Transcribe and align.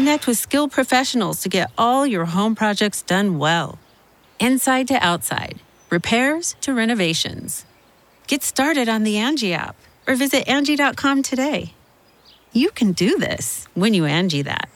Connect 0.00 0.26
with 0.26 0.38
skilled 0.38 0.72
professionals 0.72 1.42
to 1.42 1.50
get 1.50 1.70
all 1.76 2.06
your 2.06 2.24
home 2.24 2.54
projects 2.54 3.02
done 3.02 3.38
well. 3.38 3.78
Inside 4.38 4.88
to 4.88 4.94
outside, 4.94 5.60
repairs 5.90 6.56
to 6.62 6.72
renovations. 6.72 7.66
Get 8.26 8.42
started 8.42 8.88
on 8.88 9.02
the 9.02 9.18
Angie 9.18 9.52
app 9.52 9.76
or 10.08 10.14
visit 10.14 10.48
Angie.com 10.48 11.22
today. 11.22 11.74
You 12.54 12.70
can 12.70 12.92
do 12.92 13.18
this 13.18 13.68
when 13.74 13.92
you 13.92 14.06
Angie 14.06 14.40
that. 14.40 14.70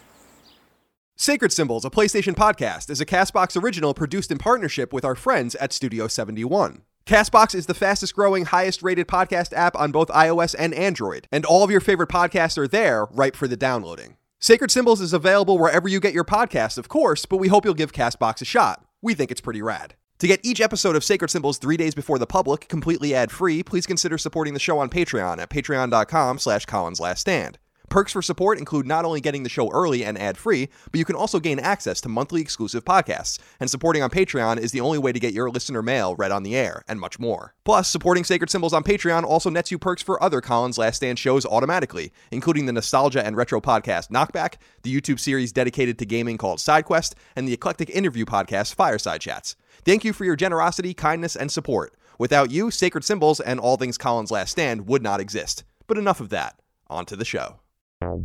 Sacred 1.15 1.51
Symbols, 1.51 1.85
a 1.85 1.89
PlayStation 1.89 2.35
podcast, 2.35 2.91
is 2.91 3.01
a 3.01 3.05
Castbox 3.05 3.59
original 3.59 3.95
produced 3.95 4.29
in 4.29 4.37
partnership 4.37 4.93
with 4.93 5.03
our 5.03 5.15
friends 5.15 5.55
at 5.55 5.73
Studio 5.73 6.07
71. 6.07 6.83
Castbox 7.07 7.55
is 7.55 7.65
the 7.65 7.73
fastest 7.73 8.13
growing, 8.13 8.45
highest 8.45 8.83
rated 8.83 9.07
podcast 9.07 9.53
app 9.53 9.75
on 9.75 9.91
both 9.91 10.09
iOS 10.09 10.53
and 10.59 10.71
Android, 10.75 11.27
and 11.31 11.45
all 11.45 11.63
of 11.63 11.71
your 11.71 11.81
favorite 11.81 12.09
podcasts 12.09 12.59
are 12.59 12.67
there, 12.67 13.05
ripe 13.05 13.35
for 13.35 13.47
the 13.47 13.57
downloading. 13.57 14.17
Sacred 14.39 14.69
Symbols 14.69 15.01
is 15.01 15.13
available 15.13 15.57
wherever 15.57 15.87
you 15.87 15.99
get 15.99 16.13
your 16.13 16.25
podcasts, 16.25 16.77
of 16.77 16.89
course, 16.89 17.25
but 17.25 17.37
we 17.37 17.47
hope 17.47 17.65
you'll 17.65 17.73
give 17.73 17.93
Castbox 17.93 18.41
a 18.41 18.45
shot. 18.45 18.83
We 19.01 19.13
think 19.13 19.31
it's 19.31 19.41
pretty 19.41 19.61
rad. 19.61 19.95
To 20.19 20.27
get 20.27 20.39
each 20.43 20.61
episode 20.61 20.95
of 20.95 21.03
Sacred 21.03 21.29
Symbols 21.29 21.57
three 21.57 21.77
days 21.77 21.95
before 21.95 22.19
the 22.19 22.27
public, 22.27 22.67
completely 22.67 23.15
ad-free, 23.15 23.63
please 23.63 23.85
consider 23.85 24.17
supporting 24.17 24.53
the 24.53 24.59
show 24.59 24.79
on 24.79 24.89
Patreon 24.89 25.39
at 25.39 25.49
patreon.com 25.49 26.39
slash 26.39 26.65
Colin's 26.65 26.99
Last 26.99 27.21
Stand. 27.21 27.57
Perks 27.89 28.11
for 28.11 28.21
support 28.21 28.57
include 28.57 28.85
not 28.85 29.05
only 29.05 29.21
getting 29.21 29.43
the 29.43 29.49
show 29.49 29.71
early 29.71 30.03
and 30.03 30.17
ad-free, 30.17 30.69
but 30.91 30.97
you 30.97 31.05
can 31.05 31.15
also 31.15 31.39
gain 31.39 31.59
access 31.59 32.01
to 32.01 32.09
monthly 32.09 32.41
exclusive 32.41 32.83
podcasts. 32.83 33.39
And 33.59 33.69
supporting 33.69 34.03
on 34.03 34.09
Patreon 34.09 34.57
is 34.57 34.71
the 34.71 34.81
only 34.81 34.97
way 34.97 35.11
to 35.11 35.19
get 35.19 35.33
your 35.33 35.49
listener 35.49 35.81
mail 35.81 36.15
read 36.15 36.31
on 36.31 36.43
the 36.43 36.55
air, 36.55 36.83
and 36.87 36.99
much 36.99 37.19
more. 37.19 37.53
Plus, 37.63 37.89
supporting 37.89 38.23
Sacred 38.23 38.49
Symbols 38.49 38.73
on 38.73 38.83
Patreon 38.83 39.23
also 39.23 39.49
nets 39.49 39.71
you 39.71 39.79
perks 39.79 40.01
for 40.01 40.21
other 40.21 40.41
Colin's 40.41 40.77
Last 40.77 40.97
Stand 40.97 41.19
shows 41.19 41.45
automatically, 41.45 42.11
including 42.31 42.65
the 42.65 42.73
nostalgia 42.73 43.25
and 43.25 43.37
retro 43.37 43.61
podcast 43.61 44.09
Knockback, 44.09 44.55
the 44.83 44.93
YouTube 44.93 45.19
series 45.19 45.51
dedicated 45.51 45.97
to 45.99 46.05
gaming 46.05 46.37
called 46.37 46.59
SideQuest, 46.59 47.13
and 47.35 47.47
the 47.47 47.53
eclectic 47.53 47.89
interview 47.89 48.25
podcast 48.25 48.75
Fireside 48.75 49.21
Chats. 49.21 49.55
Thank 49.83 50.03
you 50.03 50.13
for 50.13 50.25
your 50.25 50.35
generosity, 50.35 50.93
kindness, 50.93 51.35
and 51.35 51.51
support. 51.51 51.93
Without 52.17 52.49
you, 52.49 52.71
Sacred 52.71 53.03
Symbols 53.03 53.39
and 53.39 53.59
all 53.59 53.77
things 53.77 53.97
Colin's 53.97 54.31
Last 54.31 54.51
Stand 54.51 54.87
would 54.87 55.03
not 55.03 55.19
exist. 55.19 55.63
But 55.87 55.97
enough 55.97 56.19
of 56.19 56.29
that. 56.29 56.59
On 56.87 57.05
to 57.05 57.15
the 57.15 57.25
show. 57.25 57.59
Greetings 58.05 58.21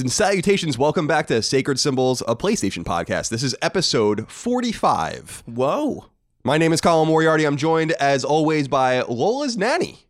and 0.00 0.12
salutations. 0.12 0.76
Welcome 0.76 1.06
back 1.06 1.26
to 1.28 1.40
Sacred 1.40 1.80
Symbols, 1.80 2.22
a 2.28 2.36
PlayStation 2.36 2.84
podcast. 2.84 3.30
This 3.30 3.42
is 3.42 3.56
episode 3.62 4.30
45. 4.30 5.44
Whoa. 5.46 6.10
My 6.44 6.58
name 6.58 6.74
is 6.74 6.82
Colin 6.82 7.08
Moriarty. 7.08 7.46
I'm 7.46 7.56
joined, 7.56 7.92
as 7.92 8.22
always, 8.22 8.68
by 8.68 9.00
Lola's 9.00 9.56
nanny, 9.56 10.04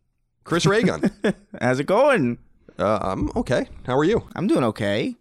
Chris 0.45 0.67
Ray 0.67 0.83
Gun. 0.83 1.11
How's 1.61 1.81
it 1.81 1.85
going? 1.87 2.39
uh, 2.79 2.99
I'm 3.03 3.31
okay. 3.37 3.69
How 3.87 3.97
are 3.97 4.05
you? 4.05 4.27
I'm 4.37 4.47
doing 4.47 4.65
okay. 4.65 5.17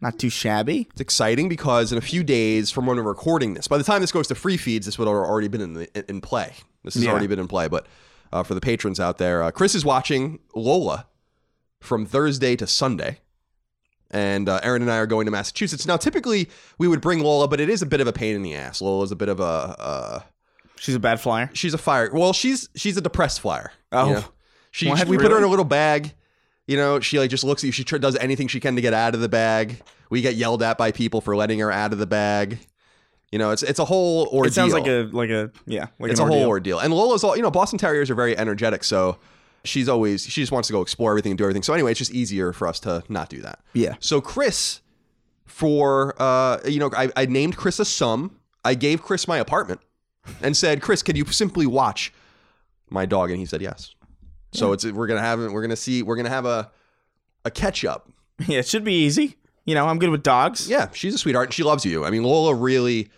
Not 0.00 0.18
too 0.18 0.28
shabby. 0.28 0.86
It's 0.92 1.00
exciting 1.00 1.48
because 1.48 1.90
in 1.92 1.98
a 1.98 2.02
few 2.02 2.22
days 2.22 2.70
from 2.70 2.84
when 2.86 2.96
we're 2.98 3.02
recording 3.04 3.54
this, 3.54 3.66
by 3.66 3.78
the 3.78 3.84
time 3.84 4.00
this 4.02 4.12
goes 4.12 4.28
to 4.28 4.34
free 4.34 4.56
feeds, 4.58 4.84
this 4.86 4.98
would 4.98 5.08
have 5.08 5.16
already 5.16 5.48
been 5.48 5.62
in, 5.62 5.72
the, 5.72 6.10
in 6.10 6.20
play. 6.20 6.52
This 6.84 6.94
has 6.94 7.04
Yeah. 7.04 7.10
already 7.12 7.26
been 7.26 7.38
in 7.38 7.48
play. 7.48 7.68
But 7.68 7.86
uh, 8.32 8.42
for 8.42 8.54
the 8.54 8.60
patrons 8.60 9.00
out 9.00 9.16
there, 9.18 9.42
uh, 9.42 9.50
Chris 9.50 9.74
is 9.74 9.84
watching 9.84 10.40
Lola 10.54 11.06
from 11.80 12.04
Thursday 12.04 12.56
to 12.56 12.66
Sunday. 12.66 13.20
And 14.10 14.48
uh, 14.48 14.60
Aaron 14.62 14.82
and 14.82 14.90
I 14.90 14.98
are 14.98 15.06
going 15.06 15.24
to 15.24 15.32
Massachusetts. 15.32 15.86
Now, 15.86 15.96
typically 15.96 16.48
we 16.78 16.86
would 16.88 17.00
bring 17.00 17.20
Lola, 17.20 17.48
but 17.48 17.58
it 17.60 17.68
is 17.70 17.80
a 17.82 17.86
bit 17.86 18.00
of 18.00 18.06
a 18.06 18.12
pain 18.12 18.36
in 18.36 18.42
the 18.42 18.54
ass. 18.54 18.80
Lola's 18.82 19.10
a 19.12 19.16
bit 19.16 19.28
of 19.28 19.40
a. 19.40 19.42
Uh, 19.44 20.20
She's 20.78 20.94
a 20.94 21.00
bad 21.00 21.20
flyer. 21.20 21.48
she's 21.54 21.72
a 21.72 21.78
fire. 21.78 22.10
Well, 22.12 22.34
she's 22.34 22.68
she's 22.76 22.98
a 22.98 23.00
depressed 23.00 23.40
flyer. 23.40 23.72
Oh. 23.92 24.08
you 24.08 24.14
know? 24.16 24.24
She, 24.76 24.88
What, 24.88 24.98
she- 24.98 25.04
we 25.06 25.16
put 25.16 25.30
her 25.30 25.38
in 25.38 25.44
a 25.44 25.48
little 25.48 25.64
bag. 25.64 26.12
You 26.66 26.76
know, 26.76 27.00
she 27.00 27.18
like 27.18 27.30
just 27.30 27.44
looks 27.44 27.62
at 27.62 27.66
you. 27.66 27.72
She 27.72 27.84
does 27.84 28.16
anything 28.16 28.48
she 28.48 28.58
can 28.60 28.74
to 28.74 28.82
get 28.82 28.92
out 28.92 29.14
of 29.14 29.20
the 29.20 29.28
bag. 29.28 29.80
We 30.10 30.20
get 30.20 30.34
yelled 30.34 30.62
at 30.62 30.76
by 30.76 30.90
people 30.92 31.20
for 31.20 31.36
letting 31.36 31.60
her 31.60 31.70
out 31.72 31.92
of 31.92 31.98
the 31.98 32.06
bag. 32.06 32.58
You 33.32 33.38
know, 33.38 33.52
it's 33.52 33.62
it's 33.62 33.78
a 33.78 33.84
whole 33.84 34.26
ordeal. 34.26 34.44
It 34.50 34.52
sounds 34.54 34.72
like 34.72 34.86
a 34.86 35.08
like 35.12 35.30
a 35.30 35.50
yeah, 35.66 35.86
like 35.98 36.10
it's 36.10 36.20
a 36.20 36.24
whole 36.24 36.34
ordeal. 36.46 36.48
ordeal. 36.48 36.78
And 36.80 36.92
Lola's 36.92 37.22
all 37.24 37.36
you 37.36 37.42
know. 37.42 37.50
Boston 37.50 37.78
Terriers 37.78 38.10
are 38.10 38.14
very 38.14 38.36
energetic, 38.36 38.82
so 38.84 39.18
she's 39.64 39.88
always 39.88 40.24
she 40.24 40.42
just 40.42 40.52
wants 40.52 40.66
to 40.68 40.72
go 40.72 40.80
explore 40.82 41.10
everything 41.12 41.32
and 41.32 41.38
do 41.38 41.44
everything. 41.44 41.62
So 41.62 41.72
anyway, 41.72 41.92
it's 41.92 41.98
just 41.98 42.12
easier 42.12 42.52
for 42.52 42.66
us 42.68 42.80
to 42.80 43.02
not 43.08 43.28
do 43.28 43.40
that. 43.42 43.60
Yeah. 43.72 43.94
So 44.00 44.20
Chris, 44.20 44.80
for 45.44 46.14
uh, 46.20 46.58
you 46.66 46.78
know, 46.80 46.90
I, 46.96 47.10
I 47.16 47.26
named 47.26 47.56
Chris 47.56 47.78
a 47.78 47.84
sum. 47.84 48.38
I 48.64 48.74
gave 48.74 49.02
Chris 49.02 49.28
my 49.28 49.38
apartment 49.38 49.80
and 50.42 50.56
said, 50.56 50.82
Chris, 50.82 51.02
can 51.02 51.14
you 51.16 51.24
simply 51.26 51.66
watch 51.66 52.12
my 52.90 53.06
dog? 53.06 53.30
And 53.30 53.38
he 53.38 53.46
said 53.46 53.62
yes. 53.62 53.94
So 54.56 54.72
it's 54.72 54.84
we're 54.84 55.06
gonna 55.06 55.20
have 55.20 55.38
we're 55.40 55.62
gonna 55.62 55.76
see 55.76 56.02
we're 56.02 56.16
gonna 56.16 56.28
have 56.30 56.46
a 56.46 56.70
a 57.44 57.50
catch 57.50 57.84
up. 57.84 58.10
Yeah, 58.46 58.58
it 58.58 58.66
should 58.68 58.84
be 58.84 58.92
easy. 58.92 59.36
You 59.64 59.74
know, 59.74 59.86
I'm 59.86 59.98
good 59.98 60.10
with 60.10 60.22
dogs. 60.22 60.68
Yeah, 60.68 60.90
she's 60.92 61.14
a 61.14 61.18
sweetheart 61.18 61.46
and 61.48 61.54
she 61.54 61.62
loves 61.62 61.86
you. 61.86 62.04
I 62.04 62.10
mean, 62.10 62.22
Lola 62.22 62.54
really. 62.54 63.08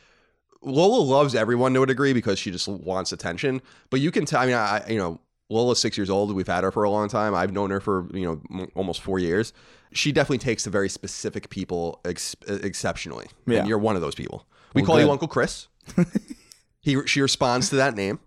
Lola 0.62 1.00
loves 1.02 1.34
everyone 1.34 1.74
to 1.74 1.82
a 1.82 1.86
degree 1.86 2.12
because 2.12 2.38
she 2.38 2.50
just 2.50 2.66
wants 2.68 3.12
attention. 3.12 3.60
But 3.90 4.00
you 4.00 4.10
can 4.10 4.24
tell. 4.24 4.40
I 4.40 4.46
mean, 4.46 4.54
I 4.54 4.84
you 4.88 4.98
know 4.98 5.20
Lola's 5.50 5.80
six 5.80 5.96
years 5.98 6.08
old. 6.10 6.34
We've 6.34 6.46
had 6.46 6.62
her 6.64 6.70
for 6.70 6.84
a 6.84 6.90
long 6.90 7.08
time. 7.08 7.34
I've 7.34 7.52
known 7.52 7.70
her 7.70 7.80
for 7.80 8.06
you 8.12 8.24
know 8.26 8.40
m- 8.62 8.68
almost 8.76 9.00
four 9.02 9.18
years. 9.18 9.52
She 9.92 10.12
definitely 10.12 10.38
takes 10.38 10.62
to 10.64 10.70
very 10.70 10.88
specific 10.88 11.48
people 11.50 12.00
ex- 12.04 12.36
exceptionally. 12.46 13.26
Yeah. 13.46 13.60
And 13.60 13.68
you're 13.68 13.78
one 13.78 13.96
of 13.96 14.02
those 14.02 14.14
people. 14.14 14.46
We 14.74 14.82
Well, 14.82 14.86
call 14.86 15.00
you. 15.00 15.10
Uncle 15.10 15.28
Chris. 15.28 15.66
he 16.80 16.96
she 17.06 17.20
responds 17.20 17.70
to 17.70 17.76
that 17.76 17.94
name. 17.94 18.20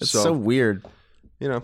It's 0.00 0.10
so, 0.10 0.32
weird. 0.32 0.84
you 1.40 1.48
know, 1.48 1.62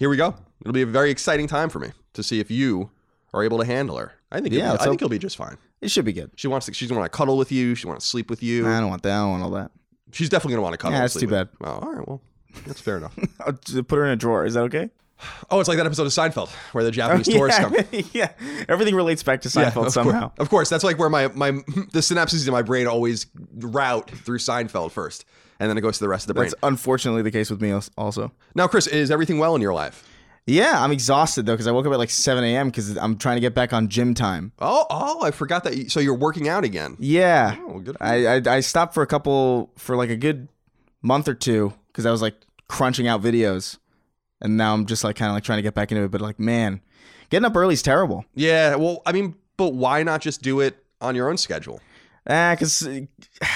here 0.00 0.08
we 0.08 0.16
go. 0.16 0.34
It'll 0.62 0.72
be 0.72 0.80
a 0.80 0.86
very 0.86 1.10
exciting 1.10 1.46
time 1.46 1.68
for 1.68 1.78
me 1.78 1.90
to 2.14 2.22
see 2.22 2.40
if 2.40 2.50
you 2.50 2.90
are 3.34 3.44
able 3.44 3.58
to 3.58 3.66
handle 3.66 3.98
her. 3.98 4.14
I 4.32 4.40
think 4.40 4.54
Yeah, 4.54 4.64
be, 4.64 4.70
let's 4.70 4.82
I 4.82 4.86
think 4.86 5.00
you'll 5.02 5.10
be 5.10 5.18
just 5.18 5.36
fine. 5.36 5.58
It 5.82 5.90
should 5.90 6.06
be 6.06 6.14
good. 6.14 6.30
She 6.36 6.48
wants 6.48 6.64
to. 6.66 6.72
She's 6.72 6.88
gonna 6.88 7.00
want 7.00 7.12
to 7.12 7.16
cuddle 7.16 7.36
with 7.36 7.52
you. 7.52 7.74
She 7.74 7.86
wants 7.86 8.06
to 8.06 8.10
sleep 8.10 8.30
with 8.30 8.42
you. 8.42 8.66
I 8.66 8.80
don't 8.80 8.88
want 8.88 9.02
that. 9.02 9.12
I 9.12 9.18
don't 9.18 9.30
want 9.32 9.42
all 9.42 9.50
that. 9.50 9.70
She's 10.12 10.30
definitely 10.30 10.54
gonna 10.54 10.62
want 10.62 10.72
to 10.72 10.78
cuddle. 10.78 10.94
Yeah, 10.96 11.02
that's 11.02 11.20
too 11.20 11.28
bad. 11.28 11.48
Oh, 11.60 11.66
all 11.66 11.92
right. 11.92 12.08
Well, 12.08 12.22
that's 12.66 12.80
fair 12.80 12.96
enough. 12.96 13.14
I'll 13.40 13.52
put 13.52 13.96
her 13.96 14.04
in 14.06 14.10
a 14.12 14.16
drawer. 14.16 14.46
Is 14.46 14.54
that 14.54 14.62
okay? 14.62 14.88
Oh, 15.50 15.60
it's 15.60 15.68
like 15.68 15.76
that 15.76 15.84
episode 15.84 16.06
of 16.06 16.12
Seinfeld 16.12 16.48
where 16.72 16.82
the 16.82 16.90
Japanese 16.90 17.28
yeah, 17.28 17.36
tourists 17.36 17.60
come. 17.60 17.74
yeah. 18.12 18.32
Everything 18.70 18.94
relates 18.94 19.22
back 19.22 19.42
to 19.42 19.48
Yeah, 19.48 19.66
Seinfeld 19.66 19.66
of 19.68 19.74
course. 19.74 19.94
somehow. 19.94 20.32
Of 20.38 20.48
course, 20.48 20.70
that's 20.70 20.82
like 20.84 20.98
where 20.98 21.10
my 21.10 21.28
my 21.28 21.50
the 21.50 22.00
synapses 22.00 22.46
in 22.46 22.52
my 22.52 22.62
brain 22.62 22.86
always 22.86 23.26
route 23.54 24.10
through 24.10 24.38
Seinfeld 24.38 24.92
first, 24.92 25.24
and 25.60 25.70
then 25.70 25.78
it 25.78 25.82
goes 25.82 25.98
to 25.98 26.04
the 26.04 26.08
rest 26.08 26.24
of 26.24 26.28
the 26.28 26.34
brain. 26.34 26.46
That's 26.48 26.54
unfortunately 26.64 27.22
the 27.22 27.30
case 27.30 27.50
with 27.50 27.60
me 27.60 27.72
also. 27.96 28.32
Now, 28.56 28.66
Chris, 28.66 28.88
is 28.88 29.10
everything 29.12 29.38
well 29.38 29.54
in 29.54 29.62
your 29.62 29.74
life? 29.74 30.06
Yeah, 30.46 30.82
I'm 30.82 30.90
exhausted 30.90 31.44
though 31.46 31.52
because 31.52 31.66
I 31.66 31.70
woke 31.70 31.86
up 31.86 31.92
at 31.92 31.98
like 31.98 32.10
7 32.10 32.42
a.m. 32.42 32.68
because 32.70 32.96
I'm 32.96 33.18
trying 33.18 33.36
to 33.36 33.40
get 33.40 33.54
back 33.54 33.72
on 33.72 33.88
gym 33.88 34.14
time. 34.14 34.52
Oh, 34.58 34.86
oh, 34.90 35.22
I 35.22 35.30
forgot 35.30 35.62
that. 35.64 35.76
You, 35.76 35.88
so 35.88 36.00
you're 36.00 36.14
working 36.16 36.48
out 36.48 36.64
again. 36.64 36.96
Yeah, 36.98 37.56
Oh, 37.68 37.78
good 37.78 37.96
I, 38.00 38.26
I 38.26 38.42
I 38.46 38.60
stopped 38.60 38.94
for 38.94 39.02
a 39.02 39.06
couple 39.06 39.70
for 39.76 39.94
like 39.96 40.10
a 40.10 40.16
good 40.16 40.48
month 41.02 41.28
or 41.28 41.34
two 41.34 41.74
because 41.88 42.06
I 42.06 42.10
was 42.10 42.22
like 42.22 42.34
crunching 42.68 43.06
out 43.06 43.22
videos, 43.22 43.76
and 44.40 44.56
now 44.56 44.72
I'm 44.74 44.86
just 44.86 45.04
like 45.04 45.14
kind 45.14 45.28
of 45.30 45.34
like 45.34 45.44
trying 45.44 45.58
to 45.58 45.62
get 45.62 45.74
back 45.74 45.92
into 45.92 46.04
it. 46.04 46.10
But 46.10 46.22
like, 46.22 46.40
man, 46.40 46.80
getting 47.28 47.44
up 47.44 47.54
early 47.54 47.74
is 47.74 47.82
terrible. 47.82 48.24
Yeah. 48.34 48.76
Well, 48.76 49.02
I 49.04 49.12
mean, 49.12 49.36
but 49.58 49.74
why 49.74 50.02
not 50.02 50.22
just 50.22 50.40
do 50.42 50.60
it 50.60 50.82
on 51.02 51.14
your 51.14 51.28
own 51.28 51.36
schedule? 51.36 51.80
Ah, 52.28 52.54
because 52.54 52.86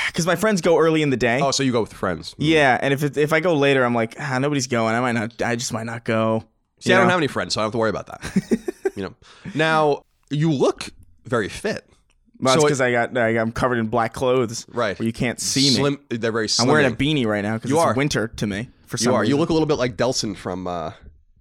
because 0.07 0.27
my 0.27 0.37
friends 0.37 0.61
go 0.61 0.79
early 0.79 1.03
in 1.03 1.11
the 1.11 1.17
day. 1.17 1.41
Oh, 1.43 1.51
so 1.51 1.63
you 1.63 1.73
go 1.73 1.81
with 1.83 1.93
friends? 1.93 2.35
Yeah, 2.39 2.79
and 2.81 2.95
if 2.95 3.03
it, 3.03 3.17
if 3.17 3.33
I 3.33 3.41
go 3.41 3.55
later, 3.55 3.85
I'm 3.85 3.95
like, 3.95 4.17
ah, 4.19 4.39
nobody's 4.39 4.67
going. 4.67 4.95
I 4.95 5.01
might 5.01 5.13
not. 5.13 5.43
I 5.43 5.57
just 5.57 5.73
might 5.73 5.85
not 5.87 6.05
go. 6.05 6.45
See, 6.81 6.91
You 6.91 6.97
I 6.97 7.01
don't 7.01 7.11
have 7.11 7.19
any 7.19 7.29
friends, 7.29 7.55
so 7.55 7.61
I 7.61 7.63
don't 7.63 7.67
have 7.69 7.73
to 7.73 7.79
worry 7.79 7.91
about 7.91 8.07
that. 8.07 8.93
you 8.97 9.03
know. 9.03 9.15
Now 9.55 10.05
you 10.31 10.51
look 10.51 10.89
very 11.25 11.49
fit. 11.49 11.87
Well, 12.41 12.55
So 12.57 12.63
because 12.63 12.81
I 12.81 12.91
got 12.91 13.17
I, 13.17 13.39
I'm 13.39 13.53
covered 13.53 13.79
in 13.79 13.87
black 13.87 14.13
clothes, 14.13 14.67
Right. 14.69 14.99
Where 14.99 15.07
you 15.07 15.13
can't 15.13 15.41
see 15.41 15.81
me. 15.83 15.97
They're 16.11 16.33
very 16.33 16.49
I'm 16.59 16.67
wearing 16.67 16.91
a 16.93 16.95
beanie 16.95 17.27
right 17.27 17.43
now 17.43 17.55
because 17.55 17.71
You 17.71 17.77
it's 17.77 17.85
are. 17.87 17.95
winter 17.95 18.29
to 18.29 18.47
me. 18.47 18.71
For 18.87 18.97
You 18.97 19.05
some 19.05 19.15
are. 19.15 19.25
You 19.25 19.37
look 19.37 19.51
a 19.51 19.53
little 19.53 19.67
bit 19.67 19.79
like 19.79 19.97
Delsin 19.97 20.37
from 20.37 20.67
uh, 20.67 20.93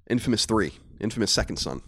Infamous 0.10 0.46
Three, 0.46 0.74
Infamous 1.00 1.32
Second 1.32 1.58
Son, 1.58 1.82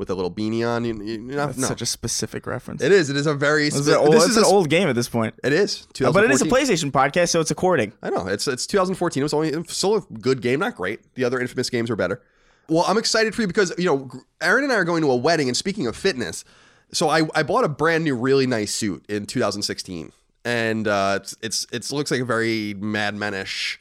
with 0.00 0.10
a 0.10 0.14
little 0.14 0.30
beanie 0.30 0.66
on. 0.66 0.84
You, 0.84 0.94
you, 0.94 1.04
you're 1.12 1.36
not- 1.36 1.46
That's 1.48 1.58
no. 1.58 1.68
such 1.68 1.82
a 1.82 1.86
specific 1.86 2.46
reference. 2.46 2.82
It 2.82 2.90
is. 2.90 3.10
It 3.10 3.16
is 3.16 3.26
a 3.26 3.34
very. 3.34 3.64
This 3.66 3.76
is, 3.76 3.86
spe- 3.86 3.92
an 3.92 3.98
old, 3.98 4.12
this 4.14 4.24
is 4.26 4.36
an 4.36 4.44
old 4.44 4.68
game 4.68 4.88
at 4.88 4.94
this 4.96 5.08
point. 5.08 5.34
It 5.44 5.52
is. 5.52 5.86
Uh, 6.02 6.10
but 6.10 6.24
it 6.24 6.30
is 6.32 6.42
a 6.42 6.46
PlayStation 6.46 6.90
podcast, 6.90 7.28
so 7.28 7.40
it's 7.40 7.50
according. 7.52 7.92
I 8.02 8.10
know 8.10 8.26
it's 8.26 8.48
it's 8.48 8.66
2014. 8.66 9.20
It 9.20 9.24
was 9.24 9.34
only 9.34 9.64
still 9.68 9.96
a 9.96 10.00
good 10.00 10.40
game, 10.42 10.58
not 10.58 10.74
great. 10.74 11.14
The 11.14 11.24
other 11.24 11.38
Infamous 11.38 11.70
games 11.70 11.90
were 11.90 11.96
better. 11.96 12.20
Well, 12.68 12.84
I'm 12.88 12.98
excited 12.98 13.34
for 13.34 13.42
you 13.42 13.46
because 13.46 13.72
you 13.78 13.84
know 13.84 14.10
Aaron 14.40 14.64
and 14.64 14.72
I 14.72 14.76
are 14.76 14.84
going 14.84 15.02
to 15.02 15.10
a 15.10 15.16
wedding, 15.16 15.48
and 15.48 15.56
speaking 15.56 15.86
of 15.86 15.94
fitness, 15.94 16.44
so 16.92 17.08
I, 17.08 17.22
I 17.34 17.42
bought 17.42 17.64
a 17.64 17.68
brand 17.68 18.04
new, 18.04 18.16
really 18.16 18.46
nice 18.46 18.72
suit 18.74 19.04
in 19.08 19.26
2016, 19.26 20.12
and 20.46 20.88
uh, 20.88 21.18
it's 21.20 21.36
it's 21.42 21.66
it's 21.72 21.92
looks 21.92 22.10
like 22.10 22.20
a 22.20 22.24
very 22.24 22.74
Mad 22.74 23.14
Menish. 23.16 23.76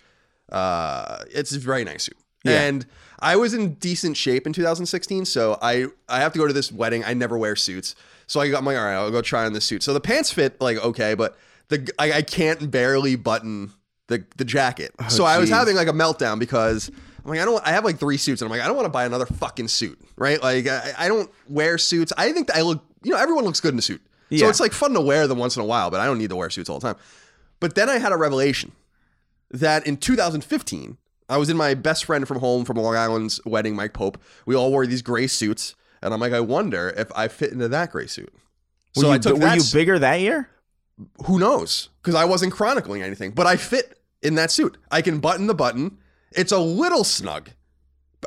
Uh, 0.51 1.23
it's 1.31 1.55
a 1.55 1.59
very 1.59 1.83
nice 1.85 2.03
suit, 2.03 2.17
and 2.43 2.85
I 3.21 3.35
was 3.35 3.53
in 3.53 3.73
decent 3.75 4.17
shape 4.17 4.47
in 4.47 4.53
2016, 4.53 5.25
so 5.25 5.57
I 5.61 5.87
I 6.07 6.19
have 6.19 6.33
to 6.33 6.39
go 6.39 6.47
to 6.47 6.53
this 6.53 6.71
wedding. 6.71 7.03
I 7.03 7.13
never 7.13 7.37
wear 7.37 7.55
suits, 7.55 7.95
so 8.27 8.39
I 8.39 8.49
got 8.49 8.63
my 8.63 8.75
all 8.75 8.85
right. 8.85 8.93
I'll 8.93 9.11
go 9.11 9.21
try 9.21 9.45
on 9.45 9.53
this 9.53 9.65
suit. 9.65 9.83
So 9.83 9.93
the 9.93 9.99
pants 9.99 10.31
fit 10.31 10.59
like 10.61 10.77
okay, 10.77 11.13
but 11.15 11.37
the 11.67 11.89
I, 11.99 12.13
I 12.13 12.21
can't 12.21 12.71
barely 12.71 13.15
button 13.15 13.73
the 14.07 14.25
the 14.37 14.45
jacket. 14.45 14.93
Oh, 14.99 15.07
so 15.09 15.23
I 15.25 15.37
was 15.37 15.49
having 15.49 15.75
like 15.75 15.87
a 15.87 15.93
meltdown 15.93 16.39
because 16.39 16.89
I'm 17.23 17.31
like 17.31 17.39
I 17.39 17.45
don't 17.45 17.65
I 17.65 17.71
have 17.71 17.85
like 17.85 17.99
three 17.99 18.17
suits 18.17 18.41
and 18.41 18.47
I'm 18.47 18.57
like 18.57 18.63
I 18.63 18.67
don't 18.67 18.75
want 18.75 18.85
to 18.85 18.91
buy 18.91 19.05
another 19.05 19.25
fucking 19.25 19.67
suit, 19.67 19.99
right? 20.17 20.41
Like 20.41 20.67
I, 20.67 20.93
I 20.97 21.07
don't 21.07 21.29
wear 21.47 21.77
suits. 21.77 22.13
I 22.17 22.31
think 22.31 22.47
that 22.47 22.57
I 22.57 22.61
look 22.61 22.83
you 23.03 23.11
know 23.11 23.17
everyone 23.17 23.43
looks 23.45 23.59
good 23.59 23.73
in 23.73 23.79
a 23.79 23.83
suit. 23.83 24.01
So 24.31 24.47
it's 24.49 24.59
like 24.59 24.73
fun 24.73 24.93
to 24.93 25.01
wear 25.01 25.27
them 25.27 25.39
once 25.39 25.55
in 25.55 25.61
a 25.61 25.65
while, 25.65 25.89
but 25.89 25.99
I 25.99 26.05
don't 26.05 26.19
need 26.19 26.29
to 26.29 26.35
wear 26.35 26.49
suits 26.51 26.69
all 26.69 26.79
the 26.79 26.87
time. 26.87 27.01
But 27.59 27.75
then 27.75 27.89
I 27.89 27.97
had 27.97 28.11
a 28.11 28.17
revelation 28.17 28.73
that 29.51 29.87
in 29.87 29.97
2015 29.97 30.97
I 31.29 31.37
was 31.37 31.49
in 31.49 31.57
my 31.57 31.73
best 31.73 32.05
friend 32.05 32.27
from 32.27 32.39
home 32.39 32.65
from 32.65 32.77
Long 32.77 32.95
Island's 32.95 33.39
wedding, 33.45 33.75
Mike 33.75 33.93
Pope. 33.93 34.17
We 34.45 34.55
all 34.55 34.71
wore 34.71 34.85
these 34.85 35.01
gray 35.01 35.27
suits, 35.27 35.75
and 36.01 36.13
I'm 36.13 36.19
like, 36.19 36.33
I 36.33 36.39
wonder 36.39 36.93
if 36.97 37.11
I 37.15 37.27
fit 37.27 37.51
into 37.51 37.67
that 37.67 37.91
gray 37.91 38.07
suit. 38.07 38.33
Were, 38.95 39.01
so 39.01 39.07
you, 39.07 39.13
I 39.13 39.17
took 39.19 39.37
were 39.37 39.53
you 39.53 39.61
bigger 39.71 39.99
that 39.99 40.19
year? 40.19 40.49
who 41.25 41.39
knows? 41.39 41.89
Because 42.01 42.15
I 42.15 42.25
wasn't 42.25 42.53
chronicling 42.53 43.01
anything, 43.01 43.31
but 43.31 43.47
I 43.47 43.55
fit 43.55 43.99
in 44.21 44.35
that 44.35 44.51
suit. 44.51 44.77
I 44.91 45.01
can 45.01 45.19
button 45.19 45.47
the 45.47 45.55
button. 45.55 45.97
It's 46.31 46.51
a 46.51 46.59
little 46.59 47.03
snug. 47.03 47.49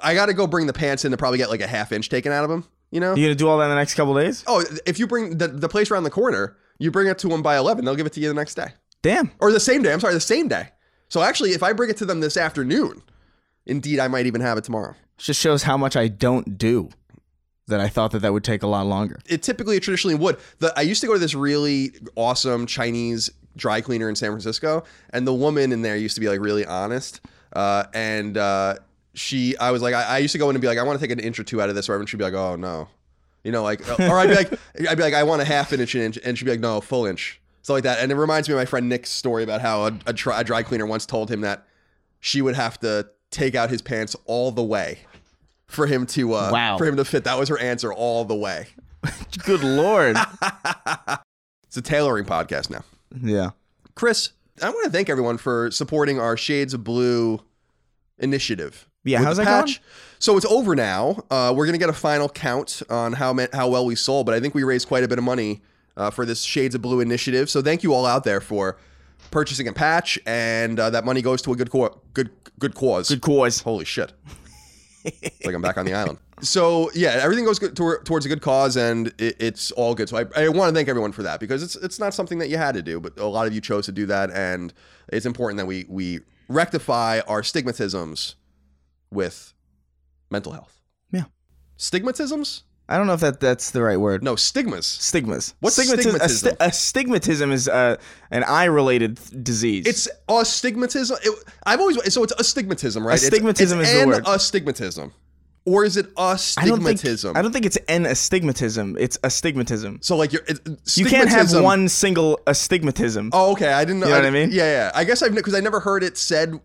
I 0.03 0.15
got 0.15 0.27
to 0.27 0.35
go 0.35 0.47
bring 0.47 0.67
the 0.67 0.73
pants 0.73 1.05
in 1.05 1.11
to 1.11 1.17
probably 1.17 1.39
get 1.39 1.51
like 1.51 1.61
a 1.61 1.67
half 1.67 1.93
inch 1.93 2.09
taken 2.09 2.33
out 2.33 2.45
of 2.45 2.51
them. 2.51 2.65
You 2.91 3.01
know? 3.01 3.15
You 3.15 3.27
gonna 3.27 3.35
do 3.35 3.49
all 3.49 3.59
that 3.59 3.65
in 3.65 3.71
the 3.71 3.77
next 3.77 3.95
couple 3.95 4.15
days? 4.15 4.45
Oh, 4.47 4.63
if 4.85 4.99
you 4.99 5.07
bring 5.07 5.39
the, 5.39 5.49
the 5.49 5.69
place 5.69 5.91
around 5.91 6.05
the 6.05 6.11
corner, 6.11 6.57
you 6.79 6.91
bring 6.91 7.09
it 7.09 7.19
to 7.21 7.29
them 7.29 7.43
by 7.43 7.57
11, 7.57 7.85
they'll 7.85 7.97
give 7.97 8.07
it 8.07 8.13
to 8.15 8.21
you 8.21 8.29
the 8.29 8.35
next 8.35 8.55
day. 8.55 8.69
Damn. 9.01 9.31
Or 9.41 9.51
the 9.51 9.61
same 9.61 9.83
day. 9.83 9.93
I'm 9.93 10.01
sorry, 10.01 10.15
the 10.15 10.21
same 10.21 10.49
day. 10.49 10.69
So 11.13 11.21
actually, 11.21 11.51
if 11.51 11.63
I 11.63 11.75
bring 11.75 11.91
it 11.91 11.99
to 11.99 12.07
them 12.07 12.21
this 12.21 12.39
afternoon, 12.39 13.03
indeed, 13.67 14.01
I 14.01 14.09
might 14.09 14.25
even 14.25 14.41
have 14.41 14.57
it 14.57 14.65
tomorrow. 14.65 14.93
It 14.93 15.23
just 15.23 15.39
shows 15.39 15.65
how 15.65 15.77
much 15.77 15.95
I 15.95 16.09
don't 16.09 16.57
do. 16.57 16.89
That 17.67 17.81
I 17.81 17.89
thought 17.89 18.13
that 18.13 18.21
that 18.21 18.33
would 18.33 18.45
take 18.45 18.63
a 18.63 18.67
lot 18.67 18.87
longer. 18.87 19.21
it 19.27 19.43
typically 19.43 19.79
traditionally 19.79 20.15
would. 20.15 20.39
The 20.61 20.73
I 20.75 20.81
used 20.81 21.03
to 21.03 21.07
go 21.07 21.13
to 21.13 21.19
this 21.19 21.35
really 21.35 21.93
awesome 22.17 22.65
Chinese 22.65 23.31
dry 23.57 23.83
cleaner 23.83 24.09
in 24.09 24.17
San 24.17 24.31
Francisco, 24.31 24.85
and 25.11 25.27
the 25.27 25.35
woman 25.35 25.71
in 25.71 25.83
there 25.83 25.97
used 25.97 26.15
to 26.15 26.21
be 26.23 26.31
like 26.31 26.41
really 26.41 26.65
honest. 26.65 27.21
Uh, 27.53 27.85
and 27.93 28.39
uh, 28.39 28.77
she, 29.13 29.55
I 29.59 29.71
was 29.71 29.83
like, 29.83 29.95
I, 29.95 30.05
I 30.05 30.19
used 30.19 30.33
to 30.33 30.39
go 30.39 30.49
in 30.49 30.57
and 30.57 30.63
be 30.63 30.67
like, 30.67 30.79
I 30.79 30.83
want 30.83 30.99
to 30.99 31.07
take 31.07 31.13
an 31.13 31.23
inch 31.23 31.39
or 31.39 31.45
two 31.45 31.61
out 31.61 31.69
of 31.69 31.75
this, 31.75 31.91
or 31.91 31.93
everyone 31.93 32.07
should 32.07 32.19
be 32.21 32.25
like, 32.25 32.33
oh 32.33 32.57
no, 32.57 32.89
you 33.45 33.53
know, 33.53 33.63
like, 33.63 33.87
or 34.01 34.19
I'd 34.19 34.31
be 34.31 34.35
like, 34.35 34.53
I'd 34.89 34.97
be 34.97 35.03
like, 35.03 35.15
I 35.15 35.25
want 35.25 35.43
a 35.43 35.45
half 35.45 35.75
inch, 35.75 35.95
an 35.95 36.01
inch, 36.01 36.19
and 36.25 36.39
she'd 36.39 36.47
be 36.47 36.53
like, 36.53 36.61
no, 36.61 36.81
full 36.81 37.05
inch, 37.05 37.39
stuff 37.63 37.75
like 37.75 37.85
that. 37.85 37.99
And 38.01 38.13
it 38.13 38.17
reminds 38.17 38.49
me 38.49 38.55
of 38.55 38.59
my 38.59 38.65
friend 38.65 38.89
Nick's 38.89 39.11
story 39.11 39.43
about 39.43 39.61
how 39.61 39.87
a, 39.87 39.99
a, 40.07 40.13
dry, 40.13 40.41
a 40.41 40.45
dry 40.45 40.63
cleaner 40.63 40.87
once 40.87 41.07
told 41.07 41.31
him 41.31 41.41
that 41.43 41.67
she 42.21 42.43
would 42.43 42.55
have 42.55 42.79
to 42.81 43.09
take 43.31 43.55
out 43.55 43.71
his 43.71 43.81
pants 43.83 44.15
all 44.27 44.51
the 44.53 44.63
way 44.63 44.99
for 45.67 45.87
him 45.87 46.05
to 46.07 46.35
uh, 46.35 46.51
Wow. 46.53 46.77
for 46.79 46.85
him 46.87 46.97
to 46.97 47.05
fit. 47.05 47.25
That 47.25 47.39
was 47.39 47.49
her 47.49 47.59
answer 47.59 47.93
all 47.93 48.25
the 48.25 48.35
way. 48.37 48.69
Good 49.45 49.63
lord. 49.65 50.17
It's 51.67 51.77
a 51.79 51.81
tailoring 51.81 52.27
podcast 52.27 52.69
now. 52.69 52.85
yeah. 53.23 53.51
Chris, 53.95 54.33
I 54.61 54.69
want 54.69 54.85
to 54.85 54.91
thank 54.91 55.09
everyone 55.09 55.39
for 55.39 55.71
supporting 55.71 56.21
our 56.21 56.37
Shades 56.37 56.75
of 56.75 56.85
Blue 56.85 57.41
initiative. 58.19 58.89
Yeah, 59.05 59.23
how's 59.25 59.39
that 59.39 59.47
going? 59.47 59.75
So 60.19 60.37
it's 60.37 60.45
over 60.47 60.77
now. 60.77 61.25
Uh, 61.31 61.53
we're 61.57 61.65
gonna 61.67 61.79
get 61.79 61.89
a 61.89 61.93
final 61.95 62.29
count 62.29 62.83
on 62.91 63.15
how 63.15 63.33
ma- 63.33 63.47
how 63.53 63.69
well 63.69 63.85
we 63.87 63.95
sold, 63.97 64.27
but 64.27 64.35
I 64.35 64.41
think 64.41 64.55
we 64.55 64.63
raised 64.65 64.87
quite 64.87 65.03
a 65.03 65.09
bit 65.09 65.17
of 65.19 65.25
money 65.25 65.63
uh, 65.97 66.11
for 66.11 66.25
this 66.25 66.43
Shades 66.43 66.75
of 66.75 66.83
Blue 66.83 67.01
initiative. 67.01 67.51
So 67.51 67.63
thank 67.63 67.83
you 67.83 67.95
all 67.95 68.07
out 68.07 68.25
there 68.25 68.41
for 68.41 68.79
purchasing 69.31 69.69
a 69.69 69.73
patch, 69.73 70.19
and 70.27 70.79
uh, 70.79 70.91
that 70.91 71.05
money 71.05 71.23
goes 71.23 71.43
to 71.43 71.53
a 71.53 71.57
good 71.57 71.71
co- 71.71 72.01
good 72.15 72.31
good 72.59 72.75
cause. 72.75 73.09
Good 73.09 73.23
cause. 73.23 73.61
Holy 73.61 73.85
shit. 73.85 74.13
it's 75.05 75.45
like 75.47 75.55
I'm 75.55 75.63
back 75.63 75.77
on 75.77 75.87
the 75.87 75.95
island. 75.95 76.19
So 76.41 76.91
yeah, 76.95 77.19
everything 77.23 77.45
goes 77.45 77.59
good 77.59 77.77
tor- 77.77 78.03
towards 78.03 78.27
a 78.27 78.29
good 78.29 78.43
cause, 78.43 78.77
and 78.77 79.09
it, 79.19 79.37
it's 79.41 79.71
all 79.73 79.95
good. 79.95 80.09
So 80.09 80.17
I, 80.17 80.25
I 80.37 80.49
want 80.49 80.71
to 80.71 80.75
thank 80.75 80.89
everyone 80.89 81.13
for 81.13 81.23
that 81.23 81.41
because 81.41 81.63
it's 81.63 81.77
it's 81.77 81.99
not 81.99 82.15
something 82.15 82.39
that 82.39 82.49
you 82.49 82.57
had 82.57 82.75
to 82.75 82.83
do, 82.83 83.01
but 83.01 83.19
a 83.19 83.27
lot 83.27 83.47
of 83.47 83.55
you 83.55 83.61
chose 83.61 83.87
to 83.87 83.93
do 83.93 84.07
that, 84.07 84.31
and 84.31 84.73
it's 85.09 85.27
important 85.27 85.59
that 85.59 85.67
we 85.67 85.87
we 85.89 86.21
rectify 86.49 87.21
our 87.27 87.43
stigmatisms 87.43 88.35
with 89.11 89.53
mental 90.31 90.53
health. 90.53 90.81
Yeah. 91.11 91.25
Stigmatisms? 91.79 92.63
I 92.89 92.99
don't 92.99 93.07
know 93.07 93.15
if 93.15 93.21
that 93.21 93.41
that's 93.41 93.71
the 93.71 93.81
right 93.83 93.97
word. 93.97 94.23
No, 94.23 94.37
stigmas. 94.37 94.87
Stigmas. 94.87 95.55
What's 95.61 95.79
Stigmatism? 95.79 96.17
A, 96.17 96.19
stigmatism? 96.29 96.57
astigmatism 96.61 97.53
is 97.53 97.69
uh, 97.69 97.97
an 98.31 98.45
eye-related 98.45 99.19
disease. 99.43 99.87
It's 99.87 100.09
astigmatism. 100.29 101.17
It, 101.23 101.33
I've 101.65 101.81
always 101.81 102.13
so 102.13 102.23
it's 102.23 102.33
astigmatism, 102.39 103.07
right? 103.07 103.15
It's- 103.15 103.25
Astigmatism 103.33 103.81
it's 103.81 103.89
is 103.89 103.95
the 103.95 104.03
an 104.03 104.09
word. 104.09 104.25
astigmatism, 104.27 105.13
or 105.65 105.85
is 105.85 105.97
it 105.97 106.07
I 106.19 106.37
don't 106.67 106.83
think 106.83 106.97
astigmatism? 106.97 107.37
I 107.37 107.41
don't 107.43 107.53
think 107.53 107.65
it's 107.67 107.79
an 107.89 108.05
astigmatism. 108.05 108.97
It's 108.99 109.17
astigmatism. 109.23 110.01
So 110.03 110.17
like 110.17 110.33
you're, 110.33 110.43
it, 110.47 110.59
You 110.97 111.07
can't 111.07 111.31
have 111.31 111.53
one 111.63 111.89
single 111.89 112.41
astigmatism. 112.47 113.31
Oh, 113.33 113.53
okay. 113.53 113.73
I 113.73 113.85
didn't 113.85 114.01
know. 114.01 114.07
You 114.09 114.13
know 114.13 114.19
what 114.19 114.27
I 114.27 114.31
mean? 114.31 114.51
Yeah, 114.53 114.65
yeah. 114.65 114.91
I 114.95 115.05
guess 115.05 115.23
I've 115.23 115.35
because 115.35 115.55
I 115.55 115.61
never 115.61 115.81
heard 115.81 116.03
it 116.03 116.19
said. 116.19 116.61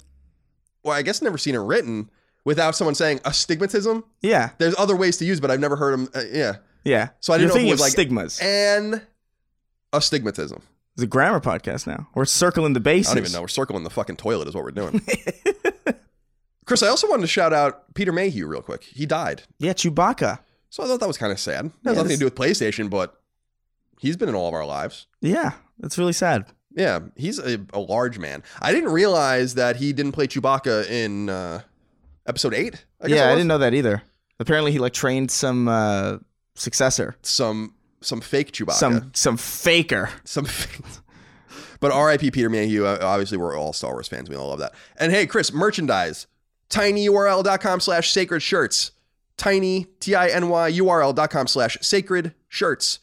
Well, 0.84 0.96
I 0.96 1.04
guess 1.04 1.22
never 1.22 1.38
seen 1.38 1.54
it 1.56 1.60
written 1.60 2.10
without 2.48 2.75
someone 2.77 2.96
saying 2.96 3.20
astigmatism. 3.25 4.06
Yeah, 4.22 4.51
There's 4.58 4.74
other 4.80 4.96
ways 4.96 5.18
to 5.18 5.25
use, 5.25 5.42
but 5.42 5.51
I've 5.51 5.60
never 5.60 5.75
heard 5.75 5.94
them. 5.94 6.10
Uh, 6.16 6.22
yeah. 6.32 6.54
yeah. 6.86 7.10
So 7.20 7.34
I 7.34 7.38
didn't 7.38 7.50
You're 7.50 7.58
know 7.58 7.62
if 7.63 7.68
it 7.68 7.72
was 7.74 7.82
like 7.82 7.92
stigmas. 7.92 8.39
and 8.42 9.01
astigmatism. 9.92 10.62
It's 10.96 11.04
a 11.04 11.08
grammar 11.08 11.42
podcast 11.42 11.86
now. 11.88 12.08
We're 12.16 12.24
circling 12.24 12.72
the 12.72 12.80
base. 12.80 13.10
I 13.10 13.16
don't 13.16 13.24
even 13.24 13.34
know. 13.34 13.42
We're 13.42 13.50
circling 13.50 13.84
the 13.84 13.89
fucking 13.89 14.16
toilet 14.16 14.48
is 14.48 14.56
what 14.56 14.63
we're 14.63 14.72
doing. 14.72 15.01
Chris, 16.66 16.82
I 16.82 16.88
also 16.88 17.10
wanted 17.10 17.22
to 17.24 17.27
shout 17.27 17.51
out 17.51 17.94
Peter 17.94 18.13
Mayhew 18.13 18.48
real 18.48 18.62
quick. 18.62 18.84
He 18.84 19.06
died. 19.06 19.44
Yeah, 19.60 19.74
Chewbacca. 19.74 20.39
So 20.70 20.84
I 20.84 20.88
thought 20.88 21.01
that 21.01 21.08
was 21.08 21.18
kind 21.18 21.34
of 21.34 21.39
sad. 21.39 21.66
It 21.66 21.72
has 21.84 21.96
Yeah, 21.98 22.01
nothing 22.04 22.12
to 22.16 22.18
do 22.18 22.25
with 22.25 22.36
PlayStation, 22.36 22.89
but 22.89 23.22
he's 24.00 24.16
been 24.16 24.30
in 24.30 24.36
all 24.36 24.48
of 24.48 24.54
our 24.54 24.66
lives. 24.66 25.06
Yeah, 25.22 25.51
that's 25.80 25.98
really 25.98 26.13
sad. 26.13 26.46
Yeah, 26.72 27.00
he's 27.18 27.39
a, 27.39 27.60
a 27.74 27.80
large 27.80 28.20
man. 28.20 28.42
I 28.62 28.72
didn't 28.72 28.92
realize 28.92 29.56
that 29.56 29.75
he 29.77 29.92
didn't 29.94 30.12
play 30.13 30.27
Chewbacca 30.27 30.89
in 30.89 31.30
uh, 31.30 31.62
episode 32.28 32.54
eight. 32.54 32.86
I 33.02 33.08
guess 33.08 33.18
yeah, 33.18 33.28
I 33.30 33.36
didn't 33.36 33.48
know 33.48 33.58
that 33.60 33.74
either. 33.74 34.04
Apparently, 34.40 34.72
he 34.72 34.80
like 34.80 34.94
trained 34.94 35.32
some 35.32 35.68
uh, 35.68 36.18
successor, 36.56 37.16
some 37.24 37.74
some 38.02 38.22
fake 38.22 38.52
Chewbacca. 38.52 38.74
some 38.74 39.12
some 39.14 39.38
faker. 39.38 40.10
some. 40.24 40.46
fake- 40.46 40.86
but 41.80 41.92
R.I.P. 41.92 42.32
Peter 42.32 42.50
Mayhew. 42.50 42.86
uh, 42.86 43.00
Obviously, 43.02 43.38
we're 43.38 43.58
all 43.58 43.74
Star 43.74 43.94
Wars 43.94 44.08
fans. 44.08 44.30
We 44.30 44.36
all 44.36 44.50
love 44.50 44.60
that. 44.60 44.74
And 44.98 45.12
hey, 45.12 45.26
Chris, 45.26 45.52
merchandise. 45.54 46.28
tinyurl.com 46.70 47.80
slash 47.80 48.12
sacred 48.12 48.42
shirts. 48.42 48.92
Tiny 49.38 49.86
T 50.00 50.16
I 50.16 50.30
N 50.30 50.50
Y 50.50 50.72
URL.com 50.72 51.48
slash 51.48 51.78
sacred 51.82 52.34
shirts. 52.48 53.00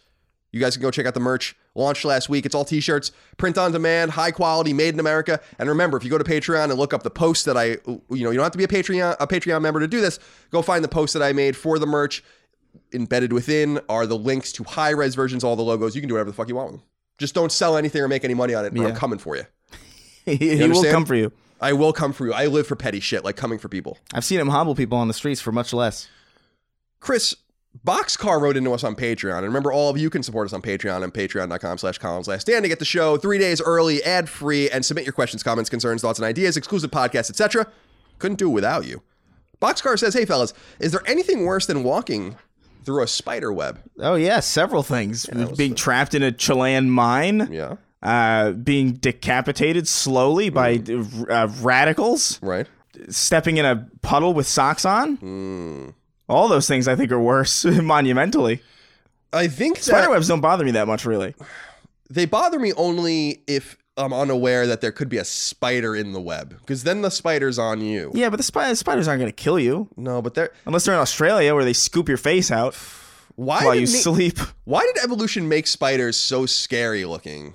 You 0.52 0.60
guys 0.60 0.76
can 0.76 0.82
go 0.82 0.90
check 0.90 1.06
out 1.06 1.14
the 1.14 1.20
merch. 1.20 1.56
Launched 1.74 2.04
last 2.04 2.28
week. 2.28 2.46
It's 2.46 2.54
all 2.54 2.64
t-shirts, 2.64 3.10
print 3.36 3.58
on 3.58 3.72
demand, 3.72 4.12
high 4.12 4.30
quality, 4.30 4.72
made 4.72 4.94
in 4.94 5.00
America. 5.00 5.40
And 5.58 5.68
remember, 5.68 5.96
if 5.96 6.04
you 6.04 6.10
go 6.10 6.18
to 6.18 6.24
Patreon 6.24 6.64
and 6.64 6.74
look 6.74 6.94
up 6.94 7.02
the 7.02 7.10
post 7.10 7.46
that 7.46 7.56
I, 7.56 7.78
you 7.86 8.00
know, 8.08 8.30
you 8.30 8.34
don't 8.34 8.44
have 8.44 8.52
to 8.52 8.58
be 8.58 8.64
a 8.64 8.68
Patreon 8.68 9.16
a 9.18 9.26
Patreon 9.26 9.60
member 9.60 9.80
to 9.80 9.88
do 9.88 10.00
this. 10.00 10.18
Go 10.50 10.62
find 10.62 10.84
the 10.84 10.88
post 10.88 11.14
that 11.14 11.22
I 11.22 11.32
made 11.32 11.56
for 11.56 11.78
the 11.78 11.86
merch. 11.86 12.22
Embedded 12.92 13.32
within 13.32 13.80
are 13.88 14.06
the 14.06 14.16
links 14.16 14.52
to 14.52 14.64
high 14.64 14.90
res 14.90 15.14
versions, 15.14 15.42
all 15.42 15.56
the 15.56 15.62
logos. 15.62 15.94
You 15.94 16.00
can 16.00 16.08
do 16.08 16.14
whatever 16.14 16.30
the 16.30 16.36
fuck 16.36 16.48
you 16.48 16.54
want 16.54 16.72
with 16.72 16.80
them. 16.80 16.88
Just 17.18 17.34
don't 17.34 17.52
sell 17.52 17.76
anything 17.76 18.02
or 18.02 18.08
make 18.08 18.24
any 18.24 18.34
money 18.34 18.54
on 18.54 18.64
it. 18.64 18.76
Or 18.76 18.86
I'm 18.86 18.94
coming 18.94 19.18
for 19.18 19.36
you. 19.36 19.44
he 20.24 20.36
he 20.36 20.68
will 20.68 20.84
come 20.84 21.04
for 21.04 21.14
you. 21.14 21.32
I 21.60 21.72
will 21.72 21.92
come 21.92 22.12
for 22.12 22.26
you. 22.26 22.32
I 22.32 22.46
live 22.46 22.66
for 22.66 22.76
petty 22.76 23.00
shit, 23.00 23.24
like 23.24 23.36
coming 23.36 23.58
for 23.58 23.68
people. 23.68 23.98
I've 24.12 24.24
seen 24.24 24.40
him 24.40 24.48
hobble 24.48 24.74
people 24.74 24.98
on 24.98 25.08
the 25.08 25.14
streets 25.14 25.40
for 25.40 25.52
much 25.52 25.72
less. 25.72 26.08
Chris, 27.00 27.36
Boxcar 27.86 28.40
wrote 28.40 28.56
into 28.56 28.72
us 28.72 28.84
on 28.84 28.94
Patreon. 28.94 29.38
And 29.38 29.46
remember, 29.46 29.72
all 29.72 29.90
of 29.90 29.98
you 29.98 30.08
can 30.10 30.22
support 30.22 30.46
us 30.46 30.52
on 30.52 30.62
Patreon 30.62 31.02
and 31.02 31.12
patreon.com 31.12 31.78
slash 31.78 31.98
Colin's 31.98 32.28
Last 32.28 32.42
Stand 32.42 32.64
to 32.64 32.68
get 32.68 32.78
the 32.78 32.84
show 32.84 33.16
three 33.16 33.38
days 33.38 33.60
early, 33.60 34.02
ad 34.04 34.28
free, 34.28 34.70
and 34.70 34.84
submit 34.84 35.04
your 35.04 35.12
questions, 35.12 35.42
comments, 35.42 35.68
concerns, 35.68 36.02
thoughts, 36.02 36.18
and 36.18 36.24
ideas, 36.26 36.56
exclusive 36.56 36.90
podcasts, 36.90 37.30
etc. 37.30 37.66
Couldn't 38.18 38.38
do 38.38 38.48
it 38.48 38.52
without 38.52 38.86
you. 38.86 39.02
Boxcar 39.60 39.98
says, 39.98 40.14
Hey, 40.14 40.24
fellas, 40.24 40.54
is 40.78 40.92
there 40.92 41.02
anything 41.06 41.44
worse 41.44 41.66
than 41.66 41.82
walking 41.82 42.36
through 42.84 43.02
a 43.02 43.06
spider 43.06 43.52
web? 43.52 43.80
Oh 43.98 44.14
yeah, 44.14 44.40
several 44.40 44.82
things. 44.82 45.26
being 45.56 45.74
trapped 45.74 46.14
in 46.14 46.22
a 46.22 46.30
Chilean 46.32 46.90
mine. 46.90 47.48
Yeah. 47.50 47.76
Uh, 48.02 48.52
being 48.52 48.92
decapitated 48.92 49.88
slowly 49.88 50.50
by 50.50 50.82
uh, 51.30 51.48
radicals. 51.62 52.38
Right. 52.42 52.66
Stepping 53.08 53.56
in 53.56 53.64
a 53.64 53.88
puddle 54.02 54.34
with 54.34 54.46
socks 54.46 54.84
on. 54.84 55.16
Hmm. 55.16 55.88
All 56.28 56.48
those 56.48 56.66
things 56.66 56.88
I 56.88 56.96
think 56.96 57.12
are 57.12 57.20
worse 57.20 57.64
monumentally. 57.82 58.62
I 59.32 59.48
think 59.48 59.78
spider 59.78 60.10
webs 60.10 60.28
don't 60.28 60.40
bother 60.40 60.64
me 60.64 60.70
that 60.72 60.86
much, 60.86 61.04
really. 61.04 61.34
they 62.08 62.24
bother 62.24 62.58
me 62.58 62.72
only 62.74 63.42
if 63.46 63.76
I'm 63.96 64.12
unaware 64.12 64.66
that 64.66 64.80
there 64.80 64.92
could 64.92 65.08
be 65.08 65.18
a 65.18 65.24
spider 65.24 65.94
in 65.94 66.12
the 66.12 66.20
web, 66.20 66.56
because 66.60 66.82
then 66.84 67.02
the 67.02 67.10
spider's 67.10 67.58
on 67.58 67.80
you. 67.80 68.10
Yeah, 68.14 68.28
but 68.30 68.36
the 68.36 68.42
spi- 68.42 68.74
spiders 68.74 69.06
aren't 69.08 69.20
going 69.20 69.30
to 69.32 69.36
kill 69.36 69.58
you 69.58 69.88
No, 69.96 70.20
but 70.22 70.34
they're 70.34 70.50
unless 70.66 70.84
they're 70.84 70.94
in 70.94 71.00
Australia 71.00 71.54
where 71.54 71.64
they 71.64 71.72
scoop 71.72 72.08
your 72.08 72.16
face 72.18 72.50
out 72.50 72.74
why 73.36 73.64
while 73.64 73.74
you 73.74 73.82
na- 73.82 73.86
sleep. 73.86 74.38
Why 74.64 74.82
did 74.82 75.02
evolution 75.04 75.48
make 75.48 75.66
spiders 75.66 76.16
so 76.16 76.46
scary 76.46 77.04
looking 77.04 77.54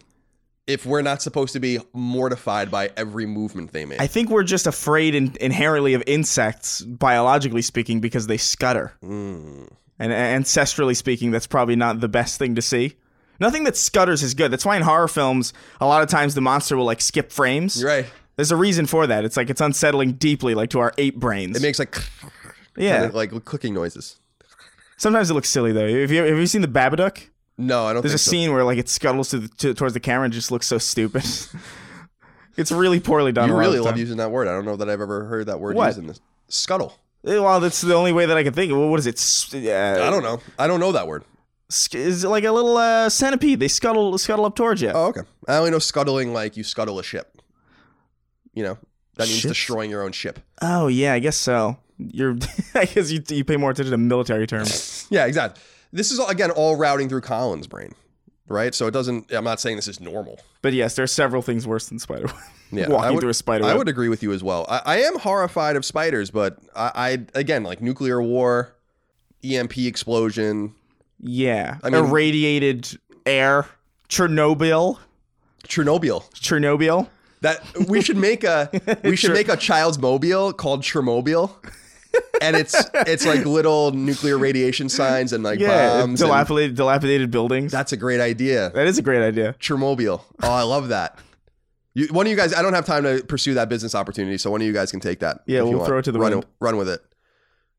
if 0.70 0.86
we're 0.86 1.02
not 1.02 1.22
supposed 1.22 1.54
to 1.54 1.60
be 1.60 1.80
mortified 1.94 2.70
by 2.70 2.92
every 2.96 3.26
movement 3.26 3.74
they 3.74 3.86
make? 3.86 4.00
I 4.00 4.08
think 4.08 4.30
we're 4.30 4.44
just 4.44 4.68
afraid 4.68 5.16
in- 5.16 5.36
inherently 5.42 5.96
of 5.96 6.04
insects, 6.06 6.82
biologically 6.82 7.64
speaking, 7.64 8.00
because 8.00 8.28
they 8.28 8.38
scutter. 8.38 8.94
Hmm. 9.02 9.66
And 9.98 10.14
ancestrally 10.14 10.96
speaking, 10.96 11.32
that's 11.32 11.48
probably 11.48 11.76
not 11.76 12.00
the 12.00 12.08
best 12.08 12.38
thing 12.38 12.56
to 12.56 12.62
see. 12.62 12.96
Nothing 13.40 13.64
that 13.64 13.76
scutters 13.76 14.22
is 14.22 14.34
good. 14.34 14.52
That's 14.52 14.66
why 14.66 14.76
in 14.76 14.84
horror 14.84 15.08
films, 15.08 15.54
a 15.82 15.88
lot 15.88 16.04
of 16.04 16.10
times 16.10 16.36
the 16.36 16.42
monster 16.42 16.78
will 16.78 16.86
like 16.86 17.02
skip 17.02 17.32
frames. 17.32 17.82
You're 17.82 17.90
right. 17.90 18.06
There's 18.36 18.52
a 18.52 18.56
reason 18.56 18.86
for 18.86 19.08
that. 19.08 19.26
It's 19.26 19.36
like 19.36 19.50
it's 19.50 19.60
unsettling 19.60 20.14
deeply, 20.14 20.56
like 20.56 20.70
to 20.70 20.80
our 20.80 20.94
ape 20.98 21.18
brains. 21.18 21.58
It 21.58 21.62
makes 21.62 21.80
like 21.80 21.98
yeah. 22.78 23.02
kinda 23.02 23.16
like 23.16 23.44
clicking 23.44 23.74
noises. 23.74 24.18
Sometimes 24.98 25.30
it 25.30 25.34
looks 25.34 25.50
silly 25.50 25.72
though. 25.74 25.88
Have 25.88 26.12
you 26.12 26.24
have 26.24 26.38
you 26.38 26.48
seen 26.48 26.62
the 26.62 26.68
Babadook? 26.68 27.30
No, 27.60 27.86
I 27.86 27.94
don't 27.94 28.02
There's 28.02 28.14
a 28.14 28.18
so. 28.18 28.32
scene 28.32 28.54
where 28.54 28.64
like 28.64 28.78
it 28.78 28.88
scuttles 28.88 29.30
to 29.32 29.40
the, 29.40 29.48
to, 29.50 29.74
towards 29.74 29.94
the 29.94 30.00
camera 30.00 30.24
and 30.24 30.34
just 30.34 30.50
looks 30.50 30.66
so 30.66 30.78
stupid. 30.78 31.24
it's 32.58 32.72
really 32.72 33.00
poorly 33.00 33.32
done. 33.34 33.50
You 33.50 33.54
a 33.54 33.58
lot 33.58 33.62
of 33.66 33.68
really 33.74 33.80
love 33.80 33.98
using 33.98 34.18
that 34.18 34.32
word. 34.32 34.48
I 34.48 34.52
don't 34.52 34.64
know 34.66 34.78
that 34.78 34.90
I've 34.90 35.02
ever 35.02 35.26
heard 35.26 35.48
that 35.48 35.60
word 35.60 35.76
What? 35.76 35.88
used 35.88 36.00
in 36.00 36.08
this. 36.08 36.22
Scuttle. 36.48 36.98
Eh, 37.26 37.38
Well, 37.38 37.60
that's 37.60 37.82
the 37.82 37.94
only 37.96 38.14
way 38.14 38.26
that 38.26 38.38
I 38.38 38.44
can 38.44 38.54
think 38.54 38.72
of. 38.72 38.78
What 38.78 38.98
is 39.00 39.08
it? 39.08 39.20
Uh, 39.68 40.04
I 40.04 40.10
don't 40.10 40.24
know. 40.24 40.40
I 40.58 40.68
don't 40.68 40.80
know 40.80 40.94
that 40.94 41.08
word. 41.08 41.26
Is 41.94 42.24
it 42.24 42.30
like 42.30 42.46
a 42.46 42.52
little 42.52 42.78
uh, 42.78 43.10
centipede? 43.10 43.60
They 43.60 43.68
scuttle 43.68 44.18
scuttle 44.18 44.46
up 44.46 44.56
towards 44.56 44.82
you. 44.82 44.90
Oh, 44.90 45.08
okay. 45.08 45.22
I 45.48 45.58
only 45.58 45.70
know 45.72 45.80
scuttling 45.80 46.34
like 46.34 46.56
you 46.58 46.64
scuttle 46.64 46.98
a 46.98 47.04
ship. 47.04 47.42
You 48.54 48.64
know, 48.64 48.78
that 49.18 49.28
means 49.28 49.40
Ships? 49.42 49.52
destroying 49.54 49.92
your 49.92 50.02
own 50.04 50.12
ship. 50.12 50.40
Oh 50.62 50.88
yeah, 50.88 51.14
I 51.14 51.20
guess 51.20 51.38
so. 51.38 51.78
You're, 51.98 52.38
I 52.74 52.86
guess 52.86 53.12
you, 53.12 53.22
you 53.28 53.44
pay 53.44 53.58
more 53.58 53.70
attention 53.72 53.92
to 53.92 53.98
military 53.98 54.48
terms. 54.48 55.06
Yeah, 55.12 55.26
exactly. 55.26 55.62
This 55.92 56.12
is 56.12 56.20
again 56.20 56.52
all 56.52 56.76
routing 56.76 57.10
through 57.10 57.22
Colin's 57.22 57.68
brain, 57.68 57.94
right? 58.48 58.76
So 58.76 58.88
it 58.88 58.92
doesn't. 58.92 59.32
I'm 59.34 59.44
not 59.44 59.60
saying 59.60 59.76
this 59.76 59.88
is 59.88 60.00
normal. 60.00 60.40
But 60.62 60.74
yes, 60.74 60.96
there 60.96 61.04
are 61.04 61.08
several 61.08 61.42
things 61.42 61.66
worse 61.68 61.88
than 61.90 62.00
spider. 62.00 62.28
Yeah, 62.72 62.88
walking 62.90 63.16
would, 63.16 63.22
through 63.22 63.32
a 63.32 63.34
spider. 63.34 63.66
I 63.66 63.74
would 63.74 63.88
agree 63.90 64.10
with 64.10 64.22
you 64.22 64.32
as 64.32 64.44
well. 64.44 64.68
I, 64.70 64.82
I 64.86 64.98
am 64.98 65.18
horrified 65.18 65.76
of 65.76 65.84
spiders, 65.84 66.30
but 66.30 66.60
I, 66.76 66.92
I 67.34 67.40
again 67.40 67.64
like 67.64 67.82
nuclear 67.82 68.22
war, 68.22 68.76
EMP 69.44 69.76
explosion, 69.80 70.76
Yeah, 71.20 71.80
I 71.82 71.90
mean- 71.90 72.06
irradiated 72.06 73.00
air, 73.26 73.66
Chernobyl, 74.08 75.00
Chernobyl. 75.64 76.32
Chernobyl. 76.34 77.10
That 77.42 77.64
we 77.88 78.02
should 78.02 78.18
make 78.18 78.44
a 78.44 78.70
we 79.04 79.16
should 79.16 79.34
make 79.34 79.50
a 79.50 79.58
child's 79.58 79.98
mobile 79.98 80.54
called 80.54 80.84
Chernobyl. 80.84 81.50
And 82.42 82.56
it's 82.56 82.76
it's 82.94 83.26
like 83.26 83.46
little 83.46 83.92
nuclear 83.92 84.38
radiation 84.38 84.90
signs 84.90 85.34
and 85.34 85.44
like 85.44 85.60
Yeah, 85.60 86.02
bombs. 86.02 86.22
and- 86.22 86.30
dilapidated, 86.30 86.76
dilapidated 86.76 87.32
buildings. 87.32 87.72
that's 87.72 87.92
a 87.92 87.98
great 87.98 88.20
idea. 88.22 88.70
that 88.72 88.88
is 88.88 88.98
a 88.98 89.02
great 89.02 89.22
idea. 89.22 89.56
Chernobyl. 89.60 90.22
Oh, 90.44 90.52
I 90.52 90.64
love 90.64 90.90
that. 90.90 91.18
You, 91.96 92.08
one 92.08 92.26
of 92.28 92.30
you 92.30 92.38
guys, 92.38 92.54
I 92.54 92.62
don't 92.62 92.74
have 92.74 92.86
time 92.86 93.04
to 93.04 93.24
pursue 93.24 93.56
that 93.56 93.68
business 93.68 93.96
opportunity, 93.96 94.38
so 94.38 94.52
one 94.52 94.62
of 94.62 94.68
you 94.68 94.74
guys 94.74 94.92
can 94.92 95.00
take 95.00 95.20
that. 95.20 95.42
Yeah, 95.48 95.64
we'll 95.64 95.84
throw 95.86 95.98
it 95.98 96.04
to 96.06 96.12
the 96.12 96.20
run, 96.20 96.32
wind. 96.32 96.46
Run 96.60 96.78
with 96.78 96.88
it. 96.88 97.02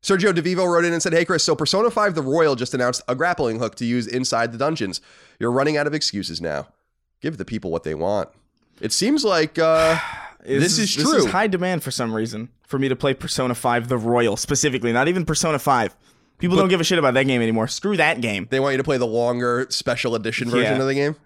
Sergio 0.03 0.33
DeVivo 0.33 0.67
wrote 0.67 0.85
in 0.85 0.93
and 0.93 1.03
said, 1.03 1.13
Hey, 1.13 1.25
Chris, 1.25 1.45
so 1.45 1.55
Persona 1.55 1.91
5 1.91 2.15
The 2.15 2.23
Royal 2.23 2.57
just 2.57 2.73
announced 2.75 3.03
a 3.07 3.15
grappling 3.15 3.59
hook 3.59 3.75
to 3.77 3.85
use 3.85 4.07
inside 4.07 4.51
the 4.51 4.59
dungeons. 4.59 5.01
You're 5.39 5.53
running 5.53 5.77
out 5.77 5.87
of 5.87 5.95
excuses 5.95 6.41
now. 6.41 6.69
Give 7.21 7.37
the 7.37 7.45
people 7.45 7.71
what 7.71 7.85
they 7.85 7.95
want. 7.95 8.31
It 8.81 8.93
seems 8.93 9.25
like 9.25 9.59
uh, 9.59 9.99
this 10.45 10.79
is 10.79 10.95
This 10.95 11.05
true. 11.05 11.17
is 11.19 11.27
high 11.27 11.47
demand 11.47 11.83
for 11.83 11.91
some 11.91 12.13
reason 12.15 12.49
for 12.67 12.79
me 12.79 12.89
to 12.89 12.97
play 12.97 13.15
Persona 13.15 13.55
5 13.55 13.89
The 13.89 13.99
Royal 13.99 14.37
specifically, 14.37 14.93
not 14.93 15.09
even 15.09 15.25
Persona 15.25 15.59
5. 15.59 15.97
People 16.39 16.57
don't 16.57 16.69
give 16.69 16.81
a 16.81 16.85
shit 16.85 16.99
about 16.99 17.15
that 17.15 17.25
game 17.25 17.43
anymore. 17.43 17.69
Screw 17.69 17.97
that 17.99 18.21
game. 18.21 18.47
they 18.51 18.61
want 18.61 18.73
you 18.73 18.79
to 18.79 18.85
play 18.85 18.97
the 18.97 19.07
longer 19.07 19.67
special 19.71 20.15
edition 20.15 20.49
version 20.49 20.77
Yeah. 20.77 20.81
of 20.81 20.87
the 20.87 20.95
game. 20.95 21.17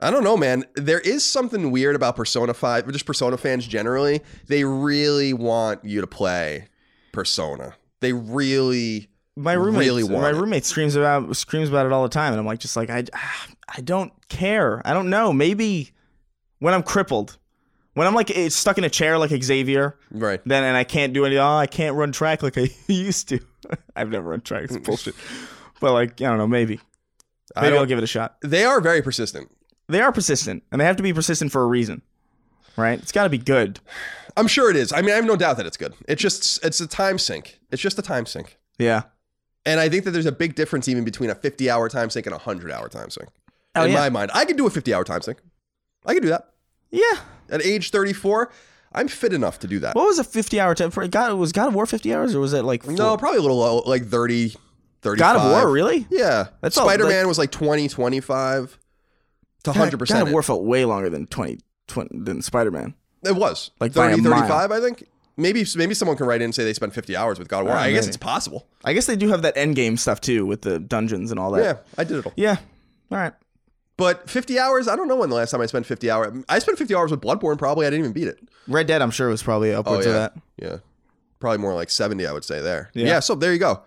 I 0.00 0.10
don't 0.10 0.24
know, 0.24 0.36
man. 0.36 0.64
There 0.74 0.98
is 1.00 1.24
something 1.24 1.70
weird 1.70 1.94
about 1.96 2.16
Persona 2.16 2.52
5, 2.52 2.90
just 2.92 3.06
Persona 3.06 3.36
fans 3.36 3.66
generally. 3.66 4.20
They 4.48 4.64
really 4.64 5.32
want 5.32 5.84
you 5.84 6.00
to 6.00 6.06
play 6.06 6.66
Persona. 7.12 7.74
They 8.00 8.12
really 8.12 9.08
My 9.36 9.52
roommate, 9.52 9.86
really 9.86 10.02
want 10.02 10.22
my 10.22 10.30
roommate 10.30 10.64
screams 10.64 10.96
about 10.96 11.34
screams 11.36 11.68
about 11.68 11.86
it 11.86 11.92
all 11.92 12.02
the 12.02 12.08
time, 12.08 12.32
and 12.32 12.40
I'm 12.40 12.46
like, 12.46 12.58
just 12.58 12.76
like 12.76 12.90
I, 12.90 13.04
I 13.68 13.80
don't 13.80 14.12
care. 14.28 14.82
I 14.84 14.92
don't 14.92 15.08
know. 15.08 15.32
Maybe 15.32 15.92
when 16.58 16.74
I'm 16.74 16.82
crippled, 16.82 17.38
when 17.94 18.06
I'm 18.06 18.14
like 18.14 18.32
stuck 18.48 18.78
in 18.78 18.84
a 18.84 18.90
chair 18.90 19.18
like 19.18 19.30
Xavier, 19.30 19.98
right. 20.10 20.40
then 20.46 20.64
and 20.64 20.76
I 20.76 20.84
can't 20.84 21.12
do 21.12 21.24
any. 21.24 21.36
Oh, 21.36 21.56
I 21.56 21.66
can't 21.66 21.94
run 21.96 22.12
track 22.12 22.42
like 22.42 22.56
I 22.56 22.70
used 22.86 23.28
to. 23.28 23.40
I've 23.96 24.10
never 24.10 24.30
run 24.30 24.40
track. 24.40 24.64
It's 24.64 24.76
bullshit. 24.86 25.14
But 25.80 25.92
like, 25.92 26.20
I 26.20 26.26
don't 26.26 26.38
know. 26.38 26.46
Maybe, 26.46 26.80
I 27.54 27.62
maybe 27.62 27.76
I'll 27.76 27.86
give 27.86 27.98
it 27.98 28.04
a 28.04 28.08
shot. 28.08 28.36
They 28.42 28.64
are 28.64 28.80
very 28.80 29.02
persistent. 29.02 29.50
They 29.88 30.00
are 30.00 30.12
persistent, 30.12 30.62
and 30.70 30.80
they 30.80 30.84
have 30.84 30.96
to 30.96 31.02
be 31.02 31.12
persistent 31.12 31.52
for 31.52 31.62
a 31.62 31.66
reason, 31.66 32.02
right? 32.76 32.98
It's 32.98 33.12
got 33.12 33.24
to 33.24 33.30
be 33.30 33.38
good. 33.38 33.80
I'm 34.36 34.46
sure 34.46 34.70
it 34.70 34.76
is. 34.76 34.92
I 34.92 35.02
mean, 35.02 35.10
I 35.10 35.16
have 35.16 35.26
no 35.26 35.36
doubt 35.36 35.58
that 35.58 35.66
it's 35.66 35.76
good. 35.76 35.94
It's 36.08 36.22
just 36.22 36.64
it's 36.64 36.80
a 36.80 36.86
time 36.86 37.18
sink. 37.18 37.58
It's 37.70 37.82
just 37.82 37.98
a 37.98 38.02
time 38.02 38.26
sink. 38.26 38.58
Yeah. 38.78 39.02
And 39.64 39.78
I 39.78 39.88
think 39.88 40.04
that 40.04 40.10
there's 40.10 40.26
a 40.26 40.32
big 40.32 40.54
difference 40.54 40.88
even 40.88 41.04
between 41.04 41.30
a 41.30 41.34
50 41.34 41.70
hour 41.70 41.88
time 41.88 42.10
sink 42.10 42.26
and 42.26 42.32
a 42.32 42.38
100 42.38 42.72
hour 42.72 42.88
time 42.88 43.10
sink. 43.10 43.28
Oh, 43.74 43.84
in 43.84 43.92
yeah. 43.92 44.00
my 44.00 44.10
mind, 44.10 44.30
I 44.34 44.44
could 44.44 44.56
do 44.56 44.66
a 44.66 44.70
50 44.70 44.92
hour 44.94 45.04
time 45.04 45.20
sink. 45.20 45.38
I 46.04 46.14
could 46.14 46.22
do 46.22 46.30
that. 46.30 46.52
Yeah. 46.92 47.18
At 47.50 47.60
age 47.62 47.90
34, 47.90 48.52
I'm 48.92 49.08
fit 49.08 49.32
enough 49.32 49.58
to 49.60 49.66
do 49.66 49.80
that. 49.80 49.96
What 49.96 50.06
was 50.06 50.18
a 50.18 50.24
50 50.24 50.60
hour 50.60 50.74
time? 50.74 50.90
For, 50.90 51.06
God, 51.08 51.32
was 51.34 51.50
God 51.52 51.68
of 51.68 51.74
War 51.74 51.86
50 51.86 52.14
hours, 52.14 52.34
or 52.34 52.40
was 52.40 52.52
it 52.52 52.62
like 52.62 52.86
no, 52.86 53.16
probably 53.16 53.38
a 53.38 53.42
little 53.42 53.58
low, 53.58 53.78
like 53.80 54.06
30, 54.06 54.54
35. 55.02 55.18
God 55.18 55.36
of 55.36 55.50
War? 55.50 55.70
Really? 55.72 56.06
Yeah. 56.10 56.48
That's 56.60 56.76
Spider 56.76 57.04
Man 57.08 57.18
like- 57.22 57.26
was 57.26 57.38
like 57.38 57.50
20, 57.50 57.88
25 57.88 58.78
to 59.64 59.72
God- 59.72 59.90
100%. 59.92 60.08
God 60.08 60.22
of. 60.28 60.32
War 60.32 60.42
felt 60.42 60.62
way 60.62 60.84
longer 60.84 61.10
than 61.10 61.26
20, 61.26 61.58
20 61.88 62.18
than 62.20 62.42
Spider 62.42 62.70
Man. 62.70 62.94
It 63.24 63.36
was. 63.36 63.70
Like 63.80 63.92
by 63.94 64.10
30, 64.12 64.26
a 64.26 64.30
mile. 64.30 64.40
35, 64.40 64.70
I 64.72 64.80
think. 64.80 65.08
Maybe 65.36 65.64
maybe 65.76 65.94
someone 65.94 66.16
can 66.18 66.26
write 66.26 66.42
in 66.42 66.46
and 66.46 66.54
say 66.54 66.62
they 66.62 66.74
spent 66.74 66.92
50 66.92 67.16
hours 67.16 67.38
with 67.38 67.48
God 67.48 67.60
of 67.60 67.66
War. 67.68 67.74
Oh, 67.74 67.78
I 67.78 67.90
guess 67.90 68.02
maybe. 68.04 68.08
it's 68.08 68.16
possible. 68.18 68.66
I 68.84 68.92
guess 68.92 69.06
they 69.06 69.16
do 69.16 69.28
have 69.28 69.42
that 69.42 69.56
end 69.56 69.76
game 69.76 69.96
stuff 69.96 70.20
too 70.20 70.44
with 70.44 70.60
the 70.60 70.78
dungeons 70.78 71.30
and 71.30 71.40
all 71.40 71.50
that. 71.52 71.62
Yeah, 71.62 71.76
I 71.96 72.04
did 72.04 72.18
it 72.18 72.26
all. 72.26 72.32
Yeah. 72.36 72.56
All 73.10 73.16
right. 73.18 73.32
But 73.98 74.28
50 74.28 74.58
hours, 74.58 74.88
I 74.88 74.96
don't 74.96 75.06
know 75.06 75.16
when 75.16 75.28
the 75.30 75.36
last 75.36 75.50
time 75.50 75.60
I 75.60 75.66
spent 75.66 75.86
50 75.86 76.10
hours. 76.10 76.44
I 76.48 76.58
spent 76.58 76.78
50 76.78 76.94
hours 76.94 77.10
with 77.10 77.20
Bloodborne. 77.20 77.58
Probably 77.58 77.86
I 77.86 77.90
didn't 77.90 78.00
even 78.06 78.12
beat 78.12 78.26
it. 78.28 78.38
Red 78.66 78.86
Dead, 78.86 79.02
I'm 79.02 79.10
sure 79.10 79.28
was 79.28 79.42
probably 79.42 79.72
Oh 79.74 79.80
upwards 79.80 80.06
yeah, 80.06 80.12
of 80.12 80.14
that. 80.16 80.32
yeah, 80.56 80.76
probably 81.40 81.58
more 81.58 81.74
like 81.74 81.90
70. 81.90 82.26
I 82.26 82.32
would 82.32 82.44
say 82.44 82.60
there. 82.60 82.90
Yeah. 82.94 83.06
Yeah. 83.06 83.20
so 83.20 83.34
there 83.34 83.52
you 83.52 83.58
go. 83.58 83.82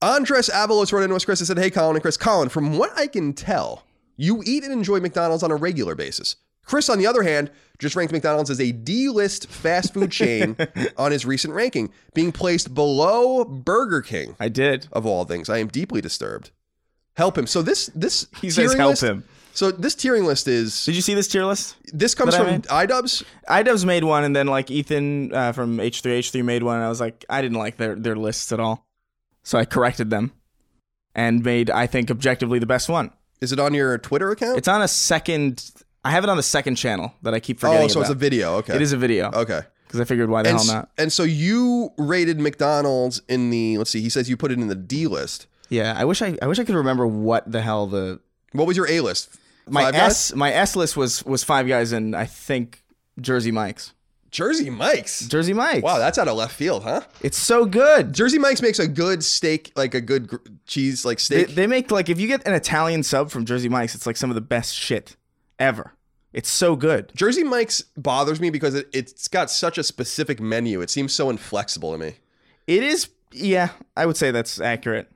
Andres 0.00 0.48
Avalos 0.48 0.92
wrote 0.92 1.02
into 1.02 1.16
us, 1.16 1.24
Chris, 1.24 1.40
and 1.40 1.46
said, 1.46 1.58
"Hey, 1.58 1.70
Colin 1.70 1.96
and 1.96 2.02
Chris, 2.02 2.16
Colin, 2.16 2.48
from 2.48 2.76
what 2.78 2.90
I 2.96 3.06
can 3.08 3.32
tell, 3.32 3.84
you 4.16 4.42
eat 4.46 4.62
and 4.62 4.72
enjoy 4.72 5.00
McDonald's 5.00 5.42
on 5.42 5.50
a 5.50 5.56
regular 5.56 5.94
basis. 5.94 6.36
Chris, 6.64 6.88
on 6.90 6.98
the 6.98 7.06
other 7.06 7.22
hand, 7.22 7.50
just 7.78 7.96
ranked 7.96 8.12
McDonald's 8.12 8.50
as 8.50 8.60
a 8.60 8.72
D-list 8.72 9.48
fast 9.48 9.94
food 9.94 10.10
chain 10.12 10.54
on 10.98 11.10
his 11.12 11.24
recent 11.24 11.54
ranking, 11.54 11.90
being 12.14 12.30
placed 12.30 12.74
below 12.74 13.42
Burger 13.44 14.02
King 14.02 14.36
I 14.38 14.48
did. 14.50 14.86
of 14.92 15.06
all 15.06 15.24
things. 15.24 15.48
I 15.48 15.58
am 15.58 15.68
deeply 15.68 16.00
disturbed. 16.02 16.50
Help 17.18 17.36
him. 17.36 17.46
So 17.46 17.60
this 17.62 17.90
this 17.94 18.26
He 18.40 18.48
says 18.48 18.72
help 18.74 18.90
list- 18.90 19.02
him. 19.02 19.24
So 19.52 19.72
this 19.72 19.96
tiering 19.96 20.24
list 20.24 20.46
is 20.46 20.84
Did 20.84 20.94
you 20.94 21.02
see 21.02 21.14
this 21.14 21.26
tier 21.26 21.44
list? 21.44 21.74
this 21.92 22.14
comes 22.14 22.32
I 22.34 22.38
from 22.38 22.46
made? 22.46 22.62
iDubbbz. 22.62 23.24
iDubbbz 23.48 23.84
made 23.84 24.04
one, 24.04 24.22
and 24.22 24.34
then 24.36 24.46
like 24.46 24.70
Ethan 24.70 25.34
uh, 25.34 25.50
from 25.50 25.78
H3H3 25.78 26.44
made 26.44 26.62
one. 26.62 26.76
And 26.76 26.84
I 26.84 26.88
was 26.88 27.00
like, 27.00 27.24
I 27.28 27.42
didn't 27.42 27.58
like 27.58 27.76
their 27.76 27.96
their 27.96 28.14
lists 28.16 28.52
at 28.52 28.60
all, 28.60 28.86
so 29.42 29.58
I 29.58 29.64
corrected 29.64 30.10
them 30.10 30.30
and 31.14 31.44
made 31.44 31.70
I 31.70 31.88
think 31.88 32.08
objectively 32.10 32.60
the 32.60 32.66
best 32.66 32.88
one. 32.88 33.10
Is 33.40 33.50
it 33.52 33.58
on 33.58 33.74
your 33.74 33.98
Twitter 33.98 34.30
account? 34.30 34.56
It's 34.58 34.68
on 34.68 34.80
a 34.80 34.88
second. 34.88 35.72
I 36.04 36.12
have 36.12 36.22
it 36.22 36.30
on 36.30 36.36
the 36.36 36.42
second 36.44 36.76
channel 36.76 37.12
that 37.22 37.34
I 37.34 37.40
keep 37.40 37.58
forgetting. 37.58 37.86
oh, 37.86 37.88
so 37.88 38.00
it's 38.00 38.10
a 38.10 38.14
video. 38.14 38.54
Okay. 38.58 38.76
It 38.76 38.82
is 38.82 38.92
a 38.92 38.96
video 38.96 39.32
Okay. 39.32 39.62
because 39.88 40.00
I 40.00 40.04
figured 40.04 40.30
why 40.30 40.42
the 40.44 40.50
And, 40.50 40.58
hell 40.58 40.64
s- 40.68 40.72
not? 40.72 40.90
and 40.96 41.12
so 41.12 41.24
you 41.24 41.90
rated 41.98 42.38
McDonald's 42.38 43.20
in 43.28 43.50
the 43.50 43.76
let's 43.78 43.90
see, 43.90 44.00
he 44.02 44.08
says 44.08 44.30
you 44.30 44.36
put 44.36 44.52
it 44.52 44.58
in 44.60 44.68
the 44.68 44.76
D 44.76 45.08
list. 45.08 45.48
Yeah, 45.68 45.94
I 45.96 46.04
wish 46.04 46.22
I 46.22 46.36
I 46.40 46.46
wish 46.46 46.58
I 46.58 46.64
could 46.64 46.74
remember 46.76 47.06
what 47.06 47.50
the 47.50 47.60
hell 47.60 47.86
the 47.86 48.20
What 48.52 48.66
was 48.66 48.76
your 48.76 48.88
A 48.90 49.00
list? 49.00 49.36
my 49.68 49.82
Five 49.84 49.94
Guys? 49.94 50.10
S 50.10 50.34
my 50.34 50.52
S 50.52 50.76
list 50.76 50.96
was 50.96 51.24
was 51.24 51.44
Five 51.44 51.68
Guys 51.68 51.92
and 51.92 52.16
I 52.16 52.24
think 52.26 52.82
Jersey 53.20 53.50
Mike's. 53.50 53.92
Jersey 54.30 54.68
Mike's. 54.68 55.26
Jersey 55.26 55.54
Mike's. 55.54 55.82
Wow, 55.82 55.98
that's 55.98 56.18
out 56.18 56.28
of 56.28 56.36
left 56.36 56.54
field, 56.54 56.82
huh? 56.84 57.00
it's 57.22 57.38
so 57.38 57.64
good. 57.64 58.12
Jersey 58.12 58.38
Mike's 58.38 58.60
makes 58.60 58.78
a 58.78 58.86
good 58.86 59.24
steak, 59.24 59.72
like 59.74 59.94
a 59.94 60.02
good 60.02 60.28
gr- 60.28 60.36
cheese, 60.66 61.04
like 61.06 61.16
They, 61.18 61.44
steak. 61.44 61.54
they 61.54 61.66
make 61.66 61.90
like 61.90 62.10
if 62.10 62.20
you 62.20 62.28
get 62.28 62.46
an 62.46 62.52
Italian 62.52 63.02
sub 63.02 63.30
from 63.30 63.46
Jersey 63.46 63.68
Mike's, 63.70 63.94
it's 63.94 64.06
like 64.06 64.16
some 64.18 64.30
of 64.30 64.34
the 64.34 64.42
best 64.42 64.74
shit 64.74 65.16
ever. 65.58 65.92
It's 66.34 66.50
so 66.50 66.76
good. 66.76 67.10
Jersey 67.14 67.42
Mike's 67.42 67.80
bothers 67.96 68.38
me 68.38 68.50
because 68.50 68.74
it, 68.74 68.88
it's 68.92 69.28
got 69.28 69.50
such 69.50 69.78
a 69.78 69.82
specific 69.82 70.40
menu. 70.40 70.82
It 70.82 70.90
seems 70.90 71.14
so 71.14 71.30
inflexible 71.30 71.92
to 71.92 71.98
me. 71.98 72.16
It 72.66 72.82
is. 72.82 73.08
Yeah, 73.32 73.70
I 73.96 74.04
would 74.04 74.18
say 74.18 74.30
that's 74.30 74.60
accurate. 74.60 75.10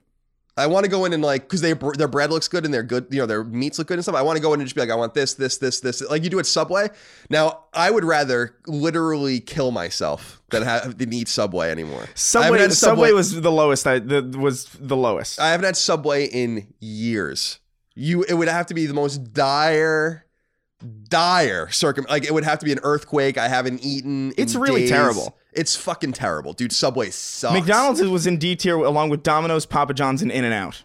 I 0.57 0.67
want 0.67 0.85
to 0.85 0.91
go 0.91 1.07
in 1.07 1.15
and 1.15 1.23
like 1.23 1.43
because 1.43 1.63
they 1.63 1.73
their 1.73 2.09
bread 2.09 2.31
looks 2.31 2.47
good 2.47 2.65
and 2.65 2.75
they're 2.75 2.83
good, 2.83 3.07
you 3.11 3.19
know, 3.19 3.27
their 3.27 3.43
meats 3.43 3.79
look 3.79 3.89
good 3.89 3.95
and 3.95 4.05
stuff. 4.05 4.15
I 4.15 4.23
want 4.23 4.37
to 4.37 4.43
go 4.43 4.53
in 4.53 4.61
and 4.61 4.67
just 4.67 4.75
be 4.75 4.83
like, 4.83 4.91
I 4.91 4.95
want 4.95 5.15
this, 5.15 5.35
this, 5.35 5.57
this, 5.57 5.81
this, 5.81 6.03
like 6.11 6.25
you 6.25 6.31
do 6.31 6.39
at 6.39 6.47
Subway. 6.47 6.91
Now, 7.31 7.65
I 7.73 7.91
would 7.91 8.05
rather 8.05 8.57
literally 8.67 9.41
kill 9.41 9.71
myself 9.71 10.43
than 10.51 10.63
have 10.63 10.99
than 10.99 11.13
eat 11.13 11.29
Subway 11.29 11.71
anymore. 11.71 12.01
Haven't 12.01 12.17
Subway, 12.17 12.69
Subway, 12.71 13.13
was 13.13 13.41
the 13.41 13.53
lowest. 13.53 13.87
I 13.87 13.99
the, 13.99 14.23
was 14.39 14.67
the 14.79 14.97
lowest. 14.97 15.41
I 15.41 15.53
haven't 15.53 15.65
had 15.65 15.77
Subway 15.77 16.27
in 16.27 16.75
years. 16.81 17.59
You, 17.95 18.23
it 18.23 18.35
would 18.35 18.49
have 18.49 18.67
to 18.67 18.75
be 18.75 18.87
the 18.87 18.95
most 18.95 19.33
dire, 19.33 20.27
dire 21.09 21.71
circum. 21.71 22.07
Like 22.09 22.25
it 22.25 22.33
would 22.35 22.45
have 22.45 22.59
to 22.61 22.65
be 22.65 22.73
an 22.73 22.81
earthquake. 22.83 23.39
I 23.39 23.49
haven't 23.49 23.85
eaten. 23.85 24.33
It's 24.37 24.55
really 24.55 24.83
days. 24.83 24.91
terrible. 24.91 25.37
It's 25.53 25.77
fucking 25.77 26.13
terrible, 26.13 26.53
dude. 26.53 26.73
Subway 26.73 27.11
sucks. 27.11 27.55
McDonald's 27.55 28.03
was 28.03 28.27
in 28.27 28.39
D 28.39 28.57
tier 28.57 28.77
along 28.77 29.11
with 29.11 29.23
Domino's, 29.23 29.67
Papa 29.67 29.95
John's, 29.95 30.23
and 30.23 30.31
In 30.31 30.45
and 30.45 30.55
Out. 30.55 30.83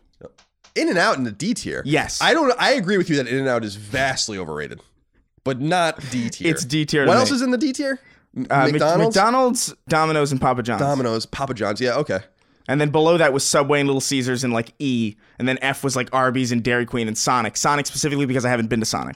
In 0.76 0.90
and 0.90 0.98
Out 0.98 1.18
in 1.18 1.24
the 1.24 1.32
D 1.32 1.54
tier. 1.54 1.82
Yes. 1.86 2.22
I 2.22 2.34
don't. 2.34 2.54
I 2.60 2.74
agree 2.74 2.98
with 2.98 3.10
you 3.10 3.16
that 3.18 3.28
In 3.28 3.38
and 3.40 3.48
Out 3.48 3.64
is 3.64 3.76
vastly 3.76 4.38
overrated, 4.38 4.82
but 5.44 5.60
not 5.62 6.00
D 6.12 6.30
tier. 6.32 6.52
It's 6.52 6.66
D 6.66 6.86
tier 6.86 7.06
What 7.06 7.14
me. 7.14 7.20
else 7.20 7.32
is 7.32 7.42
in 7.42 7.52
the 7.52 7.58
D 7.58 7.74
tier? 7.74 8.00
Uh, 8.52 8.68
McDonald's, 8.72 9.16
McDonald's, 9.16 9.76
Domino's, 9.88 10.32
and 10.32 10.40
Papa 10.40 10.62
John's. 10.62 10.82
Domino's, 10.82 11.26
Papa 11.26 11.54
John's. 11.56 11.82
Yeah, 11.82 11.96
okay. 11.96 12.20
And 12.68 12.80
then 12.82 12.90
below 12.90 13.18
that 13.18 13.32
was 13.34 13.46
Subway 13.46 13.80
and 13.80 13.88
Little 13.88 14.02
Caesars 14.02 14.44
and 14.44 14.54
like 14.54 14.74
E. 14.78 15.16
And 15.40 15.48
then 15.48 15.58
F 15.62 15.84
was 15.84 15.96
like 15.96 16.10
Arby's 16.14 16.52
and 16.52 16.62
Dairy 16.62 16.86
Queen 16.86 17.08
and 17.08 17.18
Sonic. 17.18 17.56
Sonic 17.58 17.86
specifically 17.86 18.26
because 18.26 18.44
I 18.46 18.50
haven't 18.50 18.68
been 18.68 18.82
to 18.82 18.86
Sonic. 18.86 19.16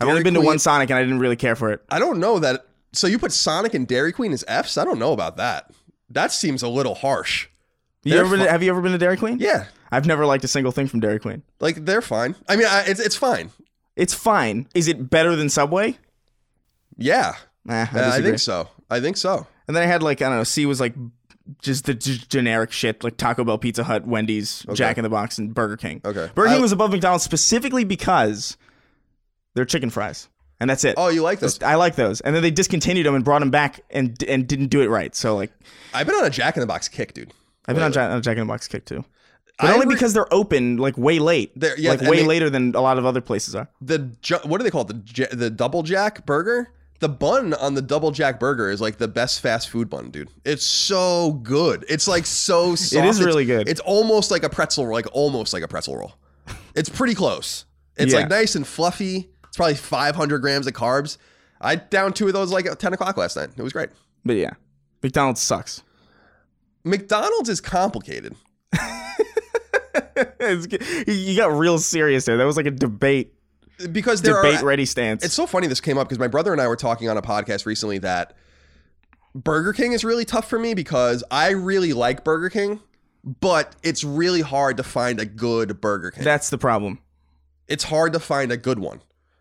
I've 0.00 0.08
only 0.08 0.22
been 0.22 0.34
to 0.34 0.40
one 0.40 0.58
Sonic 0.58 0.90
and 0.90 0.98
I 0.98 1.02
didn't 1.02 1.18
really 1.20 1.36
care 1.36 1.56
for 1.56 1.70
it. 1.72 1.82
I 1.90 1.98
don't 1.98 2.18
know 2.20 2.38
that. 2.38 2.66
So 2.92 3.06
you 3.06 3.18
put 3.18 3.32
Sonic 3.32 3.74
and 3.74 3.86
Dairy 3.86 4.12
Queen 4.12 4.32
as 4.32 4.44
Fs? 4.48 4.76
I 4.78 4.84
don't 4.84 4.98
know 4.98 5.12
about 5.12 5.36
that. 5.38 5.70
That 6.10 6.32
seems 6.32 6.62
a 6.62 6.68
little 6.68 6.94
harsh. 6.94 7.48
You 8.04 8.16
ever 8.18 8.36
been, 8.36 8.46
have 8.46 8.62
you 8.62 8.70
ever 8.70 8.80
been 8.80 8.92
to 8.92 8.98
Dairy 8.98 9.16
Queen? 9.16 9.38
Yeah, 9.40 9.64
I've 9.90 10.06
never 10.06 10.24
liked 10.26 10.44
a 10.44 10.48
single 10.48 10.70
thing 10.70 10.86
from 10.86 11.00
Dairy 11.00 11.18
Queen. 11.18 11.42
like 11.60 11.84
they're 11.84 12.00
fine. 12.02 12.36
I 12.48 12.56
mean, 12.56 12.66
I, 12.66 12.84
it's 12.86 13.00
it's 13.00 13.16
fine. 13.16 13.50
It's 13.96 14.14
fine. 14.14 14.68
Is 14.74 14.86
it 14.88 15.10
better 15.10 15.34
than 15.34 15.48
Subway? 15.48 15.98
Yeah, 16.96 17.34
Nah, 17.64 17.86
I, 17.92 17.98
Uh, 17.98 18.10
I 18.14 18.22
think 18.22 18.38
so. 18.38 18.68
I 18.90 19.00
think 19.00 19.16
so. 19.16 19.46
And 19.66 19.76
then 19.76 19.82
I 19.82 19.86
had 19.86 20.02
like 20.02 20.22
I 20.22 20.28
don't 20.28 20.38
know. 20.38 20.44
C 20.44 20.66
was 20.66 20.80
like 20.80 20.94
just 21.62 21.84
the 21.86 21.94
g- 21.94 22.22
generic 22.28 22.72
shit 22.72 23.02
like 23.04 23.16
Taco 23.16 23.44
Bell, 23.44 23.58
Pizza 23.58 23.84
Hut, 23.84 24.06
Wendy's, 24.06 24.64
Jack 24.74 24.98
in 24.98 25.02
the 25.02 25.08
Box, 25.10 25.38
and 25.38 25.52
Burger 25.54 25.76
King. 25.76 26.00
Okay. 26.04 26.30
Burger 26.34 26.48
King 26.50 26.58
I- 26.58 26.62
was 26.62 26.72
above 26.72 26.92
McDonald's 26.92 27.24
specifically 27.24 27.84
because 27.84 28.56
they're 29.56 29.64
chicken 29.64 29.90
fries, 29.90 30.28
and 30.60 30.70
that's 30.70 30.84
it. 30.84 30.94
Oh, 30.96 31.08
you 31.08 31.22
like 31.22 31.40
those? 31.40 31.60
I 31.62 31.74
like 31.74 31.96
those. 31.96 32.20
And 32.20 32.32
then 32.36 32.42
they 32.44 32.52
discontinued 32.52 33.04
them 33.06 33.16
and 33.16 33.24
brought 33.24 33.40
them 33.40 33.50
back 33.50 33.80
and 33.90 34.22
and 34.28 34.46
didn't 34.46 34.68
do 34.68 34.82
it 34.82 34.86
right. 34.88 35.12
So 35.16 35.34
like 35.34 35.50
I've 35.92 36.06
been 36.06 36.14
on 36.14 36.24
a 36.24 36.30
Jack 36.30 36.56
in 36.56 36.60
the 36.60 36.66
Box 36.68 36.88
kick, 36.88 37.12
dude. 37.14 37.32
I've 37.66 37.74
been 37.74 37.82
on 37.84 37.92
Jack, 37.92 38.10
on 38.12 38.18
a 38.18 38.20
Jack 38.20 38.36
in 38.36 38.46
the 38.46 38.52
Box 38.52 38.68
kick 38.68 38.84
too. 38.84 39.04
But 39.58 39.70
I 39.70 39.72
only 39.74 39.86
re- 39.86 39.94
because 39.94 40.12
they're 40.12 40.32
open 40.32 40.76
like 40.76 40.96
way 40.98 41.18
late. 41.18 41.50
They're- 41.58 41.74
yeah, 41.78 41.90
like 41.90 42.00
and 42.00 42.08
way 42.10 42.18
they- 42.18 42.26
later 42.26 42.50
than 42.50 42.74
a 42.74 42.80
lot 42.80 42.98
of 42.98 43.06
other 43.06 43.20
places 43.22 43.54
are. 43.56 43.68
the 43.80 43.98
ju- 44.20 44.38
what 44.44 44.58
do 44.58 44.64
they 44.64 44.70
call 44.70 44.82
it? 44.82 44.88
The 44.88 45.28
the 45.34 45.50
double 45.50 45.82
jack 45.82 46.26
burger. 46.26 46.68
The 47.00 47.08
bun 47.10 47.52
on 47.54 47.74
the 47.74 47.82
double 47.82 48.10
jack 48.10 48.38
burger 48.40 48.70
is 48.70 48.80
like 48.80 48.96
the 48.98 49.08
best 49.08 49.40
fast 49.40 49.68
food 49.68 49.90
bun, 49.90 50.10
dude. 50.10 50.30
It's 50.46 50.64
so 50.64 51.32
good. 51.42 51.84
It's 51.90 52.06
like 52.08 52.24
so 52.26 52.74
soft. 52.76 52.92
It's- 53.04 53.20
really 53.20 53.44
good. 53.46 53.68
It's 53.68 53.80
almost 53.80 54.30
like 54.30 54.42
a 54.44 54.48
pretzel, 54.50 54.90
like 54.90 55.06
almost 55.12 55.52
like 55.52 55.62
a 55.62 55.68
pretzel 55.68 55.96
roll. 55.96 56.14
It's 56.74 56.88
pretty 56.88 57.14
close. 57.14 57.64
It's 57.96 58.12
Yeah. 58.12 58.20
like 58.20 58.28
nice 58.30 58.54
and 58.56 58.66
fluffy. 58.66 59.30
It's 59.56 59.58
probably 59.58 59.74
500 59.76 60.40
grams 60.40 60.66
of 60.66 60.74
carbs. 60.74 61.16
I 61.62 61.76
downed 61.76 62.14
two 62.14 62.26
of 62.26 62.34
those 62.34 62.52
like 62.52 62.66
at 62.66 62.78
10 62.78 62.92
o'clock 62.92 63.16
last 63.16 63.36
night. 63.36 63.48
It 63.56 63.62
was 63.62 63.72
great. 63.72 63.88
But 64.22 64.36
yeah, 64.36 64.50
McDonald's 65.02 65.40
sucks. 65.40 65.82
McDonald's 66.84 67.48
is 67.48 67.62
complicated. 67.62 68.36
You 71.06 71.36
got 71.36 71.52
real 71.56 71.78
serious 71.78 72.26
there. 72.26 72.36
That 72.36 72.44
was 72.44 72.56
like 72.58 72.66
a 72.66 72.70
debate, 72.70 73.32
because 73.92 74.20
there 74.22 74.42
debate 74.42 74.62
are 74.62 74.66
ready 74.66 74.84
stance. 74.84 75.24
It's 75.24 75.34
so 75.34 75.46
funny 75.46 75.66
this 75.66 75.80
came 75.80 75.96
up 75.98 76.06
because 76.08 76.18
my 76.18 76.28
brother 76.28 76.52
and 76.52 76.60
I 76.60 76.68
were 76.68 76.76
talking 76.76 77.08
on 77.08 77.16
a 77.16 77.22
podcast 77.22 77.66
recently 77.66 77.98
that 77.98 78.34
Burger 79.34 79.72
King 79.72 79.92
is 79.92 80.04
really 80.04 80.24
tough 80.24 80.48
for 80.48 80.58
me 80.58 80.74
because 80.74 81.24
I 81.30 81.50
really 81.50 81.92
like 81.92 82.24
Burger 82.24 82.50
King, 82.50 82.80
but 83.40 83.74
it's 83.82 84.04
really 84.04 84.42
hard 84.42 84.76
to 84.76 84.82
find 84.82 85.18
a 85.18 85.24
good 85.26 85.80
Burger 85.80 86.10
King. 86.10 86.24
That's 86.24 86.50
the 86.50 86.58
problem. 86.58 86.98
it's 87.68 87.84
hard 87.84 88.12
to 88.12 88.20
find 88.20 88.52
a 88.52 88.56
good 88.56 88.78
one 88.78 89.00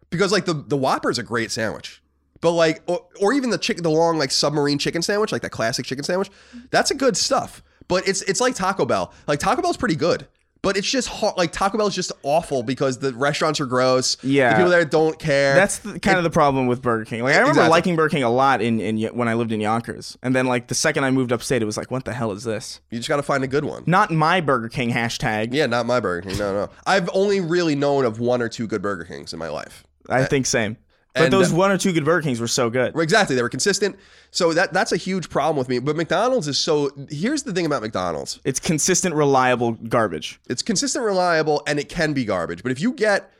because 0.09 0.31
like 0.31 0.45
the 0.45 0.53
the 0.53 0.77
Whopper 0.77 1.09
is 1.09 1.17
a 1.19 1.23
great 1.23 1.51
sandwich, 1.51 2.01
but 2.41 2.51
like 2.51 2.81
or, 2.87 3.05
or 3.21 3.33
even 3.33 3.49
the 3.49 3.57
chicken 3.57 3.83
the 3.83 3.89
long 3.89 4.17
like 4.17 4.31
submarine 4.31 4.77
chicken 4.77 5.01
sandwich 5.01 5.31
like 5.31 5.41
that 5.41 5.51
classic 5.51 5.85
chicken 5.85 6.03
sandwich, 6.03 6.29
that's 6.71 6.91
a 6.91 6.95
good 6.95 7.17
stuff. 7.17 7.63
But 7.87 8.07
it's 8.07 8.21
it's 8.23 8.41
like 8.41 8.55
Taco 8.55 8.85
Bell. 8.85 9.13
Like 9.27 9.39
Taco 9.39 9.61
Bell's 9.61 9.77
pretty 9.77 9.95
good. 9.95 10.27
But 10.61 10.77
it's 10.77 10.89
just 10.89 11.07
hard. 11.07 11.37
Like 11.37 11.51
Taco 11.51 11.77
Bell's 11.77 11.93
just 11.93 12.11
awful 12.23 12.63
because 12.63 12.97
the 12.97 13.13
restaurants 13.13 13.59
are 13.59 13.67
gross. 13.67 14.17
Yeah. 14.23 14.49
the 14.49 14.55
people 14.55 14.71
there 14.71 14.83
don't 14.83 15.19
care. 15.19 15.53
That's 15.53 15.77
the, 15.77 15.99
kind 15.99 16.17
of 16.17 16.23
the 16.23 16.31
problem 16.31 16.65
with 16.65 16.81
Burger 16.81 17.05
King. 17.05 17.21
Like 17.21 17.35
I 17.35 17.37
remember 17.37 17.59
Exactly. 17.59 17.69
liking 17.69 17.95
Burger 17.95 18.09
King 18.09 18.23
a 18.23 18.31
lot 18.31 18.63
in, 18.63 18.79
in 18.79 18.99
when 19.15 19.27
I 19.27 19.35
lived 19.35 19.51
in 19.51 19.61
Yonkers, 19.61 20.17
and 20.23 20.35
then 20.35 20.47
like 20.47 20.67
the 20.67 20.73
second 20.73 21.03
I 21.03 21.11
moved 21.11 21.31
upstate, 21.31 21.61
it 21.61 21.65
was 21.65 21.77
like, 21.77 21.91
what 21.91 22.03
the 22.05 22.13
hell 22.13 22.31
is 22.31 22.43
this? 22.45 22.81
You 22.89 22.97
just 22.97 23.07
got 23.09 23.17
to 23.17 23.21
find 23.21 23.43
a 23.43 23.47
good 23.47 23.63
one. 23.63 23.83
Not 23.85 24.09
my 24.09 24.41
Burger 24.41 24.69
King 24.69 24.89
hashtag. 24.89 25.49
Yeah, 25.51 25.67
not 25.67 25.85
my 25.85 25.99
Burger 25.99 26.27
King. 26.29 26.39
No, 26.39 26.51
no. 26.51 26.69
I've 26.87 27.11
only 27.13 27.41
really 27.41 27.75
known 27.75 28.03
of 28.03 28.19
one 28.19 28.41
or 28.41 28.49
two 28.49 28.65
good 28.65 28.81
Burger 28.81 29.03
Kings 29.03 29.33
in 29.33 29.37
my 29.37 29.49
life. 29.49 29.83
I 30.09 30.25
think 30.25 30.45
same. 30.45 30.77
But 31.15 31.31
those 31.31 31.53
uh, 31.53 31.55
one 31.55 31.71
or 31.71 31.77
two 31.77 31.93
good 31.93 32.03
Burger 32.03 32.23
Kings 32.23 32.41
were 32.41 32.47
so 32.47 32.69
good. 32.69 32.93
Exactly, 32.97 33.37
they 33.37 33.41
were 33.41 33.49
consistent. 33.49 33.97
So 34.31 34.53
that 34.53 34.73
that's 34.73 34.91
a 34.91 34.97
huge 34.97 35.29
problem 35.29 35.57
with 35.57 35.69
me. 35.69 35.79
But 35.79 35.95
McDonald's 35.95 36.47
is 36.47 36.57
so. 36.57 36.91
Here's 37.09 37.43
the 37.43 37.53
thing 37.53 37.65
about 37.65 37.81
McDonald's: 37.81 38.39
It's 38.43 38.59
consistent, 38.59 39.15
reliable 39.15 39.73
garbage. 39.73 40.39
it's 40.49 40.61
consistent, 40.61 41.05
reliable, 41.05 41.63
and 41.67 41.79
it 41.79 41.87
can 41.87 42.11
be 42.13 42.25
garbage. 42.25 42.63
But 42.63 42.73
if 42.73 42.81
you 42.81 42.91
get 42.91 43.31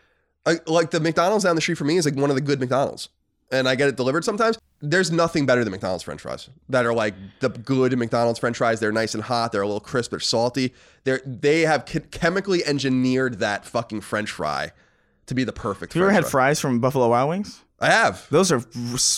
uh, 0.45 0.55
like 0.67 0.91
the 0.91 0.99
McDonald's 1.01 1.43
down 1.43 1.55
the 1.55 1.61
street 1.61 1.77
from 1.77 1.87
me 1.87 1.97
is 1.97 2.05
like 2.05 2.15
one 2.15 2.29
of 2.29 2.35
the 2.35 2.41
good 2.41 2.61
McDonald's, 2.61 3.09
and 3.51 3.67
I 3.67 3.75
get 3.75 3.89
it 3.89 3.97
delivered 3.97 4.23
sometimes. 4.23 4.57
There's 4.81 5.11
nothing 5.11 5.45
better 5.45 5.63
than 5.63 5.71
McDonald's 5.71 6.03
French 6.03 6.21
fries 6.21 6.49
that 6.69 6.85
are 6.85 6.93
like 6.93 7.15
the 7.39 7.49
good 7.49 7.97
McDonald's 7.97 8.39
French 8.39 8.57
fries. 8.57 8.79
They're 8.79 8.91
nice 8.91 9.15
and 9.15 9.23
hot. 9.23 9.51
They're 9.51 9.61
a 9.61 9.67
little 9.67 9.79
crisp. 9.79 10.11
They're 10.11 10.19
salty. 10.19 10.73
They're 11.03 11.21
they 11.25 11.61
have 11.61 11.85
ch- 11.85 12.09
chemically 12.11 12.63
engineered 12.63 13.39
that 13.39 13.65
fucking 13.65 14.01
French 14.01 14.31
fry 14.31 14.71
to 15.27 15.35
be 15.35 15.43
the 15.43 15.53
perfect. 15.53 15.93
Have 15.93 15.99
you 15.99 16.05
ever 16.05 16.13
had 16.13 16.25
fries 16.25 16.59
from 16.59 16.79
Buffalo 16.79 17.09
Wild 17.09 17.29
Wings? 17.29 17.63
I 17.79 17.87
have. 17.91 18.25
Those 18.29 18.51
are 18.51 18.63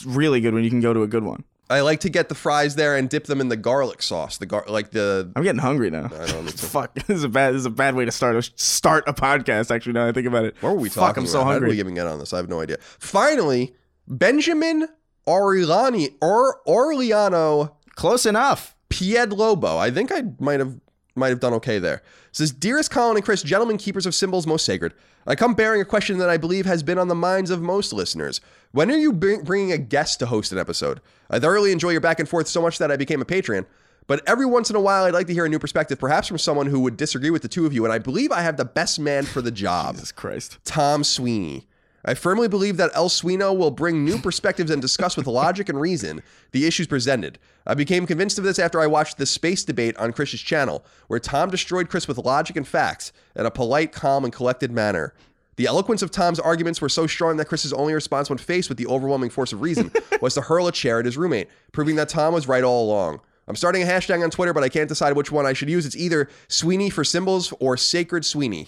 really 0.06 0.42
good 0.42 0.54
when 0.54 0.64
you 0.64 0.70
can 0.70 0.82
go 0.82 0.94
to 0.94 1.04
a 1.04 1.08
good 1.08 1.24
one. 1.24 1.44
I 1.70 1.82
like 1.82 2.00
to 2.02 2.10
get 2.10 2.30
the 2.30 2.36
fries 2.36 2.76
there 2.76 2.96
and 2.96 3.10
dip 3.10 3.26
them 3.26 3.42
in 3.42 3.50
the 3.50 3.58
garlic 3.58 4.02
sauce. 4.02 4.38
The 4.38 4.46
gar 4.46 4.64
like 4.70 4.92
the 4.92 5.32
I'm 5.36 5.44
getting 5.44 5.60
hungry 5.60 5.90
now. 5.90 6.06
I 6.06 6.26
too. 6.28 6.48
Fuck, 6.52 6.94
this 6.96 7.10
is 7.10 7.24
a 7.26 7.30
bad. 7.30 7.54
This 7.54 7.60
is 7.60 7.66
a 7.66 7.70
bad 7.72 7.96
way 7.96 8.06
to 8.06 8.12
start 8.12 8.38
a 8.38 8.42
start 8.56 9.04
a 9.06 9.14
podcast. 9.14 9.70
Actually, 9.70 9.94
now 9.94 10.06
that 10.06 10.10
I 10.10 10.14
think 10.14 10.28
about 10.28 10.46
it. 10.46 10.56
what 10.62 10.74
were 10.74 10.80
we 10.80 10.88
Fuck, 10.90 11.10
talking 11.10 11.24
I'm 11.24 11.28
so 11.28 11.42
about? 11.42 11.52
How 11.54 11.60
did 11.60 11.68
we 11.68 11.80
even 11.80 11.94
get 11.94 12.08
on 12.08 12.20
this? 12.20 12.32
I 12.32 12.38
have 12.38 12.48
no 12.48 12.62
idea. 12.62 12.78
Finally, 13.00 13.76
Benjamin 14.08 14.88
Orlani 15.28 16.16
or 16.22 16.62
Orliano 16.66 17.74
Close 17.98 18.28
enough. 18.28 18.76
Pied 18.90 19.34
Lobo. 19.34 19.78
I 19.78 19.90
think 19.90 20.12
I 20.12 20.24
might 20.40 20.60
have 20.60 20.80
might 21.16 21.30
have 21.30 21.40
done 21.40 21.54
okay 21.56 21.80
there. 21.80 22.04
Says, 22.38 22.52
dearest 22.52 22.92
Colin 22.92 23.18
and 23.18 23.26
Chris, 23.26 23.42
gentlemen, 23.42 23.78
keepers 23.78 24.06
of 24.06 24.14
symbols 24.14 24.46
most 24.46 24.64
sacred. 24.64 24.94
I 25.26 25.34
come 25.34 25.56
bearing 25.56 25.82
a 25.82 25.86
question 25.86 26.20
that 26.20 26.30
I 26.30 26.38
believe 26.38 26.68
has 26.68 26.84
been 26.84 27.00
on 27.00 27.08
the 27.08 27.16
minds 27.16 27.50
of 27.50 27.64
most 27.64 27.92
listeners. 27.92 28.42
When 28.74 28.92
are 28.92 28.96
you 28.96 29.12
bringing 29.12 29.72
a 29.72 29.80
guest 29.80 30.20
to 30.20 30.28
host 30.28 30.52
an 30.52 30.60
episode? 30.60 31.02
I 31.32 31.40
thoroughly 31.40 31.72
enjoy 31.72 31.90
your 31.90 32.00
back 32.00 32.20
and 32.20 32.30
forth 32.30 32.48
so 32.48 32.62
much 32.62 32.78
that 32.78 32.92
I 32.92 32.96
became 32.96 33.24
a 33.24 33.26
Patreon. 33.26 33.66
But 34.06 34.22
every 34.28 34.46
once 34.46 34.70
in 34.70 34.76
a 34.76 34.80
while, 34.80 35.06
I'd 35.06 35.16
like 35.16 35.26
to 35.28 35.34
hear 35.34 35.46
a 35.46 35.50
new 35.50 35.58
perspective, 35.58 35.98
perhaps 35.98 36.28
from 36.28 36.38
someone 36.38 36.68
who 36.68 36.80
would 36.82 36.96
disagree 36.96 37.32
with 37.32 37.42
the 37.42 37.48
two 37.48 37.66
of 37.66 37.74
you. 37.74 37.84
And 37.86 37.92
I 37.92 37.98
believe 37.98 38.32
I 38.32 38.44
have 38.44 38.58
the 38.58 38.66
best 38.66 39.00
man 39.00 39.26
for 39.26 39.42
the 39.42 39.50
job. 39.50 39.96
Jesus 39.96 40.12
Christ. 40.12 40.60
Tom 40.64 41.04
Sweeney. 41.04 41.66
I 42.06 42.14
firmly 42.14 42.48
believe 42.48 42.78
that 42.78 42.92
El 42.94 43.10
Suino 43.10 43.56
will 43.56 43.72
bring 43.72 44.06
new 44.06 44.18
perspectives 44.18 44.72
and 44.72 44.82
discuss 44.82 45.18
with 45.18 45.28
logic 45.28 45.68
and 45.68 45.80
reason 45.80 46.22
the 46.52 46.66
issues 46.66 46.88
presented. 46.88 47.38
I 47.66 47.74
became 47.74 48.06
convinced 48.06 48.38
of 48.38 48.44
this 48.44 48.60
after 48.60 48.80
I 48.80 48.88
watched 48.88 49.18
the 49.18 49.26
space 49.26 49.64
debate 49.64 49.98
on 49.98 50.14
Chris's 50.14 50.42
channel, 50.42 50.86
where 51.08 51.20
Tom 51.20 51.50
destroyed 51.50 51.90
Chris 51.90 52.08
with 52.08 52.18
logic 52.18 52.56
and 52.56 52.68
facts 52.68 53.12
in 53.36 53.46
a 53.46 53.52
polite, 53.52 53.92
calm, 53.92 54.24
and 54.24 54.32
collected 54.32 54.72
manner. 54.72 55.14
The 55.58 55.66
eloquence 55.66 56.04
of 56.04 56.12
Tom's 56.12 56.40
arguments 56.40 56.82
were 56.82 56.90
so 56.90 57.08
strong 57.08 57.38
that 57.38 57.48
Chris's 57.48 57.74
only 57.74 57.94
response 57.94 58.30
when 58.30 58.38
faced 58.38 58.70
with 58.70 58.78
the 58.78 58.88
overwhelming 58.88 59.32
force 59.32 59.52
of 59.52 59.62
reason 59.62 59.92
was 60.22 60.36
to 60.36 60.42
hurl 60.42 60.68
a 60.68 60.72
chair 60.72 61.00
at 61.00 61.06
his 61.06 61.18
roommate, 61.18 61.50
proving 61.72 61.96
that 61.96 62.10
Tom 62.10 62.34
was 62.34 62.48
right 62.48 62.64
all 62.64 62.86
along. 62.86 63.22
I'm 63.48 63.56
starting 63.56 63.82
a 63.82 63.86
hashtag 63.86 64.24
on 64.24 64.30
Twitter, 64.30 64.54
but 64.54 64.64
I 64.64 64.70
can't 64.70 64.90
decide 64.90 65.16
which 65.16 65.32
one 65.32 65.46
I 65.46 65.54
should 65.54 65.70
use. 65.70 65.86
It's 65.86 65.96
either 65.96 66.30
Sweeney 66.48 66.90
for 66.90 67.04
symbols 67.04 67.54
or 67.60 67.76
Sacred 67.76 68.24
Sweeney. 68.24 68.68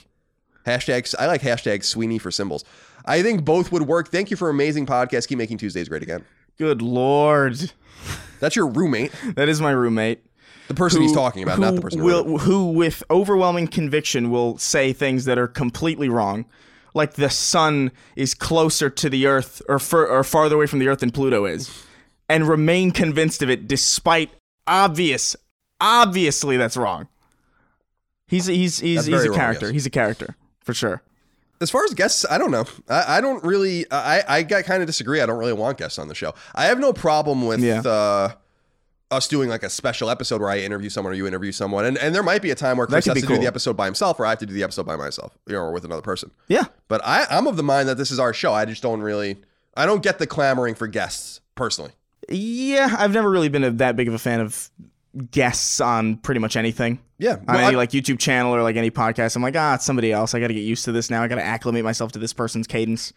Hashtags. 0.65 1.15
I 1.17 1.25
like 1.27 1.41
hashtag 1.41 1.83
Sweeney 1.83 2.17
for 2.17 2.31
symbols. 2.31 2.63
I 3.05 3.21
think 3.23 3.43
both 3.45 3.71
would 3.71 3.83
work. 3.83 4.09
Thank 4.09 4.31
you 4.31 4.37
for 4.37 4.49
amazing 4.49 4.85
podcast. 4.85 5.27
Keep 5.27 5.37
making 5.37 5.57
Tuesdays 5.57 5.89
great 5.89 6.03
again. 6.03 6.23
Good 6.57 6.81
lord. 6.81 7.71
That's 8.39 8.55
your 8.55 8.67
roommate, 8.67 9.11
That 9.35 9.49
is 9.49 9.59
my 9.61 9.71
roommate. 9.71 10.23
the 10.67 10.73
person 10.73 11.01
he's 11.01 11.13
talking 11.13 11.43
about, 11.43 11.59
not 11.59 11.75
the 11.75 11.81
person. 11.81 11.99
who 11.99 12.05
will, 12.05 12.37
who, 12.39 12.71
with 12.71 13.03
overwhelming 13.09 13.67
conviction, 13.67 14.29
will 14.31 14.57
say 14.57 14.93
things 14.93 15.25
that 15.25 15.37
are 15.37 15.47
completely 15.47 16.07
wrong, 16.09 16.45
like 16.93 17.13
the 17.13 17.29
sun 17.29 17.91
is 18.15 18.33
closer 18.33 18.89
to 18.89 19.09
the 19.09 19.25
Earth 19.27 19.61
or 19.67 19.79
fur, 19.79 20.05
or 20.05 20.23
farther 20.23 20.55
away 20.55 20.67
from 20.67 20.79
the 20.79 20.87
Earth 20.87 20.99
than 20.99 21.11
Pluto 21.11 21.45
is, 21.45 21.83
and 22.29 22.47
remain 22.47 22.91
convinced 22.91 23.41
of 23.41 23.49
it 23.49 23.67
despite 23.67 24.29
obvious, 24.67 25.35
obviously 25.81 26.55
that's 26.57 26.77
wrong. 26.77 27.07
He's 28.27 28.45
he's 28.45 28.79
he's 28.79 29.05
he's 29.05 29.23
a 29.25 29.29
wrong, 29.29 29.37
character. 29.37 29.65
yes. 29.67 29.73
He's 29.73 29.85
a 29.85 29.89
character 29.89 30.35
for 30.63 30.73
sure. 30.73 31.01
As 31.61 31.69
far 31.69 31.83
as 31.83 31.93
guests, 31.93 32.25
I 32.29 32.37
don't 32.37 32.51
know. 32.51 32.65
I, 32.87 33.17
I 33.17 33.21
don't 33.21 33.43
really. 33.43 33.85
I 33.91 34.23
I 34.27 34.43
got 34.43 34.63
kind 34.63 34.81
of 34.81 34.87
disagree. 34.87 35.19
I 35.21 35.25
don't 35.25 35.37
really 35.39 35.53
want 35.53 35.77
guests 35.77 35.99
on 35.99 36.07
the 36.07 36.15
show. 36.15 36.33
I 36.55 36.65
have 36.65 36.79
no 36.79 36.93
problem 36.93 37.45
with 37.45 37.59
Yeah. 37.59 37.81
uh, 37.81 38.29
us 39.11 39.27
doing 39.27 39.49
like 39.49 39.63
a 39.63 39.69
special 39.69 40.09
episode 40.09 40.39
where 40.39 40.49
I 40.51 40.59
interview 40.59 40.89
someone 40.89 41.13
or 41.13 41.15
you 41.17 41.27
interview 41.27 41.51
someone, 41.51 41.83
and 41.85 41.97
and 41.97 42.13
there 42.15 42.23
might 42.23 42.41
be 42.41 42.51
a 42.51 42.55
time 42.55 42.77
where 42.77 42.87
Chris 42.87 43.05
has 43.07 43.19
to 43.21 43.27
do 43.27 43.37
the 43.37 43.47
episode 43.47 43.75
by 43.75 43.85
himself, 43.85 44.19
or 44.19 44.25
I 44.25 44.29
have 44.29 44.39
to 44.39 44.45
do 44.45 44.53
the 44.53 44.63
episode 44.63 44.85
by 44.85 44.95
myself, 44.95 45.37
you 45.47 45.53
know, 45.53 45.61
or 45.61 45.71
with 45.71 45.83
another 45.83 46.01
person. 46.01 46.31
Yeah, 46.47 46.65
But 46.87 47.01
I, 47.03 47.25
I'm 47.29 47.47
of 47.47 47.57
the 47.57 47.63
mind 47.63 47.89
that 47.89 47.97
this 47.97 48.11
is 48.11 48.19
our 48.19 48.33
show. 48.33 48.53
I 48.53 48.65
just 48.65 48.81
don't 48.83 49.01
really. 49.01 49.37
I 49.75 49.85
don't 49.85 50.03
get 50.03 50.19
the 50.19 50.27
clamoring 50.27 50.75
for 50.75 50.87
guests 50.87 51.41
personally. 51.55 51.91
yeah. 52.29 52.95
I've 52.97 53.13
never 53.13 53.29
really 53.29 53.49
been 53.49 53.63
a, 53.63 53.71
that 53.71 53.95
big 53.95 54.07
of 54.07 54.13
a 54.13 54.19
fan 54.19 54.39
of 54.41 54.69
guests 55.31 55.81
on 55.81 56.17
pretty 56.17 56.39
much 56.39 56.55
anything. 56.55 56.99
Yeah, 57.17 57.37
on 57.47 57.55
any 57.57 57.75
I- 57.75 57.77
like 57.77 57.91
YouTube 57.91 58.19
channel 58.19 58.55
or 58.55 58.63
like 58.63 58.75
any 58.75 58.91
podcast. 58.91 59.35
I'm 59.35 59.41
like, 59.41 59.55
ah, 59.57 59.75
it's 59.75 59.85
somebody 59.85 60.11
else. 60.11 60.33
I 60.33 60.39
got 60.39 60.47
to 60.47 60.53
get 60.53 60.61
used 60.61 60.85
to 60.85 60.91
this 60.91 61.09
now. 61.09 61.21
I 61.23 61.27
got 61.27 61.35
to 61.35 61.43
acclimate 61.43 61.83
myself 61.83 62.11
to 62.13 62.19
this 62.19 62.33
person's 62.33 62.67
cadence. 62.67 63.11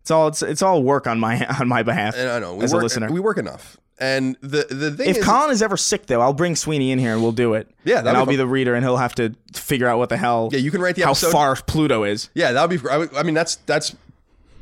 It's 0.00 0.10
all 0.10 0.28
it's 0.28 0.42
it's 0.42 0.62
all 0.62 0.82
work 0.82 1.06
on 1.06 1.18
my 1.20 1.44
on 1.60 1.68
my 1.68 1.82
behalf 1.82 2.14
And 2.16 2.28
I 2.28 2.38
know 2.38 2.54
we 2.56 2.64
as 2.64 2.72
work, 2.72 2.80
a 2.80 2.84
listener. 2.84 3.10
We 3.12 3.20
work 3.20 3.38
enough. 3.38 3.76
And 3.98 4.36
the 4.42 4.66
the 4.68 4.90
thing 4.90 5.08
if 5.08 5.16
is, 5.18 5.24
Colin 5.24 5.50
is 5.50 5.62
ever 5.62 5.76
sick 5.76 6.06
though, 6.06 6.20
I'll 6.20 6.32
bring 6.34 6.54
Sweeney 6.54 6.92
in 6.92 6.98
here 6.98 7.12
and 7.14 7.22
we'll 7.22 7.32
do 7.32 7.54
it. 7.54 7.68
Yeah, 7.84 7.98
and 7.98 8.04
be 8.04 8.10
I'll 8.10 8.26
be 8.26 8.36
the 8.36 8.46
reader 8.46 8.74
and 8.74 8.84
he'll 8.84 8.98
have 8.98 9.14
to 9.16 9.34
figure 9.54 9.88
out 9.88 9.98
what 9.98 10.10
the 10.10 10.16
hell. 10.18 10.50
Yeah, 10.52 10.58
you 10.58 10.70
can 10.70 10.80
write 10.82 10.96
the 10.96 11.02
how 11.02 11.10
episode. 11.12 11.32
far 11.32 11.56
Pluto 11.56 12.04
is. 12.04 12.28
yeah, 12.34 12.52
that 12.52 12.68
would 12.68 12.82
be. 12.82 12.88
I, 12.90 12.96
would- 12.98 13.14
I 13.16 13.22
mean, 13.22 13.34
that's 13.34 13.56
that's. 13.56 13.96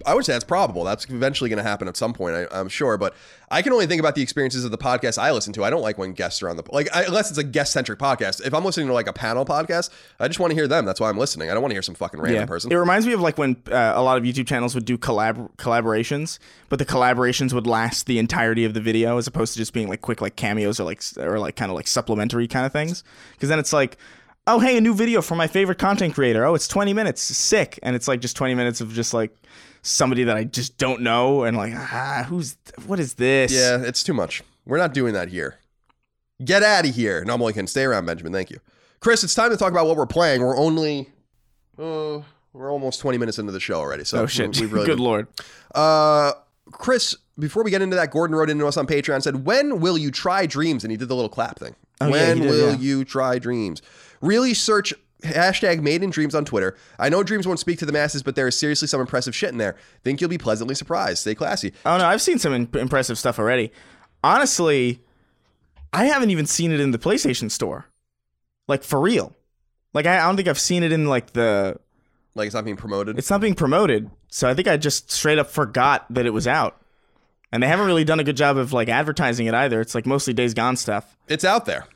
I 0.06 0.14
would 0.14 0.24
say 0.24 0.32
that's 0.32 0.44
probable. 0.44 0.84
That's 0.84 1.04
eventually 1.08 1.48
going 1.50 1.62
to 1.62 1.68
happen 1.68 1.88
at 1.88 1.96
some 1.96 2.12
point. 2.12 2.34
I, 2.36 2.46
I'm 2.60 2.68
sure, 2.68 2.96
but 2.98 3.14
I 3.50 3.62
can 3.62 3.72
only 3.72 3.86
think 3.86 4.00
about 4.00 4.14
the 4.14 4.22
experiences 4.22 4.64
of 4.64 4.70
the 4.70 4.78
podcast 4.78 5.16
I 5.18 5.30
listen 5.32 5.52
to. 5.54 5.64
I 5.64 5.70
don't 5.70 5.82
like 5.82 5.96
when 5.98 6.12
guests 6.12 6.42
are 6.42 6.48
on 6.48 6.56
the 6.56 6.64
like, 6.72 6.88
I, 6.94 7.04
unless 7.04 7.30
it's 7.30 7.38
a 7.38 7.44
guest 7.44 7.72
centric 7.72 7.98
podcast. 7.98 8.44
If 8.46 8.52
I'm 8.54 8.64
listening 8.64 8.86
to 8.88 8.92
like 8.92 9.06
a 9.06 9.12
panel 9.12 9.44
podcast, 9.44 9.90
I 10.20 10.28
just 10.28 10.40
want 10.40 10.50
to 10.50 10.54
hear 10.54 10.68
them. 10.68 10.84
That's 10.84 11.00
why 11.00 11.08
I'm 11.08 11.18
listening. 11.18 11.50
I 11.50 11.54
don't 11.54 11.62
want 11.62 11.70
to 11.70 11.74
hear 11.74 11.82
some 11.82 11.94
fucking 11.94 12.20
random 12.20 12.40
Yeah, 12.42 12.46
person. 12.46 12.72
it 12.72 12.76
reminds 12.76 13.06
me 13.06 13.12
of 13.12 13.20
like 13.20 13.38
when 13.38 13.56
uh, 13.70 13.92
a 13.94 14.02
lot 14.02 14.18
of 14.18 14.24
YouTube 14.24 14.46
channels 14.46 14.74
would 14.74 14.84
do 14.84 14.98
collab 14.98 15.50
collaborations, 15.56 16.38
but 16.68 16.78
the 16.78 16.86
collaborations 16.86 17.52
would 17.52 17.66
last 17.66 18.06
the 18.06 18.18
entirety 18.18 18.64
of 18.64 18.74
the 18.74 18.80
video 18.80 19.18
as 19.18 19.26
opposed 19.26 19.52
to 19.54 19.58
just 19.58 19.72
being 19.72 19.88
like 19.88 20.00
quick 20.00 20.20
like 20.20 20.36
cameos 20.36 20.78
or 20.80 20.84
like 20.84 21.02
or 21.18 21.38
like 21.38 21.56
kind 21.56 21.70
of 21.70 21.76
like 21.76 21.86
supplementary 21.86 22.46
kind 22.48 22.66
of 22.66 22.72
things. 22.72 23.04
Because 23.32 23.48
then 23.48 23.58
it's 23.58 23.72
like, 23.72 23.96
oh 24.46 24.58
hey, 24.58 24.76
a 24.76 24.80
new 24.80 24.94
video 24.94 25.22
from 25.22 25.38
my 25.38 25.46
favorite 25.46 25.78
content 25.78 26.14
creator. 26.14 26.44
Oh, 26.44 26.54
it's 26.54 26.68
20 26.68 26.92
minutes, 26.92 27.22
sick, 27.22 27.78
and 27.82 27.96
it's 27.96 28.08
like 28.08 28.20
just 28.20 28.36
20 28.36 28.54
minutes 28.54 28.80
of 28.80 28.92
just 28.92 29.14
like 29.14 29.34
somebody 29.84 30.24
that 30.24 30.36
I 30.36 30.44
just 30.44 30.78
don't 30.78 31.02
know 31.02 31.44
and 31.44 31.56
like 31.56 31.72
ah, 31.76 32.26
who's 32.28 32.56
what 32.86 32.98
is 32.98 33.14
this? 33.14 33.52
Yeah, 33.52 33.82
it's 33.82 34.02
too 34.02 34.14
much. 34.14 34.42
We're 34.66 34.78
not 34.78 34.94
doing 34.94 35.14
that 35.14 35.28
here. 35.28 35.58
Get 36.44 36.62
out 36.62 36.88
of 36.88 36.94
here. 36.94 37.24
No, 37.24 37.34
I'm 37.34 37.40
only 37.40 37.52
kidding. 37.52 37.68
Stay 37.68 37.84
around, 37.84 38.06
Benjamin. 38.06 38.32
Thank 38.32 38.50
you. 38.50 38.58
Chris, 38.98 39.22
it's 39.22 39.34
time 39.34 39.50
to 39.50 39.56
talk 39.56 39.70
about 39.70 39.86
what 39.86 39.96
we're 39.96 40.06
playing. 40.06 40.40
We're 40.40 40.56
only, 40.56 41.10
uh, 41.78 42.20
we're 42.54 42.72
almost 42.72 43.00
20 43.00 43.18
minutes 43.18 43.38
into 43.38 43.52
the 43.52 43.60
show 43.60 43.74
already. 43.74 44.04
So 44.04 44.22
Oh 44.22 44.26
shit! 44.26 44.58
we've 44.58 44.72
really 44.72 44.86
Good 44.86 44.98
lord. 44.98 45.28
Uh, 45.74 46.32
Chris, 46.72 47.14
before 47.38 47.62
we 47.62 47.70
get 47.70 47.82
into 47.82 47.96
that, 47.96 48.10
Gordon 48.10 48.34
wrote 48.34 48.48
into 48.48 48.66
us 48.66 48.76
on 48.76 48.86
Patreon 48.86 49.16
and 49.16 49.22
said, 49.22 49.44
"When 49.44 49.80
will 49.80 49.98
you 49.98 50.10
try 50.10 50.46
dreams?" 50.46 50.82
And 50.84 50.90
he 50.90 50.96
did 50.96 51.08
the 51.08 51.14
little 51.14 51.28
clap 51.28 51.58
thing. 51.58 51.76
Oh, 52.00 52.10
when 52.10 52.38
he 52.38 52.42
did, 52.42 52.50
will 52.50 52.70
yeah. 52.70 52.78
you 52.78 53.04
try 53.04 53.38
dreams? 53.38 53.82
Really 54.20 54.54
search 54.54 54.94
hashtag 55.24 55.82
Made 55.82 56.02
in 56.02 56.10
Dreams 56.10 56.34
on 56.34 56.44
Twitter. 56.44 56.76
I 56.98 57.08
know 57.08 57.22
dreams 57.22 57.46
won't 57.46 57.58
speak 57.58 57.78
to 57.80 57.86
the 57.86 57.92
masses, 57.92 58.22
but 58.22 58.36
there 58.36 58.46
is 58.46 58.58
seriously 58.58 58.88
some 58.88 59.00
impressive 59.00 59.34
shit 59.34 59.50
in 59.50 59.58
there. 59.58 59.76
Think 60.02 60.20
you'll 60.20 60.30
be 60.30 60.38
pleasantly 60.38 60.74
surprised. 60.74 61.18
Stay 61.18 61.34
classy. 61.34 61.72
Oh 61.84 61.98
no, 61.98 62.06
I've 62.06 62.22
seen 62.22 62.38
some 62.38 62.52
im- 62.52 62.70
impressive 62.74 63.18
stuff 63.18 63.38
already. 63.38 63.72
Honestly, 64.22 65.00
I 65.92 66.06
haven't 66.06 66.30
even 66.30 66.46
seen 66.46 66.72
it 66.72 66.80
in 66.80 66.90
the 66.90 66.98
PlayStation 66.98 67.50
Store, 67.50 67.86
like 68.68 68.82
for 68.82 69.00
real. 69.00 69.34
Like 69.92 70.06
I, 70.06 70.16
I 70.18 70.26
don't 70.26 70.36
think 70.36 70.48
I've 70.48 70.58
seen 70.58 70.82
it 70.82 70.92
in 70.92 71.06
like 71.06 71.32
the. 71.32 71.78
Like 72.36 72.46
it's 72.46 72.54
not 72.54 72.64
being 72.64 72.76
promoted. 72.76 73.16
It's 73.16 73.30
not 73.30 73.40
being 73.40 73.54
promoted, 73.54 74.10
so 74.28 74.48
I 74.48 74.54
think 74.54 74.66
I 74.66 74.76
just 74.76 75.10
straight 75.10 75.38
up 75.38 75.48
forgot 75.48 76.04
that 76.12 76.26
it 76.26 76.30
was 76.30 76.48
out. 76.48 76.80
And 77.52 77.62
they 77.62 77.68
haven't 77.68 77.86
really 77.86 78.02
done 78.02 78.18
a 78.18 78.24
good 78.24 78.36
job 78.36 78.56
of 78.56 78.72
like 78.72 78.88
advertising 78.88 79.46
it 79.46 79.54
either. 79.54 79.80
It's 79.80 79.94
like 79.94 80.06
mostly 80.06 80.32
Days 80.34 80.54
Gone 80.54 80.74
stuff. 80.74 81.16
It's 81.28 81.44
out 81.44 81.66
there. 81.66 81.86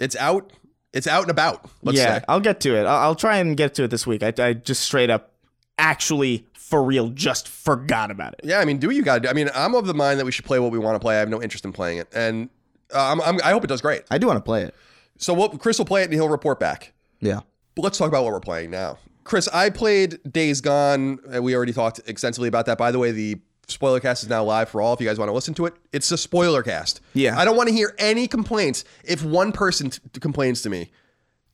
It's 0.00 0.16
out. 0.16 0.50
It's 0.94 1.06
out 1.06 1.22
and 1.22 1.30
about. 1.30 1.68
Let's 1.82 1.98
yeah, 1.98 2.20
say. 2.20 2.24
I'll 2.28 2.40
get 2.40 2.60
to 2.60 2.76
it. 2.76 2.86
I'll, 2.86 3.08
I'll 3.08 3.14
try 3.14 3.36
and 3.36 3.56
get 3.56 3.74
to 3.74 3.84
it 3.84 3.90
this 3.90 4.06
week. 4.06 4.22
I, 4.22 4.32
I 4.38 4.54
just 4.54 4.82
straight 4.82 5.10
up, 5.10 5.32
actually 5.76 6.46
for 6.54 6.82
real, 6.82 7.10
just 7.10 7.46
forgot 7.46 8.10
about 8.10 8.32
it. 8.32 8.40
Yeah, 8.42 8.58
I 8.58 8.64
mean, 8.64 8.78
do 8.78 8.86
what 8.86 8.96
you 8.96 9.02
got 9.02 9.16
to 9.16 9.20
do. 9.20 9.28
I 9.28 9.34
mean, 9.34 9.50
I'm 9.54 9.74
of 9.74 9.86
the 9.86 9.94
mind 9.94 10.18
that 10.18 10.24
we 10.24 10.32
should 10.32 10.46
play 10.46 10.58
what 10.58 10.72
we 10.72 10.78
want 10.78 10.94
to 10.94 10.98
play. 10.98 11.16
I 11.16 11.18
have 11.18 11.28
no 11.28 11.42
interest 11.42 11.64
in 11.64 11.72
playing 11.72 11.98
it, 11.98 12.08
and 12.14 12.48
uh, 12.92 13.12
I'm, 13.12 13.20
I'm, 13.20 13.38
I 13.44 13.50
hope 13.50 13.64
it 13.64 13.66
does 13.66 13.82
great. 13.82 14.02
I 14.10 14.18
do 14.18 14.26
want 14.26 14.38
to 14.38 14.42
play 14.42 14.62
it. 14.62 14.74
So 15.18 15.34
we'll, 15.34 15.50
Chris 15.50 15.78
will 15.78 15.84
play 15.84 16.02
it 16.02 16.04
and 16.04 16.14
he'll 16.14 16.28
report 16.28 16.58
back. 16.58 16.92
Yeah. 17.20 17.40
But 17.74 17.82
let's 17.82 17.98
talk 17.98 18.08
about 18.08 18.24
what 18.24 18.32
we're 18.32 18.40
playing 18.40 18.70
now. 18.70 18.98
Chris, 19.24 19.48
I 19.48 19.70
played 19.70 20.18
Days 20.30 20.60
Gone. 20.60 21.18
and 21.30 21.44
We 21.44 21.54
already 21.54 21.72
talked 21.72 22.00
extensively 22.06 22.48
about 22.48 22.66
that. 22.66 22.78
By 22.78 22.90
the 22.90 22.98
way, 22.98 23.10
the 23.10 23.40
spoiler 23.68 24.00
cast 24.00 24.22
is 24.22 24.28
now 24.28 24.44
live 24.44 24.68
for 24.68 24.80
all 24.80 24.92
if 24.94 25.00
you 25.00 25.06
guys 25.06 25.18
want 25.18 25.28
to 25.28 25.32
listen 25.32 25.54
to 25.54 25.66
it. 25.66 25.74
It's 25.92 26.10
a 26.10 26.18
spoiler 26.18 26.62
cast. 26.62 27.00
Yeah. 27.14 27.38
I 27.38 27.44
don't 27.44 27.56
want 27.56 27.68
to 27.68 27.74
hear 27.74 27.94
any 27.98 28.26
complaints. 28.28 28.84
If 29.04 29.24
one 29.24 29.52
person 29.52 29.90
t- 29.90 30.00
complains 30.20 30.62
to 30.62 30.70
me 30.70 30.90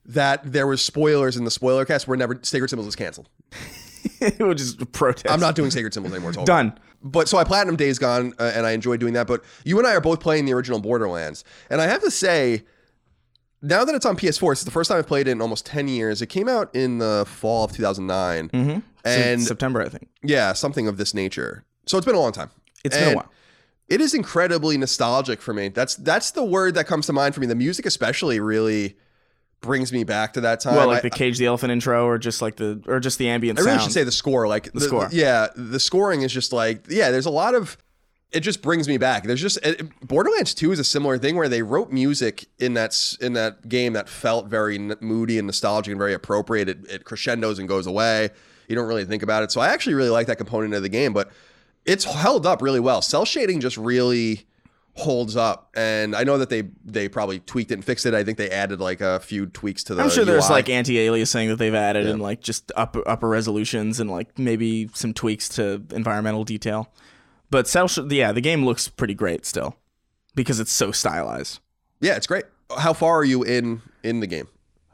that 0.07 0.41
there 0.53 0.67
was 0.67 0.83
spoilers 0.83 1.37
in 1.37 1.45
the 1.45 1.51
spoiler 1.51 1.85
cast, 1.85 2.09
we're 2.09 2.17
never 2.17 2.39
Sacred 2.43 2.69
Symbols 2.69 2.89
is 2.89 2.97
canceled. 2.97 3.29
it 4.21 4.39
would 4.41 4.59
just 4.59 4.91
protest. 4.93 5.33
I'm 5.33 5.41
not 5.41 5.55
doing 5.55 5.71
Sacred 5.71 5.93
Symbols 5.95 6.13
anymore. 6.15 6.31
It's 6.31 6.39
over. 6.39 6.47
done. 6.47 6.79
But 7.03 7.29
so 7.29 7.39
I 7.39 7.45
platinum 7.45 7.77
Days 7.77 7.99
Gone, 7.99 8.35
uh, 8.39 8.53
and 8.55 8.67
I 8.67 8.73
enjoy 8.73 8.97
doing 8.99 9.15
that. 9.15 9.27
But 9.27 9.43
you 9.65 9.79
and 9.79 9.87
I 9.87 9.95
are 9.95 10.01
both 10.03 10.21
playing 10.21 10.45
the 10.45 10.53
original 10.53 10.81
Borderlands, 10.81 11.45
and 11.71 11.81
I 11.81 11.87
have 11.87 12.03
to 12.03 12.11
say, 12.11 12.65
now 13.63 13.85
that 13.85 13.95
it's 13.95 14.05
on 14.07 14.17
PS4, 14.17 14.53
it's 14.53 14.65
the 14.65 14.71
first 14.71 14.89
time 14.91 14.99
I've 14.99 15.07
played 15.07 15.27
it 15.29 15.33
in 15.33 15.41
almost 15.43 15.65
10 15.67 15.89
years. 15.89 16.21
It 16.23 16.27
came 16.27 16.49
out 16.49 16.75
in 16.75 16.99
the 16.99 17.25
fall 17.27 17.65
of 17.65 17.73
2009, 17.73 18.49
Mm-hmm. 18.51 18.79
and 19.05 19.43
September, 19.43 19.81
I 19.81 19.89
think. 19.89 20.09
yeah, 20.23 20.53
something 20.53 20.89
of 20.89 20.97
this 20.99 21.15
nature. 21.15 21.65
So 21.87 21.97
it's 21.99 22.07
been 22.07 22.15
a 22.15 22.21
long 22.21 22.33
time. 22.33 22.51
It's 22.85 22.97
been 22.97 23.13
a 23.13 23.17
while. 23.17 23.31
It 23.89 24.01
is 24.01 24.15
incredibly 24.15 24.79
nostalgic 24.79 25.43
for 25.43 25.53
me. 25.53 25.69
That's 25.69 25.97
that's 25.97 26.31
the 26.31 26.45
word 26.45 26.75
that 26.75 26.87
comes 26.87 27.07
to 27.07 27.13
mind 27.13 27.35
for 27.35 27.41
me. 27.41 27.47
The 27.49 27.57
music, 27.57 27.87
especially, 27.87 28.39
really 28.39 28.97
brings 29.61 29.93
me 29.93 30.05
back 30.05 30.33
to 30.35 30.41
that 30.43 30.61
time. 30.61 30.77
Well, 30.77 30.87
like 30.87 30.99
I- 30.99 31.09
the 31.09 31.11
Cage 31.11 31.39
the 31.39 31.47
Elephant 31.47 31.73
intro, 31.73 32.07
or 32.07 32.17
just 32.17 32.41
like 32.41 32.57
the, 32.57 32.83
or 32.87 33.01
just 33.01 33.19
the 33.19 33.29
ambient 33.29 33.59
I 33.59 33.63
really 33.63 33.73
sound. 33.73 33.83
should 33.83 33.93
say 33.93 34.05
the 34.05 34.13
score. 34.13 34.47
Like 34.47 34.73
the, 34.73 34.81
score. 34.81 35.09
Yeah, 35.11 35.49
the 35.57 35.81
scoring 35.81 36.23
is 36.23 36.33
just 36.33 36.53
like 36.53 36.87
yeah. 36.89 37.11
There's 37.11 37.27
a 37.27 37.31
lot 37.31 37.55
of 37.57 37.77
it 38.31 38.41
just 38.41 38.63
brings 38.63 38.87
me 38.87 38.97
back. 38.97 39.25
There's 39.25 39.41
just 39.41 39.59
it, 39.65 39.83
Borderlands 40.07 40.55
2 40.55 40.71
is 40.71 40.79
a 40.79 40.85
similar 40.85 41.19
thing 41.19 41.35
where 41.35 41.49
they 41.49 41.63
wrote 41.63 41.91
music 41.91 42.47
in 42.61 42.75
that 42.75 43.17
in 43.21 43.33
that 43.33 43.69
game 43.69 43.95
that 43.95 44.09
felt 44.09 44.47
very 44.47 44.77
n- 44.77 44.95
moody 45.01 45.37
and 45.37 45.47
nostalgic 45.47 45.91
and 45.91 45.99
very 45.99 46.15
appropriate. 46.15 46.69
It, 46.69 46.79
it 46.89 47.05
crescendos 47.05 47.59
and 47.59 47.69
goes 47.69 47.89
away. 47.89 48.31
You 48.69 48.77
don't 48.77 48.87
really 48.87 49.05
think 49.05 49.25
about 49.25 49.43
it. 49.43 49.51
So 49.51 49.61
I 49.61 49.69
actually 49.71 49.95
really 49.95 50.11
like 50.11 50.29
that 50.29 50.37
component 50.37 50.75
of 50.75 50.83
the 50.83 50.89
game, 50.89 51.13
but 51.13 51.33
it's 51.85 52.05
held 52.05 52.47
up 52.47 52.63
really 52.63 52.81
well. 52.81 53.03
Cel 53.03 53.25
shading 53.25 53.61
just 53.61 53.77
really 53.77 54.47
holds 54.95 55.37
up, 55.37 55.71
and 55.75 56.15
I 56.15 56.25
know 56.25 56.37
that 56.39 56.51
they 56.51 56.65
they 56.85 57.09
probably 57.09 57.41
tweaked 57.41 57.71
it 57.71 57.75
and 57.75 57.85
fixed 57.85 58.07
it. 58.07 58.15
I 58.15 58.25
think 58.25 58.39
they 58.39 58.51
added 58.51 58.81
like 58.81 59.01
a 59.01 59.21
few 59.21 59.47
tweaks 59.47 59.85
to 59.85 59.95
the. 59.95 60.03
I'm 60.03 60.11
sure 60.11 60.25
there's 60.25 60.47
UI. 60.47 60.51
like 60.57 60.69
anti-aliasing 60.69 61.49
that 61.49 61.57
they've 61.57 61.75
added 61.75 62.07
and 62.07 62.21
like 62.21 62.41
just 62.41 62.71
upper 62.77 63.07
upper 63.09 63.29
resolutions 63.29 64.01
and 64.01 64.11
like 64.11 64.39
maybe 64.39 64.89
some 64.95 65.15
tweaks 65.15 65.49
to 65.51 65.83
environmental 65.91 66.45
detail. 66.45 66.93
But 67.51 67.67
cell 67.67 67.89
sh- 67.89 67.99
yeah, 68.09 68.33
the 68.33 68.41
game 68.41 68.65
looks 68.65 68.89
pretty 68.89 69.15
great 69.15 69.45
still 69.47 69.77
because 70.35 70.61
it's 70.61 70.73
so 70.73 70.93
stylized. 70.93 71.61
yeah, 72.01 72.17
it's 72.17 72.27
great. 72.27 72.45
How 72.79 72.93
far 72.93 73.19
are 73.19 73.25
you 73.25 73.43
in 73.43 73.83
in 74.03 74.21
the 74.21 74.27
game? 74.27 74.49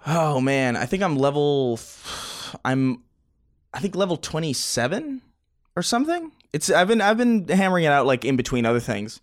Oh 0.07 0.40
man, 0.40 0.77
I 0.77 0.87
think 0.87 1.03
I'm 1.03 1.16
level 1.16 1.81
I'm 2.64 3.03
I 3.75 3.81
think 3.81 3.94
level 3.96 4.16
27 4.16 5.20
or 5.75 5.83
something. 5.83 6.33
It's 6.57 6.71
I've 6.71 6.88
been 6.88 7.03
I've 7.03 7.19
been 7.19 7.47
hammering 7.49 7.85
it 7.85 7.92
out 7.92 8.07
like 8.07 8.25
in 8.25 8.35
between 8.35 8.64
other 8.64 8.81
things. 8.81 9.21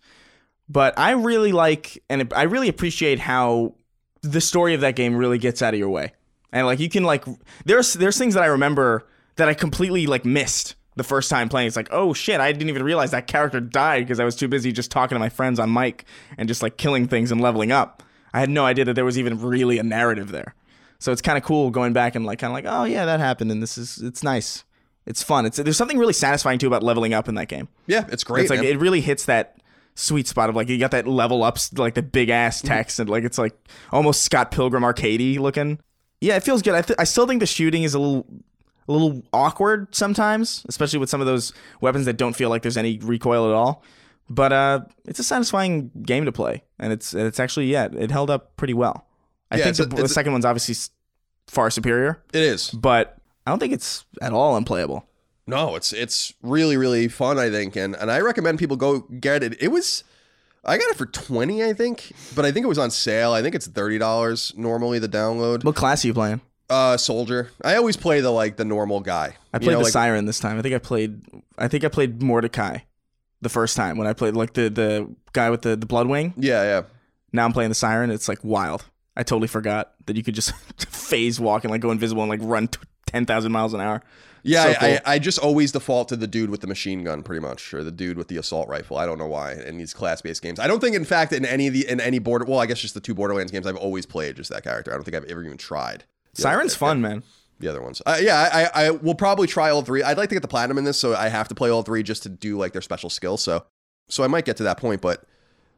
But 0.68 0.96
I 0.96 1.10
really 1.10 1.50
like 1.50 2.00
and 2.08 2.32
I 2.32 2.44
really 2.44 2.68
appreciate 2.68 3.18
how 3.18 3.74
the 4.22 4.40
story 4.40 4.72
of 4.72 4.80
that 4.82 4.94
game 4.94 5.16
really 5.16 5.38
gets 5.38 5.60
out 5.60 5.74
of 5.74 5.80
your 5.80 5.88
way. 5.88 6.12
And 6.52 6.64
like 6.64 6.78
you 6.78 6.88
can 6.88 7.02
like 7.02 7.24
there's 7.64 7.94
there's 7.94 8.16
things 8.16 8.34
that 8.34 8.44
I 8.44 8.46
remember 8.46 9.04
that 9.34 9.48
I 9.48 9.54
completely 9.54 10.06
like 10.06 10.24
missed 10.24 10.76
the 10.94 11.02
first 11.02 11.28
time 11.28 11.48
playing. 11.48 11.66
It's 11.66 11.74
like, 11.74 11.88
"Oh 11.90 12.14
shit, 12.14 12.40
I 12.40 12.52
didn't 12.52 12.68
even 12.68 12.84
realize 12.84 13.10
that 13.10 13.26
character 13.26 13.60
died 13.60 14.04
because 14.04 14.20
I 14.20 14.24
was 14.24 14.36
too 14.36 14.46
busy 14.46 14.70
just 14.70 14.92
talking 14.92 15.16
to 15.16 15.18
my 15.18 15.28
friends 15.28 15.58
on 15.58 15.72
mic 15.72 16.04
and 16.38 16.46
just 16.46 16.62
like 16.62 16.76
killing 16.76 17.08
things 17.08 17.32
and 17.32 17.40
leveling 17.40 17.72
up." 17.72 18.04
I 18.32 18.38
had 18.38 18.48
no 18.48 18.64
idea 18.64 18.84
that 18.84 18.94
there 18.94 19.04
was 19.04 19.18
even 19.18 19.40
really 19.40 19.80
a 19.80 19.82
narrative 19.82 20.30
there. 20.30 20.54
So 21.00 21.10
it's 21.10 21.20
kind 21.20 21.36
of 21.36 21.42
cool 21.42 21.70
going 21.72 21.92
back 21.94 22.14
and 22.14 22.24
like 22.24 22.38
kind 22.38 22.52
of 22.52 22.54
like, 22.54 22.66
"Oh 22.68 22.84
yeah, 22.84 23.04
that 23.06 23.18
happened 23.18 23.50
and 23.50 23.60
this 23.60 23.76
is 23.76 23.98
it's 23.98 24.22
nice." 24.22 24.62
It's 25.06 25.22
fun. 25.22 25.44
It's 25.46 25.58
there's 25.58 25.76
something 25.76 25.98
really 25.98 26.12
satisfying 26.12 26.58
too 26.58 26.66
about 26.66 26.82
leveling 26.82 27.12
up 27.14 27.28
in 27.28 27.34
that 27.34 27.48
game. 27.48 27.68
Yeah, 27.86 28.06
it's 28.10 28.24
great. 28.24 28.42
It's 28.42 28.50
like 28.50 28.60
man. 28.60 28.68
it 28.70 28.78
really 28.78 29.00
hits 29.00 29.26
that 29.26 29.58
sweet 29.96 30.26
spot 30.26 30.48
of 30.48 30.56
like 30.56 30.68
you 30.68 30.78
got 30.78 30.90
that 30.92 31.06
level 31.06 31.42
ups 31.44 31.72
like 31.74 31.94
the 31.94 32.02
big 32.02 32.28
ass 32.30 32.58
Mm-hmm. 32.58 32.68
text 32.68 32.98
and 32.98 33.08
like 33.08 33.22
it's 33.24 33.38
like 33.38 33.54
almost 33.92 34.22
Scott 34.22 34.50
Pilgrim 34.50 34.82
arcadey 34.82 35.38
looking. 35.38 35.78
Yeah, 36.20 36.36
it 36.36 36.42
feels 36.42 36.62
good. 36.62 36.74
I 36.74 36.82
th- 36.82 36.98
I 36.98 37.04
still 37.04 37.26
think 37.26 37.40
the 37.40 37.46
shooting 37.46 37.82
is 37.82 37.92
a 37.94 37.98
little 37.98 38.26
a 38.88 38.92
little 38.92 39.22
awkward 39.32 39.94
sometimes, 39.94 40.64
especially 40.68 40.98
with 40.98 41.10
some 41.10 41.20
of 41.20 41.26
those 41.26 41.52
weapons 41.80 42.06
that 42.06 42.16
don't 42.16 42.34
feel 42.34 42.48
like 42.48 42.62
there's 42.62 42.76
any 42.76 42.98
recoil 42.98 43.46
at 43.48 43.54
all. 43.54 43.82
But 44.30 44.52
uh, 44.54 44.80
it's 45.04 45.18
a 45.18 45.24
satisfying 45.24 45.90
game 46.02 46.24
to 46.24 46.32
play, 46.32 46.64
and 46.78 46.92
it's 46.94 47.12
it's 47.12 47.38
actually 47.38 47.66
yeah, 47.66 47.88
it 47.92 48.10
held 48.10 48.30
up 48.30 48.56
pretty 48.56 48.72
well. 48.74 49.06
I 49.50 49.58
Yeah, 49.58 49.64
think 49.70 49.76
the, 49.76 49.96
a- 49.98 50.02
the 50.02 50.08
second 50.08 50.32
one's 50.32 50.46
obviously 50.46 50.74
far 51.46 51.68
superior, 51.70 52.22
it 52.32 52.42
is. 52.42 52.70
but 52.70 53.18
I 53.46 53.50
don't 53.50 53.58
think 53.58 53.72
it's 53.72 54.04
at 54.22 54.32
all 54.32 54.56
unplayable. 54.56 55.06
No, 55.46 55.76
it's 55.76 55.92
it's 55.92 56.32
really 56.42 56.76
really 56.76 57.08
fun. 57.08 57.38
I 57.38 57.50
think, 57.50 57.76
and 57.76 57.94
and 57.94 58.10
I 58.10 58.20
recommend 58.20 58.58
people 58.58 58.76
go 58.76 59.00
get 59.00 59.42
it. 59.42 59.62
It 59.62 59.68
was, 59.68 60.02
I 60.64 60.78
got 60.78 60.88
it 60.90 60.96
for 60.96 61.04
twenty, 61.06 61.62
I 61.62 61.74
think, 61.74 62.12
but 62.34 62.46
I 62.46 62.52
think 62.52 62.64
it 62.64 62.68
was 62.68 62.78
on 62.78 62.90
sale. 62.90 63.32
I 63.32 63.42
think 63.42 63.54
it's 63.54 63.66
thirty 63.66 63.98
dollars 63.98 64.54
normally 64.56 64.98
the 64.98 65.08
download. 65.08 65.62
What 65.64 65.76
class 65.76 66.02
are 66.04 66.08
you 66.08 66.14
playing? 66.14 66.40
Uh, 66.70 66.96
soldier. 66.96 67.50
I 67.62 67.76
always 67.76 67.96
play 67.98 68.22
the 68.22 68.30
like 68.30 68.56
the 68.56 68.64
normal 68.64 69.00
guy. 69.00 69.36
I 69.52 69.58
You 69.58 69.60
played 69.60 69.66
know, 69.72 69.78
the 69.78 69.84
like, 69.84 69.92
siren 69.92 70.24
this 70.24 70.38
time. 70.40 70.58
I 70.58 70.62
think 70.62 70.74
I 70.74 70.78
played. 70.78 71.20
I 71.58 71.68
think 71.68 71.84
I 71.84 71.88
played 71.88 72.22
Mordecai, 72.22 72.78
the 73.42 73.50
first 73.50 73.76
time 73.76 73.98
when 73.98 74.06
I 74.06 74.14
played 74.14 74.34
like 74.34 74.54
the 74.54 74.70
the 74.70 75.14
guy 75.34 75.50
with 75.50 75.60
the 75.60 75.76
the 75.76 75.86
Bloodwing. 75.86 76.32
Yeah, 76.38 76.62
yeah. 76.62 76.82
Now 77.34 77.44
I'm 77.44 77.52
playing 77.52 77.68
the 77.68 77.74
siren. 77.74 78.10
It's 78.10 78.28
like 78.28 78.38
wild. 78.42 78.86
I 79.14 79.24
totally 79.24 79.48
forgot 79.48 79.92
that 80.06 80.16
you 80.16 80.22
could 80.22 80.34
just 80.34 80.54
phase 80.88 81.38
walk 81.38 81.64
and 81.64 81.70
like 81.70 81.82
go 81.82 81.90
invisible 81.90 82.22
and 82.22 82.30
like 82.30 82.40
run 82.42 82.68
t- 82.68 82.78
ten 83.14 83.26
thousand 83.26 83.52
miles 83.52 83.72
an 83.74 83.80
hour. 83.80 84.02
Yeah, 84.46 84.64
So 84.64 84.78
I. 84.80 84.86
I, 84.86 85.00
I 85.14 85.18
just 85.18 85.38
always 85.38 85.72
default 85.72 86.08
to 86.10 86.16
the 86.16 86.26
dude 86.26 86.50
with 86.50 86.60
the 86.60 86.66
machine 86.66 87.02
gun, 87.02 87.22
pretty 87.22 87.40
much, 87.40 87.72
or 87.72 87.82
the 87.82 87.90
dude 87.90 88.18
with 88.18 88.28
the 88.28 88.36
assault 88.36 88.68
rifle. 88.68 88.98
I 88.98 89.06
don't 89.06 89.16
know 89.18 89.26
why 89.26 89.52
in 89.54 89.78
these 89.78 89.94
class-based 89.94 90.42
games. 90.42 90.60
I 90.60 90.66
don't 90.66 90.80
think, 90.80 90.94
in 90.94 91.06
fact, 91.06 91.32
in 91.32 91.46
any 91.46 91.66
of 91.68 91.72
the 91.72 91.88
in 91.88 91.98
any 92.00 92.18
border, 92.18 92.44
well, 92.44 92.58
I 92.58 92.66
guess 92.66 92.78
just 92.80 92.92
the 92.92 93.00
two 93.00 93.14
Borderlands 93.14 93.50
games, 93.52 93.66
I've 93.66 93.76
always 93.76 94.04
played 94.04 94.36
just 94.36 94.50
that 94.50 94.62
character. 94.62 94.90
I 94.92 94.94
don't 94.96 95.04
think 95.04 95.16
I've 95.16 95.24
ever 95.24 95.42
even 95.42 95.56
tried. 95.56 96.04
Siren's 96.34 96.72
other- 96.72 96.78
fun, 96.78 97.00
man. 97.00 97.22
The 97.60 97.68
other 97.68 97.80
ones, 97.80 98.02
uh, 98.04 98.18
yeah, 98.20 98.50
I, 98.52 98.64
I, 98.64 98.86
I 98.86 98.90
will 98.90 99.14
probably 99.14 99.46
try 99.46 99.70
all 99.70 99.80
three. 99.82 100.02
I'd 100.02 100.18
like 100.18 100.28
to 100.28 100.34
get 100.34 100.42
the 100.42 100.48
platinum 100.48 100.76
in 100.76 100.82
this, 100.84 100.98
so 100.98 101.14
I 101.14 101.28
have 101.28 101.46
to 101.48 101.54
play 101.54 101.70
all 101.70 101.82
three 101.82 102.02
just 102.02 102.24
to 102.24 102.28
do 102.28 102.58
like 102.58 102.72
their 102.72 102.82
special 102.82 103.08
skill. 103.08 103.36
So, 103.36 103.64
so 104.08 104.24
I 104.24 104.26
might 104.26 104.44
get 104.44 104.56
to 104.56 104.64
that 104.64 104.76
point, 104.76 105.00
but 105.00 105.24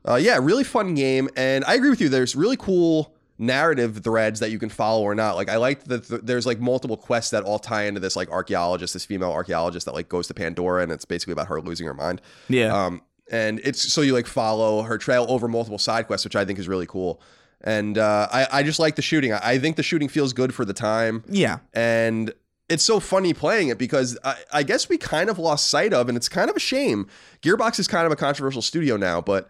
uh, 0.08 0.14
yeah, 0.14 0.38
really 0.40 0.64
fun 0.64 0.94
game, 0.94 1.28
and 1.36 1.64
I 1.66 1.74
agree 1.74 1.90
with 1.90 2.00
you. 2.00 2.08
There's 2.08 2.34
really 2.34 2.56
cool 2.56 3.14
narrative 3.38 3.98
threads 4.02 4.40
that 4.40 4.50
you 4.50 4.58
can 4.58 4.68
follow 4.68 5.02
or 5.02 5.14
not. 5.14 5.36
Like 5.36 5.48
I 5.48 5.56
liked 5.56 5.88
that 5.88 6.08
th- 6.08 6.22
there's 6.22 6.46
like 6.46 6.60
multiple 6.60 6.96
quests 6.96 7.30
that 7.30 7.44
all 7.44 7.58
tie 7.58 7.84
into 7.84 8.00
this 8.00 8.16
like 8.16 8.30
archaeologist, 8.30 8.94
this 8.94 9.04
female 9.04 9.32
archaeologist 9.32 9.86
that 9.86 9.94
like 9.94 10.08
goes 10.08 10.26
to 10.28 10.34
Pandora, 10.34 10.82
and 10.82 10.92
it's 10.92 11.04
basically 11.04 11.32
about 11.32 11.48
her 11.48 11.60
losing 11.60 11.86
her 11.86 11.94
mind. 11.94 12.20
Yeah. 12.48 12.74
Um, 12.74 13.02
and 13.30 13.60
it's 13.64 13.92
so 13.92 14.00
you 14.00 14.12
like 14.12 14.26
follow 14.26 14.82
her 14.82 14.98
trail 14.98 15.26
over 15.28 15.48
multiple 15.48 15.78
side 15.78 16.06
quests, 16.06 16.24
which 16.24 16.36
I 16.36 16.44
think 16.44 16.58
is 16.58 16.68
really 16.68 16.86
cool. 16.86 17.20
And 17.62 17.98
uh, 17.98 18.28
I 18.32 18.46
I 18.52 18.62
just 18.62 18.78
like 18.78 18.96
the 18.96 19.02
shooting. 19.02 19.32
I, 19.32 19.40
I 19.42 19.58
think 19.58 19.76
the 19.76 19.82
shooting 19.82 20.08
feels 20.08 20.32
good 20.32 20.54
for 20.54 20.64
the 20.64 20.74
time 20.74 21.24
yeah. 21.28 21.58
and 21.74 22.32
it's 22.68 22.82
so 22.82 23.00
funny 23.00 23.32
playing 23.32 23.68
it 23.68 23.78
because 23.78 24.18
I, 24.24 24.36
I 24.52 24.62
guess 24.62 24.88
we 24.88 24.98
kind 24.98 25.30
of 25.30 25.38
lost 25.38 25.68
sight 25.68 25.92
of, 25.92 26.08
and 26.08 26.16
it's 26.16 26.28
kind 26.28 26.50
of 26.50 26.56
a 26.56 26.60
shame. 26.60 27.06
Gearbox 27.42 27.78
is 27.78 27.86
kind 27.86 28.06
of 28.06 28.12
a 28.12 28.16
controversial 28.16 28.62
studio 28.62 28.96
now, 28.96 29.20
but 29.20 29.48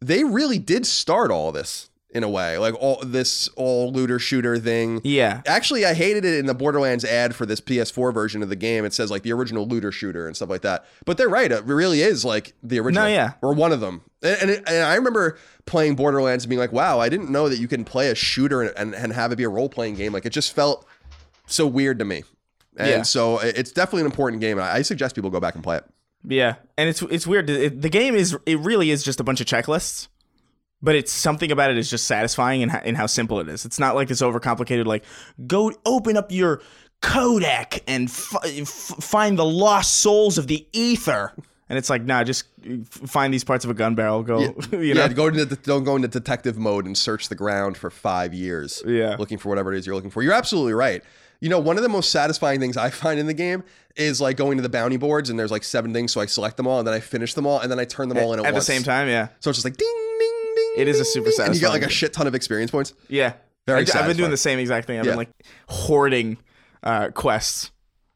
they 0.00 0.24
really 0.24 0.58
did 0.58 0.86
start 0.86 1.30
all 1.30 1.52
this 1.52 1.90
in 2.10 2.22
a 2.24 2.28
way, 2.28 2.56
like 2.56 2.74
all 2.80 2.98
this 3.04 3.48
all 3.48 3.92
looter 3.92 4.18
shooter 4.18 4.58
thing. 4.58 5.00
Yeah. 5.04 5.42
Actually, 5.46 5.84
I 5.84 5.92
hated 5.92 6.24
it 6.24 6.38
in 6.38 6.46
the 6.46 6.54
Borderlands 6.54 7.04
ad 7.04 7.34
for 7.34 7.44
this 7.44 7.60
PS4 7.60 8.14
version 8.14 8.42
of 8.42 8.48
the 8.48 8.56
game. 8.56 8.84
It 8.86 8.94
says 8.94 9.10
like 9.10 9.22
the 9.22 9.32
original 9.32 9.66
looter 9.66 9.92
shooter 9.92 10.26
and 10.26 10.34
stuff 10.34 10.48
like 10.48 10.62
that. 10.62 10.86
But 11.04 11.18
they're 11.18 11.28
right; 11.28 11.52
it 11.52 11.64
really 11.64 12.00
is 12.00 12.24
like 12.24 12.54
the 12.62 12.80
original, 12.80 13.04
no, 13.04 13.10
yeah. 13.10 13.32
or 13.42 13.52
one 13.52 13.72
of 13.72 13.80
them. 13.80 14.00
And 14.22 14.40
and, 14.40 14.50
it, 14.50 14.64
and 14.66 14.84
I 14.84 14.94
remember 14.94 15.36
playing 15.66 15.96
Borderlands 15.96 16.44
and 16.44 16.48
being 16.48 16.60
like, 16.60 16.72
"Wow, 16.72 16.98
I 16.98 17.08
didn't 17.10 17.30
know 17.30 17.48
that 17.50 17.58
you 17.58 17.68
can 17.68 17.84
play 17.84 18.10
a 18.10 18.14
shooter 18.14 18.62
and, 18.62 18.72
and, 18.76 18.94
and 18.94 19.12
have 19.12 19.30
it 19.32 19.36
be 19.36 19.44
a 19.44 19.48
role 19.50 19.68
playing 19.68 19.96
game." 19.96 20.12
Like 20.12 20.24
it 20.24 20.30
just 20.30 20.54
felt 20.54 20.86
so 21.46 21.66
weird 21.66 21.98
to 21.98 22.04
me. 22.06 22.24
And 22.78 22.88
Yeah. 22.88 23.02
so 23.02 23.38
it's 23.40 23.72
definitely 23.72 24.02
an 24.02 24.06
important 24.06 24.40
game. 24.40 24.56
and 24.58 24.66
I 24.66 24.76
I 24.76 24.82
suggest 24.82 25.14
people 25.14 25.30
go 25.30 25.40
back 25.40 25.54
and 25.56 25.62
play 25.64 25.76
it. 25.76 25.84
Yeah, 26.24 26.54
and 26.76 26.88
it's 26.88 27.02
it's 27.02 27.26
weird. 27.26 27.50
It, 27.50 27.82
the 27.82 27.88
game 27.90 28.14
is 28.14 28.36
it 28.46 28.58
really 28.60 28.90
is 28.90 29.02
just 29.02 29.20
a 29.20 29.24
bunch 29.24 29.40
of 29.40 29.46
checklists, 29.46 30.08
but 30.82 30.94
it's 30.94 31.12
something 31.12 31.50
about 31.50 31.70
it 31.70 31.78
is 31.78 31.90
just 31.90 32.06
satisfying 32.06 32.60
in 32.60 32.68
how, 32.68 32.80
in 32.80 32.94
how 32.94 33.06
simple 33.06 33.40
it 33.40 33.48
is. 33.48 33.64
It's 33.64 33.78
not 33.78 33.94
like 33.94 34.08
this 34.08 34.22
overcomplicated. 34.22 34.86
Like 34.86 35.04
go 35.46 35.72
open 35.84 36.16
up 36.16 36.30
your 36.32 36.60
Kodak 37.00 37.82
and 37.86 38.08
f- 38.08 38.34
f- 38.44 38.66
find 38.66 39.38
the 39.38 39.44
lost 39.44 39.98
souls 39.98 40.38
of 40.38 40.46
the 40.46 40.66
ether. 40.72 41.32
And 41.68 41.76
it's 41.76 41.90
like, 41.90 42.02
nah, 42.02 42.24
just 42.24 42.44
uh, 42.64 42.76
find 42.84 43.32
these 43.32 43.44
parts 43.44 43.64
of 43.64 43.70
a 43.70 43.74
gun 43.74 43.94
barrel. 43.94 44.22
Go, 44.22 44.40
you 44.72 44.94
know. 44.94 45.02
yeah, 45.02 45.08
go 45.08 45.26
into 45.26 45.44
the, 45.44 45.56
don't 45.56 45.84
go 45.84 45.96
into 45.96 46.08
detective 46.08 46.56
mode 46.58 46.86
and 46.86 46.96
search 46.96 47.28
the 47.28 47.34
ground 47.34 47.76
for 47.76 47.90
five 47.90 48.32
years. 48.32 48.82
Yeah. 48.86 49.16
looking 49.18 49.38
for 49.38 49.48
whatever 49.48 49.72
it 49.72 49.78
is 49.78 49.86
you're 49.86 49.94
looking 49.94 50.10
for. 50.10 50.22
You're 50.22 50.32
absolutely 50.32 50.72
right. 50.72 51.02
You 51.40 51.48
know, 51.48 51.60
one 51.60 51.76
of 51.76 51.82
the 51.82 51.88
most 51.88 52.10
satisfying 52.10 52.58
things 52.58 52.76
I 52.76 52.90
find 52.90 53.20
in 53.20 53.26
the 53.26 53.34
game 53.34 53.62
is 53.96 54.20
like 54.20 54.36
going 54.36 54.56
to 54.58 54.62
the 54.62 54.68
bounty 54.68 54.96
boards 54.96 55.30
and 55.30 55.38
there's 55.38 55.50
like 55.50 55.62
seven 55.62 55.92
things, 55.92 56.12
so 56.12 56.20
I 56.20 56.26
select 56.26 56.56
them 56.56 56.66
all 56.66 56.78
and 56.78 56.86
then 56.86 56.94
I 56.94 57.00
finish 57.00 57.34
them 57.34 57.46
all 57.46 57.60
and 57.60 57.70
then 57.70 57.78
I 57.78 57.84
turn 57.84 58.08
them 58.08 58.18
all 58.18 58.32
in 58.32 58.40
at, 58.40 58.46
at 58.46 58.54
the 58.54 58.60
same 58.60 58.82
time. 58.82 59.08
Yeah, 59.08 59.28
So 59.40 59.50
it's 59.50 59.58
just 59.58 59.64
like 59.64 59.76
ding. 59.76 60.07
It 60.78 60.88
is 60.88 61.00
a 61.00 61.04
super 61.04 61.30
ding, 61.30 61.46
And 61.46 61.54
you 61.54 61.60
got 61.60 61.70
like 61.72 61.82
a 61.82 61.88
shit 61.88 62.12
ton 62.12 62.26
of 62.26 62.34
experience 62.34 62.70
points. 62.70 62.94
yeah. 63.08 63.34
Very 63.66 63.86
I, 63.86 63.96
have 63.98 64.06
been 64.06 64.16
doing 64.16 64.30
the 64.30 64.36
same 64.38 64.58
exact 64.58 64.86
thing. 64.86 64.98
I've 64.98 65.04
Yeah. 65.04 65.10
been 65.12 65.18
like 65.18 65.28
hoarding 65.68 66.38
uh, 66.82 67.08
quests 67.08 67.70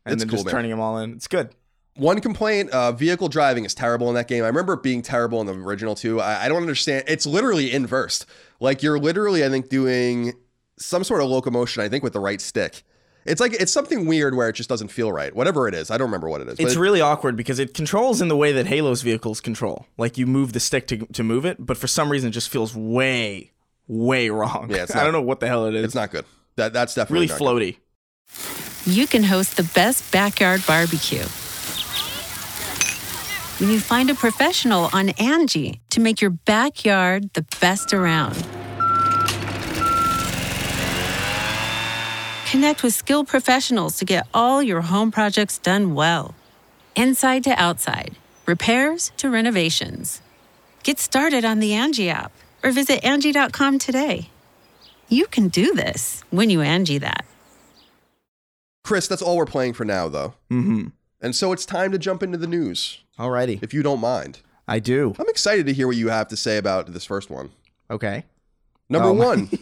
and 0.07 0.15
It's 0.15 0.23
then 0.23 0.29
cool, 0.31 0.37
just 0.39 0.47
man. 0.47 0.53
turning 0.55 0.71
them 0.71 0.81
all 0.81 0.97
in. 0.99 1.13
It's 1.13 1.29
good. 1.29 1.51
One 1.97 2.21
complaint: 2.21 2.71
uh, 2.71 2.93
vehicle 2.93 3.29
driving 3.29 3.67
is 3.67 3.75
terrible 3.75 4.09
in 4.09 4.15
that 4.15 4.29
game. 4.29 4.45
I 4.45 4.47
remember 4.47 4.73
it 4.75 4.83
being 4.83 5.03
terrible 5.03 5.41
in 5.43 5.47
the 5.47 5.53
original 5.53 5.95
too. 5.95 6.21
I, 6.23 6.45
I 6.45 6.49
don't 6.49 6.63
understand. 6.63 7.05
It's 7.07 7.27
literally 7.27 7.71
inversed. 7.71 8.25
Like 8.61 8.83
you're 8.83 8.99
literally, 8.99 9.45
I 9.45 9.51
think, 9.51 9.69
doing 9.69 10.33
some 10.79 11.05
sort 11.05 11.21
of 11.21 11.29
locomotion. 11.29 11.83
I 11.83 11.89
think 11.91 12.03
with 12.03 12.15
the 12.15 12.21
right 12.21 12.41
stick. 12.41 12.83
It's 13.25 13.41
like 13.41 13.53
it's 13.55 13.71
something 13.73 14.07
weird 14.07 14.35
where 14.35 14.49
it 14.49 14.55
just 14.55 14.69
doesn't 14.69 14.89
feel 14.89 15.13
right. 15.13 15.35
Whatever 15.35 15.69
it 15.69 15.75
is, 15.75 15.91
I 15.91 15.97
don't 15.99 16.09
remember 16.09 16.29
what 16.29 16.41
it 16.41 16.49
is. 16.49 16.57
but 16.57 16.65
It's 16.67 16.75
it- 16.75 16.79
really 16.81 17.01
awkward 17.01 17.37
because 17.37 17.59
it 17.59 17.73
controls 17.75 18.21
in 18.21 18.29
the 18.29 18.37
way 18.37 18.53
that 18.53 18.67
Halo's 18.67 19.03
vehicles 19.03 19.41
control. 19.41 19.87
Like 19.97 20.19
you 20.19 20.27
move 20.27 20.53
the 20.53 20.61
stick 20.61 20.87
to 20.89 20.99
to 21.07 21.23
move 21.23 21.45
it, 21.45 21.57
but 21.65 21.77
for 21.77 21.87
some 21.87 22.11
reason 22.11 22.29
it 22.31 22.33
just 22.33 22.49
feels 22.49 22.75
way, 22.75 23.53
way 23.87 24.29
wrong. 24.31 24.69
Yeah, 24.71 24.83
it's 24.85 24.97
I 24.97 25.05
don't 25.05 25.13
know 25.13 25.23
what 25.23 25.41
the 25.41 25.47
hell 25.49 25.67
it 25.67 25.75
is. 25.75 25.85
it's 25.85 25.95
not 25.95 26.11
good. 26.11 26.25
That 26.57 26.73
that's 26.73 26.95
definitely 26.95 27.29
really 27.29 27.29
not 27.29 27.39
good. 27.39 27.77
floaty. 28.35 28.93
you 28.93 29.07
can 29.07 29.23
host 29.25 29.57
the 29.57 29.63
best 29.75 30.11
backyard 30.13 30.63
barbecue. 30.67 31.25
When 33.61 33.71
you 33.71 33.79
find 33.79 34.11
a 34.11 34.15
professional 34.15 34.91
on 34.93 35.11
Angie 35.11 35.81
to 35.91 36.01
make 36.01 36.21
your 36.21 36.31
backyard 36.31 37.31
the 37.35 37.47
best 37.61 37.95
around. 37.95 38.35
Connect 42.53 42.83
with 42.83 42.93
skilled 42.93 43.29
professionals 43.29 43.97
to 43.97 44.05
get 44.05 44.27
all 44.35 44.63
your 44.63 44.83
home 44.83 45.11
projects 45.11 45.57
done 45.57 45.95
well. 45.95 46.35
Inside 46.95 47.45
to 47.45 47.51
outside, 47.53 48.17
repairs 48.45 49.11
to 49.17 49.31
renovations. 49.31 50.21
Get 50.83 50.99
started 50.99 51.47
on 51.47 51.61
the 51.61 51.73
Angie 51.73 52.11
app 52.11 52.31
or 52.63 52.71
visit 52.71 53.03
Angie.com 53.03 53.79
today. 53.79 54.29
You 55.09 55.27
can 55.29 55.49
do 55.49 55.73
this 55.75 56.25
when 56.31 56.51
you 56.51 56.61
Angie 56.61 56.99
that. 56.99 57.25
Chris, 58.85 59.09
that's 59.09 59.23
all 59.23 59.39
we're 59.39 59.47
playing 59.47 59.73
for 59.73 59.87
now, 59.87 60.09
though. 60.11 60.35
Mm-hmm. 60.51 60.89
And 61.23 61.35
so 61.35 61.53
it's 61.53 61.65
time 61.65 61.91
to 61.93 61.99
jump 61.99 62.23
into 62.23 62.37
the 62.37 62.47
news, 62.47 62.99
Alrighty. 63.19 63.63
if 63.63 63.73
you 63.73 63.83
don't 63.83 64.01
mind. 64.01 64.41
I 64.69 64.79
do. 64.79 65.15
I'm 65.19 65.29
excited 65.31 65.65
to 65.67 65.73
hear 65.73 65.87
what 65.87 65.97
you 65.97 66.11
have 66.11 66.29
to 66.29 66.37
say 66.37 66.59
about 66.59 66.93
this 66.93 67.07
first 67.07 67.31
one. 67.31 67.49
Okay. 67.91 68.27
Number 68.91 69.09
Oh. 69.09 69.13
one. 69.15 69.49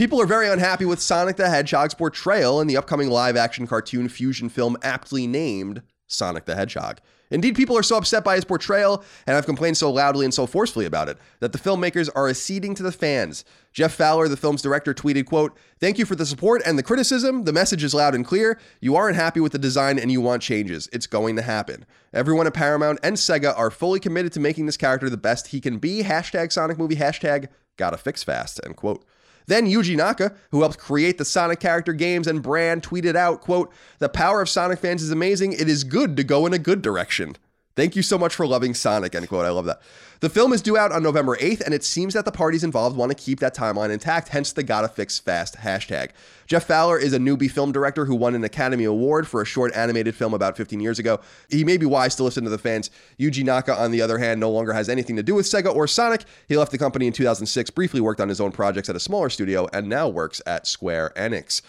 People 0.00 0.18
are 0.18 0.24
very 0.24 0.48
unhappy 0.48 0.86
with 0.86 0.98
Sonic 0.98 1.36
the 1.36 1.50
Hedgehog's 1.50 1.92
portrayal 1.92 2.58
in 2.62 2.66
the 2.66 2.78
upcoming 2.78 3.10
live 3.10 3.36
action 3.36 3.66
cartoon 3.66 4.08
fusion 4.08 4.48
film 4.48 4.78
aptly 4.82 5.26
named 5.26 5.82
Sonic 6.06 6.46
the 6.46 6.54
Hedgehog. 6.54 7.00
Indeed, 7.30 7.54
people 7.54 7.76
are 7.76 7.82
so 7.82 7.98
upset 7.98 8.24
by 8.24 8.36
his 8.36 8.46
portrayal 8.46 9.04
and 9.26 9.34
have 9.34 9.44
complained 9.44 9.76
so 9.76 9.92
loudly 9.92 10.24
and 10.24 10.32
so 10.32 10.46
forcefully 10.46 10.86
about 10.86 11.10
it 11.10 11.18
that 11.40 11.52
the 11.52 11.58
filmmakers 11.58 12.08
are 12.14 12.30
acceding 12.30 12.74
to 12.76 12.82
the 12.82 12.92
fans. 12.92 13.44
Jeff 13.74 13.92
Fowler, 13.92 14.26
the 14.26 14.38
film's 14.38 14.62
director, 14.62 14.94
tweeted, 14.94 15.26
quote, 15.26 15.54
Thank 15.78 15.98
you 15.98 16.06
for 16.06 16.14
the 16.16 16.24
support 16.24 16.62
and 16.64 16.78
the 16.78 16.82
criticism. 16.82 17.44
The 17.44 17.52
message 17.52 17.84
is 17.84 17.92
loud 17.92 18.14
and 18.14 18.24
clear. 18.24 18.58
You 18.80 18.96
aren't 18.96 19.16
happy 19.16 19.40
with 19.40 19.52
the 19.52 19.58
design 19.58 19.98
and 19.98 20.10
you 20.10 20.22
want 20.22 20.40
changes. 20.40 20.88
It's 20.94 21.06
going 21.06 21.36
to 21.36 21.42
happen. 21.42 21.84
Everyone 22.14 22.46
at 22.46 22.54
Paramount 22.54 23.00
and 23.02 23.16
Sega 23.16 23.52
are 23.54 23.70
fully 23.70 24.00
committed 24.00 24.32
to 24.32 24.40
making 24.40 24.64
this 24.64 24.78
character 24.78 25.10
the 25.10 25.18
best 25.18 25.48
he 25.48 25.60
can 25.60 25.76
be. 25.76 26.04
Hashtag 26.04 26.52
Sonic 26.52 26.78
movie, 26.78 26.96
hashtag 26.96 27.48
gotta 27.76 27.98
fix 27.98 28.24
fast, 28.24 28.60
end 28.64 28.76
quote. 28.76 29.04
Then 29.50 29.66
Yuji 29.66 29.96
Naka, 29.96 30.32
who 30.52 30.60
helped 30.60 30.78
create 30.78 31.18
the 31.18 31.24
Sonic 31.24 31.58
character 31.58 31.92
games 31.92 32.28
and 32.28 32.40
brand, 32.40 32.84
tweeted 32.84 33.16
out, 33.16 33.40
quote, 33.40 33.72
The 33.98 34.08
power 34.08 34.40
of 34.40 34.48
Sonic 34.48 34.78
fans 34.78 35.02
is 35.02 35.10
amazing. 35.10 35.54
It 35.54 35.68
is 35.68 35.82
good 35.82 36.16
to 36.18 36.22
go 36.22 36.46
in 36.46 36.54
a 36.54 36.58
good 36.58 36.82
direction. 36.82 37.34
Thank 37.80 37.96
you 37.96 38.02
so 38.02 38.18
much 38.18 38.34
for 38.34 38.46
loving 38.46 38.74
Sonic, 38.74 39.14
end 39.14 39.26
quote. 39.26 39.46
I 39.46 39.48
love 39.48 39.64
that. 39.64 39.80
The 40.20 40.28
film 40.28 40.52
is 40.52 40.60
due 40.60 40.76
out 40.76 40.92
on 40.92 41.02
November 41.02 41.34
8th, 41.36 41.62
and 41.62 41.72
it 41.72 41.82
seems 41.82 42.12
that 42.12 42.26
the 42.26 42.30
parties 42.30 42.62
involved 42.62 42.94
want 42.94 43.10
to 43.10 43.16
keep 43.16 43.40
that 43.40 43.56
timeline 43.56 43.88
intact, 43.88 44.28
hence 44.28 44.52
the 44.52 44.62
gotta 44.62 44.86
fix 44.86 45.18
fast 45.18 45.56
hashtag. 45.56 46.10
Jeff 46.46 46.66
Fowler 46.66 46.98
is 46.98 47.14
a 47.14 47.18
newbie 47.18 47.50
film 47.50 47.72
director 47.72 48.04
who 48.04 48.14
won 48.14 48.34
an 48.34 48.44
Academy 48.44 48.84
Award 48.84 49.26
for 49.26 49.40
a 49.40 49.46
short 49.46 49.74
animated 49.74 50.14
film 50.14 50.34
about 50.34 50.58
15 50.58 50.78
years 50.78 50.98
ago. 50.98 51.20
He 51.48 51.64
may 51.64 51.78
be 51.78 51.86
wise 51.86 52.14
to 52.16 52.22
listen 52.22 52.44
to 52.44 52.50
the 52.50 52.58
fans. 52.58 52.90
Yuji 53.18 53.44
Naka, 53.44 53.74
on 53.74 53.92
the 53.92 54.02
other 54.02 54.18
hand, 54.18 54.40
no 54.40 54.50
longer 54.50 54.74
has 54.74 54.90
anything 54.90 55.16
to 55.16 55.22
do 55.22 55.34
with 55.34 55.46
Sega 55.46 55.74
or 55.74 55.86
Sonic. 55.86 56.24
He 56.48 56.58
left 56.58 56.72
the 56.72 56.76
company 56.76 57.06
in 57.06 57.14
2006, 57.14 57.70
briefly 57.70 58.02
worked 58.02 58.20
on 58.20 58.28
his 58.28 58.42
own 58.42 58.52
projects 58.52 58.90
at 58.90 58.96
a 58.96 59.00
smaller 59.00 59.30
studio, 59.30 59.66
and 59.72 59.88
now 59.88 60.06
works 60.06 60.42
at 60.46 60.66
Square 60.66 61.14
Enix. 61.16 61.62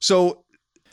So 0.00 0.43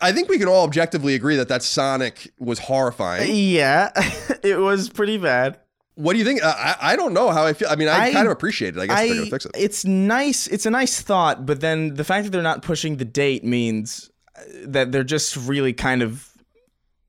I 0.02 0.12
think 0.12 0.30
we 0.30 0.38
can 0.40 0.48
all 0.48 0.64
objectively 0.64 1.16
agree 1.16 1.36
that 1.38 1.48
that 1.50 1.64
Sonic 1.64 2.32
was 2.40 2.60
horrifying. 2.60 3.30
Yeah, 3.34 3.92
it 4.44 4.58
was 4.60 4.90
pretty 4.90 5.18
bad. 5.18 5.60
What 5.96 6.14
do 6.14 6.20
you 6.20 6.26
think? 6.26 6.42
Uh, 6.44 6.54
I, 6.58 6.76
I 6.82 6.96
don't 6.96 7.14
know 7.14 7.30
how 7.32 7.46
I 7.46 7.54
feel. 7.54 7.68
I 7.70 7.76
mean, 7.76 7.88
I, 7.88 8.06
I- 8.08 8.14
kind 8.14 8.26
of 8.26 8.32
appreciate 8.32 8.76
it. 8.76 8.80
I 8.80 8.88
guess 8.88 9.00
if 9.02 9.08
they're 9.08 9.16
going 9.16 9.26
to 9.26 9.32
fix 9.32 9.46
it. 9.46 9.52
It's 9.56 9.86
nice. 9.86 10.48
It's 10.48 10.66
a 10.66 10.72
nice 10.72 11.02
thought, 11.02 11.46
but 11.46 11.62
then 11.62 11.94
the 11.94 12.04
fact 12.04 12.24
that 12.26 12.32
they're 12.32 12.42
not 12.42 12.62
pushing 12.64 12.98
the 12.98 13.06
date 13.06 13.44
means 13.44 14.10
uh, 14.36 14.42
that 14.66 14.92
they're 14.92 15.04
just 15.04 15.36
really 15.38 15.74
kind 15.74 16.02
of 16.02 16.28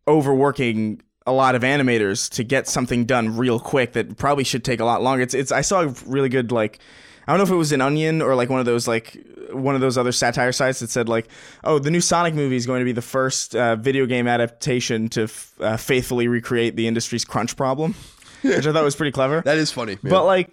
overworking 0.08 1.00
a 1.26 1.32
lot 1.32 1.54
of 1.54 1.62
animators 1.62 2.28
to 2.30 2.42
get 2.44 2.66
something 2.66 3.04
done 3.04 3.36
real 3.36 3.60
quick 3.60 3.92
that 3.92 4.16
probably 4.16 4.44
should 4.44 4.64
take 4.64 4.80
a 4.80 4.84
lot 4.84 5.02
longer. 5.02 5.22
It's 5.22 5.34
it's 5.34 5.52
I 5.52 5.60
saw 5.60 5.82
a 5.82 5.88
really 6.06 6.28
good 6.28 6.50
like 6.50 6.80
I 7.26 7.32
don't 7.32 7.38
know 7.38 7.44
if 7.44 7.50
it 7.50 7.56
was 7.56 7.72
an 7.72 7.80
Onion 7.80 8.20
or 8.22 8.34
like 8.34 8.50
one 8.50 8.60
of 8.60 8.66
those 8.66 8.88
like 8.88 9.16
one 9.52 9.74
of 9.74 9.80
those 9.80 9.96
other 9.98 10.12
satire 10.12 10.52
sites 10.52 10.80
that 10.80 10.90
said 10.90 11.08
like, 11.08 11.28
oh, 11.64 11.78
the 11.78 11.90
new 11.90 12.00
Sonic 12.00 12.34
movie 12.34 12.56
is 12.56 12.66
going 12.66 12.80
to 12.80 12.84
be 12.84 12.92
the 12.92 13.02
first 13.02 13.54
uh, 13.54 13.76
video 13.76 14.06
game 14.06 14.26
adaptation 14.26 15.08
to 15.10 15.24
f- 15.24 15.54
uh, 15.60 15.76
faithfully 15.76 16.26
recreate 16.28 16.74
the 16.76 16.86
industry's 16.86 17.24
crunch 17.24 17.56
problem, 17.56 17.94
which 18.42 18.66
I 18.66 18.72
thought 18.72 18.84
was 18.84 18.96
pretty 18.96 19.12
clever. 19.12 19.42
That 19.44 19.58
is 19.58 19.70
funny. 19.70 19.98
yeah. 20.02 20.10
But 20.10 20.24
like, 20.24 20.50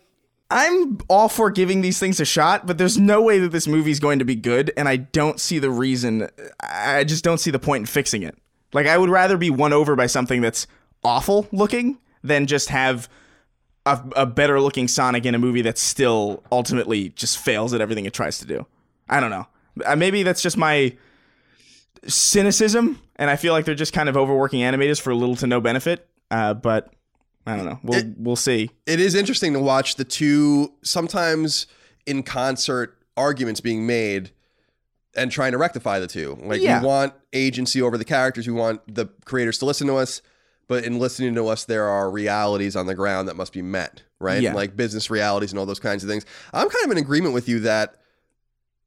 I'm 0.52 0.98
all 1.10 1.30
for 1.30 1.50
giving 1.52 1.82
these 1.82 2.00
things 2.00 2.20
a 2.20 2.26
shot, 2.26 2.66
but 2.66 2.78
there's 2.78 2.98
no 2.98 3.22
way 3.22 3.38
that 3.40 3.50
this 3.52 3.68
movie's 3.68 4.00
going 4.00 4.20
to 4.20 4.26
be 4.26 4.36
good, 4.36 4.72
and 4.76 4.90
I 4.90 4.96
don't 4.98 5.40
see 5.40 5.60
the 5.60 5.70
reason. 5.70 6.28
I 6.60 7.04
just 7.04 7.24
don't 7.24 7.38
see 7.38 7.52
the 7.52 7.60
point 7.60 7.82
in 7.84 7.86
fixing 7.86 8.24
it. 8.24 8.36
Like, 8.74 8.88
I 8.88 8.98
would 8.98 9.10
rather 9.10 9.38
be 9.38 9.50
won 9.52 9.74
over 9.74 9.96
by 9.96 10.08
something 10.08 10.42
that's 10.42 10.66
awful 11.04 11.48
looking 11.52 12.00
than 12.24 12.48
just 12.48 12.70
have 12.70 13.08
a, 13.94 14.22
a 14.22 14.26
better 14.26 14.60
looking 14.62 14.88
Sonic 14.88 15.26
in 15.26 15.36
a 15.36 15.40
movie 15.40 15.62
that 15.64 15.78
still 15.78 16.44
ultimately 16.52 17.10
just 17.10 17.38
fails 17.38 17.74
at 17.74 17.82
everything 17.82 18.06
it 18.06 18.14
tries 18.14 18.40
to 18.40 18.46
do. 18.46 18.66
I 19.10 19.20
don't 19.20 19.30
know. 19.32 19.48
Uh, 19.86 19.96
Maybe 19.96 20.24
that's 20.24 20.42
just 20.42 20.58
my 20.58 20.96
cynicism, 22.08 23.02
and 23.16 23.30
I 23.30 23.36
feel 23.36 23.54
like 23.54 23.66
they're 23.66 23.76
just 23.76 23.94
kind 23.94 24.10
of 24.10 24.16
overworking 24.18 24.62
animators 24.62 25.00
for 25.02 25.14
little 25.14 25.36
to 25.38 25.48
no 25.48 25.60
benefit. 25.62 26.08
Uh, 26.32 26.54
but 26.54 26.94
I 27.46 27.56
don't 27.56 27.66
know. 27.66 27.80
We'll 27.84 28.00
It- 28.00 28.18
we'll 28.18 28.36
see. 28.36 28.70
it 28.86 29.00
is 29.00 29.16
interesting 29.16 29.54
to 29.54 29.60
watch 29.60 29.96
the 29.96 30.04
two 30.06 30.74
sometimes 30.84 31.68
in 32.06 32.24
concert 32.24 32.98
arguments 33.18 33.60
being 33.62 33.86
made 33.86 34.32
and 35.16 35.32
trying 35.32 35.52
to 35.52 35.58
rectify 35.58 36.00
the 36.00 36.08
two. 36.08 36.38
Like 36.42 36.62
Yeah. 36.62 36.80
we 36.82 36.88
want 36.88 37.14
agency 37.34 37.82
over 37.82 37.98
the 37.98 38.06
characters, 38.06 38.48
we 38.48 38.54
want 38.54 38.82
the 38.94 39.08
creators 39.26 39.58
to 39.60 39.66
listen 39.66 39.88
to 39.88 39.96
us, 39.96 40.22
but 40.70 40.86
in 40.86 41.00
listening 41.00 41.36
to 41.36 41.48
us 41.50 41.66
there 41.66 41.86
are 41.90 42.10
realities 42.10 42.78
on 42.78 42.86
the 42.86 42.96
ground 42.96 43.28
that 43.28 43.36
must 43.36 43.52
be 43.52 43.62
met, 43.62 44.04
right? 44.20 44.42
Yeah. 44.42 44.54
Like 44.54 44.78
business 44.78 45.10
realities 45.10 45.52
and 45.52 45.60
all 45.60 45.66
those 45.66 45.80
kinds 45.80 46.04
of 46.04 46.10
things. 46.10 46.26
I'm 46.54 46.70
kind 46.70 46.86
of 46.86 46.92
in 46.92 46.98
agreement 46.98 47.34
with 47.34 47.50
you 47.50 47.60
that 47.62 47.96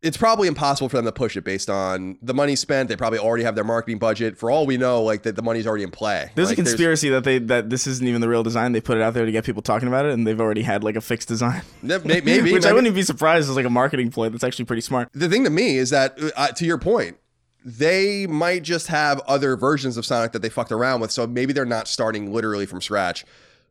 it's 0.01 0.17
probably 0.17 0.49
impossible 0.49 0.89
for 0.89 0.97
them 0.97 1.05
to 1.05 1.13
push 1.13 1.37
it 1.37 1.45
based 1.45 1.71
on 1.71 2.19
the 2.23 2.35
money 2.35 2.57
spent. 2.57 2.89
They 2.89 2.97
probably 2.97 3.21
already 3.21 3.45
have 3.45 3.55
their 3.55 3.65
marketing 3.65 3.99
budget. 3.99 4.37
For 4.37 4.51
all 4.51 4.67
we 4.67 4.77
know, 4.77 5.03
like 5.03 5.23
that 5.23 5.37
the 5.37 5.43
money's 5.43 5.67
already 5.67 5.85
in 5.85 5.93
play. 5.93 6.31
There's 6.35 6.49
Like, 6.49 6.59
a 6.59 6.63
conspiracy 6.63 7.09
that 7.11 7.23
they 7.25 7.39
that 7.39 7.71
this 7.71 7.87
isn't 7.87 8.07
even 8.07 8.21
the 8.21 8.29
real 8.29 8.43
design. 8.43 8.73
They 8.73 8.81
put 8.81 8.97
it 8.97 9.03
out 9.03 9.15
there 9.15 9.25
to 9.25 9.31
get 9.33 9.45
people 9.45 9.63
talking 9.63 9.87
about 9.87 10.07
it, 10.07 10.13
and 10.13 10.27
they've 10.27 10.41
already 10.41 10.63
had 10.63 10.83
like 10.83 10.97
a 10.97 11.01
fixed 11.01 11.29
design. 11.29 11.63
Maybe, 11.83 12.41
Which 12.53 12.65
I 12.67 12.73
wouldn't 12.73 12.87
even 12.89 12.97
be 12.97 13.03
surprised 13.03 13.49
is 13.49 13.55
like 13.57 13.65
a 13.67 13.71
marketing 13.71 14.11
ploy. 14.11 14.29
That's 14.29 14.43
actually 14.45 14.65
pretty 14.65 14.83
smart. 14.83 15.09
the 15.15 15.29
thing 15.29 15.45
to 15.45 15.51
me 15.51 15.77
is 15.77 15.91
that 15.91 16.19
uh, 16.37 16.49
to 16.49 16.65
your 16.67 16.79
point 16.79 17.17
they 17.65 18.27
might 18.27 18.63
just 18.63 18.89
have 18.89 19.21
other 19.21 19.57
versions 19.57 19.97
of 19.97 20.05
sonic 20.05 20.33
that 20.33 20.43
they 20.43 20.49
fucked 20.49 20.73
around 20.73 21.01
with. 21.01 21.11
So 21.11 21.27
maybe 21.27 21.53
they're 21.53 21.65
not 21.65 21.89
starting 21.89 22.33
literally 22.33 22.67
from 22.67 22.81
scratch. 22.81 23.25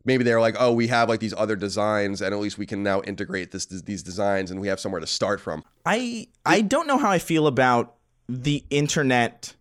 Maybe 0.04 0.24
they're 0.24 0.42
like 0.42 0.56
oh 0.60 0.72
we 0.72 0.88
have 0.88 1.10
like 1.10 1.20
these 1.20 1.34
other 1.34 1.56
designs 1.56 2.22
and 2.22 2.34
at 2.34 2.40
least 2.40 2.58
we 2.58 2.66
can 2.66 2.82
now 2.82 3.02
integrate 3.02 3.52
this 3.52 3.66
these 3.66 4.02
designs 4.02 4.50
and 4.50 4.60
we 4.60 4.68
have 4.68 4.80
somewhere 4.80 5.02
to 5.02 5.08
start 5.08 5.40
from. 5.40 5.64
I 5.86 6.28
I 6.46 6.62
don't 6.62 6.88
know 6.88 6.98
how 6.98 7.12
I 7.12 7.20
feel 7.20 7.48
about 7.48 7.96
the 8.28 8.64
internet 8.70 9.54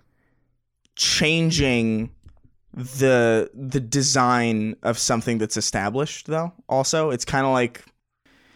changing 0.96 2.10
the 2.72 3.50
the 3.52 3.80
design 3.80 4.76
of 4.82 4.98
something 4.98 5.38
that's 5.38 5.56
established 5.56 6.26
though. 6.26 6.52
Also, 6.68 7.10
it's 7.10 7.24
kind 7.24 7.44
of 7.44 7.52
like 7.52 7.84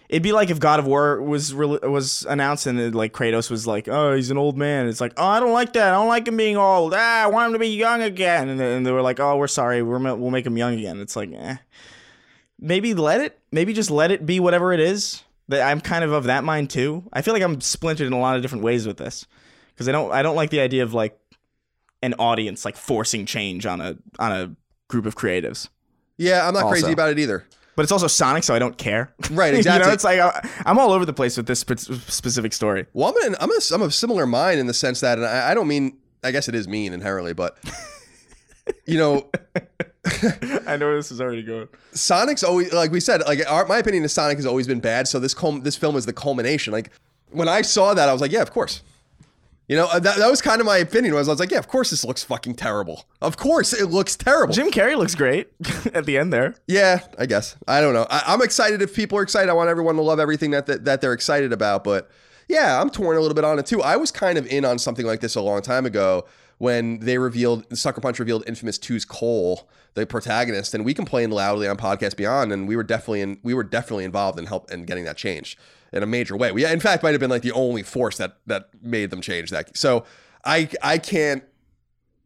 it'd 0.08 0.22
be 0.22 0.32
like 0.32 0.50
if 0.50 0.58
God 0.60 0.78
of 0.80 0.86
War 0.86 1.20
was 1.22 1.52
re- 1.54 1.78
was 1.82 2.24
announced 2.28 2.66
and 2.66 2.78
it, 2.78 2.94
like 2.94 3.12
Kratos 3.12 3.50
was 3.50 3.66
like, 3.66 3.88
"Oh, 3.88 4.14
he's 4.14 4.30
an 4.30 4.38
old 4.38 4.56
man." 4.58 4.86
It's 4.88 5.00
like, 5.00 5.12
"Oh, 5.16 5.26
I 5.26 5.40
don't 5.40 5.52
like 5.52 5.72
that. 5.74 5.88
I 5.88 5.96
don't 5.96 6.08
like 6.08 6.26
him 6.28 6.36
being 6.36 6.56
old. 6.56 6.94
Ah, 6.94 7.22
I 7.24 7.26
want 7.26 7.46
him 7.48 7.52
to 7.54 7.58
be 7.58 7.68
young 7.68 8.02
again." 8.02 8.48
And, 8.48 8.58
then- 8.60 8.76
and 8.78 8.86
they 8.86 8.92
were 8.92 9.02
like, 9.02 9.20
"Oh, 9.20 9.36
we're 9.36 9.46
sorry. 9.48 9.82
We're 9.82 9.98
ma- 9.98 10.14
we'll 10.14 10.30
make 10.30 10.46
him 10.46 10.56
young 10.56 10.74
again." 10.78 11.00
It's 11.00 11.16
like, 11.16 11.30
eh. 11.32 11.56
Maybe 12.58 12.94
let 12.94 13.20
it. 13.20 13.38
Maybe 13.52 13.72
just 13.72 13.90
let 13.90 14.10
it 14.10 14.24
be 14.24 14.40
whatever 14.40 14.72
it 14.72 14.80
is. 14.80 15.22
That 15.48 15.60
I'm 15.62 15.80
kind 15.80 16.04
of 16.04 16.12
of 16.12 16.24
that 16.24 16.42
mind 16.44 16.70
too. 16.70 17.04
I 17.12 17.20
feel 17.20 17.34
like 17.34 17.42
I'm 17.42 17.60
splintered 17.60 18.06
in 18.06 18.12
a 18.14 18.18
lot 18.18 18.36
of 18.36 18.42
different 18.42 18.64
ways 18.64 18.86
with 18.86 18.96
this 18.96 19.26
because 19.74 19.88
I 19.88 19.92
don't 19.92 20.10
I 20.10 20.22
don't 20.22 20.36
like 20.36 20.48
the 20.50 20.60
idea 20.60 20.82
of 20.82 20.94
like 20.94 21.18
an 22.02 22.14
audience 22.18 22.64
like 22.64 22.76
forcing 22.76 23.26
change 23.26 23.66
on 23.66 23.80
a 23.82 23.96
on 24.18 24.32
a 24.32 24.54
group 24.88 25.04
of 25.06 25.16
creatives. 25.16 25.68
yeah 26.18 26.46
i'm 26.46 26.52
not 26.54 26.68
crazy 26.68 26.92
about 26.92 27.10
it 27.10 27.18
either 27.18 27.44
But 27.76 27.82
it's 27.82 27.92
also 27.92 28.06
Sonic, 28.06 28.44
so 28.44 28.54
I 28.54 28.58
don't 28.58 28.78
care. 28.78 29.12
Right, 29.30 29.52
you 29.52 29.58
exactly. 29.58 29.86
know, 29.86 29.92
it's 29.92 30.04
like 30.04 30.20
I, 30.20 30.48
I'm 30.64 30.78
all 30.78 30.92
over 30.92 31.04
the 31.04 31.12
place 31.12 31.36
with 31.36 31.46
this 31.46 31.60
specific 31.60 32.52
story. 32.52 32.86
well 32.92 33.08
i'm 33.16 33.26
in, 33.26 33.36
I'm, 33.40 33.50
a, 33.50 33.58
I'm 33.72 33.82
of 33.82 33.92
similar 33.92 34.26
mind 34.26 34.60
in 34.60 34.66
the 34.66 34.74
sense 34.74 35.00
that 35.00 35.18
and 35.18 35.26
I, 35.26 35.50
I 35.50 35.54
don't 35.54 35.66
mean 35.66 35.98
i 36.22 36.30
guess 36.30 36.48
it 36.48 36.54
is 36.54 36.68
mean 36.68 36.92
inherently 36.92 37.32
but 37.32 37.58
you 38.86 38.98
know 38.98 39.30
I 40.66 40.76
know 40.76 40.94
this 40.94 41.10
is 41.10 41.20
already 41.20 41.42
going. 41.42 41.68
Sonic's 41.92 42.44
always 42.44 42.72
like 42.72 42.90
we 42.90 43.00
said. 43.00 43.22
Like 43.26 43.40
our, 43.50 43.66
my 43.66 43.78
opinion 43.78 44.04
is 44.04 44.12
Sonic 44.12 44.36
has 44.36 44.46
always 44.46 44.66
been 44.66 44.80
bad. 44.80 45.08
So 45.08 45.18
this 45.18 45.32
cul- 45.34 45.60
this 45.60 45.76
film 45.76 45.96
is 45.96 46.04
the 46.06 46.12
culmination. 46.12 46.72
Like 46.72 46.90
when 47.30 47.48
I 47.48 47.62
saw 47.62 47.94
that, 47.94 48.08
I 48.08 48.12
was 48.12 48.20
like, 48.20 48.32
yeah, 48.32 48.42
of 48.42 48.50
course. 48.50 48.82
You 49.66 49.76
know, 49.76 49.86
uh, 49.86 49.98
that, 49.98 50.18
that 50.18 50.30
was 50.30 50.42
kind 50.42 50.60
of 50.60 50.66
my 50.66 50.76
opinion. 50.76 51.14
Was 51.14 51.28
I 51.28 51.32
was 51.32 51.40
like, 51.40 51.50
yeah, 51.50 51.58
of 51.58 51.68
course 51.68 51.90
this 51.90 52.04
looks 52.04 52.22
fucking 52.22 52.54
terrible. 52.54 53.06
Of 53.22 53.36
course 53.36 53.72
it 53.72 53.86
looks 53.86 54.14
terrible. 54.14 54.52
Jim 54.52 54.70
Carrey 54.70 54.96
looks 54.96 55.14
great 55.14 55.48
at 55.94 56.04
the 56.04 56.18
end 56.18 56.32
there. 56.32 56.56
Yeah, 56.66 57.00
I 57.18 57.26
guess. 57.26 57.56
I 57.66 57.80
don't 57.80 57.94
know. 57.94 58.06
I, 58.10 58.22
I'm 58.26 58.42
excited 58.42 58.82
if 58.82 58.94
people 58.94 59.16
are 59.18 59.22
excited. 59.22 59.48
I 59.48 59.54
want 59.54 59.70
everyone 59.70 59.96
to 59.96 60.02
love 60.02 60.20
everything 60.20 60.50
that, 60.50 60.66
that 60.66 60.84
that 60.84 61.00
they're 61.00 61.14
excited 61.14 61.52
about. 61.52 61.82
But 61.82 62.10
yeah, 62.46 62.80
I'm 62.80 62.90
torn 62.90 63.16
a 63.16 63.20
little 63.20 63.34
bit 63.34 63.44
on 63.44 63.58
it 63.58 63.64
too. 63.64 63.80
I 63.80 63.96
was 63.96 64.10
kind 64.10 64.36
of 64.36 64.46
in 64.46 64.64
on 64.66 64.78
something 64.78 65.06
like 65.06 65.20
this 65.20 65.34
a 65.34 65.40
long 65.40 65.62
time 65.62 65.86
ago 65.86 66.26
when 66.58 67.00
they 67.00 67.18
revealed 67.18 67.76
Sucker 67.76 68.00
Punch 68.00 68.18
revealed 68.18 68.44
Infamous 68.46 68.78
2's 68.78 69.04
Cole, 69.04 69.68
the 69.94 70.06
protagonist, 70.06 70.74
and 70.74 70.84
we 70.84 70.94
complained 70.94 71.32
loudly 71.32 71.68
on 71.68 71.76
Podcast 71.76 72.16
Beyond, 72.16 72.52
and 72.52 72.68
we 72.68 72.76
were 72.76 72.82
definitely 72.82 73.20
in, 73.20 73.38
we 73.42 73.54
were 73.54 73.64
definitely 73.64 74.04
involved 74.04 74.38
in 74.38 74.46
help 74.46 74.70
in 74.70 74.84
getting 74.84 75.04
that 75.04 75.16
changed 75.16 75.58
in 75.92 76.02
a 76.02 76.06
major 76.06 76.36
way. 76.36 76.52
We 76.52 76.66
in 76.66 76.80
fact 76.80 77.02
might 77.02 77.12
have 77.12 77.20
been 77.20 77.30
like 77.30 77.42
the 77.42 77.52
only 77.52 77.82
force 77.82 78.18
that 78.18 78.38
that 78.46 78.68
made 78.82 79.10
them 79.10 79.20
change 79.20 79.50
that. 79.50 79.76
So 79.76 80.04
I 80.44 80.68
I 80.82 80.98
can't 80.98 81.44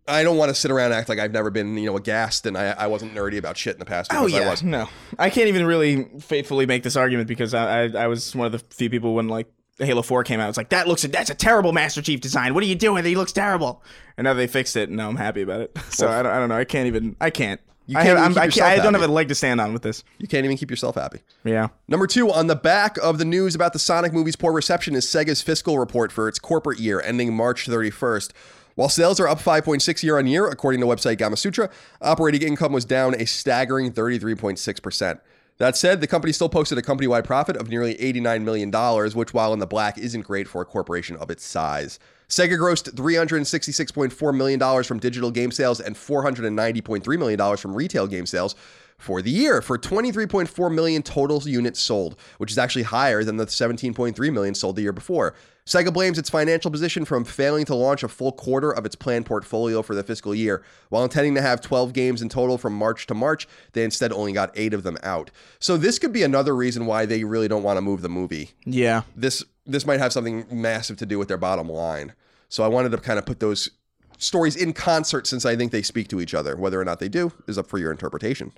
I 0.09 0.22
don't 0.22 0.39
want 0.39 0.49
to 0.49 0.55
sit 0.55 0.70
around 0.70 0.87
and 0.87 0.95
act 0.95 1.11
like 1.11 1.18
I've 1.18 1.33
never 1.33 1.51
been, 1.51 1.76
you 1.76 1.85
know, 1.85 1.97
aghast 1.97 2.47
and 2.47 2.57
I, 2.57 2.70
I 2.70 2.87
wasn't 2.87 3.14
nerdy 3.14 3.37
about 3.37 3.59
shit 3.59 3.74
in 3.74 3.79
the 3.79 3.85
past. 3.85 4.12
Oh 4.12 4.24
I 4.24 4.29
yeah, 4.29 4.51
was. 4.51 4.62
no, 4.62 4.89
I 5.18 5.29
can't 5.29 5.49
even 5.49 5.66
really 5.66 6.05
faithfully 6.18 6.64
make 6.64 6.83
this 6.83 6.97
argument 6.97 7.29
because 7.29 7.53
I, 7.53 7.85
I 7.85 8.05
I 8.05 8.07
was 8.07 8.35
one 8.35 8.47
of 8.47 8.53
the 8.53 8.59
few 8.59 8.89
people 8.89 9.14
when 9.14 9.29
like 9.29 9.49
Halo 9.79 10.03
Four 10.03 10.24
came 10.24 10.41
out. 10.41 10.49
It's 10.49 10.59
like 10.59 10.70
that 10.70 10.89
looks 10.89 11.03
that's 11.03 11.31
a 11.31 11.35
terrible 11.35 11.72
Master 11.72 12.03
Chief 12.03 12.20
design. 12.20 12.55
What 12.55 12.62
are 12.62 12.66
you 12.66 12.74
doing? 12.74 13.05
He 13.05 13.16
looks 13.16 13.33
terrible. 13.33 13.83
And 14.16 14.24
now 14.24 14.35
they 14.35 14.47
fixed 14.47 14.76
it, 14.76 14.89
and 14.89 14.97
now 14.97 15.09
I'm 15.09 15.16
happy 15.16 15.43
about 15.43 15.61
it. 15.61 15.76
So 15.91 16.09
I 16.09 16.22
don't 16.22 16.33
I 16.33 16.39
don't 16.39 16.49
know. 16.49 16.57
I 16.57 16.64
can't 16.64 16.87
even. 16.87 17.16
I 17.20 17.31
can't. 17.31 17.61
You 17.87 17.99
I, 17.99 18.05
can't 18.05 18.18
have, 18.18 18.26
I'm, 18.26 18.33
keep 18.35 18.43
I, 18.43 18.49
can't, 18.49 18.81
I 18.81 18.85
don't 18.85 18.93
have 18.93 19.03
a 19.03 19.12
leg 19.12 19.29
to 19.29 19.35
stand 19.35 19.62
on 19.62 19.72
with 19.72 19.81
this. 19.81 20.05
You 20.18 20.29
can't 20.29 20.45
even 20.45 20.59
keep 20.59 20.70
yourself 20.70 20.97
happy. 20.97 21.20
Yeah. 21.43 21.68
Number 21.89 22.07
two, 22.07 22.31
on 22.31 22.47
the 22.47 22.55
back 22.55 22.99
of 22.99 23.16
the 23.16 23.24
news 23.24 23.55
about 23.55 23.72
the 23.72 23.79
Sonic 23.79 24.12
movie's 24.12 24.37
poor 24.37 24.53
reception 24.53 24.95
is 24.95 25.07
Sega's 25.07 25.41
fiscal 25.41 25.79
report 25.79 26.12
for 26.12 26.29
its 26.29 26.39
corporate 26.39 26.79
year 26.79 27.01
ending 27.01 27.35
March 27.35 27.66
31st. 27.66 28.33
While 28.74 28.91
sales 28.91 29.18
are 29.18 29.26
up 29.26 29.41
5.6 29.41 30.03
year 30.03 30.18
on 30.18 30.26
year, 30.26 30.47
according 30.47 30.83
to 30.83 30.87
website 30.87 31.16
Gamasutra, 31.16 31.68
operating 32.03 32.43
income 32.43 32.72
was 32.72 32.85
down 32.85 33.14
a 33.14 33.24
staggering 33.24 33.91
33.6%. 33.91 35.18
That 35.59 35.76
said, 35.76 36.00
the 36.00 36.06
company 36.06 36.32
still 36.32 36.48
posted 36.48 36.78
a 36.78 36.82
company 36.82 37.09
wide 37.09 37.24
profit 37.24 37.56
of 37.56 37.68
nearly 37.68 37.96
$89 37.96 38.42
million, 38.44 38.70
which, 39.16 39.34
while 39.34 39.52
in 39.52 39.59
the 39.59 39.66
black, 39.66 39.98
isn't 39.98 40.22
great 40.22 40.46
for 40.46 40.62
a 40.62 40.64
corporation 40.64 41.16
of 41.16 41.30
its 41.30 41.44
size. 41.44 41.98
Sega 42.28 42.56
grossed 42.56 42.92
$366.4 42.92 44.36
million 44.36 44.84
from 44.84 45.00
digital 45.00 45.32
game 45.32 45.50
sales 45.50 45.80
and 45.80 45.96
$490.3 45.96 47.18
million 47.18 47.56
from 47.56 47.74
retail 47.74 48.06
game 48.06 48.26
sales 48.26 48.54
for 48.98 49.20
the 49.20 49.30
year 49.30 49.61
for 49.62 49.78
23.4 49.78 50.72
million 50.72 51.02
total 51.02 51.42
units 51.42 51.80
sold, 51.80 52.16
which 52.36 52.52
is 52.52 52.59
actually 52.59 52.82
higher 52.82 53.24
than 53.24 53.36
the 53.36 53.46
17.3 53.46 54.32
million 54.32 54.54
sold 54.54 54.76
the 54.76 54.82
year 54.82 54.92
before. 54.92 55.34
Sega 55.69 55.93
blames 55.93 56.19
its 56.19 56.31
financial 56.31 56.71
position 56.71 57.05
from 57.05 57.27
failing 57.27 57.66
to 57.66 57.75
launch 57.75 58.03
a 58.03 58.09
full 58.09 58.33
quarter 58.33 58.73
of 58.73 58.87
its 58.87 58.95
planned 58.95 59.27
portfolio 59.27 59.83
for 59.83 59.95
the 59.95 60.03
fiscal 60.03 60.35
year. 60.35 60.64
While 60.89 61.05
intending 61.05 61.35
to 61.35 61.43
have 61.43 61.61
12 61.61 61.93
games 61.93 62.23
in 62.23 62.31
total 62.31 62.57
from 62.57 62.73
March 62.73 63.07
to 63.09 63.14
March, 63.14 63.47
they 63.75 63.85
instead 63.85 64.11
only 64.11 64.33
got 64.33 64.51
8 64.55 64.73
of 64.73 64.83
them 64.83 64.97
out. 65.03 65.31
So 65.59 65.77
this 65.77 65.99
could 65.99 66.11
be 66.11 66.23
another 66.23 66.57
reason 66.57 66.87
why 66.87 67.05
they 67.05 67.23
really 67.23 67.49
don't 67.49 67.62
want 67.62 67.77
to 67.77 67.83
move 67.83 68.01
the 68.01 68.09
movie. 68.09 68.53
Yeah. 68.64 69.03
This 69.14 69.45
this 69.66 69.85
might 69.85 70.01
have 70.01 70.14
something 70.14 70.47
massive 70.51 70.97
to 70.97 71.07
do 71.07 71.19
with 71.19 71.29
their 71.29 71.37
bottom 71.37 71.69
line. 71.69 72.14
So 72.49 72.64
I 72.64 72.69
wanted 72.69 72.93
to 72.93 72.97
kind 72.97 73.19
of 73.19 73.27
put 73.27 73.41
those 73.41 73.69
stories 74.16 74.57
in 74.57 74.73
concert 74.73 75.27
since 75.27 75.45
I 75.45 75.55
think 75.55 75.71
they 75.71 75.83
speak 75.83 76.09
to 76.09 76.21
each 76.23 76.33
other. 76.33 76.57
Whether 76.57 76.81
or 76.81 76.85
not 76.87 76.99
they 76.99 77.11
do 77.11 77.31
is 77.47 77.59
up 77.59 77.66
for 77.66 77.77
your 77.77 77.91
interpretation. 77.91 78.53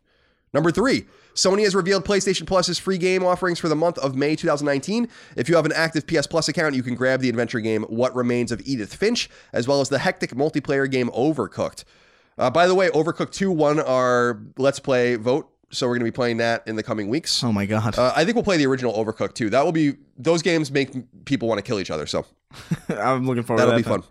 Number 0.52 0.70
three, 0.72 1.06
Sony 1.34 1.62
has 1.62 1.74
revealed 1.74 2.04
PlayStation 2.04 2.46
Plus's 2.46 2.78
free 2.78 2.98
game 2.98 3.24
offerings 3.24 3.58
for 3.60 3.68
the 3.68 3.76
month 3.76 3.98
of 3.98 4.16
May 4.16 4.34
2019. 4.34 5.08
If 5.36 5.48
you 5.48 5.56
have 5.56 5.64
an 5.64 5.72
active 5.72 6.06
PS 6.06 6.26
Plus 6.26 6.48
account, 6.48 6.74
you 6.74 6.82
can 6.82 6.94
grab 6.96 7.20
the 7.20 7.28
adventure 7.28 7.60
game 7.60 7.82
What 7.84 8.14
Remains 8.16 8.50
of 8.50 8.60
Edith 8.64 8.94
Finch, 8.94 9.30
as 9.52 9.68
well 9.68 9.80
as 9.80 9.88
the 9.88 10.00
hectic 10.00 10.30
multiplayer 10.32 10.90
game 10.90 11.08
Overcooked. 11.10 11.84
Uh, 12.36 12.50
by 12.50 12.66
the 12.66 12.74
way, 12.74 12.88
Overcooked 12.90 13.32
2 13.32 13.50
won 13.50 13.78
our 13.78 14.40
Let's 14.56 14.80
Play 14.80 15.14
vote, 15.16 15.48
so 15.70 15.86
we're 15.86 15.94
going 15.94 16.00
to 16.06 16.12
be 16.12 16.14
playing 16.14 16.38
that 16.38 16.66
in 16.66 16.74
the 16.74 16.82
coming 16.82 17.08
weeks. 17.08 17.44
Oh 17.44 17.52
my 17.52 17.66
god. 17.66 17.96
Uh, 17.96 18.12
I 18.16 18.24
think 18.24 18.34
we'll 18.34 18.42
play 18.44 18.56
the 18.56 18.66
original 18.66 18.92
Overcooked 18.94 19.34
too. 19.34 19.50
That 19.50 19.64
will 19.64 19.72
be 19.72 19.94
those 20.18 20.42
games 20.42 20.70
make 20.72 20.90
people 21.26 21.46
want 21.48 21.58
to 21.58 21.62
kill 21.62 21.78
each 21.78 21.90
other, 21.92 22.06
so 22.06 22.26
I'm 22.88 23.24
looking 23.26 23.44
forward 23.44 23.60
that'll 23.60 23.72
to 23.74 23.76
be 23.76 23.82
that. 23.82 23.88
fun. 23.88 24.02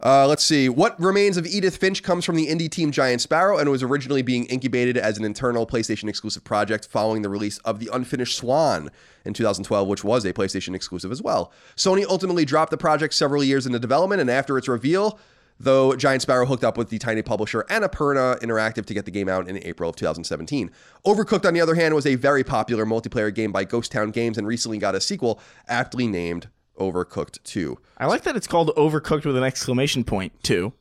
Uh, 0.00 0.28
let's 0.28 0.44
see. 0.44 0.68
What 0.68 0.98
remains 1.00 1.36
of 1.36 1.46
Edith 1.46 1.76
Finch 1.76 2.04
comes 2.04 2.24
from 2.24 2.36
the 2.36 2.46
indie 2.46 2.70
team 2.70 2.92
Giant 2.92 3.20
Sparrow 3.20 3.58
and 3.58 3.68
was 3.68 3.82
originally 3.82 4.22
being 4.22 4.46
incubated 4.46 4.96
as 4.96 5.18
an 5.18 5.24
internal 5.24 5.66
PlayStation 5.66 6.08
exclusive 6.08 6.44
project 6.44 6.86
following 6.86 7.22
the 7.22 7.28
release 7.28 7.58
of 7.58 7.80
The 7.80 7.90
Unfinished 7.92 8.36
Swan 8.36 8.90
in 9.24 9.34
2012, 9.34 9.88
which 9.88 10.04
was 10.04 10.24
a 10.24 10.32
PlayStation 10.32 10.74
exclusive 10.76 11.10
as 11.10 11.20
well. 11.20 11.52
Sony 11.76 12.04
ultimately 12.04 12.44
dropped 12.44 12.70
the 12.70 12.76
project 12.76 13.12
several 13.12 13.42
years 13.42 13.66
into 13.66 13.80
development, 13.80 14.20
and 14.20 14.30
after 14.30 14.56
its 14.56 14.68
reveal, 14.68 15.18
though 15.58 15.96
Giant 15.96 16.22
Sparrow 16.22 16.46
hooked 16.46 16.62
up 16.62 16.78
with 16.78 16.90
the 16.90 16.98
tiny 16.98 17.22
publisher 17.22 17.64
Annapurna 17.68 18.38
Interactive 18.40 18.86
to 18.86 18.94
get 18.94 19.04
the 19.04 19.10
game 19.10 19.28
out 19.28 19.48
in 19.48 19.58
April 19.64 19.90
of 19.90 19.96
2017. 19.96 20.70
Overcooked, 21.04 21.44
on 21.44 21.54
the 21.54 21.60
other 21.60 21.74
hand, 21.74 21.96
was 21.96 22.06
a 22.06 22.14
very 22.14 22.44
popular 22.44 22.86
multiplayer 22.86 23.34
game 23.34 23.50
by 23.50 23.64
Ghost 23.64 23.90
Town 23.90 24.12
Games 24.12 24.38
and 24.38 24.46
recently 24.46 24.78
got 24.78 24.94
a 24.94 25.00
sequel 25.00 25.40
aptly 25.66 26.06
named 26.06 26.48
Overcooked 26.78 27.42
2. 27.44 27.78
I 27.98 28.06
like 28.06 28.22
that 28.22 28.36
it's 28.36 28.46
called 28.46 28.70
Overcooked 28.76 29.24
with 29.24 29.36
an 29.36 29.42
exclamation 29.44 30.04
point 30.04 30.32
too, 30.42 30.72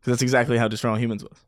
because 0.00 0.12
that's 0.12 0.22
exactly 0.22 0.58
how 0.58 0.68
Destroy 0.68 0.90
All 0.90 0.96
Humans 0.98 1.24
was. 1.24 1.38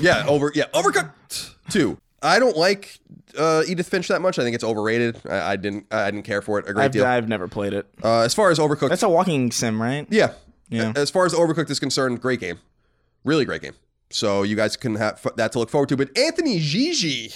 Yeah, 0.00 0.24
over 0.26 0.52
yeah, 0.54 0.64
overcooked 0.72 1.54
two. 1.70 1.98
I 2.22 2.38
don't 2.38 2.56
like 2.56 2.98
uh, 3.36 3.64
Edith 3.68 3.88
Finch 3.88 4.08
that 4.08 4.22
much. 4.22 4.38
I 4.38 4.42
think 4.42 4.54
it's 4.54 4.64
overrated. 4.64 5.20
I, 5.28 5.52
I 5.52 5.56
didn't 5.56 5.86
I 5.92 6.10
didn't 6.10 6.22
care 6.24 6.40
for 6.40 6.58
it 6.58 6.68
a 6.68 6.72
great 6.72 6.84
I've, 6.86 6.92
deal. 6.92 7.04
I've 7.04 7.28
never 7.28 7.48
played 7.48 7.72
it. 7.74 7.86
Uh, 8.02 8.20
as 8.20 8.32
far 8.32 8.50
as 8.50 8.58
Overcooked, 8.58 8.88
That's 8.88 9.02
a 9.02 9.08
walking 9.08 9.50
sim, 9.50 9.82
right? 9.82 10.06
yeah, 10.10 10.32
Yeah. 10.70 10.92
As 10.96 11.10
far 11.10 11.26
as 11.26 11.34
Overcooked 11.34 11.70
is 11.70 11.78
concerned, 11.80 12.22
great 12.22 12.40
game, 12.40 12.60
really 13.24 13.44
great 13.44 13.60
game. 13.62 13.74
So 14.10 14.42
you 14.42 14.54
guys 14.56 14.76
can 14.76 14.94
have 14.94 15.20
f- 15.24 15.34
that 15.36 15.52
to 15.52 15.58
look 15.58 15.68
forward 15.70 15.88
to. 15.90 15.96
But 15.96 16.16
Anthony 16.16 16.60
Gigi 16.60 17.32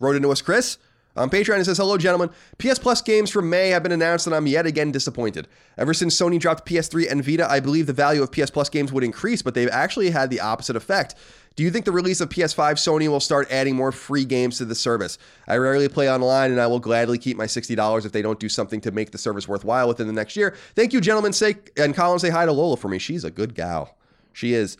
wrote 0.00 0.16
into 0.16 0.30
us, 0.30 0.42
Chris. 0.42 0.76
On 1.16 1.30
Patreon, 1.30 1.58
it 1.58 1.64
says, 1.64 1.78
Hello, 1.78 1.96
gentlemen. 1.96 2.30
PS 2.58 2.78
Plus 2.78 3.00
games 3.00 3.30
from 3.30 3.48
May 3.48 3.70
have 3.70 3.82
been 3.82 3.92
announced, 3.92 4.26
and 4.26 4.36
I'm 4.36 4.46
yet 4.46 4.66
again 4.66 4.92
disappointed. 4.92 5.48
Ever 5.78 5.94
since 5.94 6.14
Sony 6.14 6.38
dropped 6.38 6.66
PS3 6.66 7.10
and 7.10 7.24
Vita, 7.24 7.50
I 7.50 7.60
believe 7.60 7.86
the 7.86 7.92
value 7.94 8.22
of 8.22 8.30
PS 8.30 8.50
Plus 8.50 8.68
games 8.68 8.92
would 8.92 9.02
increase, 9.02 9.40
but 9.40 9.54
they've 9.54 9.68
actually 9.70 10.10
had 10.10 10.28
the 10.28 10.40
opposite 10.40 10.76
effect. 10.76 11.14
Do 11.56 11.62
you 11.62 11.70
think 11.70 11.86
the 11.86 11.92
release 11.92 12.20
of 12.20 12.28
PS5 12.28 12.74
Sony 12.74 13.08
will 13.08 13.18
start 13.18 13.50
adding 13.50 13.74
more 13.74 13.90
free 13.90 14.26
games 14.26 14.58
to 14.58 14.66
the 14.66 14.74
service? 14.74 15.16
I 15.48 15.56
rarely 15.56 15.88
play 15.88 16.10
online, 16.10 16.50
and 16.50 16.60
I 16.60 16.66
will 16.66 16.80
gladly 16.80 17.16
keep 17.16 17.38
my 17.38 17.46
$60 17.46 18.04
if 18.04 18.12
they 18.12 18.20
don't 18.20 18.38
do 18.38 18.50
something 18.50 18.82
to 18.82 18.90
make 18.90 19.10
the 19.10 19.18
service 19.18 19.48
worthwhile 19.48 19.88
within 19.88 20.06
the 20.06 20.12
next 20.12 20.36
year. 20.36 20.54
Thank 20.74 20.92
you, 20.92 21.00
gentlemen. 21.00 21.32
Say, 21.32 21.56
and 21.78 21.94
Colin, 21.94 22.18
say 22.18 22.28
hi 22.28 22.44
to 22.44 22.52
Lola 22.52 22.76
for 22.76 22.88
me. 22.88 22.98
She's 22.98 23.24
a 23.24 23.30
good 23.30 23.54
gal. 23.54 23.96
She 24.34 24.52
is. 24.52 24.76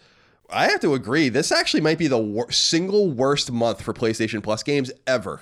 I 0.50 0.68
have 0.68 0.80
to 0.80 0.92
agree. 0.92 1.30
This 1.30 1.50
actually 1.50 1.80
might 1.80 1.98
be 1.98 2.08
the 2.08 2.18
wor- 2.18 2.52
single 2.52 3.10
worst 3.10 3.50
month 3.50 3.80
for 3.80 3.94
PlayStation 3.94 4.42
Plus 4.42 4.62
games 4.62 4.92
ever 5.06 5.40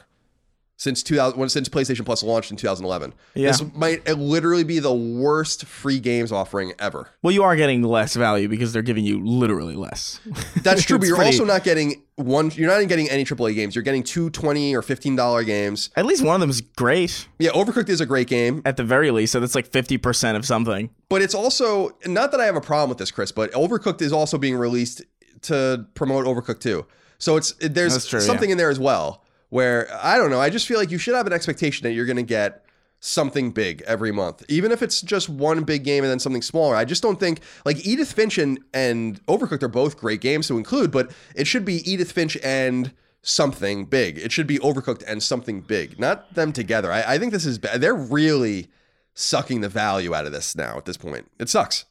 since 0.77 1.03
2000 1.03 1.49
since 1.49 1.69
PlayStation 1.69 2.05
Plus 2.05 2.23
launched 2.23 2.51
in 2.51 2.57
2011. 2.57 3.15
Yeah. 3.35 3.49
This 3.49 3.63
might 3.75 4.07
literally 4.09 4.65
be 4.65 4.79
the 4.81 4.93
worst 4.93 5.67
free 5.67 6.01
games 6.01 6.33
offering 6.33 6.73
ever. 6.79 7.11
Well, 7.23 7.33
you 7.33 7.43
are 7.45 7.57
getting 7.57 7.83
less 7.83 8.15
value 8.17 8.49
because 8.49 8.73
they're 8.73 8.83
giving 8.83 9.05
you 9.05 9.25
literally 9.25 9.77
less. 9.77 10.21
That's 10.63 10.83
true, 10.83 10.99
but 10.99 11.07
you're 11.07 11.17
pretty- 11.17 11.31
also 11.31 11.45
not 11.45 11.65
getting 11.65 12.03
one 12.17 12.53
you're 12.55 12.69
not 12.69 12.77
even 12.77 12.89
getting 12.89 13.11
any 13.11 13.25
AAA 13.25 13.55
games. 13.57 13.75
You're 13.75 13.83
getting 13.83 14.03
two 14.05 14.31
20 14.31 14.77
or 14.77 14.83
15 14.83 15.17
dollar 15.17 15.43
games. 15.43 15.91
At 15.97 16.07
least 16.07 16.25
one 16.25 16.35
of 16.37 16.41
them 16.41 16.51
is 16.51 16.61
great 16.61 17.27
Yeah, 17.39 17.51
Overcooked 17.51 17.89
is 17.89 18.01
a 18.01 18.07
great 18.07 18.29
game, 18.29 18.63
at 18.65 18.77
the 18.77 18.85
very 18.85 19.11
least. 19.11 19.33
So 19.33 19.41
that's 19.41 19.55
like 19.57 19.67
fifty 19.67 19.99
percent 19.99 20.37
of 20.37 20.45
something. 20.45 20.91
but 21.09 21.23
it's 21.23 21.35
also 21.35 21.97
not 22.07 22.31
that 22.31 22.41
I 22.41 22.47
have 22.47 22.57
a 22.57 22.61
problem 22.61 22.89
with 22.89 22.99
this, 22.99 23.11
Chris, 23.11 23.33
but 23.33 23.51
Overcooked 23.53 24.01
is 24.01 24.13
also 24.13 24.39
being 24.39 24.57
released 24.57 25.03
to 25.43 25.87
promote 25.95 26.25
Overcooked 26.25 26.61
2. 26.61 26.87
So 27.19 27.37
it's 27.37 27.53
there's 27.61 28.07
true, 28.07 28.21
something 28.21 28.51
in 28.51 28.59
there 28.59 28.71
as 28.71 28.79
well 28.79 29.24
where 29.55 29.89
I 30.03 30.19
don't 30.19 30.31
know, 30.31 30.41
I 30.41 30.51
just 30.51 30.67
feel 30.67 30.81
like 30.81 30.91
you 30.91 30.99
should 30.99 31.15
have 31.15 31.29
an 31.29 31.33
expectation 31.33 31.85
that 31.85 31.93
you're 31.93 32.07
going 32.07 32.17
to 32.17 32.25
get 32.25 32.65
something 32.99 33.53
big 33.53 33.83
every 33.87 34.11
month. 34.11 34.43
Even 34.49 34.73
if 34.73 34.83
it's 34.83 35.01
just 35.01 35.29
one 35.29 35.63
big 35.63 35.85
game 35.85 36.03
and 36.03 36.11
then 36.11 36.19
something 36.19 36.43
smaller. 36.43 36.75
I 36.75 36.85
just 36.85 37.05
don't 37.05 37.21
think 37.21 37.39
like 37.65 37.87
Edith 37.87 38.13
Finch 38.13 38.37
and, 38.37 38.59
and 38.75 39.25
Overcooked 39.27 39.63
are 39.63 39.69
both 39.69 39.97
great 39.97 40.21
games 40.21 40.49
to 40.49 40.59
include, 40.59 40.91
but 40.91 41.13
it 41.37 41.47
should 41.47 41.65
be 41.65 41.89
Edith 41.89 42.11
Finch 42.11 42.37
and 42.43 42.93
something 43.23 43.85
big. 43.85 44.19
It 44.19 44.33
should 44.33 44.49
be 44.49 44.59
Overcooked 44.59 45.05
and 45.07 45.23
something 45.23 45.61
big, 45.61 46.01
not 46.01 46.35
them 46.35 46.53
together. 46.53 46.91
I, 46.91 47.15
I 47.15 47.19
think 47.19 47.31
this 47.31 47.47
is 47.47 47.59
bad. 47.59 47.81
They're 47.81 47.95
really 47.95 48.67
sucking 49.15 49.61
the 49.61 49.69
value 49.69 50.17
out 50.17 50.27
of 50.27 50.33
this 50.33 50.57
now 50.57 50.77
at 50.77 50.85
this 50.85 50.97
point. 50.97 51.31
It 51.39 51.49
sucks. 51.49 51.85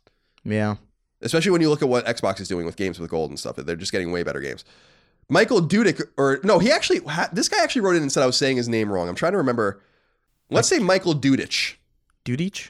Yeah. 0.43 0.75
Especially 1.21 1.51
when 1.51 1.61
you 1.61 1.69
look 1.69 1.81
at 1.81 1.87
what 1.87 2.05
Xbox 2.05 2.41
is 2.41 2.49
doing 2.49 2.65
with 2.65 2.75
games 2.75 2.99
with 2.99 3.09
gold 3.09 3.29
and 3.29 3.39
stuff. 3.39 3.55
They're 3.55 3.77
just 3.77 3.93
getting 3.93 4.11
way 4.11 4.23
better 4.23 4.41
games. 4.41 4.65
Michael 5.29 5.61
Dudek, 5.61 6.01
or 6.17 6.39
no, 6.43 6.59
he 6.59 6.71
actually, 6.71 6.99
this 7.31 7.49
guy 7.49 7.63
actually 7.63 7.81
wrote 7.81 7.95
in 7.95 8.01
and 8.01 8.11
said 8.11 8.23
I 8.23 8.27
was 8.27 8.37
saying 8.37 8.57
his 8.57 8.69
name 8.69 8.91
wrong. 8.91 9.07
I'm 9.09 9.15
trying 9.15 9.33
to 9.33 9.37
remember. 9.37 9.81
Let's 10.49 10.67
say 10.67 10.79
Michael 10.79 11.15
Dudich. 11.15 11.75
Dudich? 12.25 12.69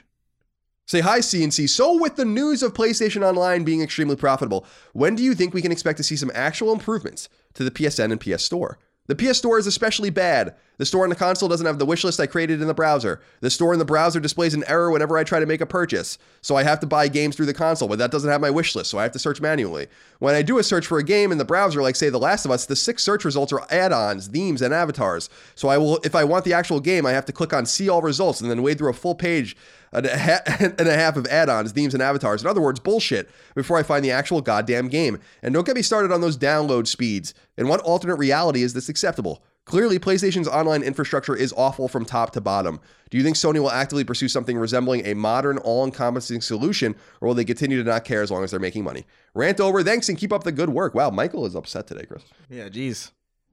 Say 0.86 1.00
hi, 1.00 1.20
CNC. 1.20 1.68
So, 1.70 1.98
with 1.98 2.16
the 2.16 2.24
news 2.24 2.62
of 2.62 2.74
PlayStation 2.74 3.22
Online 3.22 3.64
being 3.64 3.80
extremely 3.82 4.16
profitable, 4.16 4.66
when 4.92 5.14
do 5.14 5.22
you 5.22 5.34
think 5.34 5.54
we 5.54 5.62
can 5.62 5.72
expect 5.72 5.96
to 5.96 6.02
see 6.02 6.16
some 6.16 6.30
actual 6.34 6.72
improvements 6.72 7.28
to 7.54 7.64
the 7.64 7.70
PSN 7.70 8.12
and 8.12 8.20
PS 8.20 8.44
Store? 8.44 8.78
The 9.06 9.14
PS 9.14 9.36
Store 9.36 9.58
is 9.58 9.66
especially 9.66 10.08
bad. 10.08 10.54
The 10.78 10.86
store 10.86 11.04
on 11.04 11.10
the 11.10 11.14
console 11.14 11.48
doesn't 11.48 11.66
have 11.66 11.78
the 11.78 11.84
wish 11.84 12.04
list 12.04 12.18
I 12.18 12.26
created 12.26 12.62
in 12.62 12.66
the 12.66 12.74
browser. 12.74 13.20
The 13.40 13.50
store 13.50 13.74
in 13.74 13.78
the 13.78 13.84
browser 13.84 14.18
displays 14.18 14.54
an 14.54 14.64
error 14.66 14.90
whenever 14.90 15.18
I 15.18 15.24
try 15.24 15.40
to 15.40 15.46
make 15.46 15.60
a 15.60 15.66
purchase. 15.66 16.16
So 16.40 16.56
I 16.56 16.62
have 16.62 16.80
to 16.80 16.86
buy 16.86 17.08
games 17.08 17.36
through 17.36 17.46
the 17.46 17.52
console, 17.52 17.86
but 17.86 17.98
that 17.98 18.10
doesn't 18.10 18.30
have 18.30 18.40
my 18.40 18.48
wish 18.48 18.74
list, 18.74 18.90
so 18.90 18.98
I 18.98 19.02
have 19.02 19.12
to 19.12 19.18
search 19.18 19.42
manually. 19.42 19.88
When 20.20 20.34
I 20.34 20.40
do 20.40 20.58
a 20.58 20.62
search 20.62 20.86
for 20.86 20.98
a 20.98 21.04
game 21.04 21.32
in 21.32 21.38
the 21.38 21.44
browser, 21.44 21.82
like 21.82 21.96
say 21.96 22.08
The 22.08 22.18
Last 22.18 22.46
of 22.46 22.50
Us, 22.50 22.64
the 22.64 22.76
six 22.76 23.04
search 23.04 23.26
results 23.26 23.52
are 23.52 23.66
add-ons, 23.70 24.26
themes, 24.26 24.62
and 24.62 24.72
avatars. 24.72 25.28
So 25.54 25.68
I 25.68 25.76
will, 25.76 25.98
if 25.98 26.14
I 26.14 26.24
want 26.24 26.46
the 26.46 26.54
actual 26.54 26.80
game, 26.80 27.04
I 27.04 27.12
have 27.12 27.26
to 27.26 27.32
click 27.32 27.52
on 27.52 27.66
See 27.66 27.90
All 27.90 28.00
Results 28.00 28.40
and 28.40 28.50
then 28.50 28.62
wade 28.62 28.78
through 28.78 28.90
a 28.90 28.94
full 28.94 29.14
page 29.14 29.54
and 29.94 30.06
a, 30.06 30.18
ha- 30.18 30.42
and 30.78 30.88
a 30.88 30.94
half 30.94 31.16
of 31.16 31.26
add-ons, 31.26 31.72
themes, 31.72 31.94
and 31.94 32.02
avatars. 32.02 32.42
In 32.42 32.48
other 32.48 32.60
words, 32.60 32.80
bullshit 32.80 33.30
before 33.54 33.78
I 33.78 33.82
find 33.82 34.04
the 34.04 34.10
actual 34.10 34.40
goddamn 34.40 34.88
game. 34.88 35.18
And 35.42 35.54
don't 35.54 35.66
get 35.66 35.76
me 35.76 35.82
started 35.82 36.12
on 36.12 36.20
those 36.20 36.36
download 36.36 36.86
speeds. 36.86 37.34
In 37.56 37.68
what 37.68 37.80
alternate 37.80 38.16
reality 38.16 38.62
is 38.62 38.74
this 38.74 38.88
acceptable? 38.88 39.42
Clearly, 39.64 39.98
PlayStation's 39.98 40.46
online 40.46 40.82
infrastructure 40.82 41.34
is 41.34 41.54
awful 41.56 41.88
from 41.88 42.04
top 42.04 42.32
to 42.32 42.40
bottom. 42.40 42.80
Do 43.08 43.16
you 43.16 43.24
think 43.24 43.36
Sony 43.36 43.60
will 43.60 43.70
actively 43.70 44.04
pursue 44.04 44.28
something 44.28 44.58
resembling 44.58 45.06
a 45.06 45.14
modern, 45.14 45.56
all 45.58 45.86
encompassing 45.86 46.42
solution, 46.42 46.94
or 47.22 47.28
will 47.28 47.34
they 47.34 47.46
continue 47.46 47.82
to 47.82 47.88
not 47.88 48.04
care 48.04 48.20
as 48.20 48.30
long 48.30 48.44
as 48.44 48.50
they're 48.50 48.60
making 48.60 48.84
money? 48.84 49.06
Rant 49.32 49.60
over. 49.60 49.82
Thanks 49.82 50.10
and 50.10 50.18
keep 50.18 50.34
up 50.34 50.44
the 50.44 50.52
good 50.52 50.68
work. 50.68 50.94
Wow, 50.94 51.08
Michael 51.10 51.46
is 51.46 51.54
upset 51.54 51.86
today, 51.86 52.04
Chris. 52.04 52.22
Yeah, 52.50 52.68
geez. 52.68 53.12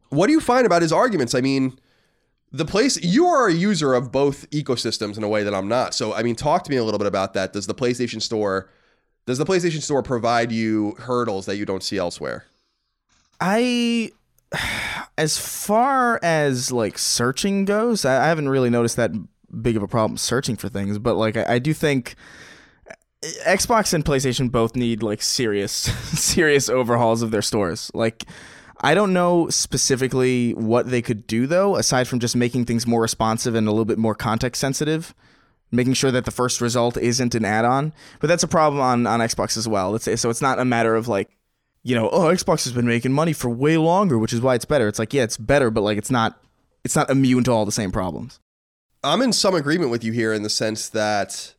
What 0.09 0.27
do 0.27 0.33
you 0.33 0.41
find 0.41 0.65
about 0.65 0.81
his 0.81 0.91
arguments? 0.91 1.33
I 1.33 1.39
mean, 1.39 1.79
the 2.51 2.65
place 2.65 3.01
you 3.01 3.25
are 3.27 3.47
a 3.47 3.53
user 3.53 3.93
of 3.93 4.11
both 4.11 4.49
ecosystems 4.49 5.17
in 5.17 5.23
a 5.23 5.29
way 5.29 5.43
that 5.43 5.53
I'm 5.53 5.67
not. 5.67 5.93
So, 5.93 6.13
I 6.13 6.23
mean, 6.23 6.35
talk 6.35 6.63
to 6.65 6.71
me 6.71 6.77
a 6.77 6.83
little 6.83 6.97
bit 6.97 7.07
about 7.07 7.33
that. 7.33 7.53
Does 7.53 7.67
the 7.67 7.75
PlayStation 7.75 8.21
Store 8.21 8.69
does 9.25 9.37
the 9.37 9.45
PlayStation 9.45 9.81
Store 9.81 10.01
provide 10.01 10.51
you 10.51 10.95
hurdles 10.99 11.45
that 11.45 11.57
you 11.57 11.65
don't 11.65 11.83
see 11.83 11.97
elsewhere? 11.97 12.45
I, 13.39 14.11
as 15.17 15.37
far 15.37 16.19
as 16.23 16.71
like 16.71 16.97
searching 16.97 17.65
goes, 17.65 18.03
I, 18.03 18.27
haven't 18.27 18.49
really 18.49 18.69
noticed 18.69 18.95
that 18.95 19.11
big 19.61 19.77
of 19.77 19.83
a 19.83 19.87
problem 19.87 20.17
searching 20.17 20.55
for 20.55 20.69
things. 20.69 20.97
But 20.97 21.15
like, 21.15 21.37
I, 21.37 21.55
I 21.55 21.59
do 21.59 21.73
think 21.73 22.15
eh, 22.87 22.93
Xbox 23.45 23.93
and 23.93 24.03
PlayStation 24.03 24.51
both 24.51 24.75
need 24.75 25.03
like 25.03 25.21
serious, 25.21 25.73
serious 26.19 26.67
overhauls 26.67 27.21
of 27.21 27.31
their 27.31 27.43
stores. 27.43 27.91
Like, 27.93 28.25
I 28.81 28.95
don't 28.95 29.13
know 29.13 29.47
specifically 29.49 30.53
what 30.53 30.89
they 30.89 31.01
could 31.01 31.27
do 31.27 31.47
though, 31.47 31.75
aside 31.75 32.07
from 32.07 32.19
just 32.19 32.35
making 32.35 32.65
things 32.65 32.87
more 32.87 33.01
responsive 33.01 33.55
and 33.55 33.67
a 33.67 33.71
little 33.71 33.85
bit 33.85 33.99
more 33.99 34.15
context 34.15 34.59
sensitive 34.59 35.13
making 35.71 35.93
sure 35.93 36.11
that 36.11 36.25
the 36.25 36.31
first 36.31 36.61
result 36.61 36.97
isn't 36.97 37.33
an 37.33 37.45
add-on. 37.45 37.93
But 38.19 38.27
that's 38.27 38.43
a 38.43 38.47
problem 38.47 38.81
on 38.81 39.07
on 39.07 39.19
Xbox 39.21 39.57
as 39.57 39.67
well. 39.67 39.91
Let's 39.91 40.03
say 40.03 40.15
so 40.15 40.29
it's 40.29 40.41
not 40.41 40.59
a 40.59 40.65
matter 40.65 40.95
of 40.95 41.07
like, 41.07 41.29
you 41.83 41.95
know, 41.95 42.09
oh 42.09 42.25
Xbox 42.25 42.65
has 42.65 42.73
been 42.73 42.87
making 42.87 43.13
money 43.13 43.33
for 43.33 43.49
way 43.49 43.77
longer, 43.77 44.17
which 44.17 44.33
is 44.33 44.41
why 44.41 44.55
it's 44.55 44.65
better. 44.65 44.87
It's 44.87 44.99
like 44.99 45.13
yeah, 45.13 45.23
it's 45.23 45.37
better, 45.37 45.71
but 45.71 45.81
like 45.81 45.97
it's 45.97 46.11
not 46.11 46.39
it's 46.83 46.95
not 46.95 47.09
immune 47.09 47.43
to 47.45 47.51
all 47.51 47.65
the 47.65 47.71
same 47.71 47.91
problems. 47.91 48.39
I'm 49.03 49.21
in 49.21 49.33
some 49.33 49.55
agreement 49.55 49.89
with 49.89 50.03
you 50.03 50.11
here 50.11 50.31
in 50.31 50.43
the 50.43 50.49
sense 50.49 50.89
that 50.89 51.55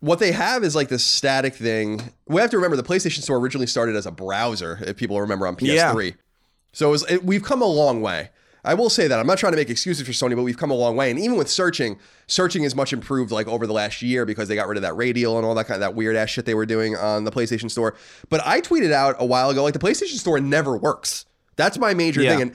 what 0.00 0.18
they 0.18 0.32
have 0.32 0.64
is 0.64 0.74
like 0.74 0.88
this 0.88 1.04
static 1.04 1.54
thing. 1.54 2.12
We 2.26 2.40
have 2.40 2.50
to 2.50 2.56
remember 2.56 2.76
the 2.76 2.82
PlayStation 2.82 3.22
Store 3.22 3.38
originally 3.38 3.66
started 3.66 3.96
as 3.96 4.06
a 4.06 4.10
browser, 4.10 4.78
if 4.82 4.96
people 4.96 5.20
remember 5.20 5.46
on 5.46 5.56
PS3. 5.56 6.14
So 6.76 6.88
it 6.88 6.90
was, 6.90 7.10
it, 7.10 7.24
we've 7.24 7.42
come 7.42 7.62
a 7.62 7.66
long 7.66 8.02
way. 8.02 8.28
I 8.62 8.74
will 8.74 8.90
say 8.90 9.08
that 9.08 9.18
I'm 9.18 9.26
not 9.26 9.38
trying 9.38 9.52
to 9.52 9.56
make 9.56 9.70
excuses 9.70 10.06
for 10.06 10.12
Sony, 10.12 10.36
but 10.36 10.42
we've 10.42 10.58
come 10.58 10.70
a 10.70 10.74
long 10.74 10.94
way. 10.94 11.10
And 11.10 11.18
even 11.18 11.38
with 11.38 11.48
searching, 11.48 11.98
searching 12.26 12.64
is 12.64 12.74
much 12.74 12.92
improved 12.92 13.30
like 13.30 13.48
over 13.48 13.66
the 13.66 13.72
last 13.72 14.02
year 14.02 14.26
because 14.26 14.48
they 14.48 14.56
got 14.56 14.68
rid 14.68 14.76
of 14.76 14.82
that 14.82 14.94
radial 14.94 15.38
and 15.38 15.46
all 15.46 15.54
that 15.54 15.66
kind 15.66 15.76
of 15.76 15.80
that 15.80 15.94
weird 15.94 16.16
ass 16.16 16.28
shit 16.28 16.44
they 16.44 16.52
were 16.54 16.66
doing 16.66 16.94
on 16.94 17.24
the 17.24 17.30
PlayStation 17.30 17.70
Store. 17.70 17.94
But 18.28 18.46
I 18.46 18.60
tweeted 18.60 18.92
out 18.92 19.16
a 19.18 19.24
while 19.24 19.48
ago 19.48 19.62
like 19.62 19.72
the 19.72 19.78
PlayStation 19.78 20.18
Store 20.18 20.38
never 20.38 20.76
works. 20.76 21.24
That's 21.54 21.78
my 21.78 21.94
major 21.94 22.20
Yeah. 22.20 22.32
thing, 22.32 22.42
and 22.42 22.54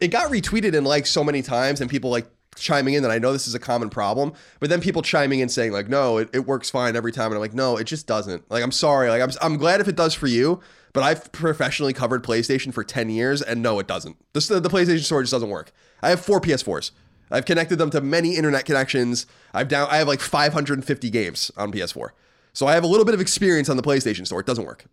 it 0.00 0.08
got 0.08 0.28
retweeted 0.32 0.76
and 0.76 0.84
liked 0.84 1.06
so 1.06 1.22
many 1.22 1.40
times, 1.42 1.80
and 1.80 1.88
people 1.88 2.10
like 2.10 2.26
chiming 2.56 2.94
in 2.94 3.02
that 3.04 3.12
I 3.12 3.18
know 3.18 3.32
this 3.32 3.46
is 3.46 3.54
a 3.54 3.60
common 3.60 3.90
problem, 3.90 4.32
but 4.58 4.70
then 4.70 4.80
people 4.80 5.02
chiming 5.02 5.38
in 5.38 5.48
saying 5.48 5.70
like, 5.70 5.88
no, 5.88 6.18
it, 6.18 6.30
it 6.32 6.46
works 6.48 6.68
fine 6.68 6.96
every 6.96 7.12
time, 7.12 7.26
and 7.26 7.34
I'm 7.34 7.40
like, 7.40 7.54
no, 7.54 7.76
it 7.76 7.84
just 7.84 8.08
doesn't. 8.08 8.50
Like, 8.50 8.64
I'm 8.64 8.72
sorry, 8.72 9.08
like 9.08 9.22
I'm 9.22 9.30
I'm 9.40 9.56
glad 9.56 9.80
if 9.80 9.86
it 9.86 9.94
does 9.94 10.14
for 10.14 10.26
you, 10.26 10.60
but 10.92 11.02
I've 11.02 11.32
professionally 11.32 11.92
covered 11.92 12.22
PlayStation 12.22 12.72
for 12.72 12.84
10 12.84 13.10
years, 13.10 13.40
and 13.40 13.62
no, 13.62 13.78
it 13.78 13.86
doesn't. 13.86 14.16
The, 14.32 14.60
the 14.60 14.68
PlayStation 14.68 15.04
Store 15.04 15.22
just 15.22 15.32
doesn't 15.32 15.48
work. 15.48 15.72
I 16.02 16.10
have 16.10 16.20
four 16.24 16.40
PS4s. 16.40 16.90
I've 17.30 17.46
connected 17.46 17.76
them 17.76 17.90
to 17.90 18.00
many 18.00 18.36
internet 18.36 18.66
connections. 18.66 19.26
I've 19.54 19.68
down 19.68 19.88
I 19.90 19.96
have 19.96 20.06
like 20.06 20.20
550 20.20 21.10
games 21.10 21.50
on 21.56 21.72
PS4. 21.72 22.10
So 22.52 22.66
I 22.66 22.74
have 22.74 22.84
a 22.84 22.86
little 22.86 23.06
bit 23.06 23.14
of 23.14 23.20
experience 23.20 23.70
on 23.70 23.78
the 23.78 23.82
PlayStation 23.82 24.26
Store. 24.26 24.40
It 24.40 24.46
doesn't 24.46 24.66
work. 24.66 24.84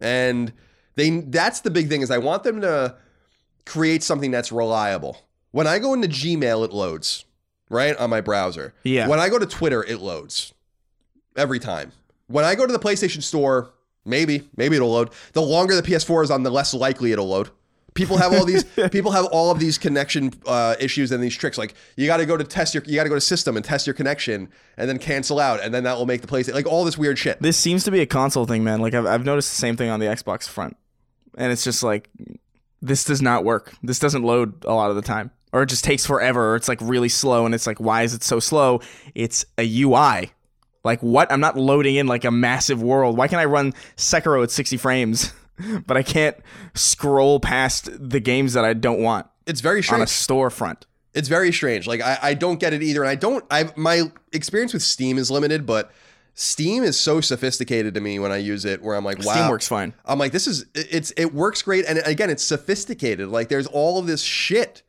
And 0.00 0.52
they 0.94 1.10
that's 1.20 1.60
the 1.60 1.70
big 1.70 1.88
thing 1.88 2.02
is 2.02 2.10
I 2.10 2.18
want 2.18 2.44
them 2.44 2.60
to 2.60 2.96
create 3.66 4.04
something 4.04 4.30
that's 4.30 4.52
reliable. 4.52 5.18
When 5.50 5.66
I 5.66 5.80
go 5.80 5.92
into 5.92 6.06
Gmail 6.06 6.64
it 6.64 6.72
loads, 6.72 7.24
right? 7.68 7.96
On 7.96 8.08
my 8.08 8.20
browser. 8.20 8.72
Yeah. 8.84 9.08
When 9.08 9.18
I 9.18 9.28
go 9.28 9.38
to 9.38 9.46
Twitter 9.46 9.82
it 9.82 10.00
loads 10.00 10.54
every 11.36 11.58
time. 11.58 11.90
When 12.28 12.44
I 12.44 12.54
go 12.54 12.66
to 12.66 12.72
the 12.72 12.78
PlayStation 12.78 13.22
Store, 13.22 13.72
maybe, 14.04 14.48
maybe 14.56 14.76
it'll 14.76 14.92
load. 14.92 15.10
The 15.32 15.42
longer 15.42 15.74
the 15.74 15.82
PS4 15.82 16.24
is 16.24 16.30
on, 16.30 16.42
the 16.42 16.50
less 16.50 16.74
likely 16.74 17.12
it'll 17.12 17.28
load. 17.28 17.50
People 17.94 18.18
have 18.18 18.32
all 18.32 18.44
these. 18.44 18.64
people 18.90 19.10
have 19.12 19.26
all 19.26 19.50
of 19.50 19.58
these 19.58 19.78
connection 19.78 20.32
uh, 20.46 20.76
issues 20.78 21.10
and 21.12 21.22
these 21.22 21.36
tricks. 21.36 21.58
Like 21.58 21.74
you 21.96 22.06
got 22.06 22.18
to 22.18 22.26
go 22.26 22.36
to 22.36 22.44
test 22.44 22.74
your. 22.74 22.84
You 22.86 22.94
got 22.94 23.02
to 23.04 23.08
go 23.08 23.14
to 23.14 23.20
system 23.20 23.56
and 23.56 23.64
test 23.64 23.86
your 23.86 23.94
connection, 23.94 24.48
and 24.76 24.88
then 24.88 24.98
cancel 24.98 25.40
out, 25.40 25.60
and 25.60 25.74
then 25.74 25.84
that 25.84 25.96
will 25.96 26.06
make 26.06 26.20
the 26.20 26.28
PlayStation 26.28 26.54
like 26.54 26.66
all 26.66 26.84
this 26.84 26.96
weird 26.96 27.18
shit. 27.18 27.40
This 27.42 27.56
seems 27.56 27.84
to 27.84 27.90
be 27.90 28.00
a 28.00 28.06
console 28.06 28.46
thing, 28.46 28.62
man. 28.62 28.80
Like 28.80 28.94
I've 28.94 29.06
I've 29.06 29.24
noticed 29.24 29.50
the 29.50 29.56
same 29.56 29.76
thing 29.76 29.90
on 29.90 29.98
the 29.98 30.06
Xbox 30.06 30.48
front, 30.48 30.76
and 31.36 31.50
it's 31.52 31.64
just 31.64 31.82
like 31.82 32.08
this 32.80 33.04
does 33.04 33.20
not 33.20 33.44
work. 33.44 33.72
This 33.82 33.98
doesn't 33.98 34.22
load 34.22 34.64
a 34.64 34.72
lot 34.72 34.90
of 34.90 34.96
the 34.96 35.02
time, 35.02 35.32
or 35.52 35.62
it 35.62 35.66
just 35.66 35.84
takes 35.84 36.06
forever, 36.06 36.52
or 36.52 36.56
it's 36.56 36.68
like 36.68 36.78
really 36.80 37.08
slow, 37.08 37.44
and 37.44 37.54
it's 37.54 37.66
like 37.66 37.80
why 37.80 38.02
is 38.02 38.14
it 38.14 38.22
so 38.22 38.38
slow? 38.38 38.80
It's 39.14 39.44
a 39.58 39.82
UI. 39.82 40.30
Like 40.84 41.00
what? 41.00 41.30
I'm 41.30 41.40
not 41.40 41.56
loading 41.56 41.96
in 41.96 42.06
like 42.06 42.24
a 42.24 42.30
massive 42.30 42.82
world. 42.82 43.16
Why 43.16 43.28
can 43.28 43.38
I 43.38 43.44
run 43.44 43.72
Sekiro 43.96 44.42
at 44.42 44.50
60 44.50 44.76
frames, 44.78 45.32
but 45.86 45.96
I 45.96 46.02
can't 46.02 46.36
scroll 46.74 47.40
past 47.40 47.88
the 47.92 48.20
games 48.20 48.54
that 48.54 48.64
I 48.64 48.72
don't 48.72 49.00
want 49.00 49.26
It's 49.46 49.60
very 49.60 49.82
strange. 49.82 50.00
on 50.00 50.02
a 50.02 50.06
storefront? 50.06 50.82
It's 51.12 51.28
very 51.28 51.52
strange. 51.52 51.86
Like 51.86 52.00
I, 52.00 52.18
I 52.22 52.34
don't 52.34 52.60
get 52.60 52.72
it 52.72 52.82
either, 52.82 53.02
and 53.02 53.10
I 53.10 53.14
don't. 53.16 53.44
I 53.50 53.70
my 53.76 54.04
experience 54.32 54.72
with 54.72 54.82
Steam 54.82 55.18
is 55.18 55.30
limited, 55.30 55.66
but 55.66 55.90
Steam 56.34 56.84
is 56.84 56.98
so 56.98 57.20
sophisticated 57.20 57.94
to 57.94 58.00
me 58.00 58.18
when 58.20 58.30
I 58.30 58.36
use 58.36 58.64
it. 58.64 58.80
Where 58.80 58.94
I'm 58.96 59.04
like, 59.04 59.18
wow, 59.18 59.32
Steam 59.32 59.48
works 59.50 59.66
fine. 59.66 59.92
I'm 60.06 60.18
like, 60.20 60.30
this 60.32 60.46
is 60.46 60.66
it's 60.74 61.10
it 61.16 61.34
works 61.34 61.62
great, 61.62 61.84
and 61.86 61.98
again, 62.06 62.30
it's 62.30 62.44
sophisticated. 62.44 63.28
Like 63.28 63.48
there's 63.48 63.66
all 63.66 63.98
of 63.98 64.06
this 64.06 64.22
shit, 64.22 64.84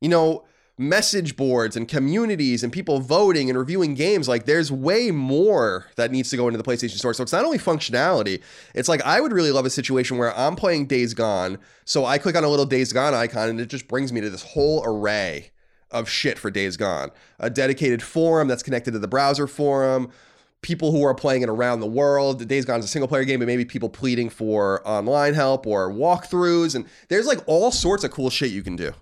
you 0.00 0.08
know, 0.08 0.44
message 0.78 1.36
boards 1.36 1.76
and 1.76 1.88
communities 1.88 2.62
and 2.62 2.72
people 2.72 3.00
voting 3.00 3.50
and 3.50 3.58
reviewing 3.58 3.94
games. 3.94 4.28
Like 4.28 4.46
there's 4.46 4.70
way 4.70 5.10
more 5.10 5.86
that 5.96 6.10
needs 6.10 6.30
to 6.30 6.36
go 6.36 6.46
into 6.46 6.56
the 6.56 6.64
PlayStation 6.64 6.96
Store. 6.96 7.12
So 7.12 7.22
it's 7.22 7.32
not 7.32 7.44
only 7.44 7.58
functionality. 7.58 8.40
It's 8.74 8.88
like 8.88 9.02
I 9.02 9.20
would 9.20 9.32
really 9.32 9.50
love 9.50 9.66
a 9.66 9.70
situation 9.70 10.16
where 10.18 10.36
I'm 10.38 10.56
playing 10.56 10.86
Days 10.86 11.14
Gone, 11.14 11.58
so 11.84 12.04
I 12.04 12.18
click 12.18 12.36
on 12.36 12.44
a 12.44 12.48
little 12.48 12.66
Days 12.66 12.92
Gone 12.92 13.14
icon, 13.14 13.48
and 13.48 13.60
it 13.60 13.66
just 13.68 13.88
brings 13.88 14.12
me 14.12 14.20
to 14.20 14.30
this 14.30 14.42
whole 14.42 14.82
array 14.84 15.50
of 15.90 16.08
shit 16.08 16.38
for 16.38 16.50
Days 16.50 16.76
Gone. 16.76 17.10
A 17.38 17.50
dedicated 17.50 18.02
forum 18.02 18.46
that's 18.46 18.62
connected 18.62 18.92
to 18.92 18.98
the 18.98 19.08
browser 19.08 19.46
forum 19.46 20.12
people 20.60 20.90
who 20.90 21.04
are 21.04 21.14
playing 21.14 21.42
it 21.42 21.48
around 21.48 21.80
the 21.80 21.86
world. 21.86 22.46
Days 22.48 22.64
Gone 22.64 22.80
is 22.80 22.84
a 22.84 22.88
single 22.88 23.08
player 23.08 23.24
game, 23.24 23.38
but 23.38 23.46
maybe 23.46 23.64
people 23.64 23.88
pleading 23.88 24.28
for 24.28 24.86
online 24.86 25.34
help 25.34 25.66
or 25.66 25.90
walkthroughs. 25.90 26.74
And 26.74 26.86
there's 27.08 27.26
like 27.26 27.38
all 27.46 27.70
sorts 27.70 28.04
of 28.04 28.10
cool 28.10 28.30
shit 28.30 28.50
you 28.50 28.62
can 28.62 28.76
do. 28.76 28.92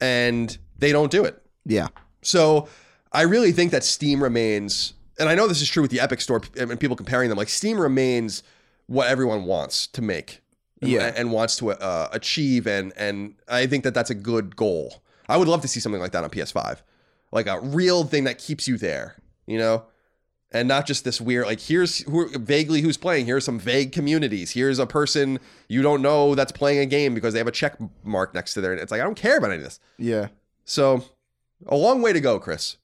And 0.00 0.56
they 0.78 0.92
don't 0.92 1.10
do 1.10 1.24
it. 1.24 1.42
Yeah. 1.64 1.88
So 2.22 2.68
I 3.12 3.22
really 3.22 3.52
think 3.52 3.70
that 3.72 3.84
Steam 3.84 4.22
remains, 4.22 4.94
and 5.18 5.28
I 5.28 5.34
know 5.34 5.46
this 5.48 5.60
is 5.62 5.68
true 5.68 5.82
with 5.82 5.90
the 5.90 6.00
Epic 6.00 6.20
Store 6.20 6.42
and 6.58 6.78
people 6.80 6.96
comparing 6.96 7.28
them, 7.28 7.38
like 7.38 7.48
Steam 7.48 7.78
remains 7.78 8.42
what 8.86 9.08
everyone 9.08 9.44
wants 9.44 9.86
to 9.88 10.02
make. 10.02 10.40
and- 10.80 10.90
Yeah. 10.90 11.12
And 11.16 11.32
wants 11.32 11.56
to 11.56 11.70
uh, 11.72 12.08
achieve. 12.12 12.66
And, 12.66 12.92
and 12.96 13.34
I 13.48 13.66
think 13.66 13.84
that 13.84 13.94
that's 13.94 14.10
a 14.10 14.14
good 14.14 14.56
goal. 14.56 15.02
I 15.28 15.36
would 15.36 15.48
love 15.48 15.60
to 15.62 15.68
see 15.68 15.80
something 15.80 16.00
like 16.00 16.12
that 16.12 16.24
on 16.24 16.30
PS5. 16.30 16.78
Like 17.32 17.46
a 17.46 17.60
real 17.60 18.04
thing 18.04 18.24
that 18.24 18.38
keeps 18.38 18.66
you 18.68 18.78
there, 18.78 19.16
you 19.46 19.58
know? 19.58 19.84
and 20.50 20.66
not 20.66 20.86
just 20.86 21.04
this 21.04 21.20
weird 21.20 21.44
like 21.44 21.60
here's 21.60 21.98
who 22.04 22.26
vaguely 22.38 22.80
who's 22.80 22.96
playing 22.96 23.26
here's 23.26 23.44
some 23.44 23.58
vague 23.58 23.92
communities 23.92 24.52
here's 24.52 24.78
a 24.78 24.86
person 24.86 25.38
you 25.68 25.82
don't 25.82 26.00
know 26.00 26.34
that's 26.34 26.52
playing 26.52 26.78
a 26.78 26.86
game 26.86 27.12
because 27.12 27.34
they 27.34 27.38
have 27.38 27.46
a 27.46 27.50
check 27.52 27.76
mark 28.02 28.32
next 28.32 28.54
to 28.54 28.62
their 28.62 28.72
it's 28.72 28.90
like 28.90 28.98
i 28.98 29.04
don't 29.04 29.14
care 29.14 29.36
about 29.36 29.50
any 29.50 29.58
of 29.58 29.64
this 29.64 29.78
Yeah. 29.98 30.28
So 30.68 31.02
a 31.66 31.76
long 31.76 32.02
way 32.02 32.12
to 32.12 32.20
go 32.20 32.38
chris. 32.38 32.76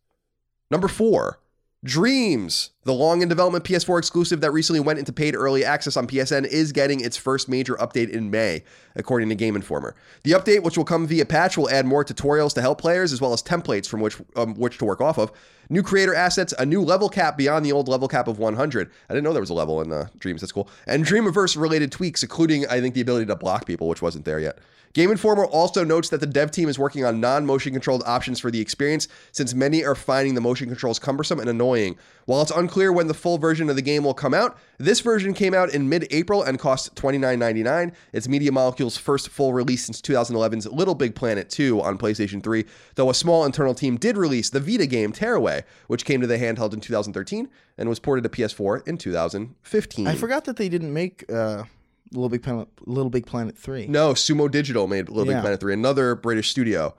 Number 0.70 0.88
four 0.88 1.38
dreams 1.84 2.70
the 2.84 2.92
long 2.92 3.22
in 3.22 3.28
development 3.28 3.64
ps4 3.64 3.98
exclusive 3.98 4.40
that 4.40 4.52
recently 4.52 4.80
went 4.80 4.98
into 4.98 5.12
paid 5.12 5.34
early 5.34 5.64
access 5.64 5.96
on 5.96 6.06
psn 6.06 6.46
is 6.46 6.72
getting 6.72 7.00
its 7.00 7.16
first 7.16 7.48
major 7.48 7.74
update 7.74 8.10
in 8.10 8.30
may 8.30 8.62
according 8.96 9.28
to 9.28 9.34
game 9.34 9.56
informer. 9.56 9.94
The 10.22 10.32
update 10.32 10.62
which 10.62 10.76
will 10.76 10.84
come 10.84 11.06
via 11.06 11.24
patch 11.24 11.56
will 11.56 11.68
add 11.70 11.86
more 11.86 12.04
tutorials 12.04 12.54
to 12.54 12.60
help 12.60 12.80
players 12.80 13.12
as 13.12 13.20
well 13.20 13.32
as 13.32 13.42
templates 13.42 13.88
from 13.88 14.00
which 14.00 14.16
um, 14.36 14.54
which 14.54 14.78
to 14.78 14.84
work 14.84 15.00
off 15.00 15.18
of. 15.18 15.32
New 15.68 15.82
creator 15.82 16.14
assets 16.14 16.54
a 16.58 16.66
new 16.66 16.82
level 16.82 17.08
cap 17.08 17.36
beyond 17.36 17.64
the 17.64 17.72
old 17.72 17.88
level 17.88 18.06
cap 18.06 18.28
of 18.28 18.38
100 18.38 18.90
i 19.08 19.12
didn't 19.12 19.24
know 19.24 19.32
there 19.32 19.40
was 19.40 19.50
a 19.50 19.54
level 19.54 19.80
in 19.80 19.92
uh, 19.92 20.08
dreams. 20.18 20.40
That's 20.40 20.52
cool. 20.52 20.68
And 20.86 21.04
dreamiverse 21.04 21.60
related 21.60 21.90
tweaks 21.90 22.22
including 22.22 22.66
i 22.68 22.80
think 22.80 22.94
the 22.94 23.00
ability 23.00 23.26
to 23.26 23.36
block 23.36 23.66
people 23.66 23.88
which 23.88 24.02
wasn't 24.02 24.24
there 24.24 24.40
yet. 24.40 24.58
Game 24.94 25.10
Informer 25.10 25.44
also 25.46 25.82
notes 25.82 26.08
that 26.10 26.20
the 26.20 26.26
dev 26.26 26.52
team 26.52 26.68
is 26.68 26.78
working 26.78 27.04
on 27.04 27.20
non 27.20 27.44
motion 27.44 27.72
controlled 27.72 28.04
options 28.06 28.38
for 28.38 28.52
the 28.52 28.60
experience 28.60 29.08
since 29.32 29.52
many 29.52 29.84
are 29.84 29.96
finding 29.96 30.36
the 30.36 30.40
motion 30.40 30.68
controls 30.68 31.00
cumbersome 31.00 31.40
and 31.40 31.48
annoying. 31.48 31.98
While 32.26 32.42
it's 32.42 32.50
unclear 32.50 32.92
when 32.92 33.06
the 33.06 33.14
full 33.14 33.38
version 33.38 33.68
of 33.68 33.76
the 33.76 33.82
game 33.82 34.04
will 34.04 34.14
come 34.14 34.32
out, 34.34 34.56
this 34.78 35.00
version 35.00 35.34
came 35.34 35.52
out 35.54 35.72
in 35.74 35.88
mid 35.88 36.06
April 36.10 36.42
and 36.42 36.58
cost 36.58 36.94
$29.99. 36.94 37.92
It's 38.12 38.28
Media 38.28 38.50
Molecule's 38.50 38.96
first 38.96 39.28
full 39.28 39.52
release 39.52 39.84
since 39.84 40.00
2011's 40.00 40.66
Little 40.66 40.94
Big 40.94 41.14
Planet 41.14 41.50
2 41.50 41.80
on 41.82 41.98
PlayStation 41.98 42.42
3, 42.42 42.64
though 42.94 43.10
a 43.10 43.14
small 43.14 43.44
internal 43.44 43.74
team 43.74 43.96
did 43.96 44.16
release 44.16 44.50
the 44.50 44.60
Vita 44.60 44.86
game 44.86 45.12
Tearaway, 45.12 45.64
which 45.86 46.04
came 46.04 46.20
to 46.20 46.26
the 46.26 46.38
handheld 46.38 46.72
in 46.72 46.80
2013 46.80 47.48
and 47.76 47.88
was 47.88 47.98
ported 47.98 48.22
to 48.24 48.30
PS4 48.30 48.86
in 48.88 48.96
2015. 48.96 50.06
I 50.06 50.14
forgot 50.14 50.44
that 50.44 50.56
they 50.56 50.68
didn't 50.68 50.92
make 50.92 51.30
uh, 51.30 51.64
Little 52.12 52.28
Big 52.28 52.42
Planet, 52.42 52.68
Little 52.86 53.10
Big 53.10 53.26
Planet 53.26 53.56
Three. 53.58 53.86
No, 53.86 54.12
Sumo 54.12 54.50
Digital 54.50 54.86
made 54.86 55.08
Little 55.08 55.32
Big 55.32 55.40
Planet 55.40 55.60
3, 55.60 55.74
another 55.74 56.14
British 56.14 56.50
studio. 56.50 56.94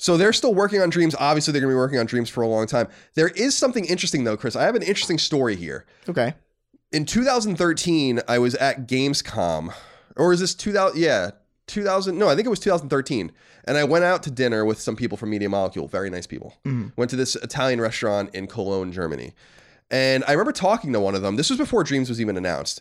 So 0.00 0.16
they're 0.16 0.32
still 0.32 0.54
working 0.54 0.80
on 0.80 0.88
Dreams. 0.88 1.14
Obviously, 1.18 1.52
they're 1.52 1.60
going 1.60 1.72
to 1.72 1.74
be 1.74 1.78
working 1.78 1.98
on 1.98 2.06
Dreams 2.06 2.30
for 2.30 2.40
a 2.40 2.46
long 2.46 2.66
time. 2.66 2.88
There 3.14 3.28
is 3.28 3.54
something 3.54 3.84
interesting 3.84 4.24
though, 4.24 4.36
Chris. 4.36 4.56
I 4.56 4.62
have 4.62 4.74
an 4.74 4.82
interesting 4.82 5.18
story 5.18 5.56
here. 5.56 5.84
Okay. 6.08 6.32
In 6.90 7.04
2013, 7.04 8.20
I 8.26 8.38
was 8.38 8.54
at 8.54 8.88
Gamescom, 8.88 9.74
or 10.16 10.32
is 10.32 10.40
this 10.40 10.54
2000? 10.54 10.98
Yeah, 10.98 11.32
2000. 11.66 12.16
No, 12.18 12.30
I 12.30 12.34
think 12.34 12.46
it 12.46 12.50
was 12.50 12.60
2013. 12.60 13.30
And 13.64 13.76
I 13.76 13.84
went 13.84 14.04
out 14.04 14.22
to 14.22 14.30
dinner 14.30 14.64
with 14.64 14.80
some 14.80 14.96
people 14.96 15.18
from 15.18 15.28
Media 15.28 15.50
Molecule, 15.50 15.86
very 15.86 16.08
nice 16.08 16.26
people. 16.26 16.56
Mm-hmm. 16.64 16.88
Went 16.96 17.10
to 17.10 17.16
this 17.16 17.36
Italian 17.36 17.78
restaurant 17.78 18.34
in 18.34 18.46
Cologne, 18.46 18.92
Germany. 18.92 19.34
And 19.90 20.24
I 20.26 20.32
remember 20.32 20.52
talking 20.52 20.94
to 20.94 21.00
one 21.00 21.14
of 21.14 21.20
them. 21.20 21.36
This 21.36 21.50
was 21.50 21.58
before 21.58 21.84
Dreams 21.84 22.08
was 22.08 22.22
even 22.22 22.38
announced. 22.38 22.80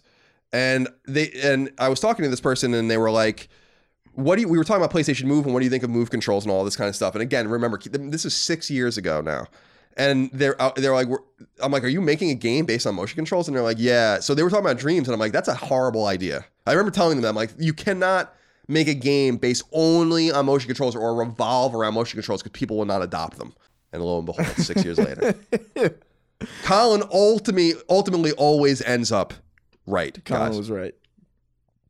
And 0.54 0.88
they 1.06 1.32
and 1.44 1.70
I 1.78 1.90
was 1.90 2.00
talking 2.00 2.24
to 2.24 2.30
this 2.30 2.40
person 2.40 2.74
and 2.74 2.90
they 2.90 2.98
were 2.98 3.12
like, 3.12 3.50
what 4.14 4.36
do 4.36 4.42
you, 4.42 4.50
we 4.50 4.58
were 4.58 4.64
talking 4.64 4.84
about 4.84 4.94
PlayStation 4.96 5.24
Move 5.26 5.46
and 5.46 5.54
what 5.54 5.60
do 5.62 5.66
you 5.66 5.70
think 5.70 5.84
of 5.84 5.90
move 5.90 6.10
controls 6.10 6.44
and 6.46 6.52
all 6.52 6.64
this 6.66 6.76
kind 6.76 6.90
of 6.90 6.96
stuff. 6.96 7.16
And 7.16 7.22
again, 7.22 7.48
remember 7.48 7.80
this 7.80 8.26
is 8.26 8.34
6 8.36 8.70
years 8.70 8.98
ago 8.98 9.22
now. 9.22 9.46
And 9.98 10.30
they're 10.32 10.60
out- 10.62 10.76
they're 10.76 10.94
like 10.94 11.08
we're, 11.08 11.18
I'm 11.62 11.72
like, 11.72 11.84
"Are 11.84 11.88
you 11.90 12.00
making 12.00 12.30
a 12.30 12.34
game 12.36 12.66
based 12.66 12.88
on 12.88 12.96
motion 12.96 13.16
controls?" 13.16 13.48
And 13.48 13.58
they're 13.58 13.64
like, 13.64 13.78
"Yeah." 13.80 14.20
So 14.20 14.34
they 14.34 14.44
were 14.44 14.50
talking 14.50 14.66
about 14.66 14.78
Dreams 14.78 15.08
and 15.10 15.14
I'm 15.14 15.20
like, 15.20 15.34
"That's 15.34 15.50
a 15.50 15.56
horrible 15.56 16.06
idea." 16.06 16.46
I 16.66 16.72
remember 16.72 16.92
telling 16.92 17.18
them 17.18 17.24
that 17.24 17.30
I'm 17.30 17.36
like, 17.36 17.52
"You 17.58 17.74
cannot 17.74 18.34
make 18.70 18.88
a 18.88 18.94
game 18.94 19.36
based 19.38 19.64
only 19.74 20.32
on 20.32 20.46
motion 20.46 20.68
controls 20.68 20.96
or 20.96 21.16
revolve 21.16 21.76
around 21.76 21.96
motion 21.96 22.16
controls 22.18 22.42
because 22.42 22.58
people 22.58 22.78
will 22.78 22.86
not 22.86 23.02
adopt 23.02 23.40
them." 23.40 23.54
And 23.92 24.02
lo 24.02 24.18
and 24.20 24.26
behold, 24.26 24.48
6 24.56 24.86
years 24.86 25.00
later. 25.00 25.36
Colin 26.64 27.04
ultimately 27.12 27.74
ultimately 27.90 28.32
always 28.34 28.82
ends 28.84 29.12
up 29.12 29.34
right. 29.86 30.24
Colin 30.24 30.50
guys. 30.50 30.58
was 30.58 30.72
right. 30.72 30.96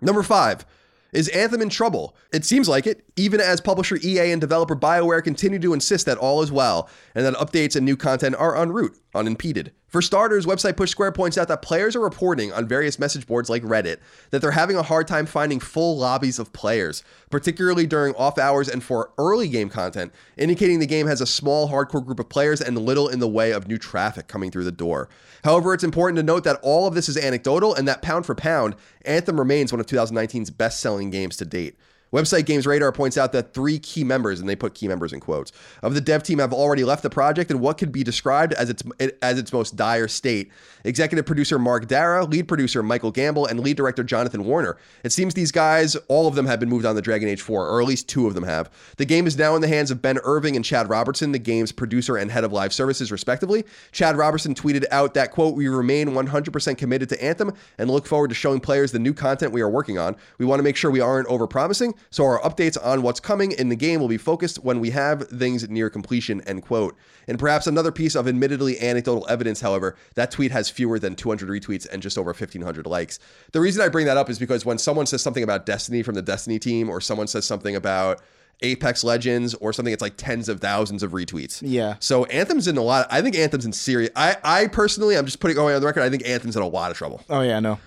Number 0.02 0.24
five. 0.24 0.66
Is 1.12 1.28
Anthem 1.30 1.62
in 1.62 1.70
trouble? 1.70 2.16
It 2.32 2.46
seems 2.46 2.70
like 2.70 2.86
it, 2.86 3.04
even 3.16 3.42
as 3.42 3.62
publisher 3.62 3.98
EA 4.04 4.32
and 4.32 4.40
developer 4.40 4.76
BioWare 4.76 5.24
continue 5.24 5.60
to 5.60 5.74
insist 5.74 6.06
that 6.06 6.18
all 6.18 6.42
is 6.42 6.52
well 6.52 6.90
and 7.16 7.26
that 7.26 7.34
updates 7.36 7.76
and 7.76 7.86
new 7.86 7.98
content 7.98 8.36
are 8.36 8.56
en 8.56 8.72
route, 8.72 8.96
unimpeded. 9.16 9.72
For 9.90 10.04
starters, 10.04 10.46
website 10.46 10.78
Push 10.78 10.92
Square 10.92 11.14
points 11.14 11.36
out 11.36 11.48
that 11.48 11.64
players 11.64 11.96
are 11.96 12.00
reporting 12.00 12.54
on 12.54 12.68
various 12.68 13.00
message 13.00 13.26
boards 13.26 13.50
like 13.50 13.64
Reddit 13.64 13.98
that 14.30 14.40
they're 14.40 14.52
having 14.52 14.76
a 14.76 14.84
hard 14.84 15.08
time 15.08 15.26
finding 15.26 15.60
full 15.60 15.98
lobbies 15.98 16.38
of 16.38 16.54
players, 16.54 17.04
particularly 17.32 17.88
during 17.88 18.14
off 18.14 18.38
hours 18.38 18.70
and 18.70 18.84
for 18.84 19.10
early 19.18 19.48
game 19.48 19.68
content, 19.68 20.14
indicating 20.38 20.78
the 20.78 20.86
game 20.86 21.08
has 21.08 21.22
a 21.22 21.26
small 21.26 21.70
hardcore 21.70 22.06
group 22.06 22.20
of 22.20 22.30
players 22.30 22.62
and 22.62 22.78
little 22.78 23.10
in 23.10 23.18
the 23.18 23.28
way 23.28 23.52
of 23.52 23.68
new 23.68 23.80
traffic 23.80 24.28
coming 24.28 24.52
through 24.52 24.64
the 24.64 24.72
door. 24.72 25.10
However, 25.44 25.74
it's 25.74 25.84
important 25.84 26.18
to 26.18 26.24
note 26.24 26.44
that 26.44 26.60
all 26.62 26.86
of 26.86 26.94
this 26.94 27.10
is 27.10 27.18
anecdotal 27.18 27.74
and 27.74 27.88
that 27.88 28.04
pound 28.04 28.28
for 28.28 28.36
pound, 28.36 28.76
Anthem 29.06 29.40
remains 29.40 29.74
one 29.74 29.80
of 29.80 29.88
2019's 29.88 30.52
best 30.52 30.80
selling 30.80 31.10
games 31.10 31.36
to 31.38 31.46
date. 31.46 31.76
Website 32.12 32.46
Games 32.46 32.66
Radar 32.66 32.92
points 32.92 33.18
out 33.18 33.32
that 33.34 33.54
three 33.54 33.80
key 33.80 34.04
members, 34.04 34.40
and 34.40 34.50
they 34.50 34.56
put 34.56 34.74
key 34.74 34.88
members 34.88 35.14
in 35.14 35.20
quotes, 35.20 35.52
of 35.84 35.94
the 35.94 36.02
dev 36.02 36.24
team 36.24 36.40
have 36.40 36.54
already 36.54 36.84
left 36.84 37.04
the 37.04 37.10
project 37.10 37.52
in 37.52 37.60
what 37.60 37.78
could 37.78 37.92
be 37.92 38.04
described 38.04 38.54
as 38.54 38.70
its 38.70 38.84
as 39.22 39.38
its 39.38 39.54
most 39.54 39.76
dire 39.76 40.08
state. 40.08 40.52
Executive 40.84 41.26
producer 41.26 41.60
Mark 41.60 41.88
Darrah, 41.88 42.30
lead 42.30 42.48
producer 42.48 42.82
Michael 42.82 43.12
Gamble, 43.12 43.46
and 43.46 43.60
lead 43.60 43.78
director 43.78 44.04
Jonathan 44.04 44.46
Warner. 44.46 44.78
It 45.04 45.12
seems 45.12 45.34
these 45.34 45.52
guys, 45.52 45.96
all 46.08 46.28
of 46.28 46.36
them 46.36 46.46
have 46.46 46.60
been 46.60 46.70
moved 46.70 46.86
on 46.86 46.96
to 46.96 47.02
Dragon 47.02 47.28
Age 47.28 47.42
4, 47.42 47.68
or 47.68 47.82
at 47.82 47.88
least 47.88 48.08
two 48.08 48.28
of 48.28 48.34
them 48.34 48.44
have. 48.44 48.70
The 48.98 49.06
game 49.06 49.28
is 49.28 49.38
now 49.38 49.56
in 49.56 49.62
the 49.62 49.68
hands 49.68 49.92
of 49.92 50.02
Ben 50.02 50.20
Irving 50.24 50.56
and 50.56 50.64
Chad 50.64 50.90
Robertson, 50.90 51.32
the 51.32 51.40
game's 51.40 51.72
producer 51.72 52.18
and 52.18 52.32
head 52.32 52.44
of 52.44 52.54
live 52.54 52.74
services, 52.74 53.12
respectively. 53.12 53.66
Chad 53.92 54.18
Robertson 54.18 54.56
tweeted 54.56 54.86
out 54.92 55.14
that, 55.14 55.32
quote, 55.32 55.56
we 55.56 55.68
remain 55.68 56.10
100% 56.10 56.78
committed 56.78 57.10
to 57.10 57.24
Anthem 57.24 57.54
and 57.78 57.90
look 57.90 58.06
forward 58.08 58.30
to 58.30 58.36
showing 58.36 58.60
players 58.60 58.92
the 58.92 59.00
new 59.00 59.14
content 59.14 59.52
we 59.52 59.62
are 59.62 59.70
working 59.70 59.98
on. 59.98 60.16
We 60.38 60.46
want 60.46 60.60
to 60.60 60.64
make 60.64 60.76
sure 60.76 60.92
we 60.92 61.02
aren't 61.02 61.28
overpromising, 61.28 61.96
so 62.10 62.26
our 62.26 62.40
updates 62.42 62.78
on 62.84 63.02
what's 63.02 63.20
coming 63.20 63.52
in 63.52 63.70
the 63.70 63.76
game 63.76 64.00
will 64.00 64.08
be 64.08 64.18
focused 64.18 64.64
when 64.64 64.80
we 64.80 64.90
have 64.92 65.28
things 65.30 65.68
near 65.70 65.90
completion, 65.90 66.42
end 66.42 66.64
quote. 66.64 66.98
And 67.28 67.38
perhaps 67.38 67.68
another 67.68 67.92
piece 67.92 68.16
of 68.16 68.28
admittedly 68.28 68.80
anecdotal 68.80 69.26
evidence, 69.30 69.62
however, 69.62 69.96
that 70.16 70.32
tweet 70.32 70.52
has 70.52 70.70
fewer 70.70 71.00
than 71.00 71.16
200 71.16 71.50
retweets 71.50 71.88
and 71.92 72.02
just 72.02 72.18
over 72.18 72.32
1,500 72.32 72.86
likes. 72.86 73.20
The 73.52 73.62
reason 73.62 73.82
I 73.84 73.90
bring 73.90 74.06
that 74.08 74.18
up 74.18 74.30
is 74.30 74.40
because 74.40 74.66
when 74.66 74.78
someone 74.78 75.06
says 75.06 75.22
something 75.22 75.44
about 75.44 75.66
Destiny 75.66 76.04
from 76.04 76.16
the 76.16 76.22
Destiny 76.22 76.60
team, 76.60 76.90
or 76.90 77.02
someone 77.02 77.28
says 77.28 77.46
something 77.46 77.76
about 77.76 78.22
Apex 78.62 79.04
Legends 79.04 79.54
or 79.56 79.72
something, 79.72 79.94
it's 79.94 80.02
like 80.02 80.16
tens 80.18 80.50
of 80.50 80.60
thousands 80.60 81.04
of 81.04 81.12
retweets. 81.12 81.62
Yeah. 81.64 81.96
So 82.00 82.26
Anthem's 82.26 82.68
in 82.68 82.78
a 82.78 82.82
lot. 82.82 83.08
I 83.10 83.22
think 83.22 83.36
Anthem's 83.36 83.66
in 83.66 83.74
serious. 83.74 84.12
I, 84.16 84.38
I 84.44 84.68
personally, 84.68 85.18
I'm 85.18 85.26
just 85.26 85.40
putting 85.40 85.56
going 85.56 85.76
on 85.76 85.82
the 85.82 85.88
record. 85.88 86.02
I 86.02 86.10
think 86.10 86.28
Anthem's 86.28 86.56
in 86.56 86.62
a 86.62 86.68
lot 86.68 86.92
of 86.92 86.98
trouble. 86.98 87.22
Oh 87.30 87.42
yeah, 87.42 87.60
no. 87.60 87.80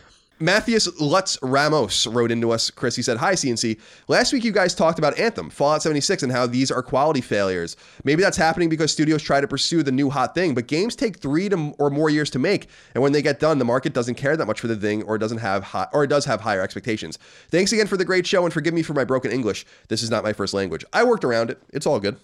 Matthias 0.42 0.88
Lutz 1.00 1.38
Ramos 1.40 2.04
wrote 2.08 2.32
into 2.32 2.50
us, 2.50 2.68
Chris. 2.68 2.96
He 2.96 3.02
said, 3.02 3.18
Hi, 3.18 3.34
CNC. 3.34 3.78
Last 4.08 4.32
week 4.32 4.42
you 4.42 4.50
guys 4.50 4.74
talked 4.74 4.98
about 4.98 5.16
Anthem, 5.16 5.50
Fallout 5.50 5.82
76, 5.82 6.24
and 6.24 6.32
how 6.32 6.48
these 6.48 6.72
are 6.72 6.82
quality 6.82 7.20
failures. 7.20 7.76
Maybe 8.02 8.22
that's 8.22 8.36
happening 8.36 8.68
because 8.68 8.90
studios 8.90 9.22
try 9.22 9.40
to 9.40 9.46
pursue 9.46 9.84
the 9.84 9.92
new 9.92 10.10
hot 10.10 10.34
thing, 10.34 10.52
but 10.52 10.66
games 10.66 10.96
take 10.96 11.18
three 11.18 11.48
to, 11.48 11.74
or 11.78 11.90
more 11.90 12.10
years 12.10 12.28
to 12.30 12.40
make. 12.40 12.68
And 12.94 13.02
when 13.02 13.12
they 13.12 13.22
get 13.22 13.38
done, 13.38 13.58
the 13.58 13.64
market 13.64 13.92
doesn't 13.94 14.16
care 14.16 14.36
that 14.36 14.46
much 14.46 14.58
for 14.58 14.66
the 14.66 14.74
thing 14.76 15.04
or 15.04 15.16
doesn't 15.16 15.38
have 15.38 15.62
high, 15.62 15.86
or 15.92 16.02
it 16.02 16.08
does 16.08 16.24
have 16.24 16.40
higher 16.40 16.60
expectations. 16.60 17.20
Thanks 17.48 17.72
again 17.72 17.86
for 17.86 17.96
the 17.96 18.04
great 18.04 18.26
show 18.26 18.44
and 18.44 18.52
forgive 18.52 18.74
me 18.74 18.82
for 18.82 18.94
my 18.94 19.04
broken 19.04 19.30
English. 19.30 19.64
This 19.86 20.02
is 20.02 20.10
not 20.10 20.24
my 20.24 20.32
first 20.32 20.54
language. 20.54 20.84
I 20.92 21.04
worked 21.04 21.22
around 21.22 21.50
it. 21.50 21.62
It's 21.72 21.86
all 21.86 22.00
good. 22.00 22.16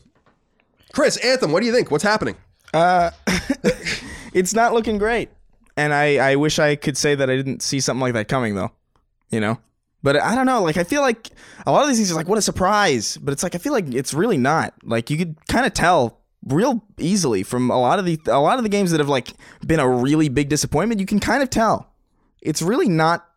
Chris, 0.92 1.18
Anthem, 1.18 1.52
what 1.52 1.60
do 1.60 1.66
you 1.66 1.72
think? 1.72 1.92
What's 1.92 2.02
happening? 2.02 2.34
Uh, 2.74 3.12
It's 4.32 4.54
not 4.54 4.74
looking 4.74 4.98
great. 4.98 5.30
And 5.78 5.94
I, 5.94 6.32
I 6.32 6.36
wish 6.36 6.58
I 6.58 6.74
could 6.74 6.96
say 6.96 7.14
that 7.14 7.30
I 7.30 7.36
didn't 7.36 7.62
see 7.62 7.78
something 7.78 8.00
like 8.00 8.14
that 8.14 8.26
coming 8.26 8.56
though. 8.56 8.72
You 9.30 9.38
know? 9.40 9.58
But 10.02 10.16
I 10.16 10.34
don't 10.34 10.46
know. 10.46 10.62
Like 10.62 10.76
I 10.76 10.84
feel 10.84 11.02
like 11.02 11.28
a 11.66 11.72
lot 11.72 11.82
of 11.82 11.88
these 11.88 11.98
things 11.98 12.10
are 12.10 12.16
like, 12.16 12.28
what 12.28 12.36
a 12.36 12.42
surprise. 12.42 13.16
But 13.16 13.32
it's 13.32 13.44
like 13.44 13.54
I 13.54 13.58
feel 13.58 13.72
like 13.72 13.94
it's 13.94 14.12
really 14.12 14.36
not. 14.36 14.74
Like 14.82 15.08
you 15.08 15.16
could 15.16 15.36
kind 15.46 15.66
of 15.66 15.74
tell 15.74 16.20
real 16.44 16.82
easily 16.98 17.44
from 17.44 17.70
a 17.70 17.80
lot 17.80 17.98
of 17.98 18.04
the 18.04 18.18
a 18.26 18.40
lot 18.40 18.58
of 18.58 18.64
the 18.64 18.68
games 18.68 18.90
that 18.90 18.98
have 18.98 19.08
like 19.08 19.34
been 19.66 19.80
a 19.80 19.88
really 19.88 20.28
big 20.28 20.48
disappointment. 20.48 21.00
You 21.00 21.06
can 21.06 21.20
kind 21.20 21.42
of 21.42 21.50
tell 21.50 21.92
it's 22.42 22.60
really 22.62 22.88
not 22.88 23.28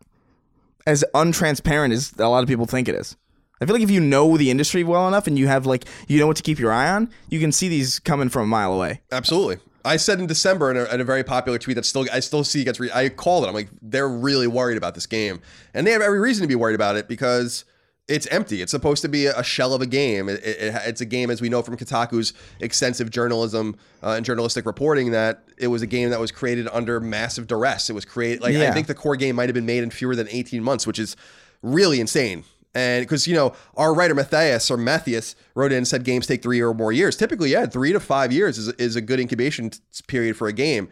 as 0.84 1.04
untransparent 1.14 1.92
as 1.92 2.12
a 2.18 2.28
lot 2.28 2.42
of 2.42 2.48
people 2.48 2.66
think 2.66 2.88
it 2.88 2.96
is. 2.96 3.16
I 3.60 3.66
feel 3.66 3.74
like 3.74 3.84
if 3.84 3.90
you 3.90 4.00
know 4.00 4.36
the 4.36 4.50
industry 4.50 4.82
well 4.82 5.06
enough 5.06 5.28
and 5.28 5.38
you 5.38 5.46
have 5.46 5.64
like 5.66 5.84
you 6.08 6.18
know 6.18 6.26
what 6.26 6.36
to 6.38 6.42
keep 6.42 6.58
your 6.58 6.72
eye 6.72 6.90
on, 6.90 7.08
you 7.28 7.38
can 7.38 7.52
see 7.52 7.68
these 7.68 8.00
coming 8.00 8.28
from 8.28 8.42
a 8.42 8.46
mile 8.46 8.72
away. 8.72 9.00
Absolutely. 9.12 9.58
I 9.84 9.96
said 9.96 10.20
in 10.20 10.26
December 10.26 10.70
in 10.70 10.76
a, 10.76 10.84
in 10.84 11.00
a 11.00 11.04
very 11.04 11.24
popular 11.24 11.58
tweet 11.58 11.76
that 11.76 11.84
still 11.84 12.06
I 12.12 12.20
still 12.20 12.44
see 12.44 12.64
gets. 12.64 12.80
Re- 12.80 12.90
I 12.92 13.08
called 13.08 13.44
it. 13.44 13.48
I'm 13.48 13.54
like, 13.54 13.68
they're 13.80 14.08
really 14.08 14.46
worried 14.46 14.76
about 14.76 14.94
this 14.94 15.06
game, 15.06 15.40
and 15.74 15.86
they 15.86 15.92
have 15.92 16.02
every 16.02 16.20
reason 16.20 16.42
to 16.42 16.48
be 16.48 16.54
worried 16.54 16.74
about 16.74 16.96
it 16.96 17.08
because 17.08 17.64
it's 18.08 18.26
empty. 18.28 18.62
It's 18.62 18.70
supposed 18.70 19.02
to 19.02 19.08
be 19.08 19.26
a 19.26 19.42
shell 19.42 19.74
of 19.74 19.80
a 19.80 19.86
game. 19.86 20.28
It, 20.28 20.44
it, 20.44 20.74
it's 20.86 21.00
a 21.00 21.04
game, 21.04 21.30
as 21.30 21.40
we 21.40 21.48
know 21.48 21.62
from 21.62 21.76
Kotaku's 21.76 22.32
extensive 22.60 23.10
journalism 23.10 23.76
uh, 24.02 24.10
and 24.10 24.24
journalistic 24.24 24.66
reporting, 24.66 25.12
that 25.12 25.44
it 25.56 25.68
was 25.68 25.82
a 25.82 25.86
game 25.86 26.10
that 26.10 26.20
was 26.20 26.30
created 26.30 26.68
under 26.72 27.00
massive 27.00 27.46
duress. 27.46 27.88
It 27.88 27.92
was 27.92 28.04
created 28.04 28.42
like 28.42 28.54
I 28.70 28.72
think 28.72 28.86
the 28.86 28.94
core 28.94 29.16
game 29.16 29.36
might 29.36 29.48
have 29.48 29.54
been 29.54 29.66
made 29.66 29.82
in 29.82 29.90
fewer 29.90 30.16
than 30.16 30.28
18 30.28 30.62
months, 30.62 30.86
which 30.86 30.98
is 30.98 31.16
really 31.62 32.00
insane. 32.00 32.44
And 32.74 33.02
because 33.02 33.26
you 33.26 33.34
know 33.34 33.54
our 33.76 33.94
writer 33.94 34.14
Matthias 34.14 34.70
or 34.70 34.76
Matthias 34.76 35.36
wrote 35.54 35.72
in 35.72 35.78
and 35.78 35.88
said 35.88 36.04
games 36.04 36.26
take 36.26 36.42
three 36.42 36.60
or 36.60 36.72
more 36.72 36.92
years. 36.92 37.16
Typically, 37.16 37.50
yeah, 37.50 37.66
three 37.66 37.92
to 37.92 38.00
five 38.00 38.32
years 38.32 38.58
is, 38.58 38.68
is 38.68 38.96
a 38.96 39.00
good 39.00 39.20
incubation 39.20 39.70
period 40.06 40.36
for 40.36 40.48
a 40.48 40.52
game. 40.52 40.88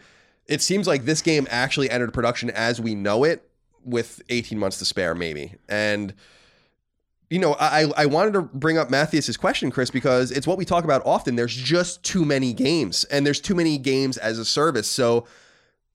It 0.46 0.60
seems 0.60 0.86
like 0.86 1.04
this 1.04 1.22
game 1.22 1.46
actually 1.50 1.88
entered 1.90 2.12
production 2.12 2.50
as 2.50 2.80
we 2.80 2.94
know 2.94 3.24
it 3.24 3.48
with 3.84 4.20
18 4.28 4.58
months 4.58 4.78
to 4.78 4.84
spare, 4.84 5.14
maybe. 5.14 5.54
And 5.68 6.12
you 7.30 7.38
know, 7.38 7.54
I 7.58 7.90
I 7.96 8.06
wanted 8.06 8.32
to 8.34 8.42
bring 8.42 8.76
up 8.76 8.90
Matthias's 8.90 9.36
question, 9.36 9.70
Chris, 9.70 9.90
because 9.90 10.32
it's 10.32 10.46
what 10.46 10.58
we 10.58 10.64
talk 10.64 10.84
about 10.84 11.00
often. 11.06 11.36
There's 11.36 11.54
just 11.54 12.02
too 12.02 12.24
many 12.24 12.52
games, 12.52 13.04
and 13.04 13.24
there's 13.24 13.40
too 13.40 13.54
many 13.54 13.78
games 13.78 14.18
as 14.18 14.38
a 14.38 14.44
service. 14.44 14.88
So 14.88 15.26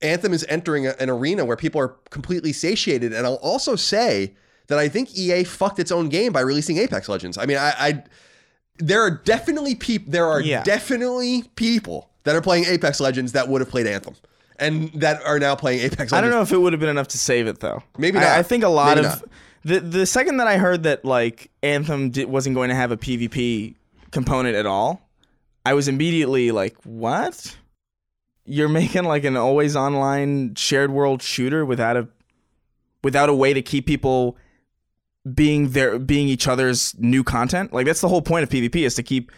Anthem 0.02 0.32
is 0.32 0.44
entering 0.48 0.86
a- 0.86 0.96
an 0.98 1.10
arena 1.10 1.44
where 1.44 1.56
people 1.56 1.80
are 1.80 1.94
completely 2.10 2.52
satiated. 2.52 3.12
And 3.12 3.26
I'll 3.26 3.34
also 3.34 3.76
say 3.76 4.34
that 4.68 4.78
I 4.78 4.88
think 4.88 5.16
EA 5.16 5.44
fucked 5.44 5.78
its 5.78 5.92
own 5.92 6.08
game 6.08 6.32
by 6.32 6.40
releasing 6.40 6.78
Apex 6.78 7.08
Legends. 7.08 7.38
I 7.38 7.46
mean, 7.46 7.56
I, 7.58 7.72
I 7.78 8.04
there 8.78 9.00
are 9.02 9.10
definitely 9.10 9.74
people 9.74 10.10
there 10.12 10.26
are 10.26 10.40
Yeah. 10.40 10.62
definitely 10.62 11.44
people 11.56 12.10
that 12.24 12.34
are 12.36 12.42
playing 12.42 12.64
Apex 12.66 13.00
Legends 13.00 13.32
that 13.32 13.48
would 13.48 13.60
have 13.60 13.70
played 13.70 13.86
Anthem 13.86 14.14
and 14.58 14.90
that 14.94 15.22
are 15.24 15.38
now 15.38 15.54
playing 15.54 15.80
Apex 15.80 15.98
Legends. 15.98 16.12
I 16.14 16.20
don't 16.20 16.30
know 16.30 16.42
if 16.42 16.52
it 16.52 16.58
would 16.58 16.72
have 16.72 16.80
been 16.80 16.88
enough 16.88 17.08
to 17.08 17.18
save 17.18 17.46
it 17.46 17.60
though. 17.60 17.82
Maybe 17.98 18.18
I- 18.18 18.22
not. 18.22 18.30
I, 18.38 18.42
think 18.42 18.64
a 18.64 18.68
lot 18.68 18.96
Maybe 18.96 19.06
of 19.06 19.20
not. 19.20 19.28
the 19.64 19.80
the 19.80 20.06
second 20.06 20.38
that 20.38 20.46
I 20.46 20.58
heard 20.58 20.82
that 20.82 21.04
like 21.04 21.50
Anthem 21.62 22.10
di- 22.10 22.24
wasn't 22.24 22.54
going 22.56 22.68
to 22.70 22.74
have 22.74 22.90
a 22.92 22.96
PvP 22.96 23.76
component 24.10 24.56
at 24.56 24.66
all, 24.66 25.00
I 25.64 25.74
was 25.74 25.88
immediately 25.88 26.50
like, 26.52 26.76
"What? 26.84 27.56
You're 28.44 28.68
making 28.68 29.04
like 29.04 29.24
an 29.24 29.36
always 29.36 29.74
online 29.76 30.54
shared 30.54 30.90
world 30.90 31.22
shooter 31.22 31.64
without 31.64 31.96
a 31.96 32.08
without 33.02 33.28
a 33.28 33.34
way 33.34 33.52
to 33.54 33.62
keep 33.62 33.86
people 33.86 34.36
being 35.34 35.70
their 35.70 35.98
being 35.98 36.28
each 36.28 36.48
other's 36.48 36.94
new 36.98 37.24
content? 37.24 37.72
Like 37.72 37.86
that's 37.86 38.00
the 38.00 38.08
whole 38.08 38.22
point 38.22 38.42
of 38.42 38.48
PvP 38.48 38.76
is 38.76 38.94
to 38.94 39.02
keep 39.02 39.32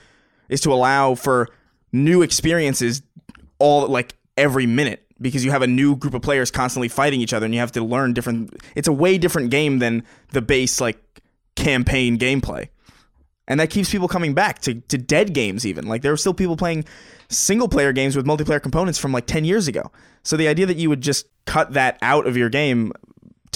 is 0.49 0.61
to 0.63 0.73
allow 0.73 1.15
for 1.15 1.49
new 1.93 2.23
experiences 2.23 3.03
all 3.59 3.87
like 3.87 4.15
every 4.37 4.67
minute 4.67 5.05
because 5.21 5.45
you 5.45 5.51
have 5.51 5.63
a 5.63 5.67
new 5.67 5.97
group 5.97 6.15
of 6.15 6.23
players 6.23 6.51
constantly 6.51 6.89
fighting 6.89 7.21
each 7.21 7.33
other 7.33 7.45
and 7.45 7.55
you 7.55 7.61
have 7.61 7.73
to 7.73 7.83
learn 7.83 8.13
different 8.13 8.55
it's 8.77 8.87
a 8.87 8.93
way 8.93 9.19
different 9.19 9.51
game 9.51 9.79
than 9.79 10.05
the 10.33 10.41
base 10.41 10.81
like 10.81 10.99
campaign 11.57 12.19
gameplay 12.19 12.69
and 13.49 13.59
that 13.59 13.71
keeps 13.71 13.91
people 13.91 14.07
coming 14.07 14.35
back 14.35 14.61
to 14.61 14.75
to 14.75 14.99
dead 14.99 15.35
games. 15.35 15.67
Even 15.67 15.89
like 15.89 16.03
there 16.03 16.13
are 16.13 16.17
still 16.17 16.35
people 16.35 16.57
playing 16.57 16.85
single 17.29 17.69
player 17.69 17.93
games 17.93 18.15
with 18.15 18.27
multiplayer 18.27 18.63
components 18.63 18.99
from 18.99 19.11
like 19.11 19.27
ten 19.27 19.45
years 19.45 19.67
ago. 19.67 19.91
So 20.23 20.37
the 20.37 20.47
idea 20.47 20.67
that 20.67 20.77
you 20.77 20.89
would 20.91 21.01
just 21.01 21.27
cut 21.47 21.73
that 21.73 21.99
out 22.03 22.27
of 22.27 22.37
your 22.37 22.51
game. 22.51 22.93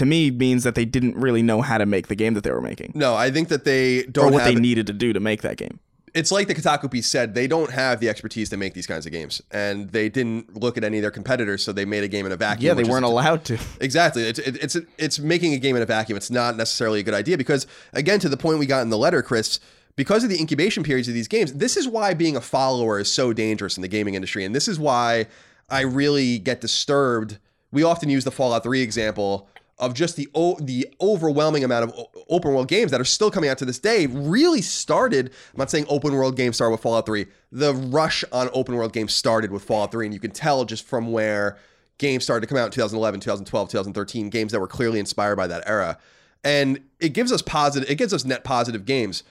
To 0.03 0.07
me, 0.07 0.33
means 0.33 0.65
that 0.65 0.75
they 0.75 0.85
didn't 0.85 1.15
really 1.15 1.45
know 1.45 1.63
how 1.63 1.79
to 1.79 1.87
make 1.87 2.09
the 2.09 2.17
game 2.17 2.35
that 2.35 2.43
they 2.43 2.51
were 2.51 2.61
making, 2.61 2.91
No, 2.97 3.15
I 3.15 3.31
think 3.31 3.47
that 3.51 3.65
they 3.65 4.03
don't 4.03 4.33
what 4.33 4.43
have 4.43 4.53
they 4.53 4.61
needed 4.61 4.89
to 4.89 4.93
do 4.93 5.13
to 5.13 5.21
make 5.21 5.43
that 5.43 5.57
game. 5.57 5.79
it's 6.13 6.33
like 6.33 6.49
the 6.49 6.57
Kotaku 6.57 6.91
piece 6.91 7.07
said, 7.07 7.37
they 7.37 7.47
don't 7.47 7.71
have 7.71 8.01
the 8.01 8.09
expertise 8.09 8.51
to 8.51 8.57
make 8.57 8.75
these 8.75 8.89
kinds 8.89 9.07
of 9.07 9.13
games, 9.13 9.41
and 9.53 9.91
they 9.91 10.09
didn't 10.09 10.61
look 10.61 10.77
at 10.77 10.83
any 10.83 10.99
of 10.99 11.03
their 11.03 11.13
competitors, 11.13 11.63
so 11.63 11.71
they 11.71 11.85
made 11.85 12.03
a 12.03 12.09
game 12.09 12.27
in 12.27 12.33
a 12.33 12.37
vacuum. 12.37 12.67
Yeah, 12.67 12.75
they 12.75 12.91
weren't 12.91 13.05
allowed 13.05 13.45
to. 13.45 13.59
Exactly. 13.81 14.25
It's 14.25 14.41
it, 14.41 14.57
it's 14.61 14.77
it's 14.99 15.21
making 15.21 15.55
a 15.55 15.59
game 15.59 15.77
in 15.77 15.83
a 15.83 15.87
vacuum. 15.87 16.17
It's 16.17 16.33
not 16.33 16.57
necessarily 16.57 16.99
a 16.99 17.05
good 17.05 17.15
idea 17.15 17.39
because 17.39 17.69
again, 17.93 18.19
to 18.19 18.29
the 18.29 18.37
point 18.37 18.59
we 18.59 18.67
got 18.67 18.83
in 18.83 18.91
the 18.91 18.99
letter, 18.99 19.23
Chris, 19.23 19.61
because 19.95 20.25
of 20.25 20.31
the 20.31 20.41
incubation 20.41 20.83
periods 20.83 21.07
of 21.07 21.15
these 21.15 21.29
games, 21.29 21.53
this 21.53 21.77
is 21.77 21.87
why 21.87 22.13
being 22.13 22.35
a 22.35 22.41
follower 22.41 22.99
is 22.99 23.13
so 23.13 23.33
dangerous 23.33 23.77
in 23.77 23.83
the 23.83 23.89
gaming 23.89 24.15
industry, 24.15 24.45
and 24.45 24.53
this 24.53 24.67
is 24.67 24.81
why 24.81 25.27
I 25.71 25.83
really 25.83 26.41
get 26.41 26.61
disturbed. 26.61 27.39
We 27.71 27.85
often 27.85 28.11
use 28.11 28.25
the 28.25 28.33
Fallout 28.33 28.65
3 28.65 28.83
example 28.83 29.49
of 29.83 29.95
just 29.95 30.15
the 30.15 30.29
the 30.61 30.87
overwhelming 31.01 31.65
amount 31.65 31.91
of 31.91 32.07
open 32.31 32.55
world 32.55 32.69
games 32.69 32.93
that 32.93 33.01
are 33.01 33.05
still 33.05 33.33
coming 33.33 33.51
out 33.51 33.59
to 33.59 33.65
this 33.65 33.81
day 33.81 34.07
really 34.07 34.63
started 34.63 35.27
I'm 35.27 35.59
not 35.59 35.71
saying 35.71 35.87
open 35.89 36.15
world 36.15 36.37
games 36.37 36.55
started 36.55 36.71
with 36.71 36.81
Fallout 36.81 37.05
3 37.05 37.27
the 37.51 37.75
rush 37.75 38.25
on 38.33 38.49
open 38.55 38.77
world 38.77 38.93
games 38.93 39.13
started 39.13 39.51
with 39.51 39.65
Fallout 39.65 39.91
3 39.91 40.07
and 40.07 40.15
you 40.15 40.21
can 40.21 40.31
tell 40.31 40.65
just 40.65 40.87
from 40.87 41.11
where 41.11 41.59
games 41.99 42.23
started 42.23 42.43
to 42.43 42.47
come 42.47 42.57
out 42.57 42.67
in 42.67 42.71
2011 42.71 43.21
2012 43.21 43.69
2013 43.71 44.31
games 44.31 44.53
that 44.53 44.61
were 44.61 44.69
clearly 44.69 45.01
inspired 45.01 45.37
by 45.37 45.49
that 45.49 45.65
era. 45.67 45.99
And 46.45 46.81
it 47.01 47.11
gives 47.11 47.33
us 47.33 47.43
positive 47.43 47.91
it 47.91 47.97
gives 47.97 48.15
us 48.15 48.25
net 48.25 48.45
positive 48.45 48.85
games 48.85 49.25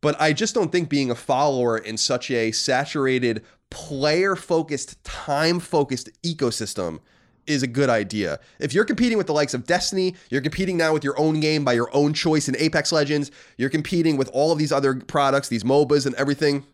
but 0.00 0.18
I 0.18 0.32
just 0.32 0.54
don't 0.54 0.72
think 0.72 0.88
being 0.88 1.10
a 1.10 1.14
follower 1.14 1.76
in 1.76 1.98
such 1.98 2.30
a 2.30 2.50
saturated 2.52 3.44
player 3.68 4.36
focused 4.36 5.04
time 5.04 5.60
focused 5.60 6.08
ecosystem 6.22 7.00
is 7.48 7.62
a 7.62 7.66
good 7.66 7.88
idea. 7.88 8.38
If 8.58 8.74
you're 8.74 8.84
competing 8.84 9.18
with 9.18 9.26
the 9.26 9.32
likes 9.32 9.54
of 9.54 9.66
Destiny, 9.66 10.14
you're 10.30 10.42
competing 10.42 10.76
now 10.76 10.92
with 10.92 11.02
your 11.02 11.18
own 11.18 11.40
game 11.40 11.64
by 11.64 11.72
your 11.72 11.94
own 11.94 12.12
choice 12.12 12.48
in 12.48 12.56
Apex 12.56 12.92
Legends, 12.92 13.30
you're 13.56 13.70
competing 13.70 14.16
with 14.16 14.28
all 14.32 14.52
of 14.52 14.58
these 14.58 14.72
other 14.72 14.94
products, 14.96 15.48
these 15.48 15.64
MOBAs 15.64 16.06
and 16.06 16.14
everything. 16.16 16.64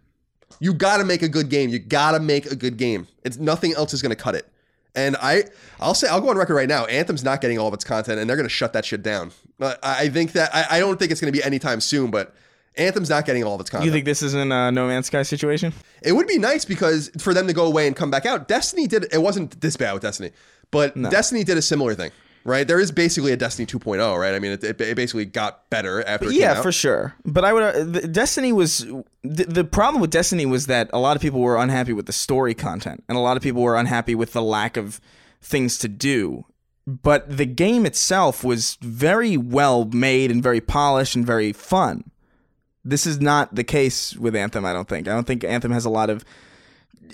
You 0.60 0.74
got 0.74 0.98
to 0.98 1.04
make 1.04 1.22
a 1.22 1.28
good 1.28 1.48
game. 1.48 1.70
You 1.70 1.78
got 1.78 2.12
to 2.12 2.20
make 2.20 2.46
a 2.46 2.56
good 2.56 2.76
game. 2.76 3.08
It's 3.24 3.38
nothing 3.38 3.74
else 3.74 3.94
is 3.94 4.02
going 4.02 4.10
to 4.10 4.16
cut 4.16 4.34
it. 4.34 4.48
And 4.94 5.16
I, 5.16 5.44
I'll 5.80 5.94
say, 5.94 6.06
I'll 6.08 6.20
go 6.20 6.28
on 6.28 6.36
record 6.36 6.54
right 6.54 6.68
now. 6.68 6.84
Anthem's 6.84 7.24
not 7.24 7.40
getting 7.40 7.58
all 7.58 7.66
of 7.66 7.74
its 7.74 7.84
content, 7.84 8.20
and 8.20 8.30
they're 8.30 8.36
going 8.36 8.48
to 8.48 8.54
shut 8.54 8.72
that 8.74 8.84
shit 8.84 9.02
down. 9.02 9.32
Uh, 9.60 9.74
I, 9.82 10.02
I 10.02 10.08
think 10.08 10.32
that 10.32 10.54
I, 10.54 10.76
I 10.76 10.80
don't 10.80 10.98
think 10.98 11.10
it's 11.10 11.20
going 11.20 11.32
to 11.32 11.36
be 11.36 11.44
anytime 11.44 11.80
soon, 11.80 12.12
but 12.12 12.34
Anthem's 12.76 13.10
not 13.10 13.24
getting 13.24 13.44
all 13.44 13.54
of 13.54 13.60
its 13.60 13.70
content. 13.70 13.86
You 13.86 13.92
think 13.92 14.04
this 14.04 14.22
is 14.22 14.34
in 14.34 14.52
a 14.52 14.70
No 14.70 14.86
Man's 14.86 15.06
Sky 15.06 15.22
situation? 15.22 15.72
It 16.02 16.12
would 16.12 16.26
be 16.26 16.38
nice 16.38 16.64
because 16.64 17.10
for 17.18 17.34
them 17.34 17.46
to 17.46 17.52
go 17.52 17.66
away 17.66 17.86
and 17.86 17.94
come 17.94 18.10
back 18.10 18.26
out. 18.26 18.48
Destiny 18.48 18.86
did 18.86 19.06
it 19.12 19.18
wasn't 19.18 19.60
this 19.60 19.76
bad 19.76 19.92
with 19.94 20.02
Destiny, 20.02 20.30
but 20.74 21.10
Destiny 21.10 21.44
did 21.44 21.56
a 21.56 21.62
similar 21.62 21.94
thing, 21.94 22.10
right? 22.44 22.66
There 22.66 22.80
is 22.80 22.90
basically 22.90 23.32
a 23.32 23.36
Destiny 23.36 23.64
2.0, 23.66 24.18
right? 24.18 24.34
I 24.34 24.38
mean, 24.38 24.52
it, 24.52 24.64
it, 24.64 24.80
it 24.80 24.96
basically 24.96 25.24
got 25.24 25.70
better 25.70 26.06
after. 26.06 26.30
Yeah, 26.30 26.60
for 26.60 26.72
sure. 26.72 27.14
But 27.24 27.44
I 27.44 27.52
would. 27.52 27.62
Uh, 27.62 27.84
the, 27.84 28.08
Destiny 28.08 28.52
was 28.52 28.78
the, 29.22 29.44
the 29.44 29.64
problem 29.64 30.00
with 30.00 30.10
Destiny 30.10 30.44
was 30.44 30.66
that 30.66 30.90
a 30.92 30.98
lot 30.98 31.16
of 31.16 31.22
people 31.22 31.40
were 31.40 31.56
unhappy 31.56 31.92
with 31.92 32.06
the 32.06 32.12
story 32.12 32.54
content, 32.54 33.04
and 33.08 33.16
a 33.16 33.20
lot 33.20 33.36
of 33.36 33.42
people 33.42 33.62
were 33.62 33.76
unhappy 33.76 34.14
with 34.14 34.32
the 34.32 34.42
lack 34.42 34.76
of 34.76 35.00
things 35.40 35.78
to 35.78 35.88
do. 35.88 36.44
But 36.86 37.38
the 37.38 37.46
game 37.46 37.86
itself 37.86 38.44
was 38.44 38.76
very 38.82 39.38
well 39.38 39.86
made 39.86 40.30
and 40.30 40.42
very 40.42 40.60
polished 40.60 41.16
and 41.16 41.24
very 41.24 41.52
fun. 41.52 42.10
This 42.84 43.06
is 43.06 43.20
not 43.20 43.54
the 43.54 43.64
case 43.64 44.14
with 44.16 44.36
Anthem. 44.36 44.66
I 44.66 44.74
don't 44.74 44.88
think. 44.88 45.08
I 45.08 45.12
don't 45.12 45.26
think 45.26 45.44
Anthem 45.44 45.72
has 45.72 45.86
a 45.86 45.90
lot 45.90 46.10
of 46.10 46.24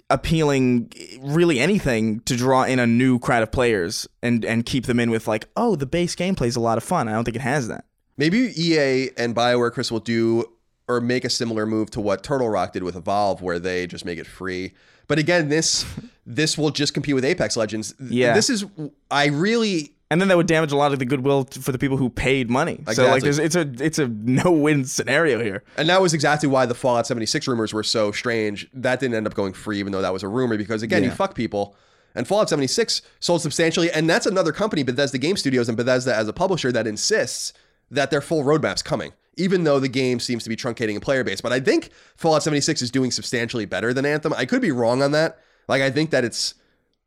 appealing 0.09 0.93
really 1.21 1.61
anything 1.61 2.21
to 2.21 2.37
draw 2.37 2.65
in 2.65 2.79
a 2.79 2.87
new 2.87 3.19
crowd 3.19 3.43
of 3.43 3.53
players 3.53 4.09
and 4.23 4.45
and 4.45 4.67
keep 4.67 4.87
them 4.87 4.99
in 4.99 5.11
with 5.11 5.29
like 5.29 5.47
oh 5.57 5.77
the 5.77 5.87
base 5.87 6.17
gameplay 6.17 6.47
is 6.47 6.57
a 6.57 6.61
lot 6.61 6.79
of 6.79 6.85
fun 6.85 7.09
i 7.09 7.13
don't 7.13 7.25
think 7.25 7.37
it 7.37 7.43
has 7.43 7.69
that 7.69 7.85
Maybe 8.21 8.53
EA 8.55 9.09
and 9.17 9.35
BioWare, 9.35 9.73
Chris, 9.73 9.91
will 9.91 9.99
do 9.99 10.45
or 10.87 11.01
make 11.01 11.25
a 11.25 11.31
similar 11.31 11.65
move 11.65 11.91
to 11.93 12.03
what 12.03 12.23
Turtle 12.23 12.51
Rock 12.51 12.75
did 12.75 12.83
with 12.83 12.95
Evolve, 12.95 13.41
where 13.41 13.59
they 13.59 13.87
just 13.87 14.05
make 14.05 14.19
it 14.19 14.27
free. 14.27 14.75
But 15.09 15.19
again, 15.19 15.49
this 15.49 15.87
this 16.27 16.59
will 16.59 16.71
just 16.71 16.93
compete 16.93 17.15
with 17.15 17.25
Apex 17.25 17.57
Legends. 17.57 17.95
Yeah. 17.99 18.35
This 18.35 18.51
is 18.51 18.67
I 19.11 19.29
really 19.29 19.95
and 20.11 20.21
then 20.21 20.29
that 20.29 20.37
would 20.37 20.47
damage 20.47 20.73
a 20.73 20.77
lot 20.77 20.93
of 20.93 20.99
the 20.99 21.05
goodwill 21.05 21.45
t- 21.45 21.61
for 21.61 21.73
the 21.73 21.79
people 21.79 21.97
who 21.97 22.11
paid 22.11 22.51
money. 22.51 22.83
So 22.93 23.05
like, 23.05 23.19
Exactly. 23.19 23.21
there's 23.21 23.39
it's 23.39 23.55
a 23.57 23.85
it's 23.85 23.99
a 23.99 24.09
no 24.09 24.51
win 24.51 24.85
scenario 24.85 25.43
here. 25.43 25.63
And 25.77 25.89
that 25.89 26.03
was 26.03 26.13
exactly 26.15 26.49
why 26.49 26.67
the 26.67 26.75
Fallout 26.75 27.07
76 27.07 27.47
rumors 27.49 27.73
were 27.73 27.83
so 27.83 28.11
strange. 28.13 28.69
That 28.75 29.01
didn't 29.01 29.15
end 29.17 29.27
up 29.27 29.35
going 29.35 29.53
free, 29.53 29.79
even 29.79 29.93
though 29.93 30.03
that 30.03 30.13
was 30.13 30.23
a 30.23 30.29
rumor, 30.29 30.57
because 30.59 30.83
again, 30.83 31.05
you 31.05 31.11
fuck 31.11 31.35
people. 31.35 31.77
And 32.15 32.27
Fallout 32.27 32.49
76 32.49 33.03
sold 33.21 33.41
substantially. 33.41 33.89
And 33.93 34.11
that's 34.11 34.27
another 34.27 34.51
company, 34.53 34.83
Bethesda 34.83 35.17
Game 35.17 35.37
Studios 35.37 35.69
and 35.69 35.77
Bethesda 35.77 36.13
as 36.15 36.27
a 36.27 36.33
publisher, 36.33 36.73
that 36.73 36.89
insists 36.89 37.53
that 37.93 38.11
their 38.11 38.21
full 38.21 38.43
roadmap's 38.43 38.83
coming, 38.83 39.13
even 39.37 39.63
though 39.63 39.79
the 39.79 39.89
game 39.89 40.19
seems 40.19 40.43
to 40.43 40.49
be 40.49 40.57
truncating 40.57 40.97
a 40.97 41.01
player 41.01 41.23
base. 41.23 41.41
But 41.41 41.53
I 41.53 41.61
think 41.61 41.91
Fallout 42.17 42.43
76 42.43 42.83
is 42.83 42.91
doing 42.91 43.13
substantially 43.13 43.65
better 43.65 43.93
than 43.95 44.05
Anthem. 44.05 44.33
I 44.37 44.45
could 44.45 44.61
be 44.61 44.73
wrong 44.73 45.03
on 45.03 45.13
that. 45.13 45.39
Like, 45.69 45.83
I 45.83 45.91
think 45.93 46.11
that 46.11 46.25
it's 46.25 46.55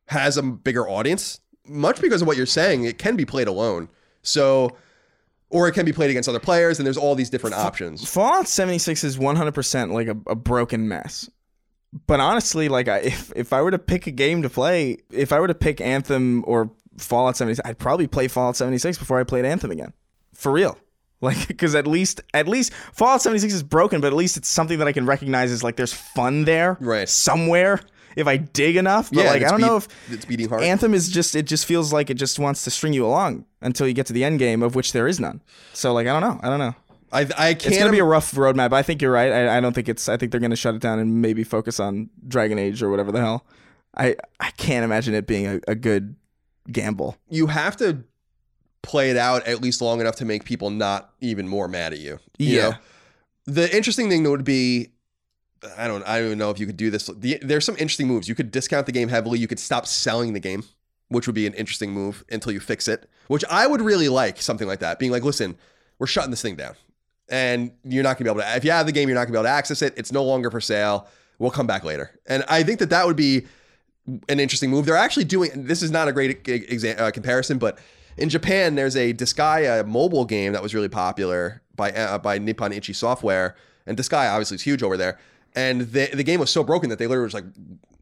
has 0.08 0.38
a 0.38 0.44
bigger 0.44 0.88
audience, 0.88 1.42
much 1.68 2.02
because 2.02 2.22
of 2.22 2.28
what 2.28 2.38
you're 2.38 2.46
saying. 2.46 2.86
It 2.86 2.98
can 2.98 3.16
be 3.16 3.26
played 3.26 3.48
alone. 3.48 3.90
So, 4.22 4.76
or 5.50 5.68
it 5.68 5.74
can 5.74 5.86
be 5.86 5.94
played 5.94 6.10
against 6.10 6.28
other 6.30 6.40
players, 6.40 6.80
and 6.80 6.86
there's 6.86 6.98
all 6.98 7.16
these 7.16 7.30
different 7.30 7.56
options. 7.56 8.08
Fallout 8.10 8.48
76 8.48 9.04
is 9.04 9.18
100% 9.18 9.92
like 9.92 10.08
a, 10.08 10.18
a 10.32 10.36
broken 10.36 10.88
mess. 10.88 11.30
But 12.08 12.20
honestly, 12.20 12.70
like 12.70 12.88
I, 12.88 13.00
if 13.00 13.32
if 13.36 13.54
I 13.54 13.62
were 13.62 13.70
to 13.72 13.78
pick 13.78 14.08
a 14.08 14.12
game 14.12 14.42
to 14.42 14.50
play, 14.50 14.98
if 15.12 15.32
I 15.32 15.40
were 15.40 15.48
to 15.48 15.54
pick 15.54 15.80
Anthem 15.80 16.44
or 16.48 16.72
Fallout 16.98 17.38
76, 17.38 17.68
I'd 17.70 17.78
probably 17.78 18.08
play 18.08 18.28
Fallout 18.28 18.56
76 18.56 18.98
before 18.98 19.20
I 19.20 19.24
played 19.24 19.46
Anthem 19.46 19.70
again. 19.72 19.94
For 20.34 20.52
real. 20.52 20.78
Like 21.24 21.48
because 21.48 21.74
at 21.74 21.88
least 21.88 22.20
at 22.34 22.50
least 22.50 22.74
Fallout 22.92 23.22
76 23.22 23.54
is 23.54 23.64
broken, 23.64 24.02
but 24.02 24.08
at 24.08 24.14
least 24.14 24.36
it's 24.36 24.50
something 24.50 24.80
that 24.80 24.90
I 24.90 24.92
can 24.92 25.06
recognize 25.06 25.54
as 25.54 25.64
like 25.64 25.78
there's 25.78 25.94
fun 25.94 26.44
there 26.44 26.76
Right. 26.82 27.08
somewhere 27.08 27.80
if 28.16 28.28
I 28.28 28.38
dig 28.38 28.76
enough. 28.76 29.10
But 29.12 29.24
Yeah, 29.26 29.30
like 29.32 29.44
I 29.44 29.50
don't 29.50 29.62
know 29.62 29.78
if 29.78 29.88
it's 30.10 30.26
beating 30.26 30.50
heart. 30.50 30.64
Anthem 30.64 30.94
is 30.94 31.10
just 31.10 31.36
it 31.36 31.44
just 31.44 31.66
feels 31.66 31.92
like 31.94 32.10
it 32.10 32.16
just 32.16 32.40
wants 32.40 32.64
to 32.64 32.70
string 32.72 32.94
you 32.94 33.06
along 33.06 33.46
until 33.62 33.88
you 33.88 33.94
get 33.94 34.06
to 34.08 34.14
the 34.14 34.24
end 34.24 34.40
game 34.40 34.62
of 34.64 34.76
which 34.76 34.92
there 34.94 35.08
is 35.08 35.20
none. 35.20 35.42
So 35.74 35.94
like 35.94 36.08
I 36.08 36.12
don't 36.20 36.22
know. 36.22 36.40
I 36.44 36.50
don't 36.50 36.60
know. 36.60 36.76
I 37.12 37.22
I 37.38 37.54
can't. 37.54 37.68
It's 37.68 37.78
gonna 37.78 37.92
be 37.92 38.00
a 38.00 38.04
rough 38.06 38.32
roadmap. 38.34 38.74
I 38.74 38.82
think 38.82 39.02
you're 39.02 39.12
right. 39.12 39.32
I, 39.32 39.58
I 39.58 39.60
don't 39.60 39.74
think 39.74 39.88
it's. 39.88 40.10
I 40.10 40.18
think 40.18 40.32
they're 40.32 40.42
gonna 40.42 40.56
shut 40.56 40.74
it 40.76 40.82
down 40.82 41.00
and 41.00 41.22
maybe 41.22 41.44
focus 41.44 41.80
on 41.80 42.10
Dragon 42.28 42.58
Age 42.58 42.82
or 42.82 42.90
whatever 42.90 43.12
the 43.12 43.20
hell. 43.20 43.46
I 43.96 44.16
I 44.40 44.50
can't 44.52 44.84
imagine 44.84 45.14
it 45.14 45.28
being 45.28 45.46
a, 45.48 45.60
a 45.68 45.76
good 45.76 46.16
gamble. 46.72 47.18
you 47.30 47.48
have 47.48 47.76
to 47.78 48.04
play 48.82 49.12
it 49.12 49.18
out 49.18 49.46
at 49.48 49.62
least 49.62 49.82
long 49.82 50.02
enough 50.02 50.16
to 50.18 50.26
make 50.26 50.44
people 50.44 50.70
not 50.70 51.14
even 51.22 51.48
more 51.48 51.68
mad 51.68 51.94
at 51.94 52.00
you. 52.00 52.20
you 52.40 52.56
Yeah. 52.58 52.70
know? 52.70 52.76
The 53.46 53.76
interesting 53.76 54.10
thing 54.10 54.24
would 54.30 54.44
be 54.44 54.90
I 55.78 55.88
don't 55.88 56.04
I 56.08 56.18
don't 56.18 56.28
even 56.28 56.38
know 56.38 56.50
if 56.50 56.60
you 56.60 56.66
could 56.66 56.78
do 56.78 56.90
this. 56.90 57.08
The, 57.08 57.40
there's 57.42 57.66
some 57.66 57.76
interesting 57.76 58.08
moves. 58.08 58.28
You 58.28 58.36
could 58.36 58.52
discount 58.52 58.86
the 58.86 58.92
game 58.92 59.10
heavily. 59.10 59.40
You 59.40 59.48
could 59.48 59.60
stop 59.60 59.86
selling 59.88 60.34
the 60.34 60.40
game, 60.40 60.64
which 61.10 61.28
would 61.28 61.36
be 61.36 61.48
an 61.48 61.54
interesting 61.54 61.92
move 61.92 62.24
until 62.30 62.52
you 62.52 62.60
fix 62.60 62.88
it. 62.88 63.10
Which 63.28 63.44
I 63.50 63.68
would 63.68 63.82
really 63.82 64.10
like 64.10 64.42
something 64.42 64.68
like 64.68 64.80
that. 64.80 65.00
Being 65.00 65.12
like, 65.12 65.24
listen, 65.24 65.58
we're 66.00 66.08
shutting 66.08 66.32
this 66.32 66.42
thing 66.42 66.56
down. 66.56 66.76
And 67.30 67.72
you're 67.84 68.04
not 68.04 68.18
gonna 68.18 68.26
be 68.26 68.32
able 68.32 68.42
to 68.42 68.56
if 68.58 68.64
you 68.64 68.72
have 68.72 68.86
the 68.86 68.92
game, 68.92 69.08
you're 69.10 69.16
not 69.16 69.26
gonna 69.26 69.34
be 69.34 69.38
able 69.38 69.46
to 69.46 69.50
access 69.50 69.82
it. 69.82 69.94
It's 69.98 70.12
no 70.12 70.24
longer 70.24 70.52
for 70.52 70.62
sale. 70.62 71.08
We'll 71.40 71.52
come 71.52 71.68
back 71.68 71.84
later. 71.84 72.20
And 72.28 72.44
I 72.48 72.64
think 72.64 72.80
that 72.80 72.90
that 72.92 73.08
would 73.08 73.16
be 73.16 73.46
an 74.30 74.40
interesting 74.40 74.70
move. 74.70 74.86
They're 74.86 74.96
actually 74.96 75.26
doing 75.26 75.52
this 75.66 75.82
is 75.82 75.92
not 75.92 76.08
a 76.08 76.12
great 76.12 76.44
exa- 76.44 77.00
uh, 77.00 77.12
comparison, 77.12 77.58
but 77.58 77.80
in 78.18 78.30
Japan, 78.30 78.76
there's 78.76 78.96
a 78.96 79.14
Disgaea 79.14 79.86
mobile 79.88 80.26
game 80.26 80.54
that 80.54 80.62
was 80.62 80.76
really 80.76 80.90
popular 80.90 81.62
by 81.76 81.92
uh, 81.92 82.18
by 82.18 82.38
Nippon 82.38 82.74
Ichi 82.74 82.94
Software, 82.94 83.56
and 83.86 83.98
Disgaea 83.98 84.32
obviously 84.32 84.56
is 84.56 84.62
huge 84.62 84.84
over 84.84 84.98
there. 84.98 85.20
And 85.56 85.82
the 85.82 86.10
the 86.14 86.24
game 86.24 86.40
was 86.40 86.50
so 86.50 86.64
broken 86.64 86.90
that 86.90 87.00
they 87.00 87.08
literally 87.08 87.26
was 87.26 87.34
like, 87.34 87.46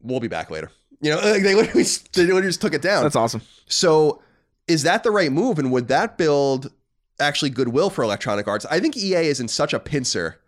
"We'll 0.02 0.20
be 0.20 0.28
back 0.28 0.50
later." 0.50 0.70
You 1.00 1.10
know, 1.10 1.16
like 1.30 1.42
they 1.42 1.54
literally 1.54 1.84
they 2.12 2.22
literally 2.22 2.46
just 2.46 2.60
took 2.60 2.74
it 2.74 2.82
down. 2.82 3.02
That's 3.02 3.16
awesome. 3.16 3.42
So, 3.66 4.22
is 4.68 4.84
that 4.84 5.02
the 5.02 5.10
right 5.10 5.30
move? 5.30 5.58
And 5.58 5.70
would 5.72 5.88
that 5.88 6.16
build 6.16 6.72
actually 7.20 7.50
goodwill 7.50 7.90
for 7.90 8.02
Electronic 8.02 8.48
Arts? 8.48 8.64
I 8.70 8.80
think 8.80 8.96
EA 8.96 9.26
is 9.26 9.40
in 9.40 9.48
such 9.48 9.74
a 9.74 9.78
pincer 9.78 10.40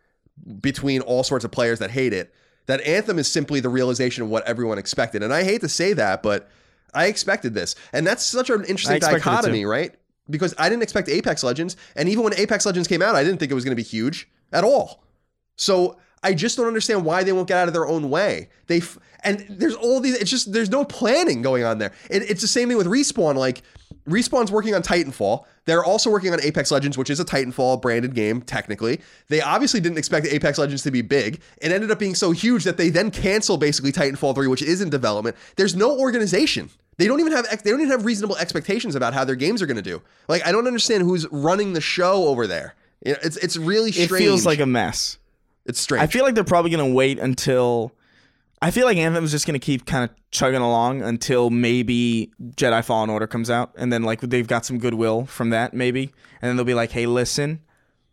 between 0.60 1.00
all 1.02 1.22
sorts 1.22 1.44
of 1.44 1.50
players 1.50 1.78
that 1.78 1.90
hate 1.90 2.12
it 2.12 2.34
that 2.66 2.80
Anthem 2.82 3.18
is 3.18 3.28
simply 3.30 3.60
the 3.60 3.68
realization 3.68 4.22
of 4.22 4.30
what 4.30 4.46
everyone 4.46 4.78
expected. 4.78 5.22
And 5.22 5.32
I 5.32 5.44
hate 5.44 5.60
to 5.60 5.68
say 5.68 5.92
that, 5.92 6.22
but 6.22 6.48
I 6.94 7.06
expected 7.06 7.54
this. 7.54 7.74
And 7.92 8.06
that's 8.06 8.24
such 8.24 8.50
an 8.50 8.64
interesting 8.64 8.96
expected 8.96 9.18
it 9.18 9.22
too. 9.22 9.30
dichotomy, 9.30 9.66
right? 9.66 9.94
Because 10.30 10.54
I 10.58 10.68
didn't 10.68 10.82
expect 10.82 11.08
Apex 11.08 11.42
Legends. 11.42 11.76
And 11.96 12.08
even 12.08 12.24
when 12.24 12.34
Apex 12.34 12.64
Legends 12.64 12.88
came 12.88 13.02
out, 13.02 13.14
I 13.14 13.22
didn't 13.22 13.38
think 13.38 13.52
it 13.52 13.54
was 13.54 13.64
going 13.64 13.76
to 13.76 13.82
be 13.82 13.86
huge 13.86 14.28
at 14.52 14.64
all. 14.64 15.04
So 15.56 15.98
I 16.24 16.34
just 16.34 16.56
don't 16.56 16.66
understand 16.66 17.04
why 17.04 17.22
they 17.22 17.32
won't 17.32 17.46
get 17.46 17.58
out 17.58 17.68
of 17.68 17.74
their 17.74 17.86
own 17.86 18.10
way. 18.10 18.48
They 18.66 18.78
f- 18.78 18.98
and 19.22 19.44
there's 19.48 19.74
all 19.74 20.00
these. 20.00 20.16
It's 20.16 20.30
just 20.30 20.52
there's 20.52 20.70
no 20.70 20.84
planning 20.84 21.42
going 21.42 21.64
on 21.64 21.78
there. 21.78 21.92
It, 22.10 22.28
it's 22.28 22.42
the 22.42 22.48
same 22.48 22.68
thing 22.68 22.76
with 22.76 22.86
respawn. 22.86 23.36
Like 23.36 23.62
Respawn's 24.08 24.52
working 24.52 24.74
on 24.74 24.82
Titanfall. 24.82 25.44
They're 25.64 25.84
also 25.84 26.10
working 26.10 26.32
on 26.32 26.40
Apex 26.42 26.70
Legends, 26.70 26.98
which 26.98 27.08
is 27.08 27.20
a 27.20 27.24
Titanfall 27.24 27.80
branded 27.80 28.14
game, 28.14 28.42
technically. 28.42 29.00
They 29.28 29.40
obviously 29.40 29.80
didn't 29.80 29.96
expect 29.96 30.26
Apex 30.26 30.58
Legends 30.58 30.82
to 30.82 30.90
be 30.90 31.00
big. 31.00 31.40
It 31.58 31.72
ended 31.72 31.90
up 31.90 31.98
being 31.98 32.14
so 32.14 32.30
huge 32.30 32.64
that 32.64 32.76
they 32.76 32.90
then 32.90 33.10
cancel 33.10 33.56
basically 33.56 33.92
Titanfall 33.92 34.34
3, 34.34 34.46
which 34.48 34.60
is 34.62 34.82
in 34.82 34.90
development. 34.90 35.36
There's 35.56 35.74
no 35.74 35.98
organization. 35.98 36.68
They 36.98 37.06
don't 37.06 37.20
even 37.20 37.32
have 37.32 37.46
ex- 37.50 37.62
they 37.62 37.70
don't 37.70 37.80
even 37.80 37.90
have 37.90 38.04
reasonable 38.04 38.36
expectations 38.36 38.94
about 38.94 39.14
how 39.14 39.24
their 39.24 39.36
games 39.36 39.62
are 39.62 39.66
going 39.66 39.76
to 39.76 39.82
do. 39.82 40.02
Like 40.28 40.46
I 40.46 40.52
don't 40.52 40.66
understand 40.66 41.02
who's 41.02 41.26
running 41.32 41.72
the 41.72 41.80
show 41.80 42.26
over 42.28 42.46
there. 42.46 42.74
It's 43.00 43.36
it's 43.38 43.56
really 43.56 43.90
strange. 43.90 44.12
It 44.12 44.16
feels 44.16 44.46
like 44.46 44.60
a 44.60 44.66
mess. 44.66 45.18
It's 45.66 45.80
strange. 45.80 46.02
I 46.02 46.06
feel 46.06 46.24
like 46.24 46.34
they're 46.34 46.44
probably 46.44 46.70
gonna 46.70 46.88
wait 46.88 47.18
until. 47.18 47.92
I 48.62 48.70
feel 48.70 48.86
like 48.86 48.96
Anthem's 48.96 49.30
just 49.30 49.46
gonna 49.46 49.58
keep 49.58 49.84
kind 49.84 50.04
of 50.04 50.10
chugging 50.30 50.60
along 50.62 51.02
until 51.02 51.50
maybe 51.50 52.32
Jedi 52.56 52.82
Fallen 52.84 53.10
Order 53.10 53.26
comes 53.26 53.50
out, 53.50 53.72
and 53.76 53.92
then 53.92 54.02
like 54.02 54.20
they've 54.20 54.46
got 54.46 54.64
some 54.64 54.78
goodwill 54.78 55.26
from 55.26 55.50
that, 55.50 55.74
maybe, 55.74 56.04
and 56.40 56.48
then 56.48 56.56
they'll 56.56 56.64
be 56.64 56.74
like, 56.74 56.90
"Hey, 56.92 57.06
listen, 57.06 57.60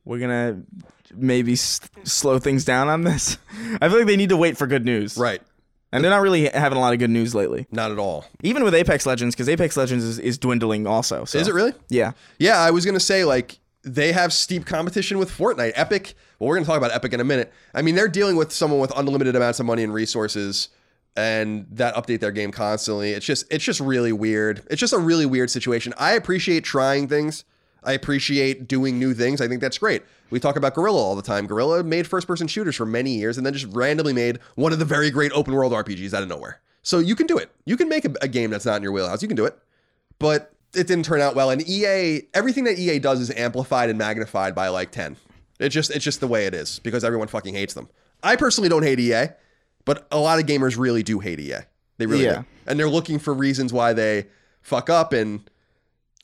we're 0.03 0.19
gonna 0.19 0.61
maybe 1.15 1.53
s- 1.53 1.79
slow 2.03 2.37
things 2.39 2.65
down 2.65 2.89
on 2.89 3.03
this." 3.03 3.37
I 3.81 3.87
feel 3.87 3.99
like 3.99 4.07
they 4.07 4.17
need 4.17 4.29
to 4.29 4.37
wait 4.37 4.57
for 4.57 4.67
good 4.67 4.83
news, 4.85 5.17
right. 5.17 5.41
And 5.93 6.01
they're 6.03 6.11
not 6.11 6.21
really 6.21 6.47
having 6.47 6.77
a 6.77 6.81
lot 6.81 6.93
of 6.93 6.99
good 6.99 7.09
news 7.09 7.35
lately, 7.35 7.67
Not 7.69 7.91
at 7.91 7.99
all. 7.99 8.23
even 8.43 8.63
with 8.63 8.73
Apex 8.73 9.05
Legends, 9.05 9.35
because 9.35 9.49
Apex 9.49 9.75
Legends 9.75 10.05
is, 10.05 10.19
is 10.19 10.37
dwindling 10.37 10.87
also. 10.87 11.25
So. 11.25 11.37
Is 11.37 11.49
it 11.49 11.53
really? 11.53 11.73
Yeah. 11.89 12.13
Yeah, 12.39 12.59
I 12.59 12.71
was 12.71 12.85
gonna 12.85 12.99
say 13.01 13.25
like 13.25 13.59
they 13.83 14.11
have 14.11 14.31
steep 14.31 14.65
competition 14.65 15.17
with 15.17 15.29
Fortnite. 15.31 15.73
Epic. 15.75 16.15
Well, 16.39 16.47
we're 16.47 16.55
gonna 16.55 16.65
talk 16.65 16.77
about 16.77 16.91
Epic 16.91 17.13
in 17.13 17.19
a 17.19 17.23
minute. 17.23 17.51
I 17.73 17.81
mean, 17.81 17.95
they're 17.95 18.07
dealing 18.07 18.35
with 18.35 18.51
someone 18.51 18.79
with 18.79 18.91
unlimited 18.95 19.35
amounts 19.35 19.59
of 19.59 19.65
money 19.65 19.83
and 19.83 19.93
resources, 19.93 20.69
and 21.15 21.65
that 21.71 21.95
update 21.95 22.19
their 22.19 22.31
game 22.31 22.51
constantly. 22.51 23.11
It's 23.11 23.25
just 23.25 23.51
it's 23.51 23.63
just 23.63 23.79
really 23.79 24.11
weird. 24.11 24.63
It's 24.69 24.79
just 24.79 24.93
a 24.93 24.99
really 24.99 25.25
weird 25.25 25.49
situation. 25.49 25.93
I 25.97 26.13
appreciate 26.13 26.63
trying 26.63 27.07
things. 27.07 27.43
I 27.83 27.93
appreciate 27.93 28.67
doing 28.67 28.99
new 28.99 29.15
things. 29.15 29.41
I 29.41 29.47
think 29.47 29.59
that's 29.59 29.79
great. 29.79 30.03
We 30.29 30.39
talk 30.39 30.55
about 30.55 30.75
Guerrilla 30.75 30.99
all 30.99 31.15
the 31.15 31.23
time. 31.23 31.47
Guerrilla 31.47 31.83
made 31.83 32.05
first 32.05 32.27
person 32.27 32.47
shooters 32.47 32.75
for 32.75 32.85
many 32.85 33.17
years 33.17 33.37
and 33.37 33.45
then 33.45 33.53
just 33.53 33.65
randomly 33.73 34.13
made 34.13 34.37
one 34.53 34.71
of 34.71 34.77
the 34.77 34.85
very 34.85 35.09
great 35.09 35.31
open 35.31 35.53
world 35.55 35.73
RPGs 35.73 36.13
out 36.13 36.21
of 36.21 36.29
nowhere. 36.29 36.61
So 36.83 36.99
you 36.99 37.15
can 37.15 37.25
do 37.25 37.39
it. 37.39 37.49
You 37.65 37.75
can 37.77 37.89
make 37.89 38.05
a, 38.05 38.13
a 38.21 38.27
game 38.27 38.51
that's 38.51 38.65
not 38.65 38.77
in 38.77 38.83
your 38.83 38.91
wheelhouse. 38.91 39.23
You 39.23 39.27
can 39.27 39.35
do 39.35 39.45
it 39.45 39.57
but 40.21 40.53
it 40.73 40.87
didn't 40.87 41.03
turn 41.05 41.21
out 41.21 41.35
well. 41.35 41.49
And 41.49 41.61
EA, 41.67 42.21
everything 42.33 42.63
that 42.65 42.77
EA 42.79 42.99
does 42.99 43.19
is 43.19 43.31
amplified 43.31 43.89
and 43.89 43.97
magnified 43.97 44.55
by 44.55 44.69
like 44.69 44.91
10. 44.91 45.17
It 45.59 45.69
just 45.69 45.91
it's 45.91 46.03
just 46.03 46.19
the 46.19 46.27
way 46.27 46.45
it 46.47 46.53
is 46.53 46.79
because 46.79 47.03
everyone 47.03 47.27
fucking 47.27 47.53
hates 47.53 47.73
them. 47.73 47.89
I 48.23 48.35
personally 48.35 48.69
don't 48.69 48.83
hate 48.83 48.99
EA, 48.99 49.27
but 49.85 50.07
a 50.11 50.17
lot 50.17 50.39
of 50.39 50.45
gamers 50.45 50.77
really 50.77 51.03
do 51.03 51.19
hate 51.19 51.39
EA. 51.39 51.59
They 51.97 52.05
really 52.05 52.23
Yeah. 52.25 52.39
do. 52.41 52.45
And 52.67 52.79
they're 52.79 52.89
looking 52.89 53.19
for 53.19 53.33
reasons 53.33 53.71
why 53.73 53.93
they 53.93 54.27
fuck 54.61 54.89
up 54.89 55.13
and 55.13 55.41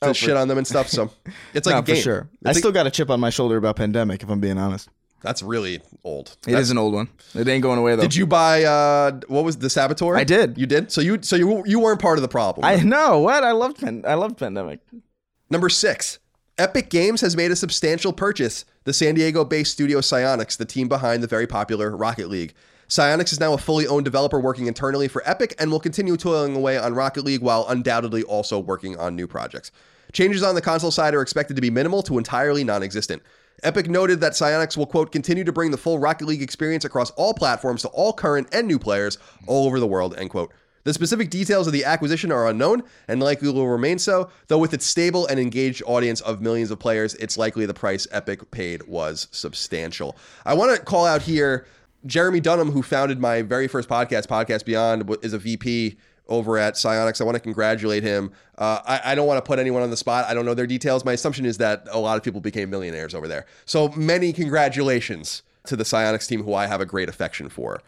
oh, 0.02 0.06
to 0.06 0.10
Oh, 0.10 0.12
shit 0.12 0.36
on 0.36 0.48
them 0.48 0.58
and 0.58 0.66
stuff. 0.66 0.88
So 0.88 1.10
it's 1.54 1.66
like 1.66 1.74
no, 1.74 1.78
a 1.78 1.82
game. 1.82 1.96
for 1.96 2.02
sure. 2.02 2.28
I 2.44 2.50
It's 2.50 2.58
a- 2.58 2.60
still 2.60 2.72
got 2.72 2.86
a 2.86 2.90
chip 2.90 3.10
on 3.10 3.20
my 3.20 3.30
shoulder 3.30 3.56
about 3.56 3.76
pandemic, 3.76 4.22
if 4.22 4.28
I'm 4.30 4.40
being 4.40 4.58
honest. 4.58 4.88
That's 5.20 5.42
really 5.42 5.80
old. 6.04 6.36
It 6.46 6.54
is 6.54 6.70
an 6.70 6.78
old 6.78 6.94
one. 6.94 7.08
It 7.34 7.48
ain't 7.48 7.62
going 7.62 7.78
away 7.78 7.96
though. 7.96 8.02
Did 8.02 8.14
you 8.14 8.26
buy 8.26 8.64
uh 8.64 9.20
what 9.28 9.44
was 9.44 9.58
the 9.58 9.70
Saboteur? 9.70 10.16
I 10.16 10.24
did. 10.24 10.58
You 10.58 10.66
did? 10.66 10.92
So 10.92 11.00
you 11.00 11.18
so 11.22 11.36
you 11.36 11.62
you 11.66 11.80
weren't 11.80 12.00
part 12.00 12.18
of 12.18 12.22
the 12.22 12.28
problem. 12.28 12.64
I 12.64 12.76
know 12.76 13.20
what 13.20 13.42
I 13.44 13.52
loved. 13.52 13.80
Pan- 13.80 14.04
I 14.06 14.14
loved 14.14 14.38
pandemic. 14.38 14.80
Number 15.50 15.68
six, 15.68 16.18
Epic 16.58 16.90
Games 16.90 17.20
has 17.20 17.36
made 17.36 17.50
a 17.50 17.56
substantial 17.56 18.12
purchase. 18.12 18.64
The 18.84 18.92
San 18.92 19.14
Diego 19.14 19.44
based 19.44 19.72
studio 19.72 20.00
Psyonix, 20.00 20.56
the 20.56 20.64
team 20.64 20.88
behind 20.88 21.22
the 21.22 21.26
very 21.26 21.46
popular 21.46 21.96
Rocket 21.96 22.28
League. 22.28 22.54
Psyonix 22.88 23.32
is 23.32 23.40
now 23.40 23.52
a 23.52 23.58
fully 23.58 23.86
owned 23.86 24.06
developer 24.06 24.40
working 24.40 24.66
internally 24.66 25.08
for 25.08 25.22
Epic 25.28 25.54
and 25.58 25.70
will 25.70 25.80
continue 25.80 26.16
toiling 26.16 26.56
away 26.56 26.78
on 26.78 26.94
Rocket 26.94 27.22
League 27.22 27.42
while 27.42 27.66
undoubtedly 27.68 28.22
also 28.22 28.58
working 28.58 28.96
on 28.96 29.14
new 29.14 29.26
projects. 29.26 29.70
Changes 30.12 30.42
on 30.42 30.54
the 30.54 30.62
console 30.62 30.90
side 30.90 31.14
are 31.14 31.20
expected 31.20 31.54
to 31.56 31.60
be 31.60 31.68
minimal 31.70 32.02
to 32.04 32.16
entirely 32.16 32.64
non 32.64 32.82
existent. 32.82 33.22
Epic 33.62 33.88
noted 33.88 34.20
that 34.20 34.32
Psyonix 34.32 34.76
will, 34.76 34.86
quote, 34.86 35.10
continue 35.10 35.44
to 35.44 35.52
bring 35.52 35.70
the 35.70 35.76
full 35.76 35.98
Rocket 35.98 36.26
League 36.26 36.42
experience 36.42 36.84
across 36.84 37.10
all 37.12 37.34
platforms 37.34 37.82
to 37.82 37.88
all 37.88 38.12
current 38.12 38.48
and 38.52 38.68
new 38.68 38.78
players 38.78 39.18
all 39.46 39.66
over 39.66 39.80
the 39.80 39.86
world, 39.86 40.16
end 40.16 40.30
quote. 40.30 40.52
The 40.84 40.94
specific 40.94 41.28
details 41.28 41.66
of 41.66 41.72
the 41.72 41.84
acquisition 41.84 42.30
are 42.30 42.48
unknown 42.48 42.82
and 43.08 43.20
likely 43.20 43.50
will 43.50 43.68
remain 43.68 43.98
so, 43.98 44.30
though 44.46 44.58
with 44.58 44.72
its 44.72 44.86
stable 44.86 45.26
and 45.26 45.40
engaged 45.40 45.82
audience 45.86 46.20
of 46.20 46.40
millions 46.40 46.70
of 46.70 46.78
players, 46.78 47.14
it's 47.16 47.36
likely 47.36 47.66
the 47.66 47.74
price 47.74 48.06
Epic 48.10 48.50
paid 48.50 48.86
was 48.86 49.26
substantial. 49.32 50.16
I 50.46 50.54
want 50.54 50.74
to 50.74 50.82
call 50.82 51.04
out 51.04 51.22
here 51.22 51.66
Jeremy 52.06 52.40
Dunham, 52.40 52.70
who 52.70 52.82
founded 52.82 53.18
my 53.18 53.42
very 53.42 53.66
first 53.66 53.88
podcast, 53.88 54.28
Podcast 54.28 54.64
Beyond, 54.64 55.14
is 55.22 55.32
a 55.32 55.38
VP 55.38 55.98
over 56.28 56.58
at 56.58 56.74
Psyonix. 56.74 57.20
I 57.20 57.24
want 57.24 57.36
to 57.36 57.40
congratulate 57.40 58.02
him. 58.02 58.32
Uh, 58.56 58.80
I, 58.86 59.12
I 59.12 59.14
don't 59.14 59.26
want 59.26 59.38
to 59.42 59.46
put 59.46 59.58
anyone 59.58 59.82
on 59.82 59.90
the 59.90 59.96
spot. 59.96 60.26
I 60.26 60.34
don't 60.34 60.44
know 60.44 60.54
their 60.54 60.66
details. 60.66 61.04
My 61.04 61.12
assumption 61.12 61.46
is 61.46 61.58
that 61.58 61.86
a 61.90 61.98
lot 61.98 62.16
of 62.16 62.22
people 62.22 62.40
became 62.40 62.70
millionaires 62.70 63.14
over 63.14 63.26
there. 63.26 63.46
So 63.64 63.88
many 63.90 64.32
congratulations 64.32 65.42
to 65.66 65.76
the 65.76 65.84
Psyonix 65.84 66.26
team, 66.28 66.42
who 66.42 66.54
I 66.54 66.66
have 66.66 66.80
a 66.80 66.86
great 66.86 67.08
affection 67.08 67.48
for. 67.48 67.80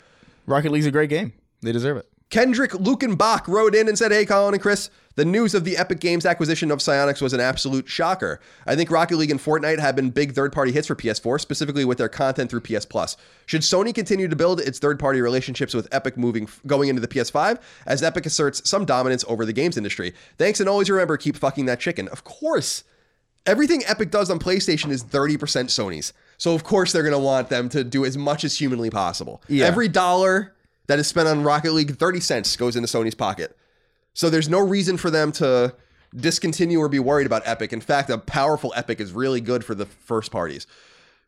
Rocket 0.47 0.73
League's 0.73 0.87
a 0.87 0.91
great 0.91 1.11
game. 1.11 1.33
They 1.63 1.73
deserve 1.73 1.99
it. 1.99 2.09
Kendrick 2.31 2.71
Lukenbach 2.73 3.49
wrote 3.49 3.75
in 3.75 3.89
and 3.89 3.99
said, 3.99 4.13
Hey, 4.13 4.25
Colin 4.25 4.55
and 4.55 4.63
Chris, 4.63 4.89
the 5.17 5.25
news 5.25 5.55
of 5.55 5.65
the 5.65 5.77
Epic 5.77 5.99
Games 5.99 6.25
acquisition 6.25 6.71
of 6.71 6.79
Psyonix 6.79 7.21
was 7.21 7.33
an 7.33 7.41
absolute 7.41 7.89
shocker. 7.89 8.41
I 8.67 8.77
think 8.77 8.91
Rocket 8.91 9.17
League 9.17 9.31
and 9.31 9.41
Fortnite 9.41 9.81
have 9.81 9.97
been 9.97 10.11
big 10.11 10.35
third 10.35 10.53
party 10.53 10.71
hits 10.71 10.87
for 10.87 10.95
PS4, 10.95 11.41
specifically 11.41 11.85
with 11.85 11.99
their 11.99 12.09
content 12.09 12.49
through 12.51 12.61
PS 12.61 12.85
Plus. 12.85 13.17
Should 13.47 13.63
Sony 13.63 13.93
continue 13.93 14.29
to 14.29 14.37
build 14.37 14.61
its 14.61 14.79
third 14.79 15.01
party 15.01 15.21
relationships 15.21 15.75
with 15.75 15.89
Epic 15.93 16.17
moving 16.17 16.49
going 16.67 16.89
into 16.89 17.01
the 17.01 17.09
PS5, 17.09 17.61
as 17.87 18.03
Epic 18.03 18.25
asserts 18.27 18.69
some 18.69 18.85
dominance 18.85 19.25
over 19.27 19.45
the 19.45 19.53
games 19.53 19.77
industry? 19.77 20.15
Thanks, 20.39 20.61
and 20.61 20.69
always 20.69 20.89
remember 20.89 21.17
keep 21.17 21.37
fucking 21.37 21.67
that 21.67 21.81
chicken. 21.81 22.09
Of 22.09 22.25
course. 22.25 22.85
Everything 23.47 23.83
Epic 23.87 24.11
does 24.11 24.31
on 24.31 24.39
PlayStation 24.39 24.91
is 24.91 25.03
30% 25.03 25.39
Sony's. 25.39 26.13
So 26.37 26.55
of 26.55 26.63
course 26.63 26.93
they're 26.93 27.03
going 27.03 27.13
to 27.13 27.19
want 27.19 27.49
them 27.49 27.69
to 27.71 27.83
do 27.83 28.05
as 28.05 28.17
much 28.17 28.45
as 28.45 28.59
humanly 28.59 28.91
possible. 28.91 29.43
Yeah. 29.49 29.67
Every 29.67 29.89
dollar 29.89 30.55
that 30.87 30.99
is 30.99 31.07
spent 31.07 31.27
on 31.27 31.43
Rocket 31.43 31.73
League, 31.73 31.97
30 31.97 32.21
cents 32.21 32.57
goes 32.57 32.77
into 32.77 32.87
Sony's 32.87 33.15
pocket. 33.15 33.57
So 34.15 34.29
there's 34.31 34.49
no 34.49 34.59
reason 34.61 34.97
for 34.97 35.11
them 35.11 35.33
to 35.33 35.75
discontinue 36.17 36.79
or 36.81 36.89
be 36.89 36.99
worried 36.99 37.27
about 37.27 37.43
Epic. 37.47 37.73
In 37.73 37.81
fact, 37.81 38.11
a 38.11 38.19
powerful 38.19 38.73
Epic 38.77 39.01
is 39.01 39.13
really 39.13 39.41
good 39.41 39.65
for 39.65 39.75
the 39.75 39.87
first 39.87 40.31
parties, 40.33 40.67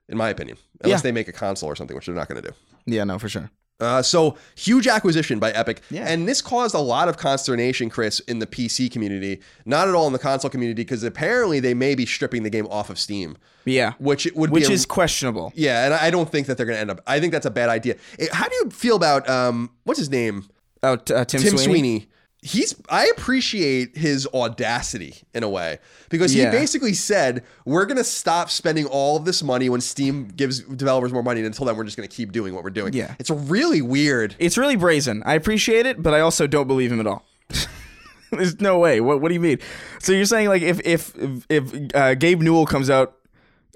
in 0.08 0.16
my 0.18 0.28
opinion. 0.28 0.56
Unless 0.82 0.98
Yeah. 0.98 1.02
they 1.02 1.12
make 1.12 1.28
a 1.28 1.32
console 1.32 1.68
or 1.70 1.76
something, 1.76 1.94
which 1.94 2.06
they're 2.06 2.14
not 2.14 2.28
going 2.28 2.42
to 2.42 2.48
do. 2.50 2.54
Yeah, 2.86 3.04
no, 3.04 3.18
for 3.18 3.28
sure. 3.28 3.50
Uh, 3.80 4.00
so 4.02 4.36
huge 4.54 4.86
acquisition 4.86 5.38
by 5.40 5.50
Epic, 5.52 5.80
Yeah. 5.90 6.04
and 6.06 6.28
this 6.28 6.40
caused 6.40 6.72
a 6.74 6.78
lot 6.80 7.08
of 7.08 7.16
consternation, 7.16 7.90
Chris, 7.90 8.20
in 8.20 8.38
the 8.38 8.46
PC 8.46 8.88
community. 8.88 9.40
Not 9.64 9.88
at 9.88 9.94
all 9.94 10.06
in 10.06 10.12
the 10.12 10.18
console 10.20 10.50
community, 10.50 10.82
because 10.82 11.02
apparently 11.02 11.58
they 11.58 11.74
may 11.74 11.94
be 11.96 12.06
stripping 12.06 12.42
the 12.44 12.50
game 12.50 12.66
off 12.68 12.90
of 12.90 12.98
Steam, 12.98 13.36
Yeah, 13.64 13.94
which 13.98 14.24
it 14.26 14.36
would 14.36 14.50
which 14.50 14.66
be 14.66 14.72
a- 14.72 14.74
is 14.74 14.86
questionable. 14.86 15.52
yeah, 15.56 15.84
and 15.84 15.94
I 15.94 16.10
don't 16.10 16.30
think 16.30 16.46
that 16.48 16.56
they're 16.56 16.66
going 16.66 16.76
to 16.76 16.80
end 16.80 16.90
up. 16.90 17.00
I 17.08 17.18
think 17.18 17.32
that's 17.32 17.46
a 17.46 17.50
bad 17.50 17.68
idea. 17.70 17.96
Eh, 18.20 18.26
How 18.32 18.46
do 18.48 18.54
you 18.56 18.70
feel 18.70 18.94
about 18.96 19.28
um, 19.28 19.70
what's 19.84 19.98
his 19.98 20.10
name? 20.10 20.44
Oh, 20.84 20.96
t- 20.96 21.14
uh, 21.14 21.24
Tim, 21.24 21.40
Tim 21.42 21.56
Sweeney. 21.56 21.64
Sweeney. 21.64 22.08
He's 22.44 22.74
I 22.88 23.06
appreciate 23.16 23.96
his 23.96 24.26
audacity 24.34 25.14
in 25.32 25.44
a 25.44 25.48
way 25.48 25.78
because 26.10 26.34
Yeah. 26.34 26.50
he 26.50 26.56
basically 26.56 26.92
said 26.92 27.44
we're 27.64 27.84
going 27.86 27.98
to 27.98 28.04
stop 28.04 28.50
spending 28.50 28.84
all 28.86 29.16
of 29.16 29.24
this 29.24 29.44
money 29.44 29.68
when 29.68 29.80
Steam 29.80 30.26
gives 30.26 30.58
developers 30.60 31.12
more 31.12 31.22
money 31.22 31.38
and 31.38 31.46
until 31.46 31.66
then 31.66 31.76
we're 31.76 31.84
just 31.84 31.96
going 31.96 32.08
to 32.08 32.14
keep 32.14 32.32
doing 32.32 32.52
what 32.52 32.64
we're 32.64 32.70
doing. 32.70 32.94
Yeah. 32.94 33.14
It's 33.20 33.30
really 33.30 33.80
weird. 33.80 34.34
It's 34.40 34.58
really 34.58 34.74
brazen. 34.74 35.22
I 35.24 35.34
appreciate 35.34 35.86
it, 35.86 36.02
but 36.02 36.14
I 36.14 36.20
also 36.20 36.48
don't 36.48 36.66
believe 36.66 36.90
him 36.90 36.98
at 36.98 37.06
all. 37.06 37.24
There's 38.32 38.60
no 38.60 38.76
way. 38.78 39.00
What 39.00 39.20
What 39.20 39.28
do 39.28 39.34
you 39.34 39.40
mean? 39.40 39.58
So 40.00 40.12
you're 40.12 40.24
saying 40.24 40.48
like 40.48 40.62
if 40.62 40.80
if 40.84 41.12
if, 41.16 41.46
if 41.48 41.94
uh, 41.94 42.14
Gabe 42.14 42.40
Newell 42.42 42.66
comes 42.66 42.90
out 42.90 43.14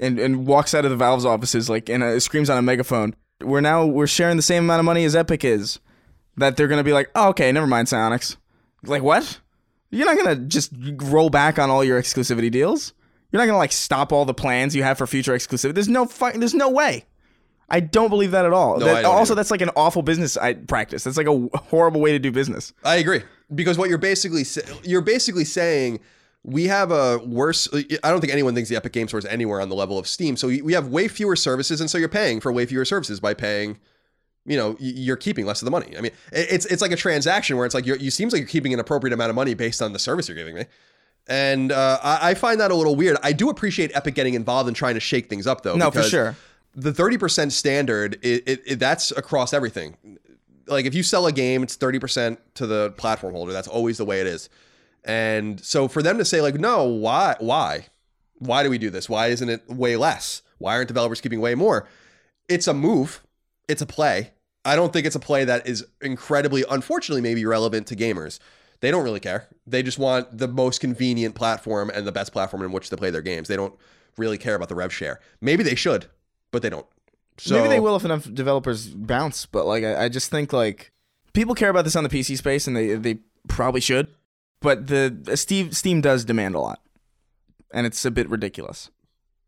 and 0.01 0.19
and 0.19 0.45
walks 0.47 0.75
out 0.75 0.85
of 0.85 0.91
the 0.91 0.97
Valve's 0.97 1.25
offices 1.25 1.71
like 1.71 1.89
and 1.89 2.03
uh, 2.03 2.19
screams 2.19 2.51
on 2.51 2.59
a 2.59 2.63
megaphone, 2.63 3.15
we're 3.43 3.61
now 3.61 3.87
we're 3.87 4.07
sharing 4.09 4.37
the 4.37 4.43
same 4.43 4.65
amount 4.65 4.81
of 4.81 4.87
money 4.87 5.05
as 5.05 5.15
Epic 5.15 5.45
is. 5.45 5.79
That 6.39 6.57
they're 6.57 6.69
gonna 6.69 6.83
be 6.85 6.93
like, 6.93 7.11
oh, 7.15 7.29
okay, 7.29 7.53
never 7.53 7.67
mind, 7.67 7.87
Psyonix. 7.89 8.37
Like 8.89 9.03
what? 9.03 9.41
You're 9.91 10.07
not 10.07 10.17
gonna 10.17 10.37
just 10.37 10.73
roll 11.03 11.31
back 11.31 11.59
on 11.59 11.71
all 11.71 11.85
your 11.85 12.01
exclusivity 12.01 12.51
deals. 12.51 12.93
You're 13.33 13.41
not 13.41 13.47
gonna 13.47 13.59
like 13.59 13.73
stop 13.73 14.13
all 14.13 14.25
the 14.25 14.35
plans 14.35 14.75
you 14.75 14.83
have 14.83 14.99
for 14.99 15.07
future 15.07 15.33
exclusivity. 15.33 15.75
There's 15.75 15.89
no 15.89 16.07
fu- 16.07 16.33
There's 16.39 16.55
no 16.55 16.71
way. 16.71 17.05
I 17.69 17.81
don't 17.81 18.11
believe 18.11 18.31
that 18.31 18.45
at 18.45 18.53
all. 18.53 18.79
No, 18.79 18.87
That- 18.87 19.05
also, 19.05 19.33
either. 19.33 19.35
that's 19.37 19.51
like 19.51 19.61
an 19.61 19.71
awful 19.75 20.03
business 20.03 20.37
I, 20.37 20.55
practice. 20.55 21.03
That's 21.05 21.17
like 21.17 21.27
a 21.27 21.49
horrible 21.59 22.01
way 22.01 22.13
to 22.13 22.19
do 22.19 22.31
business. 22.31 22.73
I 22.85 22.97
agree 22.97 23.23
because 23.55 23.77
what 23.79 23.89
you're 23.89 23.99
basically 23.99 24.45
you're 24.85 25.01
basically 25.01 25.45
saying 25.45 26.01
we 26.45 26.65
have 26.65 26.93
a 26.93 27.19
worse. 27.19 27.67
I 27.75 28.11
don't 28.11 28.21
think 28.21 28.33
anyone 28.33 28.55
thinks 28.55 28.71
the 28.71 28.77
Epic 28.77 28.93
Game 28.93 29.09
Store 29.09 29.19
is 29.19 29.27
anywhere 29.27 29.61
on 29.61 29.69
the 29.69 29.75
level 29.75 29.99
of 29.99 30.07
Steam. 30.07 30.37
So 30.37 30.47
we 30.49 30.73
have 30.75 30.87
way 30.89 31.09
fewer 31.09 31.35
services, 31.35 31.81
and 31.81 31.91
so 31.91 31.99
you're 31.99 32.09
paying 32.09 32.41
for 32.41 32.53
way 32.53 32.67
fewer 32.67 32.85
services 32.85 33.19
by 33.19 33.35
paying. 33.35 33.79
You 34.47 34.57
know, 34.57 34.77
you're 34.79 35.17
keeping 35.17 35.45
less 35.45 35.61
of 35.61 35.67
the 35.67 35.71
money. 35.71 35.97
I 35.97 36.01
mean, 36.01 36.13
it's 36.33 36.67
it's 36.67 36.83
like 36.83 36.93
a 36.93 36.97
transaction 36.97 37.57
where 37.57 37.67
it's 37.67 37.75
like 37.75 37.87
you're, 37.87 37.97
you 37.97 38.11
seems 38.11 38.33
like 38.33 38.41
you're 38.41 38.49
keeping 38.49 38.73
an 38.73 38.81
appropriate 38.81 39.13
amount 39.13 39.31
of 39.31 39.37
money 39.37 39.55
based 39.55 39.83
on 39.83 39.93
the 39.93 39.99
service 39.99 40.29
you're 40.29 40.37
giving 40.37 40.55
me. 40.55 40.65
And 41.29 41.73
uh, 41.73 41.99
I, 42.03 42.31
I 42.31 42.35
find 42.35 42.61
that 42.61 42.71
a 42.71 42.75
little 42.75 42.95
weird. 42.95 43.17
I 43.23 43.33
do 43.33 43.51
appreciate 43.51 43.91
Epic 43.95 44.15
getting 44.15 44.35
involved 44.35 44.69
and 44.69 44.77
trying 44.77 44.95
to 44.95 45.01
shake 45.01 45.29
things 45.29 45.47
up, 45.47 45.63
though. 45.63 45.75
No, 45.75 45.91
for 45.91 46.03
sure. 46.03 46.37
The 46.75 46.93
thirty 46.93 47.19
percent 47.19 47.53
standard, 47.53 48.19
it, 48.23 48.45
it, 48.47 48.63
it, 48.67 48.79
that's 48.79 49.11
across 49.11 49.53
everything 49.53 49.97
like 50.69 50.87
if 50.87 50.95
you 50.95 51.03
sell 51.03 51.27
a 51.27 51.33
game, 51.33 51.63
it's 51.63 51.77
30% 51.77 52.39
to 52.55 52.67
the 52.67 52.91
platform 52.97 53.35
holder. 53.35 53.53
That's 53.53 53.69
always 53.69 53.99
the 53.99 54.05
way 54.05 54.21
it 54.21 54.27
is. 54.27 54.49
And 55.05 55.61
so 55.61 55.89
for 55.89 56.03
them 56.03 56.19
to 56.19 56.25
say 56.25 56.41
like, 56.41 56.57
no, 56.57 56.85
why, 56.85 57.37
why, 57.39 57.87
why 58.39 58.63
do 58.63 58.71
we 58.71 58.79
do 58.79 58.91
this? 58.91 59.09
Why 59.09 59.29
isn't 59.29 59.49
it 59.49 59.69
way 59.69 59.97
less? 59.97 60.43
Why 60.59 60.75
aren't 60.77 60.89
developers 60.89 61.21
keeping 61.21 61.41
way 61.41 61.55
more? 61.55 61.89
It's 62.49 62.67
a 62.67 62.75
move. 62.75 63.23
It's 63.69 63.83
a 63.83 63.87
play. 63.87 64.33
I 64.67 64.75
don't 64.77 64.93
think 64.93 65.07
it's 65.07 65.17
a 65.17 65.21
play 65.21 65.45
that 65.45 65.67
is 65.67 65.87
incredibly, 66.01 66.65
unfortunately, 66.69 67.23
maybe 67.23 67.45
relevant 67.47 67.87
to 67.87 67.97
gamers. 67.97 68.41
They 68.81 68.91
don't 68.91 69.05
really 69.05 69.21
care. 69.21 69.49
They 69.67 69.83
just 69.83 69.99
want 69.99 70.37
the 70.37 70.49
most 70.49 70.81
convenient 70.81 71.35
platform 71.35 71.91
and 71.95 72.07
the 72.07 72.13
best 72.13 72.33
platform 72.33 72.63
in 72.63 72.73
which 72.73 72.91
to 72.91 72.97
play 72.97 73.11
their 73.11 73.23
games. 73.23 73.49
They 73.49 73.57
don't 73.57 73.75
really 74.19 74.39
care 74.39 74.55
about 74.55 74.69
the 74.69 74.75
rev 74.75 74.93
share. 74.93 75.21
Maybe 75.41 75.63
they 75.63 75.77
should, 75.77 76.07
but 76.51 76.63
they 76.63 76.69
don't. 76.69 76.87
So, 77.39 77.55
Maybe 77.55 77.69
they 77.69 77.81
will 77.81 77.97
if 77.97 78.05
enough 78.05 78.33
developers 78.33 78.89
bounce, 78.89 79.47
but 79.47 79.67
like 79.67 79.85
I, 79.85 80.05
I 80.05 80.09
just 80.09 80.31
think 80.31 80.53
like 80.53 80.91
people 81.33 81.55
care 81.55 81.71
about 81.71 81.85
this 81.85 81.95
on 81.95 82.03
the 82.03 82.11
PC 82.11 82.37
space, 82.37 82.67
and 82.67 82.77
they 82.77 82.95
they 82.95 83.19
probably 83.47 83.81
should. 83.81 84.09
But 84.61 84.87
the 84.89 85.17
uh, 85.31 85.37
Steam 85.37 85.71
Steam 85.73 86.01
does 86.01 86.25
demand 86.25 86.55
a 86.55 86.61
lot, 86.61 86.81
and 87.73 87.87
it's 87.87 88.05
a 88.05 88.11
bit 88.11 88.29
ridiculous 88.31 88.91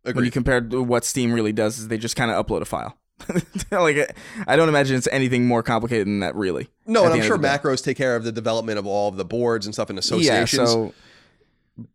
when 0.05 0.25
you 0.25 0.31
compare 0.31 0.61
what 0.61 1.05
Steam 1.05 1.33
really 1.33 1.53
does. 1.53 1.79
Is 1.79 1.89
they 1.89 1.99
just 1.99 2.15
kind 2.15 2.31
of 2.31 2.47
upload 2.47 2.61
a 2.61 2.67
file. 2.67 2.99
like 3.71 4.17
I 4.47 4.57
don't 4.57 4.69
imagine 4.69 4.97
it's 4.97 5.09
anything 5.11 5.47
more 5.47 5.63
complicated 5.63 6.07
than 6.07 6.21
that, 6.21 6.35
really. 6.35 6.69
No, 6.87 7.05
and 7.05 7.15
I'm 7.15 7.23
sure 7.23 7.35
of 7.37 7.43
the 7.43 7.49
day. 7.49 7.59
macros 7.59 7.83
take 7.83 7.97
care 7.97 8.17
of 8.17 8.25
the 8.25 8.33
development 8.33 8.79
of 8.79 8.87
all 8.87 9.09
of 9.09 9.17
the 9.17 9.25
boards 9.25 9.67
and 9.67 9.75
stuff 9.75 9.91
in 9.91 9.97
Yeah, 9.97 10.45
so 10.45 10.95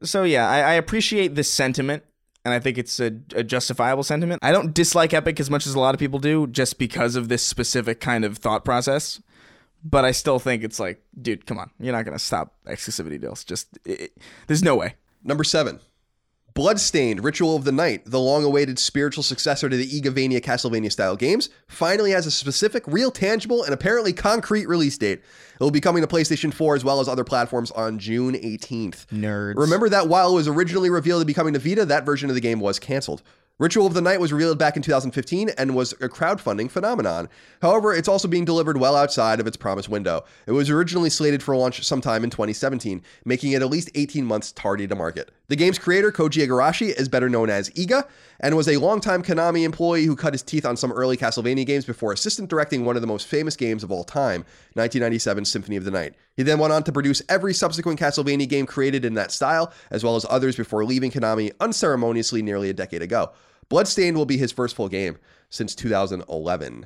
so 0.02 0.24
yeah, 0.24 0.48
I, 0.50 0.60
I 0.60 0.74
appreciate 0.74 1.36
this 1.36 1.52
sentiment, 1.52 2.04
and 2.46 2.54
I 2.54 2.60
think 2.60 2.78
it's 2.78 3.00
a, 3.00 3.12
a 3.36 3.44
justifiable 3.44 4.04
sentiment. 4.04 4.44
I 4.44 4.52
don't 4.52 4.74
dislike 4.74 5.14
Epic 5.14 5.40
as 5.40 5.50
much 5.50 5.68
as 5.68 5.76
a 5.76 5.80
lot 5.80 5.94
of 5.96 6.00
people 6.00 6.20
do, 6.20 6.48
just 6.48 6.78
because 6.78 7.16
of 7.16 7.30
this 7.30 7.44
specific 7.44 8.00
kind 8.00 8.24
of 8.26 8.38
thought 8.38 8.64
process. 8.66 9.22
But 9.86 10.06
I 10.06 10.12
still 10.12 10.40
think 10.40 10.64
it's 10.64 10.80
like, 10.80 11.04
dude, 11.22 11.46
come 11.46 11.58
on, 11.58 11.70
you're 11.80 11.92
not 11.94 12.06
gonna 12.06 12.20
stop 12.20 12.54
exclusivity 12.66 13.20
deals. 13.20 13.44
Just 13.44 13.78
it, 13.86 14.00
it- 14.02 14.18
there's 14.48 14.64
no 14.64 14.76
way. 14.76 14.96
Number 15.26 15.44
seven, 15.44 15.80
Bloodstained 16.54 17.24
Ritual 17.24 17.56
of 17.56 17.64
the 17.64 17.72
Night, 17.72 18.04
the 18.06 18.20
long 18.20 18.44
awaited 18.44 18.78
spiritual 18.78 19.24
successor 19.24 19.70
to 19.70 19.76
the 19.76 19.88
Igavania 19.88 20.40
Castlevania 20.40 20.92
style 20.92 21.16
games, 21.16 21.50
finally 21.68 22.12
has 22.12 22.28
a 22.28 22.32
specific, 22.32 22.84
real, 22.86 23.10
tangible, 23.10 23.64
and 23.64 23.74
apparently 23.74 24.14
concrete 24.14 24.68
release 24.68 24.96
date. 24.96 25.20
It 25.20 25.60
will 25.60 25.72
be 25.72 25.82
coming 25.82 26.04
to 26.04 26.08
PlayStation 26.08 26.54
4 26.54 26.76
as 26.76 26.84
well 26.84 27.00
as 27.00 27.08
other 27.08 27.24
platforms 27.24 27.72
on 27.72 27.98
June 27.98 28.36
18th. 28.36 29.08
Nerds. 29.08 29.56
Remember 29.58 29.90
that 29.90 30.08
while 30.08 30.30
it 30.30 30.36
was 30.36 30.48
originally 30.48 30.92
revealed 30.92 31.22
to 31.22 31.26
be 31.26 31.34
coming 31.34 31.54
to 31.54 31.60
Vita, 31.60 31.86
that 31.86 32.06
version 32.06 32.30
of 32.30 32.36
the 32.36 32.42
game 32.42 32.60
was 32.60 32.78
canceled. 32.78 33.24
Ritual 33.60 33.86
of 33.86 33.94
the 33.94 34.02
Night 34.02 34.20
was 34.20 34.34
revealed 34.34 34.58
back 34.58 34.76
in 34.76 34.82
2015 34.82 35.50
and 35.60 35.76
was 35.76 35.92
a 35.94 36.10
crowdfunding 36.10 36.72
phenomenon. 36.72 37.30
However, 37.62 37.94
it's 37.94 38.08
also 38.08 38.28
being 38.28 38.46
delivered 38.46 38.78
well 38.78 38.96
outside 38.96 39.40
of 39.40 39.46
its 39.46 39.58
promised 39.58 39.90
window. 39.90 40.26
It 40.48 40.54
was 40.54 40.72
originally 40.72 41.12
slated 41.12 41.44
for 41.44 41.56
launch 41.56 41.86
sometime 41.86 42.24
in 42.24 42.32
2017, 42.32 43.04
making 43.26 43.52
it 43.52 43.62
at 43.62 43.70
least 43.70 43.92
18 43.94 44.26
months 44.26 44.52
tardy 44.54 44.88
to 44.88 44.96
market. 44.96 45.30
The 45.50 45.56
game's 45.56 45.78
creator, 45.78 46.12
Koji 46.12 46.48
Igarashi, 46.48 47.00
is 47.00 47.08
better 47.08 47.30
known 47.30 47.52
as 47.52 47.70
Iga, 47.70 48.08
and 48.44 48.58
was 48.58 48.68
a 48.68 48.76
longtime 48.76 49.24
Konami 49.24 49.64
employee 49.64 50.04
who 50.04 50.18
cut 50.18 50.34
his 50.34 50.44
teeth 50.44 50.66
on 50.66 50.76
some 50.76 50.92
early 50.92 51.16
Castlevania 51.16 51.66
games 51.66 51.86
before 51.86 52.12
assistant 52.12 52.50
directing 52.50 52.84
one 52.84 52.98
of 52.98 53.02
the 53.02 53.08
most 53.08 53.26
famous 53.26 53.56
games 53.56 53.86
of 53.86 53.92
all 53.92 54.04
time, 54.04 54.42
1997 54.74 55.46
Symphony 55.46 55.78
of 55.78 55.86
the 55.86 55.92
Night. 55.92 56.14
He 56.36 56.44
then 56.44 56.60
went 56.60 56.74
on 56.74 56.84
to 56.84 56.92
produce 56.92 57.22
every 57.30 57.54
subsequent 57.54 58.02
Castlevania 58.02 58.48
game 58.48 58.66
created 58.66 59.06
in 59.06 59.14
that 59.14 59.32
style, 59.32 59.72
as 59.90 60.04
well 60.04 60.18
as 60.18 60.26
others 60.30 60.58
before 60.58 60.84
leaving 60.84 61.10
Konami 61.10 61.54
unceremoniously 61.62 62.42
nearly 62.42 62.70
a 62.70 62.74
decade 62.74 63.02
ago. 63.02 63.32
Bloodstained 63.70 64.18
will 64.18 64.26
be 64.26 64.38
his 64.38 64.52
first 64.52 64.76
full 64.76 64.90
game 64.90 65.18
since 65.50 65.74
2011. 65.74 66.86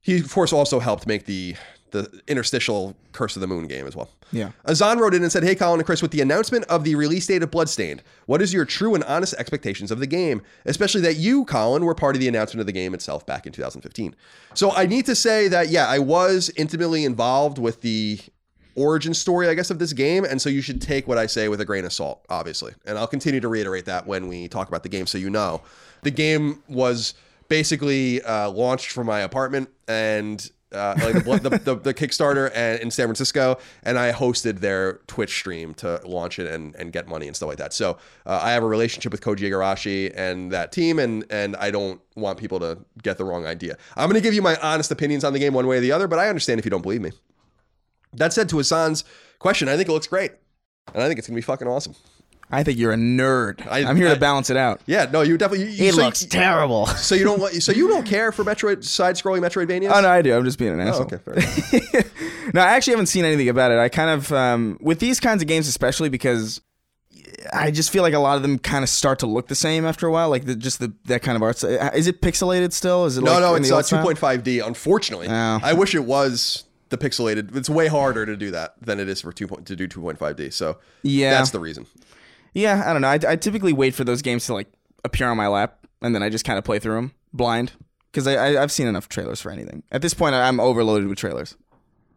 He, 0.00 0.20
of 0.20 0.32
course, 0.32 0.52
also 0.52 0.78
helped 0.78 1.08
make 1.08 1.26
the 1.26 1.56
the 1.92 2.22
interstitial 2.28 2.96
Curse 3.12 3.36
of 3.36 3.40
the 3.40 3.46
Moon 3.46 3.66
game 3.66 3.86
as 3.86 3.96
well. 3.96 4.10
Yeah. 4.32 4.50
Azan 4.66 4.98
wrote 4.98 5.14
in 5.14 5.22
and 5.22 5.32
said, 5.32 5.42
Hey, 5.42 5.54
Colin 5.54 5.80
and 5.80 5.86
Chris, 5.86 6.02
with 6.02 6.10
the 6.10 6.20
announcement 6.20 6.64
of 6.66 6.84
the 6.84 6.94
release 6.94 7.26
date 7.26 7.42
of 7.42 7.50
Bloodstained, 7.50 8.02
what 8.26 8.42
is 8.42 8.52
your 8.52 8.64
true 8.64 8.94
and 8.94 9.04
honest 9.04 9.34
expectations 9.34 9.90
of 9.90 10.00
the 10.00 10.06
game? 10.06 10.42
Especially 10.64 11.00
that 11.02 11.16
you, 11.16 11.44
Colin, 11.44 11.84
were 11.84 11.94
part 11.94 12.14
of 12.14 12.20
the 12.20 12.28
announcement 12.28 12.60
of 12.60 12.66
the 12.66 12.72
game 12.72 12.94
itself 12.94 13.26
back 13.26 13.46
in 13.46 13.52
2015. 13.52 14.14
So 14.54 14.72
I 14.72 14.86
need 14.86 15.06
to 15.06 15.14
say 15.14 15.48
that, 15.48 15.68
yeah, 15.68 15.86
I 15.86 15.98
was 15.98 16.50
intimately 16.56 17.04
involved 17.04 17.58
with 17.58 17.80
the 17.80 18.18
origin 18.78 19.12
story, 19.12 19.48
I 19.48 19.54
guess, 19.54 19.70
of 19.70 19.78
this 19.78 19.92
game. 19.92 20.24
And 20.24 20.40
so 20.40 20.48
you 20.48 20.62
should 20.62 20.80
take 20.80 21.08
what 21.08 21.18
I 21.18 21.26
say 21.26 21.48
with 21.48 21.60
a 21.60 21.64
grain 21.64 21.84
of 21.84 21.92
salt, 21.92 22.24
obviously. 22.28 22.74
And 22.86 22.96
I'll 22.96 23.06
continue 23.06 23.40
to 23.40 23.48
reiterate 23.48 23.86
that 23.86 24.06
when 24.06 24.28
we 24.28 24.48
talk 24.48 24.68
about 24.68 24.82
the 24.82 24.88
game 24.88 25.06
so 25.06 25.18
you 25.18 25.30
know. 25.30 25.62
The 26.02 26.10
game 26.10 26.62
was 26.68 27.14
basically 27.48 28.22
uh, 28.22 28.50
launched 28.50 28.92
from 28.92 29.06
my 29.06 29.20
apartment 29.20 29.70
and 29.88 30.50
uh, 30.72 30.94
like 31.02 31.24
the, 31.24 31.48
the, 31.48 31.58
the, 31.58 31.74
the 31.76 31.94
Kickstarter 31.94 32.50
and, 32.54 32.80
in 32.80 32.90
San 32.90 33.06
Francisco, 33.06 33.58
and 33.82 33.98
I 33.98 34.12
hosted 34.12 34.60
their 34.60 34.94
Twitch 35.06 35.30
stream 35.30 35.74
to 35.74 36.00
launch 36.04 36.38
it 36.38 36.46
and, 36.46 36.74
and 36.76 36.92
get 36.92 37.08
money 37.08 37.26
and 37.26 37.34
stuff 37.34 37.48
like 37.48 37.58
that. 37.58 37.72
So 37.72 37.98
uh, 38.26 38.40
I 38.42 38.52
have 38.52 38.62
a 38.62 38.66
relationship 38.66 39.12
with 39.12 39.20
Koji 39.20 39.40
Igarashi 39.50 40.12
and 40.14 40.52
that 40.52 40.72
team, 40.72 40.98
and 40.98 41.24
and 41.30 41.56
I 41.56 41.70
don't 41.70 42.00
want 42.16 42.38
people 42.38 42.60
to 42.60 42.78
get 43.02 43.18
the 43.18 43.24
wrong 43.24 43.46
idea. 43.46 43.76
I'm 43.96 44.08
going 44.08 44.20
to 44.20 44.26
give 44.26 44.34
you 44.34 44.42
my 44.42 44.56
honest 44.56 44.90
opinions 44.90 45.24
on 45.24 45.32
the 45.32 45.38
game 45.38 45.54
one 45.54 45.66
way 45.66 45.78
or 45.78 45.80
the 45.80 45.92
other, 45.92 46.08
but 46.08 46.18
I 46.18 46.28
understand 46.28 46.58
if 46.58 46.64
you 46.64 46.70
don't 46.70 46.82
believe 46.82 47.00
me. 47.00 47.12
That 48.14 48.32
said, 48.32 48.48
to 48.50 48.58
Hassan's 48.58 49.04
question, 49.38 49.68
I 49.68 49.76
think 49.76 49.88
it 49.88 49.92
looks 49.92 50.06
great, 50.06 50.32
and 50.92 51.02
I 51.02 51.06
think 51.06 51.18
it's 51.18 51.28
going 51.28 51.34
to 51.34 51.38
be 51.40 51.42
fucking 51.42 51.68
awesome. 51.68 51.94
I 52.50 52.62
think 52.62 52.78
you're 52.78 52.92
a 52.92 52.96
nerd. 52.96 53.66
I- 53.66 53.78
I, 53.82 53.90
am 53.90 53.96
here 53.96 54.08
I- 54.08 54.14
to 54.14 54.20
balance 54.20 54.48
it 54.50 54.56
out. 54.56 54.80
Yeah, 54.86 55.06
no, 55.12 55.20
you 55.20 55.36
definitely. 55.36 55.66
You, 55.66 55.70
you- 55.72 55.88
It 55.90 55.94
so 55.94 56.02
looks 56.04 56.22
you, 56.22 56.28
terrible. 56.28 56.86
So 56.86 57.14
you 57.14 57.24
don't 57.24 57.40
want. 57.40 57.54
So 57.62 57.72
you 57.72 57.88
don't 57.88 58.06
care 58.06 58.32
for 58.32 58.44
Metroid 58.44 58.84
side-scrolling 58.84 59.40
Metroidvanias? 59.40 59.90
Oh 59.94 60.00
no, 60.00 60.08
I 60.08 60.22
do. 60.22 60.34
I'm 60.36 60.44
just 60.44 60.58
being 60.58 60.72
an 60.72 60.80
Oh, 60.80 60.88
asshole. 60.88 61.10
okay, 61.12 61.18
fair 61.18 62.02
no, 62.54 62.60
I 62.62 62.70
actually 62.74 62.92
haven't 62.92 63.06
seen 63.06 63.24
anything 63.24 63.48
about 63.48 63.70
it. 63.70 63.78
I 63.78 63.88
kind 63.88 64.10
of 64.10 64.32
um, 64.32 64.78
with 64.80 64.98
these 65.00 65.20
kinds 65.20 65.42
of 65.42 65.48
games, 65.48 65.68
especially 65.68 66.08
because 66.08 66.60
I 67.52 67.70
just 67.70 67.90
feel 67.90 68.02
like 68.02 68.14
a 68.14 68.18
lot 68.18 68.36
of 68.36 68.42
them 68.42 68.58
kind 68.58 68.82
of 68.82 68.88
start 68.88 69.18
to 69.20 69.26
look 69.26 69.48
the 69.48 69.54
same 69.54 69.84
after 69.84 70.06
a 70.06 70.10
while. 70.10 70.30
Like 70.30 70.44
the, 70.46 70.54
just 70.56 70.80
the 70.80 70.92
that 71.04 71.22
kind 71.22 71.36
of 71.36 71.42
art. 71.42 71.62
Is 71.62 72.06
it 72.06 72.20
pixelated 72.22 72.72
still? 72.72 73.04
Is 73.04 73.18
it 73.18 73.24
No, 73.24 73.32
like 73.32 73.40
no, 73.40 73.54
it's 73.56 73.68
the 73.68 73.76
uh, 73.98 74.04
2.5D. 74.04 74.66
Unfortunately, 74.66 75.28
Oh. 75.28 75.60
I 75.62 75.72
wish 75.74 75.94
it 75.94 76.04
was 76.04 76.64
the 76.88 76.96
pixelated. 76.96 77.54
It's 77.54 77.68
way 77.68 77.86
harder 77.88 78.24
to 78.24 78.36
do 78.36 78.50
that 78.52 78.74
than 78.80 78.98
it 79.00 79.08
is 79.08 79.20
for 79.20 79.32
two 79.32 79.46
point 79.46 79.66
to 79.66 79.76
do 79.76 79.86
2.5D. 79.86 80.52
So 80.54 80.78
Yeah. 81.02 81.30
that's 81.32 81.50
the 81.50 81.60
reason. 81.60 81.86
Yeah, 82.54 82.82
I 82.86 82.92
don't 82.92 83.02
know. 83.02 83.08
I, 83.08 83.18
I 83.28 83.36
typically 83.36 83.72
wait 83.72 83.94
for 83.94 84.04
those 84.04 84.22
games 84.22 84.46
to 84.46 84.54
like 84.54 84.68
appear 85.04 85.28
on 85.28 85.36
my 85.36 85.48
lap, 85.48 85.86
and 86.02 86.14
then 86.14 86.22
I 86.22 86.28
just 86.28 86.44
kind 86.44 86.58
of 86.58 86.64
play 86.64 86.78
through 86.78 86.94
them 86.94 87.12
blind 87.32 87.72
because 88.10 88.26
I, 88.26 88.34
I 88.34 88.62
I've 88.62 88.72
seen 88.72 88.86
enough 88.86 89.08
trailers 89.08 89.40
for 89.40 89.50
anything. 89.50 89.82
At 89.92 90.02
this 90.02 90.14
point, 90.14 90.34
I'm 90.34 90.60
overloaded 90.60 91.08
with 91.08 91.18
trailers. 91.18 91.56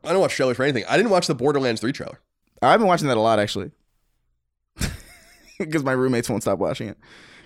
I 0.03 0.11
don't 0.11 0.21
watch 0.21 0.35
trailers 0.35 0.57
for 0.57 0.63
anything. 0.63 0.83
I 0.89 0.97
didn't 0.97 1.11
watch 1.11 1.27
the 1.27 1.35
Borderlands 1.35 1.81
3 1.81 1.91
trailer. 1.91 2.19
I've 2.61 2.79
been 2.79 2.87
watching 2.87 3.07
that 3.07 3.17
a 3.17 3.21
lot 3.21 3.39
actually, 3.39 3.71
because 5.59 5.83
my 5.83 5.91
roommates 5.91 6.29
won't 6.29 6.43
stop 6.43 6.59
watching 6.59 6.87
it. 6.87 6.97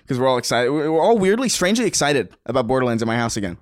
Because 0.02 0.20
we're 0.20 0.28
all 0.28 0.38
excited. 0.38 0.70
We're 0.70 1.00
all 1.00 1.18
weirdly, 1.18 1.48
strangely 1.48 1.86
excited 1.86 2.32
about 2.46 2.66
Borderlands 2.66 3.02
in 3.02 3.06
my 3.08 3.16
house 3.16 3.36
again. 3.36 3.58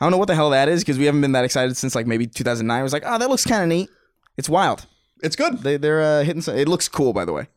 I 0.00 0.04
don't 0.04 0.10
know 0.10 0.18
what 0.18 0.28
the 0.28 0.34
hell 0.34 0.50
that 0.50 0.68
is 0.68 0.82
because 0.82 0.98
we 0.98 1.06
haven't 1.06 1.22
been 1.22 1.32
that 1.32 1.44
excited 1.44 1.76
since 1.76 1.94
like 1.94 2.06
maybe 2.06 2.26
2009. 2.26 2.78
I 2.78 2.82
was 2.82 2.92
like, 2.92 3.04
oh, 3.06 3.18
that 3.18 3.30
looks 3.30 3.44
kind 3.46 3.62
of 3.62 3.68
neat. 3.68 3.88
It's 4.36 4.48
wild. 4.48 4.86
It's 5.22 5.36
good. 5.36 5.58
They 5.62 5.76
they're 5.76 6.02
uh, 6.02 6.24
hitting. 6.24 6.42
Some, 6.42 6.56
it 6.56 6.68
looks 6.68 6.88
cool, 6.88 7.12
by 7.12 7.24
the 7.24 7.32
way. 7.32 7.48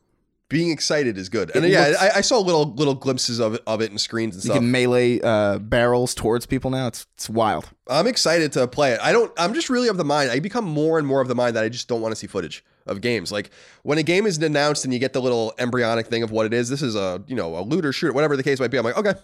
Being 0.50 0.70
excited 0.70 1.18
is 1.18 1.28
good. 1.28 1.54
And 1.54 1.64
It 1.64 1.72
yeah, 1.72 1.88
looks- 1.88 2.00
I, 2.02 2.10
I 2.16 2.20
saw 2.22 2.38
little 2.38 2.72
little 2.74 2.94
glimpses 2.94 3.38
of 3.38 3.54
it, 3.54 3.62
of 3.66 3.82
it 3.82 3.90
in 3.90 3.98
screens 3.98 4.34
and 4.34 4.42
You 4.44 4.48
stuff. 4.48 4.56
can 4.58 4.70
melee 4.70 5.20
uh, 5.20 5.58
barrels 5.58 6.14
towards 6.14 6.46
people 6.46 6.70
now. 6.70 6.86
It's 6.86 7.06
it's 7.16 7.28
wild. 7.28 7.68
I'm 7.86 8.06
excited 8.06 8.52
to 8.52 8.66
play 8.66 8.92
it. 8.92 9.00
I 9.02 9.12
don't. 9.12 9.30
I'm 9.36 9.52
just 9.52 9.68
really 9.68 9.88
of 9.88 9.98
the 9.98 10.04
mind. 10.04 10.30
I 10.30 10.40
become 10.40 10.64
more 10.64 10.98
and 10.98 11.06
more 11.06 11.20
of 11.20 11.28
the 11.28 11.34
mind 11.34 11.54
that 11.56 11.64
I 11.64 11.68
just 11.68 11.86
don't 11.86 12.00
want 12.00 12.12
to 12.12 12.16
see 12.16 12.26
footage 12.26 12.64
of 12.86 13.02
games. 13.02 13.30
Like 13.30 13.50
when 13.82 13.98
a 13.98 14.02
game 14.02 14.24
is 14.26 14.38
announced 14.38 14.84
and 14.86 14.94
you 14.94 14.98
get 14.98 15.12
the 15.12 15.20
little 15.20 15.52
embryonic 15.58 16.06
thing 16.06 16.22
of 16.22 16.30
what 16.30 16.46
it 16.46 16.54
is. 16.54 16.70
This 16.70 16.80
is 16.80 16.96
a 16.96 17.22
you 17.26 17.36
know 17.36 17.58
a 17.58 17.60
looter 17.60 17.92
shooter, 17.92 18.14
whatever 18.14 18.34
the 18.34 18.42
case 18.42 18.58
might 18.58 18.70
be. 18.70 18.78
I'm 18.78 18.84
like, 18.84 18.96
okay, 18.96 19.14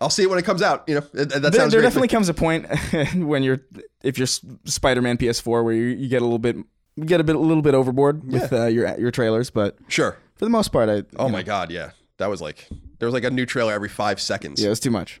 I'll 0.00 0.10
see 0.10 0.24
it 0.24 0.30
when 0.30 0.40
it 0.40 0.44
comes 0.44 0.62
out. 0.62 0.82
You 0.88 0.96
know, 0.96 1.00
that, 1.12 1.28
there 1.52 1.68
there 1.70 1.80
definitely 1.82 2.08
comes 2.08 2.28
a 2.28 2.34
point 2.34 2.66
when 3.14 3.44
you're 3.44 3.60
if 4.02 4.18
you're 4.18 4.26
Spider-Man 4.26 5.16
PS4 5.18 5.62
where 5.62 5.72
you, 5.72 5.84
you 5.84 6.08
get 6.08 6.22
a 6.22 6.24
little 6.24 6.40
bit 6.40 6.56
you 6.96 7.04
get 7.04 7.20
a 7.20 7.24
bit 7.24 7.36
a 7.36 7.38
little 7.38 7.62
bit 7.62 7.74
overboard 7.74 8.30
with 8.32 8.52
uh, 8.52 8.66
your 8.66 8.98
your 8.98 9.12
trailers, 9.12 9.48
but 9.50 9.76
sure. 9.86 10.16
For 10.36 10.44
the 10.44 10.50
most 10.50 10.68
part, 10.68 10.88
I 10.88 11.02
Oh 11.18 11.28
my 11.28 11.40
know, 11.40 11.44
god, 11.46 11.70
yeah, 11.70 11.90
that 12.18 12.28
was 12.28 12.40
like 12.40 12.68
there 12.98 13.06
was 13.06 13.14
like 13.14 13.24
a 13.24 13.30
new 13.30 13.46
trailer 13.46 13.72
every 13.72 13.88
five 13.88 14.20
seconds. 14.20 14.60
yeah, 14.60 14.66
it 14.66 14.70
was 14.70 14.80
too 14.80 14.90
much. 14.90 15.20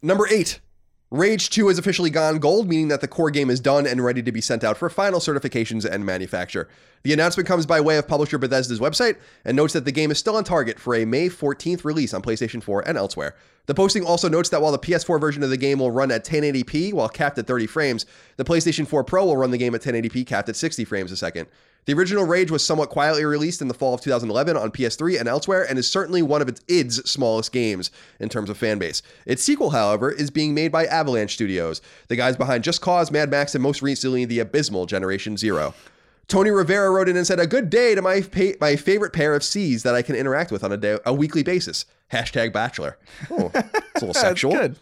Number 0.00 0.28
eight, 0.30 0.60
Rage 1.10 1.50
2 1.50 1.66
has 1.66 1.78
officially 1.78 2.10
gone 2.10 2.38
gold, 2.38 2.68
meaning 2.68 2.86
that 2.86 3.00
the 3.00 3.08
core 3.08 3.32
game 3.32 3.50
is 3.50 3.58
done 3.58 3.84
and 3.84 4.04
ready 4.04 4.22
to 4.22 4.30
be 4.30 4.40
sent 4.40 4.62
out 4.62 4.76
for 4.76 4.88
final 4.88 5.18
certifications 5.18 5.84
and 5.84 6.06
manufacture. 6.06 6.68
The 7.02 7.12
announcement 7.12 7.48
comes 7.48 7.66
by 7.66 7.80
way 7.80 7.96
of 7.96 8.06
publisher 8.06 8.38
Bethesda's 8.38 8.78
website 8.78 9.16
and 9.44 9.56
notes 9.56 9.72
that 9.72 9.84
the 9.84 9.90
game 9.90 10.12
is 10.12 10.18
still 10.18 10.36
on 10.36 10.44
target 10.44 10.78
for 10.78 10.94
a 10.94 11.04
May 11.04 11.28
14th 11.28 11.84
release 11.84 12.14
on 12.14 12.22
PlayStation 12.22 12.62
4 12.62 12.86
and 12.86 12.96
elsewhere. 12.96 13.34
The 13.66 13.74
posting 13.74 14.04
also 14.04 14.28
notes 14.28 14.50
that 14.50 14.62
while 14.62 14.70
the 14.70 14.78
PS4 14.78 15.20
version 15.20 15.42
of 15.42 15.50
the 15.50 15.56
game 15.56 15.80
will 15.80 15.90
run 15.90 16.12
at 16.12 16.24
1080p 16.24 16.92
while 16.92 17.08
capped 17.08 17.38
at 17.38 17.48
30 17.48 17.66
frames, 17.66 18.06
the 18.36 18.44
PlayStation 18.44 18.86
4 18.86 19.02
Pro 19.02 19.24
will 19.24 19.36
run 19.36 19.50
the 19.50 19.58
game 19.58 19.74
at 19.74 19.82
1080p 19.82 20.26
capped 20.26 20.48
at 20.48 20.54
60 20.54 20.84
frames 20.84 21.10
a 21.10 21.16
second. 21.16 21.48
The 21.86 21.94
original 21.94 22.24
Rage 22.24 22.50
was 22.50 22.62
somewhat 22.64 22.90
quietly 22.90 23.24
released 23.24 23.62
in 23.62 23.68
the 23.68 23.74
fall 23.74 23.94
of 23.94 24.02
2011 24.02 24.56
on 24.58 24.70
PS3 24.70 25.18
and 25.18 25.26
elsewhere, 25.28 25.66
and 25.66 25.78
is 25.78 25.90
certainly 25.90 26.20
one 26.20 26.42
of 26.42 26.48
its 26.48 26.60
id's 26.68 26.96
smallest 27.10 27.50
games 27.50 27.90
in 28.20 28.28
terms 28.28 28.50
of 28.50 28.58
fan 28.58 28.78
base. 28.78 29.00
Its 29.24 29.42
sequel, 29.42 29.70
however, 29.70 30.10
is 30.12 30.30
being 30.30 30.52
made 30.54 30.70
by 30.70 30.84
Avalanche 30.84 31.32
Studios, 31.32 31.80
the 32.08 32.16
guys 32.16 32.36
behind 32.36 32.62
Just 32.62 32.82
Cause, 32.82 33.10
Mad 33.10 33.30
Max, 33.30 33.54
and 33.54 33.62
most 33.62 33.80
recently 33.80 34.26
the 34.26 34.38
abysmal 34.40 34.84
Generation 34.84 35.36
Zero. 35.38 35.72
Tony 36.26 36.50
Rivera 36.50 36.90
wrote 36.90 37.08
in 37.08 37.16
and 37.16 37.26
said, 37.26 37.40
"A 37.40 37.46
good 37.46 37.70
day 37.70 37.94
to 37.94 38.02
my 38.02 38.20
pa- 38.20 38.58
my 38.60 38.76
favorite 38.76 39.14
pair 39.14 39.34
of 39.34 39.42
C's 39.42 39.82
that 39.84 39.94
I 39.94 40.02
can 40.02 40.14
interact 40.14 40.52
with 40.52 40.62
on 40.62 40.70
a 40.72 40.76
day, 40.76 40.98
a 41.06 41.14
weekly 41.14 41.42
basis." 41.42 41.86
Hashtag 42.12 42.52
Bachelor. 42.52 42.98
Oh, 43.30 43.50
it's 43.54 44.02
a 44.02 44.06
little 44.06 44.12
sexual. 44.28 44.52
good. 44.52 44.76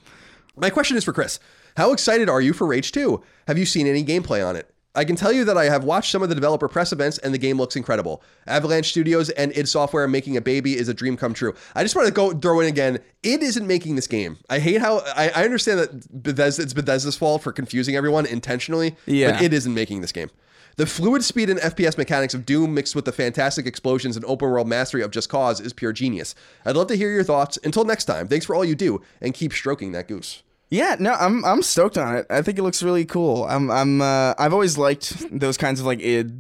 My 0.57 0.71
question 0.71 0.97
is 0.97 1.05
for 1.05 1.13
Chris. 1.13 1.39
How 1.77 1.93
excited 1.93 2.29
are 2.29 2.41
you 2.41 2.53
for 2.53 2.67
Rage 2.67 2.91
2? 2.91 3.23
Have 3.47 3.59
you 3.59 3.67
seen 3.67 3.87
any 3.87 4.03
gameplay 4.05 4.45
on 4.45 4.57
it? 4.57 4.69
I 4.97 5.05
can 5.05 5.15
tell 5.15 5.31
you 5.31 5.45
that 5.45 5.59
I 5.59 5.67
have 5.67 5.85
watched 5.85 6.11
some 6.11 6.23
of 6.23 6.29
the 6.31 6.35
developer 6.35 6.69
press 6.69 6.91
events 6.91 7.19
and 7.19 7.33
the 7.33 7.39
game 7.39 7.59
looks 7.59 7.77
incredible. 7.77 8.23
Avalanche 8.47 8.89
Studios 8.89 9.29
and 9.31 9.57
id 9.57 9.69
Software 9.69 10.09
making 10.09 10.37
a 10.37 10.41
baby 10.41 10.77
is 10.77 10.89
a 10.89 10.95
dream 10.95 11.17
come 11.17 11.35
true. 11.35 11.55
I 11.75 11.83
just 11.83 11.95
want 11.95 12.09
to 12.09 12.15
go 12.15 12.33
throw 12.33 12.61
in 12.61 12.67
again. 12.67 12.99
Id 13.23 13.43
isn't 13.43 13.67
making 13.67 13.97
this 13.97 14.07
game. 14.07 14.39
I 14.49 14.59
hate 14.59 14.81
how 14.81 15.01
I, 15.15 15.31
I 15.35 15.45
understand 15.45 15.81
that 15.81 16.23
Bethesda 16.23 16.63
it's 16.63 16.73
Bethesda's 16.73 17.17
fault 17.17 17.43
for 17.43 17.53
confusing 17.53 17.95
everyone 17.95 18.25
intentionally. 18.25 18.97
Yeah. 19.05 19.33
But 19.33 19.43
it 19.43 19.53
isn't 19.53 19.75
making 19.75 20.01
this 20.01 20.13
game. 20.13 20.31
The 20.77 20.87
fluid 20.87 21.25
speed 21.25 21.49
and 21.49 21.59
FPS 21.61 21.97
mechanics 21.97 22.35
of 22.35 22.45
Doom 22.45 22.75
mixed 22.75 22.95
with 22.95 23.07
the 23.07 23.13
fantastic 23.13 23.67
explosions 23.67 24.15
and 24.15 24.25
open 24.27 24.51
world 24.51 24.69
mastery 24.69 25.03
of 25.03 25.11
Just 25.11 25.31
Cause 25.31 25.59
is 25.59 25.73
pure 25.73 25.93
genius. 25.93 26.35
I'd 26.67 26.77
love 26.77 26.89
to 26.89 26.97
hear 26.97 27.11
your 27.11 27.25
thoughts. 27.25 27.59
Until 27.65 27.85
next 27.85 28.05
time, 28.05 28.29
thanks 28.29 28.45
for 28.45 28.55
all 28.55 28.65
you 28.65 28.75
do 28.75 29.01
and 29.23 29.33
keep 29.33 29.55
stroking 29.55 29.93
that 29.93 30.07
goose. 30.07 30.43
Yeah, 30.69 30.97
no, 30.99 31.13
I'm 31.13 31.45
I'm 31.45 31.63
stoked 31.63 31.97
on 31.97 32.17
it. 32.17 32.27
I 32.29 32.43
think 32.43 32.59
it 32.59 32.63
looks 32.63 32.83
really 32.83 33.05
cool. 33.05 33.45
I'm 33.45 33.71
I'm 33.71 34.01
uh, 34.01 34.35
I've 34.39 34.53
always 34.53 34.77
liked 34.77 35.27
those 35.31 35.57
kinds 35.57 35.79
of 35.81 35.87
like 35.87 36.01
id 36.01 36.33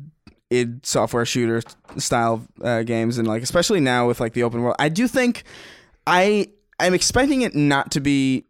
id 0.50 0.84
software 0.84 1.24
shooter 1.24 1.62
style 1.96 2.46
uh, 2.62 2.82
games, 2.82 3.18
and 3.18 3.28
like 3.28 3.42
especially 3.42 3.80
now 3.80 4.06
with 4.08 4.18
like 4.18 4.32
the 4.32 4.42
open 4.42 4.62
world. 4.62 4.76
I 4.78 4.88
do 4.88 5.06
think 5.06 5.44
I 6.06 6.48
I'm 6.80 6.94
expecting 6.94 7.42
it 7.42 7.54
not 7.54 7.92
to 7.92 8.00
be. 8.00 8.44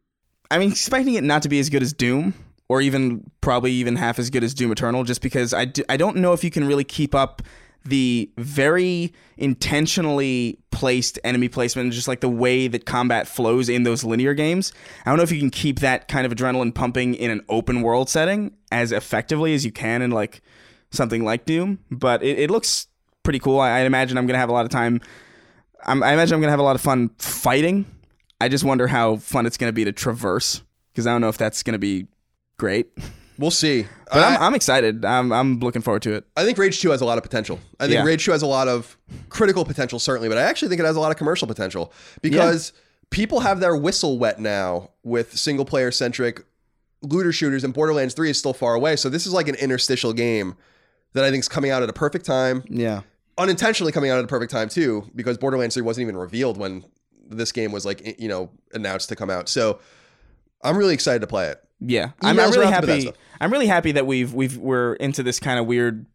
I'm 0.51 0.63
expecting 0.63 1.15
it 1.15 1.25
not 1.25 1.43
to 1.43 1.49
be 1.49 1.59
as 1.59 1.69
good 1.69 1.83
as 1.83 1.93
Doom, 1.93 2.33
or 2.69 2.81
even 2.81 3.31
probably 3.41 3.73
even 3.73 3.97
half 3.97 4.19
as 4.19 4.31
good 4.31 4.45
as 4.45 4.55
Doom 4.55 4.73
Eternal, 4.73 5.05
just 5.05 5.21
because 5.21 5.53
I 5.53 5.67
do, 5.67 5.83
I 5.89 5.97
don't 5.97 6.17
know 6.17 6.33
if 6.33 6.43
you 6.43 6.51
can 6.51 6.67
really 6.67 6.85
keep 6.85 7.15
up 7.15 7.43
the 7.87 8.31
very 8.37 9.13
intentionally 9.37 10.59
placed 10.71 11.19
enemy 11.25 11.49
placement, 11.49 11.87
and 11.87 11.93
just 11.93 12.09
like 12.09 12.21
the 12.21 12.29
way 12.29 12.69
that 12.69 12.85
combat 12.85 13.27
flows 13.27 13.69
in 13.69 13.83
those 13.83 14.05
linear 14.05 14.35
games. 14.35 14.73
I 15.05 15.11
don't 15.11 15.17
know 15.17 15.23
if 15.23 15.33
you 15.33 15.39
can 15.39 15.51
keep 15.51 15.81
that 15.81 16.09
kind 16.09 16.27
of 16.27 16.33
adrenaline 16.33 16.75
pumping 16.75 17.15
in 17.15 17.31
an 17.31 17.43
open 17.49 17.83
world 17.83 18.11
setting 18.11 18.53
as 18.71 18.93
effectively 18.93 19.55
as 19.55 19.65
you 19.65 19.73
can 19.73 20.03
in 20.03 20.11
like 20.11 20.43
something 20.91 21.25
like 21.25 21.47
Doom, 21.47 21.79
but 21.91 22.23
it, 22.23 22.39
it 22.39 22.51
looks 22.51 22.89
pretty 23.23 23.39
cool. 23.39 23.61
I, 23.61 23.71
I 23.71 23.81
imagine 23.81 24.19
I'm 24.19 24.27
gonna 24.27 24.39
have 24.39 24.51
a 24.51 24.53
lot 24.53 24.65
of 24.65 24.71
time. 24.71 25.01
I'm, 25.85 26.03
I 26.03 26.13
imagine 26.13 26.35
I'm 26.35 26.41
gonna 26.41 26.51
have 26.51 26.61
a 26.61 26.65
lot 26.65 26.77
of 26.77 26.83
fun 26.83 27.11
fighting. 27.19 27.87
I 28.41 28.49
just 28.49 28.65
wonder 28.65 28.87
how 28.87 29.17
fun 29.17 29.47
it's 29.47 29.57
gonna 29.57 29.73
be 29.73 29.85
to 29.85 29.93
traverse 29.93 30.63
because 30.93 31.07
I 31.07 31.13
don't 31.13 31.21
know 31.21 31.29
if 31.29 31.39
that's 31.39 31.63
gonna 31.63 31.79
be 31.79 32.07
great. 32.59 32.89
We'll 33.39 33.51
see. 33.51 33.87
But 34.13 34.19
I- 34.23 34.35
I'm, 34.37 34.43
I'm 34.43 34.55
excited. 34.55 35.05
I'm, 35.05 35.33
I'm 35.33 35.59
looking 35.61 35.83
forward 35.83 36.03
to 36.03 36.15
it. 36.15 36.25
I 36.37 36.45
think 36.45 36.57
Rage 36.59 36.81
2 36.81 36.91
has 36.91 37.01
a 37.01 37.05
lot 37.05 37.19
of 37.19 37.23
potential. 37.25 37.59
I 37.81 37.85
think 37.85 37.95
Yeah. 37.95 38.05
Rage 38.05 38.25
2 38.25 38.33
has 38.33 38.43
a 38.43 38.47
lot 38.47 38.69
of 38.69 38.97
critical 39.29 39.65
potential, 39.65 39.99
certainly, 39.99 40.29
but 40.29 40.39
I 40.39 40.43
actually 40.43 40.69
think 40.69 40.81
it 40.81 40.85
has 40.85 40.97
a 40.97 41.01
lot 41.01 41.11
of 41.11 41.17
commercial 41.19 41.47
potential 41.47 41.93
because 42.23 42.73
people 43.11 43.41
have 43.41 43.61
their 43.61 43.77
whistle 43.77 44.19
wet 44.19 44.41
now 44.41 44.91
with 45.05 45.37
single 45.37 45.65
player 45.65 45.91
centric 45.91 46.45
looter 47.03 47.31
shooters, 47.33 47.63
and 47.63 47.75
Borderlands 47.75 48.15
3 48.15 48.31
is 48.31 48.39
still 48.39 48.55
far 48.55 48.75
away. 48.75 48.97
So 48.97 49.09
this 49.09 49.27
is 49.27 49.33
like 49.33 49.49
an 49.49 49.55
interstitial 49.57 50.13
game 50.13 50.57
that 51.13 51.25
I 51.25 51.31
think 51.31 51.41
is 51.43 51.49
coming 51.49 51.71
out 51.71 51.83
at 51.83 51.89
a 51.91 51.93
perfect 51.93 52.25
time, 52.25 52.65
Yeah. 52.69 53.03
unintentionally 53.39 53.93
coming 53.93 54.11
out 54.11 54.19
at 54.19 54.25
a 54.25 54.29
perfect 54.29 54.51
time, 54.51 54.69
too, 54.69 55.09
because 55.15 55.37
Borderlands 55.39 55.75
3 55.75 55.83
wasn't 55.83 56.03
even 56.03 56.17
revealed 56.17 56.57
when 56.57 56.85
this 57.29 57.53
game 57.53 57.71
was 57.73 57.85
like, 57.85 58.19
you 58.21 58.29
know, 58.29 58.51
announced 58.73 59.09
to 59.11 59.17
come 59.17 59.31
out. 59.31 59.49
So 59.49 59.79
I'm 60.63 60.77
really 60.77 60.95
excited 60.95 61.21
to 61.21 61.27
play 61.27 61.49
it. 61.49 61.63
Yeah, 61.81 62.11
I'm, 62.23 62.39
I'm 62.39 62.51
really 62.51 62.67
happy. 62.67 63.13
I'm 63.41 63.53
really 63.53 63.67
happy 63.67 63.93
that 63.93 64.07
we've 64.07 64.33
we've 64.33 64.57
we're 64.57 64.95
into 64.95 65.23
this 65.23 65.39
kind 65.39 65.59
of 65.59 65.67
weird 65.67 66.07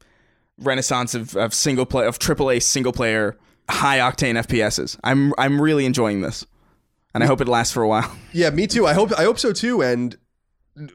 renaissance 0.58 1.14
of, 1.16 1.36
of 1.36 1.54
single 1.54 1.86
play 1.86 2.06
of 2.06 2.20
AAA 2.20 2.62
single 2.62 2.94
player 2.94 3.38
high 3.70 4.00
octane 4.00 4.36
FPSs. 4.46 4.98
I'm 5.04 5.34
I'm 5.38 5.62
really 5.62 5.86
enjoying 5.86 6.22
this, 6.22 6.46
and 7.14 7.24
I 7.24 7.28
hope 7.28 7.42
it 7.42 7.48
lasts 7.48 7.74
for 7.74 7.84
a 7.84 7.88
while. 7.88 8.12
Yeah, 8.34 8.50
me 8.50 8.66
too. 8.66 8.88
I 8.88 8.94
hope 8.94 9.12
I 9.18 9.24
hope 9.24 9.40
so 9.40 9.52
too. 9.52 9.82
And 9.82 10.18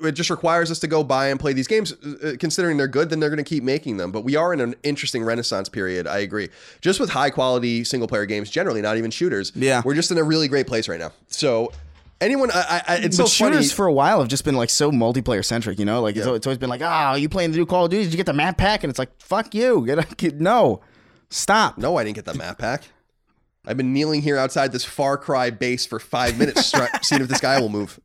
it 0.02 0.12
just 0.12 0.30
requires 0.30 0.70
us 0.70 0.78
to 0.80 0.86
go 0.86 1.04
buy 1.04 1.28
and 1.28 1.38
play 1.38 1.52
these 1.52 1.66
games. 1.66 1.92
Uh, 1.92 2.32
Considering 2.40 2.78
they're 2.78 2.88
good, 2.88 3.10
then 3.10 3.20
they're 3.20 3.28
going 3.28 3.44
to 3.44 3.48
keep 3.48 3.62
making 3.62 3.98
them. 3.98 4.10
But 4.10 4.22
we 4.22 4.34
are 4.34 4.52
in 4.54 4.60
an 4.60 4.74
interesting 4.82 5.22
renaissance 5.22 5.68
period. 5.68 6.06
I 6.06 6.18
agree. 6.18 6.48
Just 6.80 6.98
with 6.98 7.10
high 7.10 7.28
quality 7.28 7.84
single 7.84 8.08
player 8.08 8.24
games, 8.24 8.50
generally, 8.50 8.80
not 8.80 8.96
even 8.96 9.10
shooters. 9.10 9.52
Yeah. 9.54 9.82
we're 9.84 9.94
just 9.94 10.10
in 10.10 10.16
a 10.16 10.24
really 10.24 10.48
great 10.48 10.66
place 10.66 10.88
right 10.88 10.98
now. 10.98 11.12
So 11.28 11.72
anyone, 12.20 12.50
I, 12.52 12.82
I, 12.86 12.96
it's 12.96 13.16
but 13.16 13.28
so 13.28 13.44
funny. 13.44 13.56
shooters 13.56 13.72
for 13.72 13.86
a 13.86 13.92
while 13.92 14.20
have 14.20 14.28
just 14.28 14.44
been 14.44 14.54
like 14.56 14.70
so 14.70 14.90
multiplayer 14.90 15.44
centric, 15.44 15.78
you 15.78 15.84
know. 15.84 16.02
Like 16.02 16.16
it's, 16.16 16.26
it's 16.26 16.46
always 16.46 16.58
been 16.58 16.70
like, 16.70 16.82
oh, 16.82 17.14
you 17.14 17.28
playing 17.28 17.52
the 17.52 17.58
new 17.58 17.66
Call 17.66 17.84
of 17.84 17.90
Duty? 17.90 18.04
Did 18.04 18.12
you 18.12 18.16
get 18.16 18.26
the 18.26 18.32
map 18.32 18.56
pack? 18.58 18.84
And 18.84 18.90
it's 18.90 18.98
like, 18.98 19.20
fuck 19.20 19.54
you, 19.54 19.84
get, 19.86 19.98
a, 19.98 20.14
get 20.16 20.40
no, 20.40 20.80
stop. 21.30 21.78
no, 21.78 21.96
I 21.96 22.04
didn't 22.04 22.16
get 22.16 22.24
the 22.24 22.34
map 22.34 22.58
pack. 22.58 22.84
I've 23.66 23.76
been 23.76 23.92
kneeling 23.92 24.22
here 24.22 24.36
outside 24.36 24.70
this 24.72 24.84
Far 24.84 25.16
Cry 25.18 25.50
base 25.50 25.86
for 25.86 25.98
five 25.98 26.38
minutes, 26.38 26.72
seeing 27.02 27.20
if 27.20 27.28
this 27.28 27.40
guy 27.40 27.60
will 27.60 27.68
move. 27.68 27.98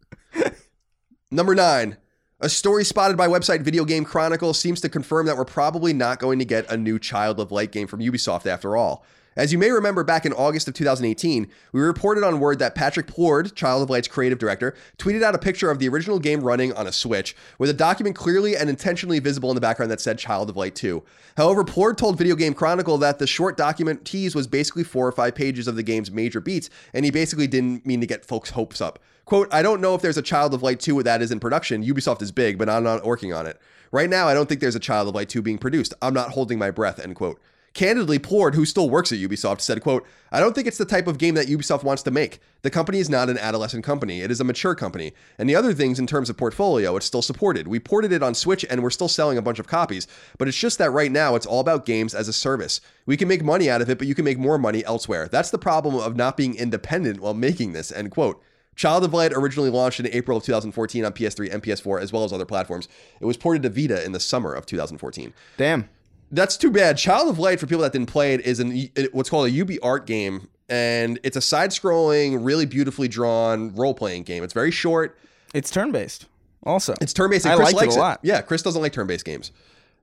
Number 1.30 1.55
nine. 1.55 1.97
A 2.43 2.49
story 2.49 2.84
spotted 2.84 3.18
by 3.18 3.28
website 3.28 3.62
Video 3.62 3.86
Game 3.86 4.03
Chronicle 4.03 4.55
seems 4.55 4.82
to 4.82 4.89
confirm 4.89 5.28
that 5.28 5.38
we're 5.38 5.45
probably 5.45 5.93
not 5.93 6.18
going 6.18 6.39
to 6.39 6.45
get 6.45 6.70
a 6.72 6.76
new 6.76 6.97
Child 6.97 7.39
of 7.39 7.51
Light 7.51 7.72
game 7.72 7.86
from 7.86 7.99
Ubisoft 7.99 8.47
after 8.47 8.76
all. 8.76 9.05
As 9.38 9.53
you 9.53 9.57
may 9.57 9.71
remember, 9.71 10.03
back 10.03 10.25
in 10.25 10.34
August 10.34 10.67
of 10.67 10.73
2018, 10.73 11.47
we 11.71 11.79
reported 11.79 12.21
on 12.21 12.41
word 12.41 12.59
that 12.59 12.75
Patrick 12.75 13.07
Plourde, 13.07 13.55
Child 13.55 13.84
of 13.84 13.89
Light's 13.89 14.09
creative 14.09 14.38
director, 14.38 14.75
tweeted 14.97 15.23
out 15.23 15.36
a 15.36 15.39
picture 15.39 15.71
of 15.71 15.79
the 15.79 15.88
original 15.88 16.19
game 16.19 16.41
running 16.41 16.73
on 16.73 16.86
a 16.86 16.91
Switch, 16.91 17.34
with 17.57 17.69
a 17.69 17.73
document 17.73 18.13
clearly 18.13 18.57
and 18.57 18.69
intentionally 18.69 19.19
visible 19.19 19.49
in 19.49 19.55
the 19.55 19.61
background 19.61 19.89
that 19.89 20.01
said 20.01 20.19
Child 20.19 20.49
of 20.49 20.57
Light 20.57 20.75
2. 20.75 21.01
However, 21.38 21.63
Plourde 21.63 21.95
told 21.95 22.17
Video 22.17 22.36
Game 22.36 22.53
Chronicle 22.53 22.97
that 22.97 23.19
the 23.19 23.27
short 23.27 23.55
document 23.55 24.03
tease 24.03 24.36
was 24.36 24.47
basically 24.47 24.84
four 24.84 25.07
or 25.07 25.13
five 25.13 25.34
pages 25.34 25.65
of 25.65 25.77
the 25.77 25.84
game's 25.84 26.11
major 26.11 26.41
beats, 26.41 26.69
and 26.93 27.05
he 27.05 27.11
basically 27.11 27.47
didn't 27.47 27.86
mean 27.86 28.01
to 28.01 28.07
get 28.07 28.25
folks' 28.25 28.49
hopes 28.49 28.82
up. 28.82 28.99
Quote, 29.23 29.47
I 29.53 29.61
don't 29.61 29.79
know 29.79 29.95
if 29.95 30.01
there's 30.01 30.17
a 30.17 30.21
Child 30.21 30.53
of 30.53 30.61
Light 30.61 30.82
2 30.82 31.03
that 31.03 31.21
is 31.21 31.32
in 31.32 31.39
production. 31.39 31.86
Ubisoft 31.86 32.21
is 32.21 32.34
big, 32.34 32.57
but 32.57 32.67
I'm 32.67 32.84
not 32.84 33.05
working 33.05 33.32
on 33.32 33.45
it. 33.45 33.61
Right 33.93 34.09
now, 34.09 34.27
I 34.27 34.34
don't 34.34 34.49
think 34.49 34.59
there's 34.59 34.75
a 34.75 34.79
Child 34.79 35.07
of 35.07 35.15
Light 35.15 35.29
2 35.29 35.41
being 35.41 35.57
produced. 35.57 35.93
I'm 36.01 36.13
not 36.13 36.32
holding 36.32 36.59
my 36.59 36.69
breath, 36.69 36.99
end 36.99 37.15
quote. 37.15 37.39
Candidly, 37.74 38.19
Plourde, 38.19 38.55
who 38.55 38.65
still 38.65 38.89
works 38.89 39.13
at 39.13 39.19
Ubisoft, 39.19 39.61
said, 39.61 39.82
quote, 39.82 40.05
I 40.30 40.41
don't 40.41 40.53
think 40.53 40.67
it's 40.67 40.78
the 40.78 40.84
type 40.84 41.07
of 41.07 41.17
game 41.17 41.36
that 41.36 41.47
Ubisoft 41.47 41.84
wants 41.84 42.03
to 42.03 42.11
make. 42.11 42.39
The 42.63 42.69
company 42.69 42.99
is 42.99 43.09
not 43.09 43.30
an 43.30 43.38
adolescent 43.38 43.86
company. 43.86 44.22
It 44.22 44.30
is 44.30 44.41
a 44.41 44.43
mature 44.43 44.76
company. 44.76 45.13
And 45.38 45.49
the 45.49 45.55
other 45.55 45.74
things 45.74 45.97
in 45.97 46.05
terms 46.05 46.30
of 46.30 46.36
portfolio, 46.36 46.97
it's 46.97 47.05
still 47.05 47.22
supported. 47.22 47.69
We 47.69 47.80
ported 47.80 48.11
it 48.11 48.22
on 48.22 48.36
Switch 48.36 48.65
and 48.69 48.84
we're 48.84 48.89
still 48.89 49.07
selling 49.07 49.38
a 49.38 49.41
bunch 49.41 49.57
of 49.57 49.67
copies. 49.67 50.05
But 50.38 50.49
it's 50.49 50.57
just 50.57 50.80
that 50.80 50.91
right 50.91 51.11
now 51.11 51.35
it's 51.35 51.45
all 51.45 51.61
about 51.61 51.85
games 51.85 52.14
as 52.14 52.27
a 52.27 52.34
service. 52.34 52.81
We 53.06 53.15
can 53.15 53.30
make 53.30 53.43
money 53.43 53.69
out 53.69 53.81
of 53.81 53.89
it, 53.89 53.98
but 53.98 54.07
you 54.07 54.15
can 54.15 54.26
make 54.26 54.38
more 54.38 54.57
money 54.57 54.84
elsewhere. 54.84 55.30
That's 55.30 55.49
the 55.49 55.57
problem 55.57 55.95
of 55.95 56.18
not 56.18 56.35
being 56.35 56.56
independent 56.56 57.22
while 57.22 57.34
making 57.34 57.72
this, 57.72 57.91
end 57.91 58.11
quote. 58.11 58.43
Child 58.76 59.06
of 59.06 59.14
Light 59.14 59.31
originally 59.34 59.69
launched 59.69 59.99
in 59.99 60.07
April 60.07 60.38
of 60.38 60.43
2014 60.43 61.06
on 61.06 61.14
PS3 61.14 61.53
and 61.53 61.61
PS4, 61.64 62.02
as 62.02 62.11
well 62.11 62.23
as 62.23 62.34
other 62.34 62.45
platforms. 62.45 62.88
It 63.19 63.26
was 63.26 63.38
ported 63.38 63.64
to 63.64 63.69
Vita 63.69 64.03
in 64.03 64.11
the 64.11 64.19
summer 64.19 64.53
of 64.53 64.65
2014 64.65 65.34
Damn. 65.57 65.89
That's 66.32 66.58
too 66.58 66.72
bad. 66.72 66.98
Child 66.98 67.30
of 67.30 67.40
Light, 67.40 67.60
for 67.60 67.68
people 67.68 67.82
that 67.84 67.91
didn't 67.91 68.10
play 68.10 68.34
it, 68.34 68.41
is 68.41 68.60
an 68.60 68.90
what's 69.12 69.30
called 69.30 69.49
a 69.49 69.62
UB 69.62 69.72
art 69.84 70.06
game, 70.06 70.48
and 70.70 71.20
it's 71.24 71.38
a 71.38 71.41
side-scrolling, 71.41 72.44
really 72.45 72.66
beautifully 72.66 73.08
drawn 73.08 73.74
role-playing 73.76 74.24
game. 74.24 74.44
It's 74.44 74.53
very 74.53 74.72
short. 74.72 75.18
It's 75.53 75.70
turn 75.70 75.91
based. 75.91 76.28
Also, 76.64 76.94
It's 77.02 77.14
turn-based. 77.14 77.45
And 77.45 77.53
I 77.53 77.56
Chris 77.58 77.74
liked 77.74 77.91
it 77.94 77.98
a 77.98 77.99
lot. 77.99 78.20
Yeah, 78.24 78.41
Chris 78.41 78.62
doesn't 78.62 78.82
like 78.82 78.94
turn-based 78.94 79.26
games, 79.26 79.52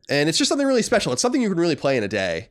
and 0.08 0.28
it's 0.28 0.38
just 0.38 0.48
something 0.48 0.66
really 0.66 0.82
special. 0.82 1.12
It's 1.12 1.22
something 1.22 1.40
you 1.40 1.48
can 1.48 1.58
really 1.58 1.76
play 1.76 1.96
in 1.96 2.02
a 2.04 2.08
day. 2.08 2.48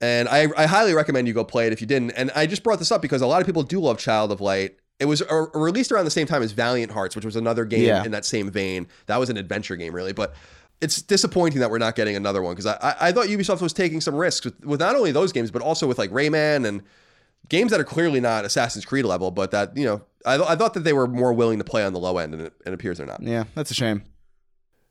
And 0.00 0.28
I, 0.28 0.48
I 0.58 0.66
highly 0.66 0.92
recommend 0.92 1.26
you 1.26 1.32
go 1.32 1.42
play 1.42 1.66
it 1.66 1.72
if 1.72 1.80
you 1.80 1.86
didn't. 1.86 2.10
And 2.10 2.30
I 2.36 2.44
just 2.44 2.62
brought 2.62 2.78
this 2.78 2.92
up 2.92 3.00
because 3.00 3.22
a 3.22 3.26
lot 3.26 3.40
of 3.40 3.46
people 3.46 3.62
do 3.62 3.80
love 3.80 3.96
Child 3.98 4.30
of 4.30 4.42
Light. 4.42 4.76
It 5.00 5.06
was 5.06 5.22
uh, 5.22 5.46
released 5.54 5.90
around 5.90 6.04
the 6.04 6.10
same 6.10 6.26
time 6.26 6.42
as 6.42 6.52
Valiant 6.52 6.92
Hearts, 6.92 7.16
which 7.16 7.24
was 7.24 7.34
another 7.34 7.64
game 7.64 7.84
Yeah. 7.86 8.04
in 8.04 8.10
that 8.10 8.26
same 8.26 8.50
vein. 8.50 8.88
That 9.06 9.16
was 9.18 9.30
an 9.30 9.38
adventure 9.38 9.74
game, 9.74 9.94
really. 9.94 10.12
But 10.12 10.34
it's 10.80 11.00
disappointing 11.02 11.60
that 11.60 11.70
we're 11.70 11.78
not 11.78 11.94
getting 11.94 12.16
another 12.16 12.42
one 12.42 12.54
because 12.54 12.66
I, 12.66 12.96
I, 13.00 13.12
thought 13.12 13.26
Ubisoft 13.26 13.62
was 13.62 13.72
taking 13.72 14.00
some 14.00 14.14
risks 14.14 14.44
with, 14.44 14.64
with 14.64 14.80
not 14.80 14.94
only 14.94 15.12
those 15.12 15.32
games, 15.32 15.50
but 15.50 15.62
also 15.62 15.86
with 15.86 15.98
like 15.98 16.10
Rayman 16.10 16.66
and 16.66 16.82
games 17.48 17.70
that 17.70 17.80
are 17.80 17.84
clearly 17.84 18.20
not 18.20 18.44
Assassin's 18.44 18.84
Creed 18.84 19.04
level, 19.04 19.30
but 19.30 19.50
that 19.52 19.76
you 19.76 19.84
know, 19.84 20.02
I, 20.24 20.36
I 20.36 20.56
thought 20.56 20.74
that 20.74 20.80
they 20.80 20.92
were 20.92 21.06
more 21.06 21.32
willing 21.32 21.58
to 21.58 21.64
play 21.64 21.84
on 21.84 21.92
the 21.92 21.98
low 21.98 22.18
end, 22.18 22.34
and 22.34 22.42
it, 22.42 22.52
it 22.66 22.72
appears 22.72 22.98
they're 22.98 23.06
not. 23.06 23.22
Yeah, 23.22 23.44
that's 23.54 23.70
a 23.70 23.74
shame. 23.74 24.02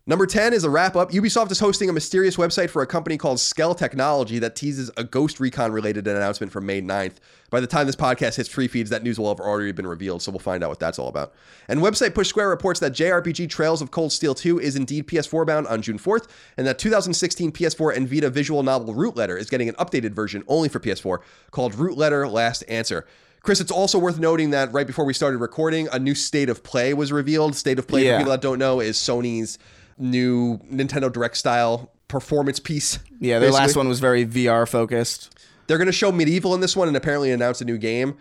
Number 0.08 0.28
10 0.28 0.54
is 0.54 0.64
a 0.64 0.70
wrap 0.70 0.96
up. 0.96 1.10
Ubisoft 1.14 1.50
is 1.50 1.58
hosting 1.60 1.90
a 1.90 1.94
mysterious 1.94 2.36
website 2.36 2.70
for 2.70 2.84
a 2.84 2.86
company 2.86 3.18
called 3.18 3.40
Skell 3.40 3.74
Technology 3.74 4.38
that 4.38 4.56
teases 4.56 4.92
a 4.98 5.04
Ghost 5.04 5.40
Recon 5.40 5.72
related 5.72 6.08
announcement 6.08 6.52
from 6.52 6.68
May 6.68 6.80
9th. 6.80 7.14
By 7.50 7.60
the 7.60 7.66
time 7.66 7.88
this 7.88 7.96
podcast 7.96 8.36
hits 8.36 8.48
free 8.48 8.68
feeds, 8.68 8.92
that 8.92 9.02
news 9.02 9.18
will 9.18 9.30
have 9.30 9.40
already 9.40 9.72
been 9.72 9.88
revealed, 9.88 10.22
so 10.22 10.32
we'll 10.32 10.38
find 10.38 10.64
out 10.64 10.70
what 10.70 10.80
that's 10.80 11.00
all 11.00 11.08
about. 11.08 11.34
And 11.68 11.80
website 11.80 12.14
Push 12.14 12.28
Square 12.28 12.50
reports 12.50 12.80
that 12.82 12.94
JRPG 12.94 13.50
Trails 13.50 13.82
of 13.82 13.90
Cold 13.90 14.12
Steel 14.12 14.36
2 14.36 14.60
is 14.60 14.76
indeed 14.76 15.08
PS4 15.08 15.44
bound 15.44 15.66
on 15.66 15.82
June 15.82 15.98
4th, 15.98 16.28
and 16.56 16.68
that 16.68 16.78
2016 16.78 17.52
PS4 17.52 17.98
and 17.98 18.08
Vita 18.08 18.30
visual 18.30 18.62
novel 18.62 18.94
Root 18.94 19.16
Letter 19.16 19.36
is 19.38 19.50
getting 19.50 19.70
an 19.70 19.76
updated 19.76 20.12
version 20.12 20.44
only 20.48 20.70
for 20.70 20.80
PS4 20.80 21.18
called 21.50 21.74
Root 21.74 21.98
Letter 21.98 22.28
Last 22.28 22.62
Answer. 22.68 23.08
Chris, 23.42 23.60
it's 23.60 23.72
also 23.72 23.98
worth 23.98 24.20
noting 24.20 24.52
that 24.52 24.72
right 24.72 24.86
before 24.86 25.06
we 25.06 25.14
started 25.14 25.40
recording, 25.40 25.88
a 25.92 25.98
new 25.98 26.14
State 26.14 26.50
of 26.50 26.62
Play 26.64 26.94
was 26.94 27.12
revealed. 27.12 27.56
State 27.56 27.80
of 27.80 27.88
Play, 27.88 28.06
Yeah. 28.06 28.14
for 28.14 28.18
people 28.20 28.32
that 28.32 28.42
don't 28.42 28.60
know, 28.60 28.80
is 28.82 28.98
Sony's 28.98 29.58
new 29.98 30.58
Nintendo 30.72 31.12
Direct 31.12 31.38
style 31.38 31.92
performance 32.08 32.60
piece. 32.60 33.00
Yeah, 33.20 33.40
their 33.40 33.52
last 33.52 33.76
one 33.76 33.88
was 33.88 34.00
very 34.00 34.26
VR 34.26 34.68
focused. 34.68 35.38
They're 35.68 35.78
going 35.78 35.88
to 35.88 35.92
show 35.94 36.12
MediEvil 36.12 36.54
in 36.54 36.62
this 36.62 36.76
one 36.76 36.88
and 36.88 36.96
apparently 36.96 37.32
announce 37.32 37.62
a 37.62 37.66
new 37.66 37.78
game. 37.78 38.18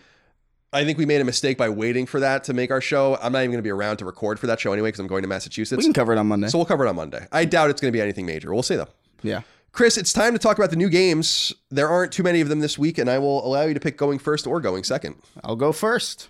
I 0.73 0.85
think 0.85 0.99
we 0.99 1.07
made 1.07 1.21
a 1.21 1.25
mistake 1.25 1.57
by 1.57 1.69
waiting 1.69 2.05
for 2.05 2.19
that 2.21 2.45
to 2.45 2.55
make 2.55 2.71
our 2.73 2.81
show. 2.81 3.17
I'm 3.23 3.33
not 3.33 3.41
even 3.41 3.53
going 3.53 3.59
to 3.59 3.63
be 3.63 3.71
around 3.71 3.99
to 3.99 4.05
record 4.05 4.41
for 4.41 4.49
that 4.49 4.59
show 4.59 4.73
anyway 4.73 4.89
because 4.89 5.01
I'm 5.01 5.07
going 5.07 5.23
to 5.23 5.29
Massachusetts. 5.29 5.79
We 5.79 5.85
can 5.85 5.93
cover 5.93 6.13
it 6.13 6.19
on 6.19 6.27
Monday. 6.27 6.49
so 6.49 6.59
we'll 6.59 6.65
cover 6.65 6.85
it 6.85 6.89
on 6.89 6.97
Monday. 6.97 7.27
I 7.31 7.45
doubt 7.45 7.71
it's 7.71 7.81
going 7.81 7.93
to 7.93 7.97
be 7.97 8.01
anything 8.01 8.27
major. 8.27 8.53
We'll 8.53 8.63
see 8.65 8.77
though. 8.77 8.89
yeah. 9.23 9.43
Chris, 9.71 9.97
it's 9.97 10.13
time 10.13 10.33
to 10.33 10.39
talk 10.39 10.57
about 10.57 10.71
the 10.71 10.77
new 10.77 10.89
games. 10.89 11.53
There 11.69 11.89
aren't 11.89 12.13
too 12.13 12.23
many 12.23 12.41
of 12.41 12.49
them 12.49 12.61
this 12.61 12.79
week, 12.79 12.97
and 12.97 13.11
I 13.11 13.19
will 13.19 13.45
allow 13.45 13.63
you 13.63 13.75
to 13.75 13.81
pick 13.81 13.97
going 13.97 14.21
first 14.21 14.47
or 14.47 14.61
going 14.61 14.85
second. 14.85 15.17
I'll 15.43 15.57
go 15.57 15.73
first. 15.73 16.29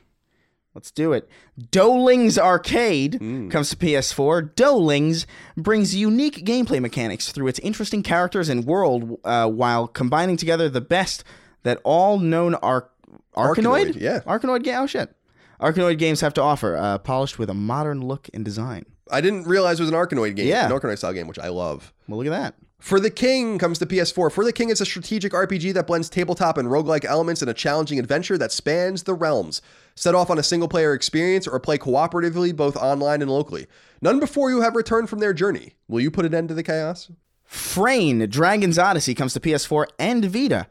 Let's 0.75 0.91
do 0.91 1.13
it. 1.13 1.29
Doughlings 1.71 2.37
Arcade 2.37 3.15
Hmm. 3.17 3.49
comes 3.49 3.71
to 3.71 3.77
PS4. 3.77 4.43
Doughlings 4.57 5.25
brings 5.57 5.95
unique 5.95 6.45
gameplay 6.45 6.81
mechanics 6.81 7.31
through 7.31 7.47
its 7.47 7.61
interesting 7.61 8.03
characters 8.03 8.49
and 8.49 8.65
world 8.67 9.19
uh, 9.25 9.49
while 9.49 9.87
combining 9.87 10.37
together 10.37 10.69
the 10.69 10.81
best 10.81 11.23
that 11.63 11.81
all 11.85 12.19
known 12.19 12.55
Ar- 12.57 12.89
Arkanoid? 13.37 13.93
Arkanoid, 13.95 14.01
yeah. 14.01 14.21
Arkanoid 14.27 14.63
game? 14.65 14.79
Oh, 14.81 14.87
shit. 14.87 15.15
Arkanoid 15.61 15.99
games 15.99 16.21
have 16.21 16.35
to 16.35 16.43
offer, 16.43 16.77
uh, 16.77 16.99
polished 16.99 17.39
with 17.39 17.49
a 17.49 17.55
modern 17.55 18.01
look 18.03 18.29
and 18.35 18.45
design. 18.45 18.85
I 19.11 19.21
didn't 19.21 19.45
realize 19.47 19.79
it 19.79 19.85
was 19.85 19.91
an 19.91 19.97
Arkanoid 19.97 20.35
game, 20.35 20.49
Yeah. 20.49 20.67
an 20.67 20.73
Arkanoid 20.73 20.99
style 20.99 21.13
game, 21.13 21.29
which 21.29 21.39
I 21.39 21.49
love. 21.49 21.93
Well, 22.09 22.19
look 22.19 22.27
at 22.27 22.31
that. 22.31 22.55
For 22.81 23.01
the 23.01 23.11
King 23.11 23.59
comes 23.59 23.79
to 23.79 23.87
PS4. 23.87 24.31
For 24.31 24.45
the 24.45 24.53
King 24.53 24.69
is 24.71 24.81
a 24.81 24.85
strategic 24.85 25.33
RPG 25.33 25.73
that 25.73 25.87
blends 25.87 26.11
tabletop 26.11 26.59
and 26.59 26.69
roguelike 26.69 27.05
elements 27.05 27.41
in 27.43 27.49
a 27.49 27.55
challenging 27.55 27.99
adventure 27.99 28.37
that 28.37 28.53
spans 28.53 29.05
the 29.05 29.15
realms. 29.15 29.63
Set 29.97 30.15
off 30.15 30.29
on 30.31 30.39
a 30.39 30.43
single 30.43 30.69
player 30.69 30.93
experience 30.93 31.47
or 31.47 31.59
play 31.61 31.79
cooperatively 31.79 32.55
both 32.55 32.77
online 32.77 33.23
and 33.23 33.31
locally. 33.31 33.67
None 34.03 34.19
before 34.21 34.51
you 34.51 34.61
have 34.61 34.75
returned 34.75 35.09
from 35.09 35.21
their 35.21 35.33
journey. 35.33 35.75
Will 35.89 36.01
you 36.01 36.11
put 36.11 36.25
an 36.27 36.35
end 36.35 36.49
to 36.49 36.55
the 36.55 36.63
chaos? 36.65 37.11
Frane, 37.45 38.29
Dragon's 38.29 38.79
Odyssey 38.79 39.15
comes 39.15 39.33
to 39.35 39.41
PS4 39.41 39.87
and 39.99 40.25
Vita. 40.25 40.67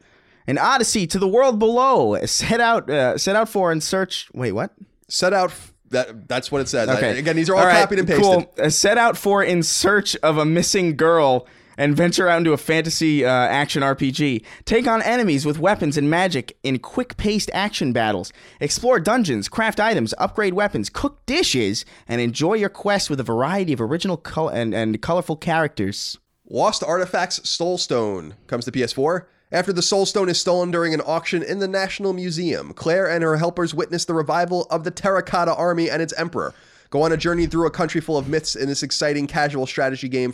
An 0.46 0.58
odyssey 0.58 1.08
to 1.08 1.20
the 1.20 1.28
world 1.28 1.58
below. 1.58 2.18
Set 2.26 2.60
out, 2.60 2.90
uh, 2.90 3.18
set 3.18 3.36
out 3.38 3.48
for 3.48 3.72
and 3.72 3.82
search. 3.82 4.28
Wait, 4.34 4.52
what? 4.52 4.74
Set 5.08 5.32
out 5.32 5.52
f- 5.52 5.74
that 5.92 6.28
that's 6.28 6.52
what 6.52 6.60
it 6.60 6.68
says. 6.68 6.90
I- 6.90 6.98
Okay. 6.98 7.18
again, 7.20 7.38
these 7.38 7.50
are 7.50 7.56
all, 7.56 7.66
right, 7.66 7.80
copied 7.82 8.00
and 8.00 8.08
pasted. 8.08 8.26
Cool. 8.26 8.54
Uh, 8.62 8.70
set 8.70 8.98
out 8.98 9.16
for 9.16 9.42
in 9.42 9.64
search 9.64 10.18
of 10.18 10.38
a 10.38 10.44
missing 10.44 10.98
girl 10.98 11.48
and 11.78 11.96
venture 11.96 12.28
out 12.28 12.38
into 12.38 12.54
a 12.54 12.58
fantasy 12.58 13.26
uh, 13.26 13.30
action 13.30 13.84
RPG. 13.84 14.44
Take 14.66 14.88
on 14.88 15.02
enemies 15.02 15.46
with 15.46 15.60
weapons 15.60 15.98
and 15.98 16.10
magic 16.10 16.58
in 16.64 16.80
quick-paced 16.80 17.50
action 17.54 17.94
battles. 17.94 18.32
Explore 18.60 19.00
dungeons, 19.00 19.50
craft 19.50 19.80
items, 19.80 20.14
upgrade 20.18 20.54
weapons, 20.54 20.90
cook 20.90 21.26
dishes, 21.26 21.86
and 22.08 22.22
enjoy 22.22 22.54
your 22.54 22.70
quest 22.70 23.10
with 23.10 23.20
a 23.20 23.24
variety 23.24 23.74
of 23.74 23.82
original 23.82 24.18
col- 24.18 24.50
and, 24.50 24.74
and 24.74 25.02
colorful 25.02 25.36
characters. 25.36 26.18
Lost 26.50 26.84
Artifacts 26.84 27.40
Soulstone 27.40 28.34
comes 28.48 28.66
to 28.66 28.72
PS4. 28.72 29.26
After 29.52 29.72
the 29.72 29.82
Soulstone 29.82 30.30
is 30.30 30.42
stolen 30.42 30.72
during 30.72 30.94
an 30.94 31.02
auction 31.06 31.44
in 31.44 31.60
the 31.60 31.68
National 31.68 32.12
Museum, 32.12 32.74
Claire 32.74 33.08
and 33.08 33.24
her 33.24 33.38
helpers 33.38 33.74
witness 33.74 34.04
the 34.04 34.14
revival 34.16 34.66
of 34.72 34.84
the 34.84 34.92
Terracotta 34.92 35.54
Army 35.54 35.90
and 35.92 36.02
its 36.02 36.14
emperor. 36.14 36.54
Go 36.90 37.04
on 37.04 37.12
a 37.12 37.18
journey 37.18 37.46
through 37.46 37.68
a 37.68 37.72
country 37.72 38.02
full 38.02 38.18
of 38.18 38.28
myths 38.28 38.56
in 38.56 38.68
this 38.68 38.84
exciting 38.84 39.28
casual 39.28 39.66
strategy 39.66 40.10
game. 40.10 40.34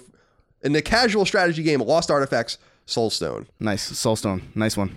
In 0.62 0.74
the 0.74 0.82
casual 0.82 1.26
strategy 1.26 1.64
game, 1.64 1.80
Lost 1.80 2.12
Artifacts 2.12 2.58
Soulstone. 2.86 3.48
Nice. 3.60 3.92
Soulstone. 3.92 4.42
Nice 4.56 4.76
one. 4.76 4.96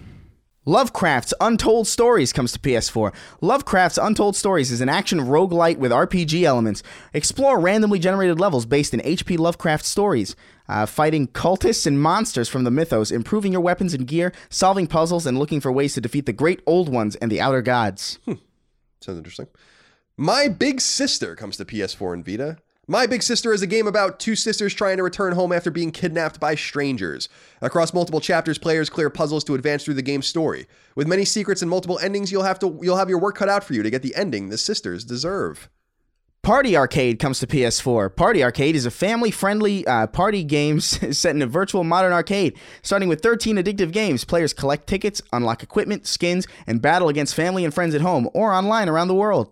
Lovecraft's 0.64 1.34
Untold 1.40 1.88
Stories 1.88 2.32
comes 2.32 2.52
to 2.52 2.58
PS4. 2.60 3.12
Lovecraft's 3.40 3.98
Untold 3.98 4.36
Stories 4.36 4.70
is 4.70 4.80
an 4.80 4.88
action 4.88 5.18
roguelite 5.18 5.78
with 5.78 5.90
RPG 5.90 6.44
elements. 6.44 6.84
Explore 7.12 7.58
randomly 7.58 7.98
generated 7.98 8.38
levels 8.38 8.64
based 8.64 8.94
in 8.94 9.02
H.P. 9.04 9.36
Lovecraft 9.38 9.84
stories, 9.84 10.36
uh, 10.68 10.86
fighting 10.86 11.26
cultists 11.26 11.84
and 11.84 12.00
monsters 12.00 12.48
from 12.48 12.62
the 12.62 12.70
mythos, 12.70 13.10
improving 13.10 13.50
your 13.50 13.60
weapons 13.60 13.92
and 13.92 14.06
gear, 14.06 14.32
solving 14.50 14.86
puzzles, 14.86 15.26
and 15.26 15.36
looking 15.36 15.60
for 15.60 15.72
ways 15.72 15.94
to 15.94 16.00
defeat 16.00 16.26
the 16.26 16.32
great 16.32 16.60
old 16.64 16.88
ones 16.88 17.16
and 17.16 17.30
the 17.32 17.40
outer 17.40 17.60
gods. 17.60 18.20
Sounds 18.26 19.18
interesting. 19.18 19.48
My 20.16 20.46
Big 20.46 20.80
Sister 20.80 21.34
comes 21.34 21.56
to 21.56 21.64
PS4 21.64 22.14
and 22.14 22.24
Vita. 22.24 22.58
My 22.92 23.06
Big 23.06 23.22
Sister 23.22 23.54
is 23.54 23.62
a 23.62 23.66
game 23.66 23.86
about 23.86 24.20
two 24.20 24.36
sisters 24.36 24.74
trying 24.74 24.98
to 24.98 25.02
return 25.02 25.32
home 25.32 25.50
after 25.50 25.70
being 25.70 25.92
kidnapped 25.92 26.38
by 26.38 26.54
strangers. 26.54 27.30
Across 27.62 27.94
multiple 27.94 28.20
chapters, 28.20 28.58
players 28.58 28.90
clear 28.90 29.08
puzzles 29.08 29.44
to 29.44 29.54
advance 29.54 29.82
through 29.82 29.94
the 29.94 30.02
game's 30.02 30.26
story. 30.26 30.66
With 30.94 31.08
many 31.08 31.24
secrets 31.24 31.62
and 31.62 31.70
multiple 31.70 31.98
endings, 32.00 32.30
you'll 32.30 32.42
have 32.42 32.58
to 32.58 32.78
you'll 32.82 32.98
have 32.98 33.08
your 33.08 33.18
work 33.18 33.36
cut 33.36 33.48
out 33.48 33.64
for 33.64 33.72
you 33.72 33.82
to 33.82 33.88
get 33.88 34.02
the 34.02 34.14
ending 34.14 34.50
the 34.50 34.58
sisters 34.58 35.04
deserve. 35.04 35.70
Party 36.42 36.76
Arcade 36.76 37.18
comes 37.18 37.38
to 37.38 37.46
PS4. 37.46 38.14
Party 38.14 38.44
Arcade 38.44 38.76
is 38.76 38.84
a 38.84 38.90
family 38.90 39.30
friendly 39.30 39.86
uh, 39.86 40.06
party 40.08 40.44
game 40.44 40.78
set 40.80 41.34
in 41.34 41.40
a 41.40 41.46
virtual 41.46 41.84
modern 41.84 42.12
arcade. 42.12 42.58
Starting 42.82 43.08
with 43.08 43.22
13 43.22 43.56
addictive 43.56 43.92
games, 43.92 44.26
players 44.26 44.52
collect 44.52 44.86
tickets, 44.86 45.22
unlock 45.32 45.62
equipment, 45.62 46.06
skins, 46.06 46.46
and 46.66 46.82
battle 46.82 47.08
against 47.08 47.34
family 47.34 47.64
and 47.64 47.72
friends 47.72 47.94
at 47.94 48.02
home 48.02 48.28
or 48.34 48.52
online 48.52 48.90
around 48.90 49.08
the 49.08 49.14
world. 49.14 49.50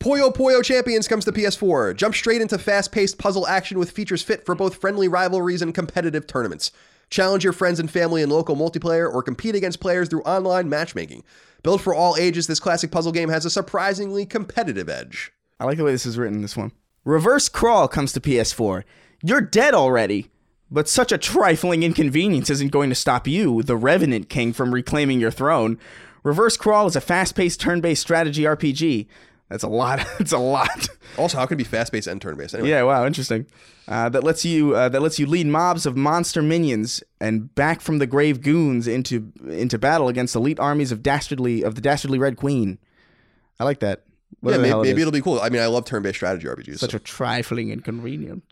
Puyo 0.00 0.32
Puyo 0.32 0.62
Champions 0.62 1.08
comes 1.08 1.24
to 1.24 1.32
PS4. 1.32 1.96
Jump 1.96 2.14
straight 2.14 2.40
into 2.40 2.56
fast 2.56 2.92
paced 2.92 3.18
puzzle 3.18 3.48
action 3.48 3.80
with 3.80 3.90
features 3.90 4.22
fit 4.22 4.46
for 4.46 4.54
both 4.54 4.76
friendly 4.76 5.08
rivalries 5.08 5.60
and 5.60 5.74
competitive 5.74 6.24
tournaments. 6.24 6.70
Challenge 7.10 7.42
your 7.42 7.52
friends 7.52 7.80
and 7.80 7.90
family 7.90 8.22
in 8.22 8.30
local 8.30 8.54
multiplayer 8.54 9.12
or 9.12 9.24
compete 9.24 9.56
against 9.56 9.80
players 9.80 10.08
through 10.08 10.22
online 10.22 10.68
matchmaking. 10.68 11.24
Built 11.64 11.80
for 11.80 11.94
all 11.94 12.16
ages, 12.16 12.46
this 12.46 12.60
classic 12.60 12.92
puzzle 12.92 13.10
game 13.10 13.28
has 13.28 13.44
a 13.44 13.50
surprisingly 13.50 14.24
competitive 14.24 14.88
edge. 14.88 15.32
I 15.58 15.64
like 15.64 15.78
the 15.78 15.84
way 15.84 15.90
this 15.90 16.06
is 16.06 16.16
written, 16.16 16.42
this 16.42 16.56
one. 16.56 16.70
Reverse 17.04 17.48
Crawl 17.48 17.88
comes 17.88 18.12
to 18.12 18.20
PS4. 18.20 18.84
You're 19.24 19.40
dead 19.40 19.74
already, 19.74 20.30
but 20.70 20.88
such 20.88 21.10
a 21.10 21.18
trifling 21.18 21.82
inconvenience 21.82 22.50
isn't 22.50 22.70
going 22.70 22.90
to 22.90 22.94
stop 22.94 23.26
you, 23.26 23.64
the 23.64 23.76
Revenant 23.76 24.28
King, 24.28 24.52
from 24.52 24.72
reclaiming 24.72 25.18
your 25.18 25.32
throne. 25.32 25.76
Reverse 26.22 26.56
Crawl 26.56 26.86
is 26.86 26.94
a 26.94 27.00
fast 27.00 27.34
paced 27.34 27.60
turn 27.60 27.80
based 27.80 28.02
strategy 28.02 28.42
RPG. 28.42 29.08
That's 29.48 29.64
a 29.64 29.68
lot. 29.68 30.06
It's 30.20 30.32
a 30.32 30.38
lot. 30.38 30.88
Also, 31.16 31.38
how 31.38 31.46
can 31.46 31.54
it 31.54 31.58
be 31.58 31.64
fast 31.64 31.92
paced 31.92 32.06
and 32.06 32.20
turn 32.20 32.36
based? 32.36 32.54
Anyway, 32.54 32.70
Yeah, 32.70 32.82
wow, 32.82 33.06
interesting. 33.06 33.46
Uh, 33.86 34.08
that 34.10 34.22
lets 34.22 34.44
you 34.44 34.74
uh, 34.74 34.88
that 34.90 35.00
lets 35.00 35.18
you 35.18 35.26
lead 35.26 35.46
mobs 35.46 35.86
of 35.86 35.96
monster 35.96 36.42
minions 36.42 37.02
and 37.20 37.54
back 37.54 37.80
from 37.80 37.98
the 37.98 38.06
grave 38.06 38.42
goons 38.42 38.86
into 38.86 39.32
into 39.48 39.78
battle 39.78 40.08
against 40.08 40.36
elite 40.36 40.60
armies 40.60 40.92
of 40.92 41.02
dastardly 41.02 41.62
of 41.62 41.74
the 41.74 41.80
dastardly 41.80 42.18
Red 42.18 42.36
Queen. 42.36 42.78
I 43.58 43.64
like 43.64 43.80
that. 43.80 44.04
yeah 44.42 44.58
maybe, 44.58 44.70
it 44.70 44.82
maybe 44.82 45.00
it'll 45.00 45.12
be 45.12 45.22
cool. 45.22 45.40
I 45.40 45.48
mean, 45.48 45.62
I 45.62 45.66
love 45.66 45.84
turn 45.84 46.02
based 46.02 46.16
strategy 46.16 46.46
RPGs. 46.46 46.78
such 46.78 46.90
so. 46.90 46.96
a 46.96 47.00
trifling 47.00 47.70
inconvenience. 47.70 48.44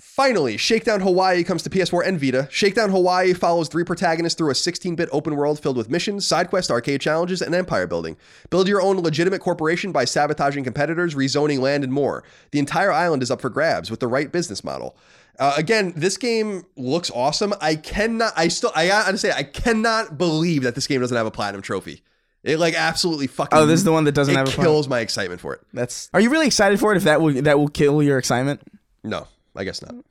Finally, 0.00 0.56
Shakedown 0.56 1.00
Hawaii 1.00 1.44
comes 1.44 1.62
to 1.62 1.68
PS4 1.68 2.06
and 2.06 2.18
Vita. 2.18 2.48
Shakedown 2.50 2.88
Hawaii 2.88 3.34
follows 3.34 3.68
three 3.68 3.84
protagonists 3.84 4.36
through 4.36 4.50
a 4.50 4.54
16 4.54 4.94
bit 4.94 5.10
open 5.12 5.36
world 5.36 5.60
filled 5.60 5.76
with 5.76 5.90
missions, 5.90 6.26
side 6.26 6.48
quest 6.48 6.70
arcade 6.70 7.02
challenges, 7.02 7.42
and 7.42 7.54
empire 7.54 7.86
building. 7.86 8.16
Build 8.48 8.66
your 8.66 8.80
own 8.80 8.96
legitimate 9.00 9.42
corporation 9.42 9.92
by 9.92 10.06
sabotaging 10.06 10.64
competitors, 10.64 11.14
rezoning 11.14 11.58
land, 11.60 11.84
and 11.84 11.92
more. 11.92 12.24
The 12.50 12.58
entire 12.58 12.90
island 12.90 13.22
is 13.22 13.30
up 13.30 13.42
for 13.42 13.50
grabs 13.50 13.90
with 13.90 14.00
the 14.00 14.06
right 14.06 14.32
business 14.32 14.64
model. 14.64 14.96
Uh, 15.38 15.52
again, 15.58 15.92
this 15.94 16.16
game 16.16 16.64
looks 16.76 17.10
awesome. 17.10 17.52
I 17.60 17.74
cannot, 17.76 18.32
I 18.36 18.48
still, 18.48 18.72
I 18.74 18.88
gotta 18.88 19.18
say, 19.18 19.32
I 19.32 19.42
cannot 19.42 20.16
believe 20.16 20.62
that 20.62 20.74
this 20.74 20.86
game 20.86 21.02
doesn't 21.02 21.16
have 21.16 21.26
a 21.26 21.30
platinum 21.30 21.60
trophy. 21.60 22.02
It 22.42 22.58
like 22.58 22.74
absolutely 22.74 23.26
fucking. 23.26 23.58
Oh, 23.58 23.66
this 23.66 23.80
is 23.80 23.84
the 23.84 23.92
one 23.92 24.04
that 24.04 24.12
doesn't 24.12 24.32
it 24.32 24.38
have 24.38 24.48
a 24.48 24.50
platinum- 24.50 24.72
kills 24.72 24.88
my 24.88 25.00
excitement 25.00 25.42
for 25.42 25.52
it. 25.54 25.60
That's. 25.74 26.08
Are 26.14 26.20
you 26.20 26.30
really 26.30 26.46
excited 26.46 26.80
for 26.80 26.92
it? 26.94 26.96
If 26.96 27.04
that 27.04 27.20
will 27.20 27.42
that 27.42 27.58
will 27.58 27.68
kill 27.68 28.02
your 28.02 28.16
excitement? 28.16 28.62
No, 29.04 29.26
I 29.56 29.64
guess 29.64 29.82
not. 29.82 29.94
Mm. 29.94 30.04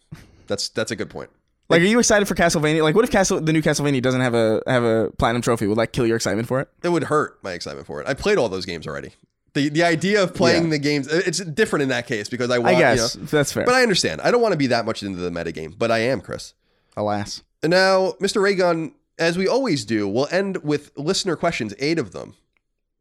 That's 0.48 0.70
that's 0.70 0.92
a 0.92 0.96
good 0.96 1.10
point. 1.10 1.30
Like, 1.70 1.82
are 1.82 1.86
you 1.86 2.00
excited 2.00 2.28
for 2.28 2.34
Castlevania? 2.34 2.82
Like, 2.82 2.96
what 2.96 3.04
if 3.06 3.12
Castle 3.12 3.40
the 3.40 3.54
new 3.54 3.62
Castlevania 3.62 4.02
doesn't 4.02 4.22
have 4.22 4.34
a 4.34 4.62
have 4.66 4.84
a 4.84 5.12
platinum 5.20 5.42
trophy? 5.42 5.68
Would 5.68 5.78
like 5.78 5.92
kill 5.94 6.08
your 6.08 6.16
excitement 6.16 6.48
for 6.48 6.60
it? 6.60 6.70
it 6.84 6.90
would 6.90 7.04
hurt 7.06 7.38
my 7.44 7.52
excitement 7.54 7.86
for 7.88 8.02
it. 8.02 8.08
I 8.08 8.14
played 8.16 8.38
all 8.40 8.50
those 8.50 8.66
games 8.66 8.88
already. 8.88 9.12
The 9.54 9.70
the 9.70 9.84
idea 9.84 10.24
of 10.24 10.34
playing 10.34 10.66
Yeah. 10.66 10.70
the 10.72 10.78
games 10.80 11.08
it's 11.08 11.40
different 11.40 11.84
in 11.84 11.90
that 11.90 12.08
case 12.08 12.28
because 12.30 12.50
I 12.50 12.58
want, 12.60 12.76
I 12.76 12.80
guess 12.80 13.16
you 13.16 13.22
know- 13.22 13.28
that's 13.28 13.52
fair. 13.52 13.66
but 13.66 13.76
I 13.76 13.84
understand. 13.84 14.22
I 14.22 14.32
don't 14.32 14.42
want 14.42 14.54
to 14.54 14.58
be 14.58 14.68
that 14.68 14.86
much 14.86 15.04
into 15.04 15.20
the 15.20 15.30
metagame, 15.30 15.74
but 15.78 15.92
I 15.92 16.00
am, 16.00 16.22
Chris. 16.22 16.54
Alas, 16.98 17.44
And 17.64 17.70
now, 17.72 18.14
Mr. 18.20 18.42
Ray 18.42 18.56
Gun, 18.56 18.94
as 19.18 19.38
we 19.38 19.48
always 19.48 19.86
do, 19.86 20.08
we'll 20.08 20.28
end 20.32 20.58
with 20.64 20.92
listener 20.98 21.36
questions, 21.36 21.74
eight 21.80 21.98
of 22.00 22.12
them, 22.14 22.36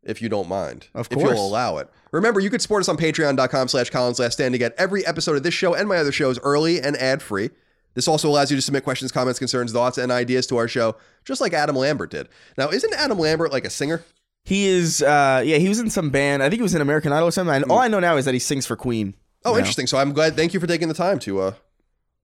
if 0.09 0.21
you 0.21 0.29
don't 0.29 0.49
mind. 0.49 0.89
Of 0.95 1.09
course. 1.09 1.23
If 1.23 1.37
you'll 1.37 1.47
allow 1.47 1.77
it. 1.79 1.89
Remember, 2.11 2.41
you 2.41 2.51
could 2.51 2.63
support 2.63 2.81
us 2.81 2.89
on 2.89 2.97
patreon.com 2.97 3.69
slash 3.69 3.91
Colin's 3.91 4.19
Last 4.19 4.35
Stand 4.35 4.55
to 4.55 4.59
get 4.59 4.75
every 4.79 5.07
episode 5.07 5.37
of 5.37 5.43
this 5.43 5.55
show 5.55 5.75
and 5.75 5.89
my 5.89 5.99
other 5.99 6.11
shows 6.11 6.41
early 6.41 6.81
and 6.81 6.97
ad-free. 6.97 7.51
This 7.95 8.09
also 8.09 8.29
allows 8.29 8.51
you 8.51 8.57
to 8.57 8.63
submit 8.63 8.85
questions, 8.85 9.13
comments, 9.13 9.39
concerns, 9.39 9.73
thoughts, 9.73 9.99
and 9.99 10.11
ideas 10.11 10.47
to 10.49 10.57
our 10.57 10.69
show, 10.69 10.97
just 11.25 11.41
like 11.41 11.53
Adam 11.53 11.77
Lambert 11.77 12.11
did. 12.11 12.29
Now, 12.57 12.71
isn't 12.71 12.95
Adam 12.95 13.19
Lambert 13.19 13.53
like 13.53 13.65
a 13.65 13.71
singer? 13.71 14.05
He 14.45 14.67
is, 14.67 15.03
uh, 15.03 15.43
yeah, 15.45 15.59
he 15.59 15.69
was 15.69 15.79
in 15.79 15.91
some 15.91 16.11
band. 16.11 16.43
I 16.43 16.49
think 16.49 16.59
he 16.59 16.63
was 16.63 16.75
in 16.75 16.81
American 16.81 17.13
Idol 17.13 17.29
or 17.29 17.33
something. 17.33 17.55
And 17.55 17.65
all 17.71 17.81
I 17.81 17.89
know 17.89 18.01
now 18.01 18.17
is 18.17 18.25
that 18.25 18.35
he 18.35 18.41
sings 18.41 18.67
for 18.67 18.77
Queen. 18.77 19.15
Oh, 19.45 19.53
now. 19.53 19.59
interesting. 19.59 19.87
So 19.87 19.99
I'm 19.99 20.13
glad. 20.13 20.37
Thank 20.37 20.55
you 20.55 20.61
for 20.61 20.67
taking 20.67 20.89
the 20.89 20.95
time 20.95 21.19
to 21.21 21.41
uh, 21.41 21.53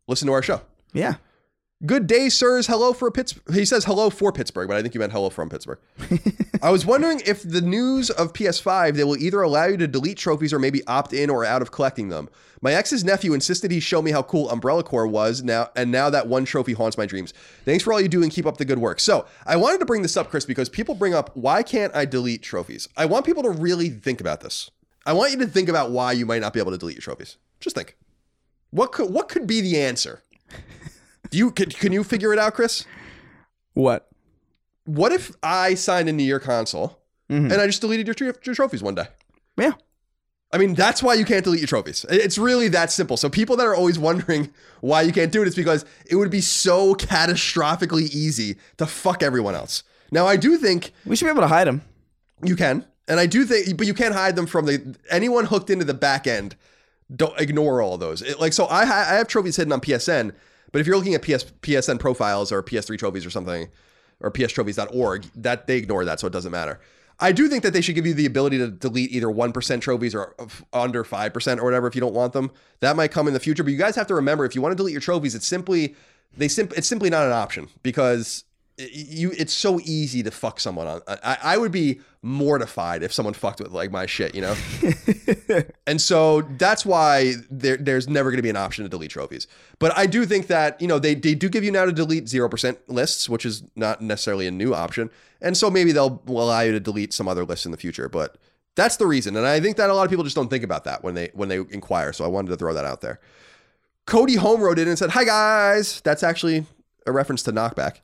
listen 0.07 0.27
to 0.27 0.33
our 0.33 0.43
show. 0.43 0.63
Yeah. 0.93 1.17
Good 1.85 2.07
day, 2.07 2.31
sirs. 2.31 2.67
Hello 2.67 2.95
for 2.95 3.11
Pittsburgh. 3.11 3.55
He 3.55 3.65
says 3.67 3.85
hello 3.85 4.09
for 4.09 4.33
Pittsburgh, 4.33 4.69
but 4.69 4.77
I 4.77 4.81
think 4.81 4.95
you 4.95 5.01
meant 5.01 5.13
hello 5.13 5.29
from 5.29 5.51
Pittsburgh. 5.51 5.81
I 6.63 6.71
was 6.71 6.87
wondering 6.87 7.21
if 7.27 7.43
the 7.43 7.61
news 7.61 8.09
of 8.11 8.33
PS5 8.33 8.95
they 8.95 9.05
will 9.05 9.19
either 9.19 9.43
allow 9.43 9.67
you 9.67 9.77
to 9.79 9.87
delete 9.87 10.17
trophies 10.17 10.53
or 10.53 10.59
maybe 10.59 10.87
opt 10.87 11.13
in 11.13 11.29
or 11.29 11.45
out 11.45 11.61
of 11.61 11.73
collecting 11.73 12.09
them. 12.09 12.31
My 12.63 12.73
ex's 12.73 13.05
nephew 13.05 13.35
insisted 13.35 13.71
he 13.71 13.81
show 13.81 14.01
me 14.01 14.13
how 14.13 14.23
cool 14.23 14.49
Umbrella 14.49 14.83
Corps 14.83 15.07
was 15.07 15.43
now, 15.43 15.69
and 15.77 15.91
now 15.91 16.09
that 16.09 16.27
one 16.27 16.47
trophy 16.47 16.73
haunts 16.73 16.97
my 16.97 17.05
dreams. 17.05 17.35
Thanks 17.67 17.85
for 17.85 17.93
all 17.93 18.01
you 18.01 18.09
do 18.09 18.23
and 18.23 18.33
keep 18.33 18.47
up 18.47 18.57
the 18.57 18.65
good 18.65 18.79
work. 18.79 18.99
So 18.99 19.27
I 19.45 19.57
wanted 19.57 19.79
to 19.81 19.87
bring 19.87 20.01
this 20.01 20.17
up, 20.17 20.31
Chris, 20.31 20.47
because 20.47 20.71
people 20.71 20.95
bring 20.95 21.13
up 21.13 21.37
why 21.37 21.63
can't 21.63 21.95
I 21.95 22.07
delete 22.07 22.43
trophies? 22.43 22.89
I 22.97 23.05
want 23.05 23.27
people 23.27 23.43
to 23.43 23.51
really 23.51 23.91
think 23.91 24.23
about 24.23 24.41
this. 24.41 24.71
I 25.05 25.13
want 25.13 25.33
you 25.33 25.39
to 25.39 25.47
think 25.47 25.69
about 25.69 25.91
why 25.91 26.13
you 26.13 26.25
might 26.25 26.41
not 26.41 26.55
be 26.55 26.61
able 26.61 26.73
to 26.73 26.79
delete 26.79 26.97
your 26.97 27.03
trophies. 27.03 27.37
Just 27.61 27.77
think. 27.77 27.97
What 28.71 28.93
could 28.93 29.13
what 29.13 29.29
could 29.29 29.47
be 29.47 29.61
the 29.61 29.79
answer? 29.79 30.23
Do 31.35 31.39
you 31.39 31.51
can, 31.51 31.69
can 31.71 31.91
you 31.91 32.05
figure 32.05 32.33
it 32.33 32.39
out, 32.39 32.55
Chris? 32.55 32.85
What? 33.73 34.09
What 34.85 35.11
if 35.11 35.33
I 35.43 35.75
signed 35.75 36.09
into 36.09 36.23
your 36.23 36.39
console 36.39 37.01
Mhm. 37.29 37.51
and 37.53 37.55
I 37.55 37.67
just 37.67 37.81
deleted 37.81 38.07
your, 38.07 38.15
tr- 38.15 38.39
your 38.45 38.55
trophies 38.55 38.85
one 38.85 38.95
day? 38.95 39.07
Yeah. 39.57 39.73
I 40.53 40.59
mean, 40.59 40.75
that's 40.75 41.03
why 41.03 41.15
you 41.15 41.25
can't 41.25 41.43
delete 41.43 41.59
your 41.59 41.67
trophies. 41.67 42.07
It's 42.09 42.39
really 42.39 42.69
that 42.69 42.93
simple. 42.93 43.17
So 43.17 43.29
people 43.29 43.57
that 43.57 43.67
are 43.67 43.75
always 43.75 43.99
wondering 43.99 44.53
why 44.81 45.03
you 45.03 45.11
can't 45.13 45.33
do 45.33 45.43
it, 45.43 45.49
it's 45.49 45.57
because 45.57 45.85
it 46.09 46.15
would 46.15 46.31
be 46.31 46.41
so 46.41 46.95
catastrophically 46.95 48.03
easy 48.15 48.55
to 48.77 48.87
fuck 48.87 49.21
everyone 49.21 49.57
else. 49.57 49.83
Now, 50.13 50.29
I 50.29 50.37
do 50.37 50.57
think 50.57 50.93
We 51.05 51.17
should 51.17 51.25
be 51.25 51.31
able 51.33 51.41
to 51.43 51.49
hide 51.49 51.67
them. 51.67 51.83
you 52.45 52.55
can, 52.55 52.85
and 53.09 53.19
I 53.19 53.27
do 53.27 53.45
think, 53.45 53.77
but 53.77 53.89
you 53.89 53.95
can't 53.95 54.15
hide 54.15 54.37
them 54.37 54.47
from 54.47 54.67
the 54.67 54.95
anyone 55.11 55.47
hooked 55.47 55.69
into 55.71 55.85
the 55.85 55.95
back 55.95 56.29
end. 56.29 56.55
Don't 57.15 57.37
ignore 57.41 57.83
all 57.83 57.99
those. 57.99 58.23
It- 58.23 58.39
like 58.39 58.53
so, 58.53 58.67
I 58.67 58.83
I 58.83 59.17
have 59.17 59.27
trophies 59.27 59.57
hidden 59.57 59.73
on 59.73 59.81
PSN, 59.81 60.33
but 60.75 60.81
if 60.81 60.89
you're 60.89 60.97
looking 60.97 61.15
at 61.15 61.23
PS 61.23 61.45
PSN 61.63 62.01
profiles 62.01 62.51
or 62.51 62.61
PS3 62.61 62.99
trophies 62.99 63.25
or 63.25 63.31
something, 63.31 63.69
or 64.19 64.33
pstrophies.org, 64.33 65.25
that 65.37 65.69
they 65.69 65.77
ignore 65.77 66.05
that, 66.05 66.19
so 66.19 66.27
it 66.27 66.33
doesn't 66.33 66.51
matter. 66.51 66.81
I 67.21 67.31
do 67.31 67.47
think 67.47 67.63
that 67.63 67.73
they 67.73 67.81
should 67.81 67.95
give 67.95 68.09
you 68.09 68.13
the 68.13 68.27
ability 68.27 68.59
to 68.59 68.73
delete 68.73 69.13
either 69.13 69.31
one 69.31 69.53
percent 69.53 69.85
trophies 69.85 70.17
or 70.17 70.35
under 70.73 71.05
five 71.05 71.33
percent 71.33 71.61
or 71.61 71.65
whatever 71.65 71.87
if 71.87 71.95
you 71.95 72.01
don't 72.01 72.13
want 72.13 72.33
them. 72.33 72.51
That 72.81 72.97
might 72.97 73.13
come 73.13 73.29
in 73.29 73.35
the 73.35 73.39
future, 73.39 73.63
but 73.63 73.71
you 73.71 73.79
guys 73.79 73.95
have 73.95 74.09
to 74.09 74.17
remember 74.17 74.45
if 74.45 74.57
you 74.57 74.63
want 74.63 74.73
to 74.73 74.77
delete 74.77 74.95
your 74.95 75.01
trophies, 75.01 75.37
it's 75.37 75.47
simply 75.47 75.95
they 76.37 76.49
sim- 76.49 76.73
it's 76.77 76.89
simply 76.89 77.09
not 77.09 77.25
an 77.25 77.33
option 77.33 77.69
because 77.85 78.43
you 78.77 79.33
it's 79.37 79.53
so 79.53 79.79
easy 79.85 80.23
to 80.23 80.31
fuck 80.31 80.59
someone 80.59 80.87
on. 80.87 81.01
I, 81.07 81.39
I 81.43 81.57
would 81.57 81.71
be 81.71 82.01
mortified 82.23 83.03
if 83.03 83.13
someone 83.13 83.35
fucked 83.35 83.61
with 83.61 83.71
like 83.71 83.93
my 83.93 84.07
shit, 84.07 84.35
you 84.35 84.41
know. 84.41 84.57
and 85.87 86.01
so 86.01 86.43
that's 86.43 86.85
why 86.85 87.35
there, 87.51 87.77
there's 87.77 88.09
never 88.09 88.31
going 88.31 88.39
to 88.39 88.43
be 88.43 88.51
an 88.51 88.57
option 88.57 88.85
to 88.85 88.89
delete 88.89 89.11
trophies. 89.11 89.47
But 89.79 89.97
I 89.97 90.07
do 90.07 90.27
think 90.27 90.49
that 90.49 90.81
you 90.81 90.89
know 90.89 90.99
they 90.99 91.15
they 91.15 91.35
do 91.35 91.49
give 91.49 91.63
you 91.63 91.71
now 91.71 91.85
to 91.85 91.93
delete 91.93 92.29
zero 92.29 92.49
percent 92.49 92.79
lists, 92.89 93.29
which 93.29 93.47
is 93.47 93.63
not 93.77 94.01
necessarily 94.01 94.47
a 94.47 94.51
new 94.51 94.75
option. 94.75 95.11
And 95.41 95.57
so 95.57 95.71
maybe 95.71 95.93
they'll 95.93 96.23
allow 96.27 96.61
you 96.61 96.73
to 96.73 96.81
delete 96.81 97.13
some 97.13 97.29
other 97.29 97.45
lists 97.45 97.67
in 97.67 97.73
the 97.73 97.79
future, 97.79 98.09
but. 98.09 98.37
That's 98.77 98.97
the 98.97 99.07
reason, 99.07 99.37
and 99.37 99.47
I 99.47 99.61
think 99.61 99.77
that 99.77 99.89
a 99.89 99.95
lot 99.95 100.03
of 100.03 100.11
people 100.11 100.25
just 100.25 100.35
don't 100.35 100.51
think 100.51 100.65
about 100.65 100.83
that 100.83 101.05
when 101.05 101.15
they 101.15 101.31
when 101.33 101.49
they 101.49 101.59
inquire. 101.59 102.13
So 102.13 102.25
I 102.25 102.27
wanted 102.27 102.49
to 102.49 102.57
throw 102.57 102.75
that 102.75 102.85
out 102.85 103.03
there. 103.03 103.21
Cody 104.07 104.35
Home 104.35 104.61
wrote 104.61 104.79
in 104.81 104.89
and 104.89 104.99
said, 104.99 105.11
Hi 105.11 105.23
guys. 105.23 106.01
That's 106.01 106.25
actually 106.25 106.67
a 107.07 107.13
reference 107.13 107.43
to 107.45 107.53
Knockback. 107.53 108.01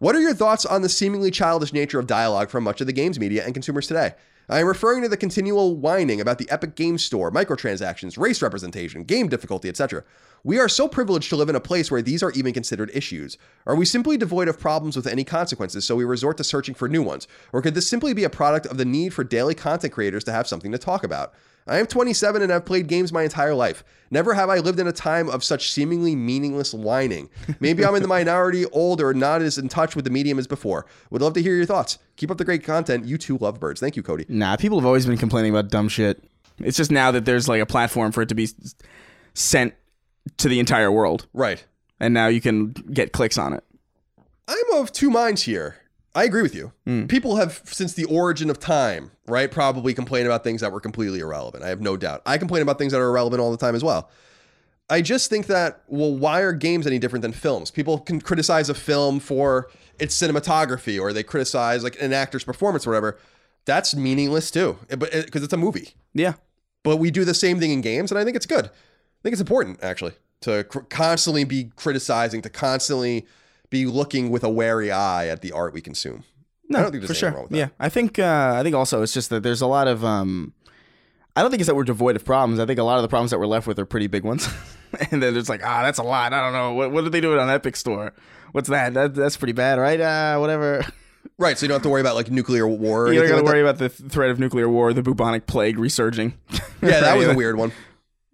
What 0.00 0.16
are 0.16 0.20
your 0.20 0.32
thoughts 0.32 0.64
on 0.64 0.80
the 0.80 0.88
seemingly 0.88 1.30
childish 1.30 1.74
nature 1.74 1.98
of 1.98 2.06
dialogue 2.06 2.48
from 2.48 2.64
much 2.64 2.80
of 2.80 2.86
the 2.86 2.92
games 2.94 3.20
media 3.20 3.44
and 3.44 3.52
consumers 3.52 3.86
today? 3.86 4.14
I 4.48 4.60
am 4.60 4.66
referring 4.66 5.02
to 5.02 5.10
the 5.10 5.16
continual 5.18 5.76
whining 5.76 6.22
about 6.22 6.38
the 6.38 6.50
Epic 6.50 6.74
Game 6.74 6.96
Store, 6.96 7.30
microtransactions, 7.30 8.16
race 8.16 8.40
representation, 8.40 9.04
game 9.04 9.28
difficulty, 9.28 9.68
etc. 9.68 10.02
We 10.42 10.58
are 10.58 10.70
so 10.70 10.88
privileged 10.88 11.28
to 11.28 11.36
live 11.36 11.50
in 11.50 11.54
a 11.54 11.60
place 11.60 11.90
where 11.90 12.00
these 12.00 12.22
are 12.22 12.30
even 12.30 12.54
considered 12.54 12.90
issues. 12.94 13.36
Are 13.66 13.76
we 13.76 13.84
simply 13.84 14.16
devoid 14.16 14.48
of 14.48 14.58
problems 14.58 14.96
with 14.96 15.06
any 15.06 15.22
consequences, 15.22 15.84
so 15.84 15.96
we 15.96 16.04
resort 16.04 16.38
to 16.38 16.44
searching 16.44 16.74
for 16.74 16.88
new 16.88 17.02
ones? 17.02 17.28
Or 17.52 17.60
could 17.60 17.74
this 17.74 17.86
simply 17.86 18.14
be 18.14 18.24
a 18.24 18.30
product 18.30 18.64
of 18.64 18.78
the 18.78 18.86
need 18.86 19.12
for 19.12 19.22
daily 19.22 19.54
content 19.54 19.92
creators 19.92 20.24
to 20.24 20.32
have 20.32 20.48
something 20.48 20.72
to 20.72 20.78
talk 20.78 21.04
about? 21.04 21.34
I 21.70 21.78
am 21.78 21.86
27 21.86 22.42
and 22.42 22.52
I've 22.52 22.64
played 22.66 22.88
games 22.88 23.12
my 23.12 23.22
entire 23.22 23.54
life. 23.54 23.84
Never 24.10 24.34
have 24.34 24.50
I 24.50 24.58
lived 24.58 24.80
in 24.80 24.88
a 24.88 24.92
time 24.92 25.30
of 25.30 25.44
such 25.44 25.70
seemingly 25.70 26.16
meaningless 26.16 26.74
whining. 26.74 27.30
Maybe 27.60 27.84
I'm 27.84 27.94
in 27.94 28.02
the 28.02 28.08
minority, 28.18 28.66
old, 28.66 29.00
or 29.00 29.14
not 29.14 29.40
as 29.40 29.56
in 29.56 29.68
touch 29.68 29.94
with 29.94 30.04
the 30.04 30.10
medium 30.10 30.40
as 30.40 30.48
before. 30.48 30.84
Would 31.10 31.22
love 31.22 31.32
to 31.34 31.42
hear 31.42 31.54
your 31.54 31.66
thoughts. 31.66 31.98
Keep 32.16 32.32
up 32.32 32.38
the 32.38 32.44
great 32.44 32.64
content. 32.64 33.04
You 33.04 33.16
two 33.16 33.38
love 33.38 33.60
birds. 33.60 33.80
Thank 33.80 33.94
you, 33.94 34.02
Cody. 34.02 34.26
Nah, 34.28 34.56
people 34.56 34.80
have 34.80 34.84
always 34.86 35.06
been 35.06 35.16
complaining 35.16 35.52
about 35.52 35.68
dumb 35.70 35.88
shit. 35.88 36.24
It's 36.58 36.76
just 36.76 36.90
now 36.90 37.12
that 37.12 37.24
there's 37.24 37.48
like 37.48 37.62
a 37.62 37.66
platform 37.66 38.10
for 38.10 38.20
it 38.22 38.28
to 38.30 38.34
be 38.34 38.48
sent 39.34 39.72
to 40.38 40.48
the 40.48 40.58
entire 40.58 40.90
world, 40.90 41.26
Right. 41.32 41.64
and 42.00 42.12
now 42.12 42.26
you 42.26 42.40
can 42.40 42.72
get 42.72 43.12
clicks 43.12 43.38
on 43.38 43.52
it. 43.52 43.62
I'm 44.48 44.72
of 44.74 44.90
two 44.92 45.08
minds 45.10 45.42
here. 45.42 45.76
I 46.14 46.24
agree 46.24 46.42
with 46.42 46.54
you. 46.54 46.72
Hmm. 46.84 47.06
People 47.06 47.36
have, 47.36 47.60
since 47.64 47.94
the 47.94 48.04
origin 48.04 48.50
of 48.50 48.58
time, 48.58 49.12
right, 49.26 49.50
probably 49.50 49.94
complained 49.94 50.26
about 50.26 50.42
things 50.42 50.60
that 50.60 50.72
were 50.72 50.80
completely 50.80 51.20
irrelevant. 51.20 51.62
I 51.62 51.68
have 51.68 51.80
no 51.80 51.96
doubt. 51.96 52.22
I 52.26 52.36
complain 52.36 52.62
about 52.62 52.78
things 52.78 52.92
that 52.92 53.00
are 53.00 53.08
irrelevant 53.08 53.40
all 53.40 53.50
the 53.50 53.56
time 53.56 53.76
as 53.76 53.84
well. 53.84 54.10
I 54.88 55.02
just 55.02 55.30
think 55.30 55.46
that, 55.46 55.82
well, 55.86 56.12
why 56.12 56.40
are 56.40 56.52
games 56.52 56.84
any 56.84 56.98
different 56.98 57.22
than 57.22 57.32
films? 57.32 57.70
People 57.70 58.00
can 58.00 58.20
criticize 58.20 58.68
a 58.68 58.74
film 58.74 59.20
for 59.20 59.70
its 60.00 60.20
cinematography 60.20 61.00
or 61.00 61.12
they 61.12 61.22
criticize 61.22 61.84
like 61.84 62.00
an 62.02 62.12
actor's 62.12 62.42
performance 62.42 62.86
or 62.86 62.90
whatever. 62.90 63.16
That's 63.66 63.94
meaningless 63.94 64.50
too, 64.50 64.78
eh, 64.90 64.96
because 64.96 65.42
eh, 65.42 65.44
it's 65.44 65.52
a 65.52 65.56
movie. 65.56 65.90
Yeah. 66.12 66.34
But 66.82 66.96
we 66.96 67.12
do 67.12 67.24
the 67.24 67.34
same 67.34 67.60
thing 67.60 67.70
in 67.70 67.82
games, 67.82 68.10
and 68.10 68.18
I 68.18 68.24
think 68.24 68.36
it's 68.36 68.46
good. 68.46 68.64
I 68.66 69.22
think 69.22 69.34
it's 69.34 69.40
important 69.40 69.78
actually 69.82 70.14
to 70.40 70.64
cr- 70.64 70.80
constantly 70.80 71.44
be 71.44 71.70
criticizing, 71.76 72.42
to 72.42 72.50
constantly 72.50 73.26
be 73.70 73.86
looking 73.86 74.30
with 74.30 74.44
a 74.44 74.50
wary 74.50 74.90
eye 74.90 75.28
at 75.28 75.40
the 75.40 75.52
art 75.52 75.72
we 75.72 75.80
consume. 75.80 76.24
No, 76.68 76.78
I 76.78 76.82
don't 76.82 76.90
think 76.92 77.00
there's 77.02 77.10
for 77.10 77.14
sure. 77.14 77.30
wrong 77.32 77.42
with 77.42 77.50
that. 77.52 77.56
Yeah, 77.56 77.68
I 77.80 77.88
think 77.88 78.18
uh, 78.18 78.54
I 78.56 78.62
think 78.62 78.76
also 78.76 79.02
it's 79.02 79.12
just 79.12 79.30
that 79.30 79.42
there's 79.42 79.60
a 79.60 79.66
lot 79.66 79.88
of. 79.88 80.04
Um, 80.04 80.52
I 81.34 81.42
don't 81.42 81.50
think 81.50 81.60
it's 81.60 81.68
that 81.68 81.74
we're 81.76 81.84
devoid 81.84 82.16
of 82.16 82.24
problems. 82.24 82.60
I 82.60 82.66
think 82.66 82.78
a 82.78 82.84
lot 82.84 82.96
of 82.96 83.02
the 83.02 83.08
problems 83.08 83.30
that 83.30 83.38
we're 83.38 83.46
left 83.46 83.66
with 83.66 83.78
are 83.78 83.86
pretty 83.86 84.08
big 84.08 84.24
ones, 84.24 84.48
and 85.10 85.22
then 85.22 85.36
it's 85.36 85.48
like, 85.48 85.62
ah, 85.64 85.82
that's 85.82 85.98
a 85.98 86.02
lot. 86.02 86.32
I 86.32 86.40
don't 86.40 86.52
know 86.52 86.74
what 86.74 86.92
what 86.92 87.02
did 87.02 87.12
they 87.12 87.20
do 87.20 87.32
it 87.32 87.38
on 87.38 87.48
Epic 87.50 87.76
Store? 87.76 88.12
What's 88.52 88.68
that? 88.68 88.94
that 88.94 89.14
that's 89.14 89.36
pretty 89.36 89.52
bad, 89.52 89.78
right? 89.78 90.00
Uh, 90.00 90.38
whatever. 90.38 90.84
Right, 91.36 91.56
so 91.56 91.64
you 91.64 91.68
don't 91.68 91.76
have 91.76 91.82
to 91.82 91.88
worry 91.88 92.02
about 92.02 92.16
like 92.16 92.30
nuclear 92.30 92.68
war. 92.68 93.06
Or 93.06 93.12
You 93.12 93.20
don't 93.20 93.28
got 93.28 93.36
to 93.36 93.42
like 93.42 93.52
worry 93.52 93.60
about 93.62 93.78
the 93.78 93.88
threat 93.88 94.30
of 94.30 94.38
nuclear 94.38 94.68
war, 94.68 94.92
the 94.92 95.02
bubonic 95.02 95.46
plague 95.46 95.78
resurging. 95.78 96.34
Yeah, 96.82 97.00
that 97.00 97.16
was 97.18 97.28
a 97.28 97.34
weird 97.34 97.56
one. 97.56 97.72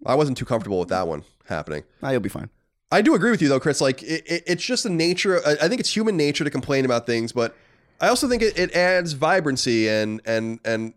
I 0.05 0.15
wasn't 0.15 0.37
too 0.37 0.45
comfortable 0.45 0.79
with 0.79 0.89
that 0.89 1.07
one 1.07 1.23
happening. 1.45 1.83
Ah, 2.03 2.11
you'll 2.11 2.19
be 2.19 2.29
fine. 2.29 2.49
I 2.91 3.01
do 3.01 3.15
agree 3.15 3.31
with 3.31 3.41
you 3.41 3.49
though, 3.49 3.59
Chris. 3.59 3.81
Like 3.81 4.01
it, 4.03 4.23
it, 4.25 4.43
it's 4.47 4.63
just 4.63 4.85
a 4.85 4.89
nature. 4.89 5.41
I 5.45 5.51
I 5.63 5.67
think 5.67 5.79
it's 5.79 5.95
human 5.95 6.15
nature 6.15 6.43
to 6.43 6.49
complain 6.49 6.85
about 6.85 7.05
things, 7.05 7.31
but 7.31 7.55
I 7.99 8.07
also 8.07 8.27
think 8.29 8.41
it, 8.41 8.57
it 8.57 8.73
adds 8.73 9.13
vibrancy 9.13 9.89
and 9.89 10.21
and 10.25 10.59
and 10.63 10.93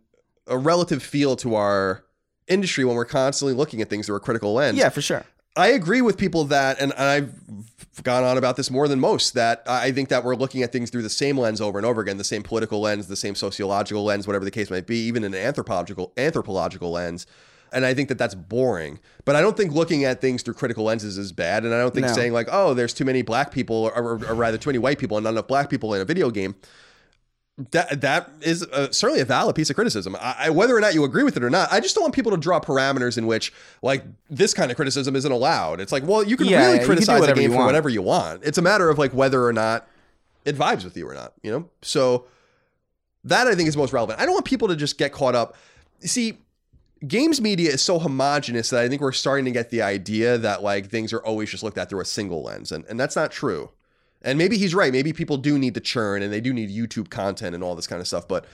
a 0.47 0.59
relative 0.59 1.03
feel 1.03 1.37
to 1.37 1.55
our 1.55 2.05
industry 2.49 2.85
when 2.85 2.97
we're 2.97 3.05
constantly 3.05 3.55
looking 3.55 3.81
at 3.81 3.89
things 3.89 4.07
through 4.07 4.17
a 4.17 4.21
critical 4.21 4.53
lens. 4.53 4.77
Yeah, 4.77 4.89
for 4.89 5.01
sure. 5.01 5.25
I 5.57 5.69
agree 5.69 6.01
with 6.01 6.17
people 6.17 6.45
that, 6.45 6.81
and 6.81 6.93
I've 6.93 7.33
gone 8.03 8.23
on 8.23 8.39
about 8.39 8.57
this 8.57 8.71
more 8.71 8.87
than 8.87 9.01
most, 9.01 9.35
that 9.35 9.63
I 9.67 9.91
think 9.91 10.09
that 10.09 10.25
we're 10.25 10.37
looking 10.37 10.63
at 10.63 10.73
things 10.73 10.91
through 10.91 11.03
the 11.03 11.11
same 11.11 11.37
lens 11.37 11.61
over 11.61 11.79
and 11.79 11.85
over 11.85 12.01
again, 12.01 12.19
the 12.19 12.25
same 12.25 12.43
political 12.43 12.81
lens, 12.81 13.09
the 13.09 13.17
same 13.17 13.35
sociological 13.35 14.05
lens, 14.05 14.27
whatever 14.27 14.45
the 14.45 14.51
case 14.51 14.71
might 14.71 14.87
be, 14.87 14.99
even 15.07 15.25
an 15.25 15.35
anthropological 15.35 16.13
anthropological 16.17 16.93
lens. 16.93 17.27
And 17.73 17.87
I 17.87 17.95
think 17.95 18.09
that 18.09 18.19
that's 18.19 18.35
boring. 18.35 18.99
But 19.25 19.37
I 19.37 19.41
don't 19.41 19.57
think 19.57 19.73
looking 19.73 20.05
at 20.05 20.21
things 20.21 20.43
through 20.43 20.55
critical 20.55 20.85
lenses 20.85 21.17
is 21.19 21.31
bad. 21.33 21.65
And 21.65 21.73
I 21.75 21.79
don't 21.79 21.95
think 21.95 22.07
No. 22.07 22.13
saying 22.13 22.33
like, 22.33 22.49
oh, 22.51 22.75
there's 22.75 22.93
too 22.93 23.05
many 23.05 23.23
black 23.23 23.53
people, 23.53 23.77
or, 23.77 23.97
or, 23.97 24.25
or 24.27 24.35
rather 24.35 24.59
too 24.59 24.69
many 24.71 24.79
white 24.79 24.99
people 24.99 25.17
and 25.17 25.25
not 25.25 25.31
enough 25.31 25.47
black 25.47 25.71
people 25.71 25.95
in 25.95 26.01
a 26.01 26.05
video 26.05 26.31
game. 26.31 26.55
That 27.73 28.01
that 28.01 28.31
is 28.41 28.63
uh 28.63 28.91
certainly 28.91 29.21
a 29.21 29.25
valid 29.27 29.55
piece 29.55 29.69
of 29.69 29.77
criticism. 29.77 30.17
I, 30.19 30.35
I, 30.39 30.51
whether 30.51 30.75
or 30.75 30.81
not 30.81 30.95
you 30.95 31.05
agree 31.05 31.25
with 31.25 31.37
it 31.37 31.45
or 31.45 31.51
not, 31.51 31.71
I 31.71 31.81
just 31.81 31.95
don't 31.95 32.03
want 32.03 32.15
people 32.15 32.31
to 32.33 32.39
draw 32.39 32.59
parameters 32.59 33.19
in 33.19 33.27
which 33.27 33.53
like 33.83 34.03
this 34.31 34.55
kind 34.55 34.71
of 34.71 34.77
criticism 34.79 35.15
isn't 35.15 35.31
allowed. 35.31 35.79
It's 35.79 35.93
like, 35.93 36.03
well, 36.07 36.23
you 36.25 36.39
can 36.39 36.47
Yeah, 36.47 36.65
really 36.65 36.79
can 36.79 36.87
criticize 36.87 37.23
a 37.23 37.35
game 37.35 37.51
for 37.51 37.67
whatever 37.67 37.91
you 37.91 38.01
want. 38.01 38.45
It's 38.45 38.57
a 38.57 38.63
matter 38.63 38.89
of 38.89 38.99
like 38.99 39.13
whether 39.13 39.45
or 39.45 39.53
not 39.53 39.87
it 40.47 40.57
vibes 40.57 40.85
with 40.85 40.97
you 40.97 41.07
or 41.07 41.13
not. 41.13 41.35
You 41.43 41.51
know, 41.51 41.69
so 41.83 42.25
that 43.25 43.47
I 43.47 43.55
think 43.55 43.69
is 43.69 43.77
most 43.77 43.93
relevant. 43.93 44.21
I 44.21 44.25
don't 44.25 44.33
want 44.33 44.47
people 44.47 44.69
to 44.69 44.77
just 44.77 44.97
get 44.97 45.13
caught 45.13 45.35
up. 45.35 45.55
See, 46.01 46.39
games 47.07 47.41
media 47.41 47.71
is 47.71 47.83
so 47.83 47.99
homogenous 47.99 48.71
that 48.71 48.83
I 48.83 48.89
think 48.89 49.01
we're 49.01 49.13
starting 49.13 49.45
to 49.47 49.51
get 49.51 49.71
the 49.71 49.83
idea 49.83 50.39
that 50.39 50.63
like 50.63 50.89
things 50.89 51.13
are 51.13 51.25
always 51.25 51.51
just 51.51 51.63
looked 51.63 51.79
at 51.79 51.89
through 51.89 52.01
a 52.01 52.05
single 52.05 52.43
lens, 52.43 52.73
and 52.73 52.85
and 52.87 52.99
that's 52.99 53.17
not 53.17 53.31
true. 53.31 53.71
And 54.23 54.37
maybe 54.37 54.59
he's 54.59 54.75
right. 54.75 54.93
Maybe 54.93 55.13
people 55.13 55.39
do 55.39 55.59
need 55.59 55.75
to 55.75 55.81
churn 55.81 56.23
and 56.23 56.31
they 56.31 56.43
do 56.43 56.53
need 56.53 56.69
YouTube 56.69 57.09
content 57.09 57.55
and 57.55 57.65
all 57.65 57.75
this 57.75 57.87
kind 57.87 58.03
of 58.03 58.07
stuff. 58.07 58.29
But 58.29 58.45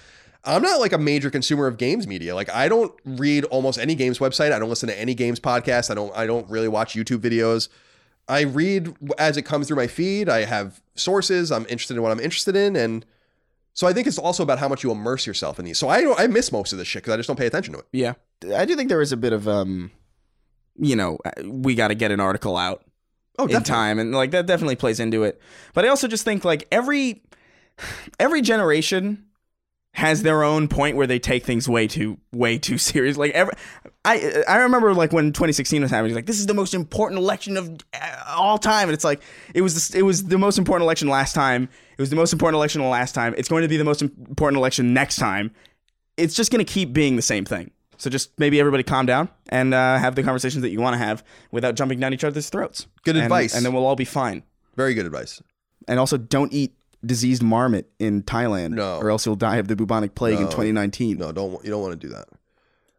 I'm 0.45 0.63
not 0.63 0.79
like 0.79 0.93
a 0.93 0.99
major 0.99 1.29
consumer 1.29 1.67
of 1.67 1.77
games 1.77 2.07
media. 2.07 2.37
Like 2.37 2.49
I 2.51 2.69
don't 2.69 2.95
read 3.05 3.45
almost 3.47 3.79
any 3.79 3.97
games 3.97 4.21
website. 4.21 4.53
I 4.53 4.61
don't 4.61 4.69
listen 4.69 4.89
to 4.89 4.99
any 4.99 5.15
games 5.15 5.41
podcast. 5.41 5.91
I 5.91 5.95
don't 5.95 6.17
I 6.17 6.27
don't 6.27 6.49
really 6.49 6.69
watch 6.69 6.95
YouTube 6.95 7.19
videos. 7.19 7.69
I 8.29 8.43
read 8.43 8.95
as 9.19 9.37
it 9.37 9.43
comes 9.43 9.67
through 9.67 9.77
my 9.77 9.89
feed. 9.89 10.29
I 10.29 10.45
have 10.45 10.81
sources. 10.95 11.51
I'm 11.51 11.67
interested 11.69 11.97
in 11.97 12.03
what 12.03 12.13
I'm 12.13 12.21
interested 12.21 12.55
in 12.55 12.77
and 12.77 13.05
so 13.77 13.87
I 13.87 13.93
think 13.93 14.09
it's 14.09 14.19
also 14.19 14.43
about 14.43 14.59
how 14.59 14.69
much 14.69 14.83
you 14.83 14.91
immerse 14.91 15.25
yourself 15.27 15.61
in 15.61 15.65
these. 15.65 15.79
So 15.79 15.89
I 15.89 16.01
don't 16.01 16.19
I 16.19 16.27
miss 16.27 16.51
most 16.51 16.73
of 16.73 16.79
this 16.81 16.89
shit 16.89 17.05
cuz 17.05 17.15
I 17.15 17.17
just 17.17 17.29
don't 17.29 17.37
pay 17.39 17.47
attention 17.47 17.75
to 17.75 17.79
it. 17.81 17.87
Yeah, 17.93 18.15
I 18.57 18.65
do 18.65 18.75
think 18.75 18.89
there 18.89 19.01
is 19.03 19.13
a 19.13 19.17
bit 19.17 19.33
of 19.33 19.47
um, 19.47 19.93
you 20.79 20.97
know, 20.97 21.19
we 21.45 21.75
got 21.77 21.89
to 21.89 21.95
get 21.95 22.11
an 22.11 22.19
article 22.21 22.57
out 22.57 22.83
Oh, 23.39 23.45
in 23.45 23.49
definitely. 23.51 23.69
time, 23.73 23.99
and 23.99 24.13
like 24.15 24.31
that 24.33 24.47
definitely 24.47 24.77
plays 24.77 24.99
into 24.99 25.23
it. 25.23 25.41
But 25.75 25.85
I 25.85 25.89
also 25.89 26.09
just 26.09 26.25
think 26.25 26.45
like 26.45 26.67
every 26.73 27.23
every 28.19 28.43
generation 28.43 29.25
has 29.97 30.23
their 30.23 30.43
own 30.45 30.69
point 30.69 30.95
where 30.95 31.07
they 31.07 31.19
take 31.19 31.43
things 31.43 31.67
way 31.67 31.87
too 31.87 32.19
way 32.33 32.59
too 32.59 32.77
serious. 32.91 33.17
Like 33.17 33.33
every, 33.33 33.55
I 34.05 34.43
I 34.47 34.57
remember 34.59 34.93
like 34.93 35.11
when 35.13 35.33
2016 35.33 35.81
was 35.81 35.91
happening, 35.91 36.15
like 36.15 36.27
this 36.27 36.39
is 36.39 36.45
the 36.47 36.53
most 36.55 36.75
important 36.75 37.19
election 37.19 37.57
of 37.57 37.71
uh, 37.95 38.23
all 38.29 38.59
time, 38.59 38.89
and 38.89 38.95
it's 38.95 39.05
like 39.05 39.23
it 39.55 39.63
was 39.63 39.89
the, 39.89 39.99
it 39.99 40.03
was 40.03 40.25
the 40.25 40.37
most 40.37 40.59
important 40.59 40.83
election 40.85 41.09
last 41.09 41.33
time. 41.35 41.65
It 41.97 42.03
was 42.03 42.11
the 42.11 42.17
most 42.17 42.35
important 42.35 42.57
election 42.57 42.83
the 42.83 42.89
last 42.89 43.15
time. 43.15 43.35
It's 43.39 43.49
going 43.49 43.63
to 43.63 43.69
be 43.69 43.79
the 43.79 43.85
most 43.85 44.03
important 44.03 44.59
election 44.59 44.93
next 44.93 45.17
time. 45.17 45.51
It's 46.19 46.35
just 46.35 46.53
going 46.53 46.65
to 46.65 46.71
keep 46.71 46.93
being 46.93 47.17
the 47.17 47.23
same 47.23 47.47
thing. 47.47 47.71
So 47.97 48.11
just 48.11 48.39
maybe 48.39 48.61
everybody 48.61 48.83
calm 48.83 49.07
down 49.07 49.31
and 49.49 49.73
uh, 49.73 49.97
have 49.97 50.15
the 50.15 50.23
conversations 50.23 50.61
that 50.61 50.69
you 50.69 50.79
want 50.83 50.93
to 50.93 50.99
have 50.99 51.25
without 51.51 51.75
jumping 51.75 51.99
down 52.01 52.13
each 52.13 52.25
other's 52.25 52.51
throats. 52.51 52.87
Good 53.05 53.17
And- 53.17 53.25
advice. 53.25 53.55
and 53.55 53.65
then 53.65 53.73
we'll 53.73 53.87
all 53.87 53.97
be 53.97 54.05
fine. 54.05 54.43
Very 54.77 54.93
good 54.93 55.07
advice. 55.07 55.41
And 55.89 55.99
also, 55.99 56.19
don't 56.19 56.53
eat 56.53 56.75
diseased 57.07 57.43
marmot 57.43 57.89
in 57.99 58.23
Thailand, 58.23 58.71
No. 58.73 58.99
or 58.99 59.11
else 59.11 59.25
you'll 59.27 59.37
die 59.37 59.57
of 59.57 59.69
the 59.69 59.77
bubonic 59.77 60.15
plague 60.15 60.37
in 60.39 60.45
No. 60.45 60.51
2019. 60.51 61.19
No, 61.19 61.33
don't 61.33 61.65
you 61.65 61.71
don't 61.71 61.83
want 61.83 61.99
to 62.01 62.07
do 62.07 62.13
that. 62.13 62.29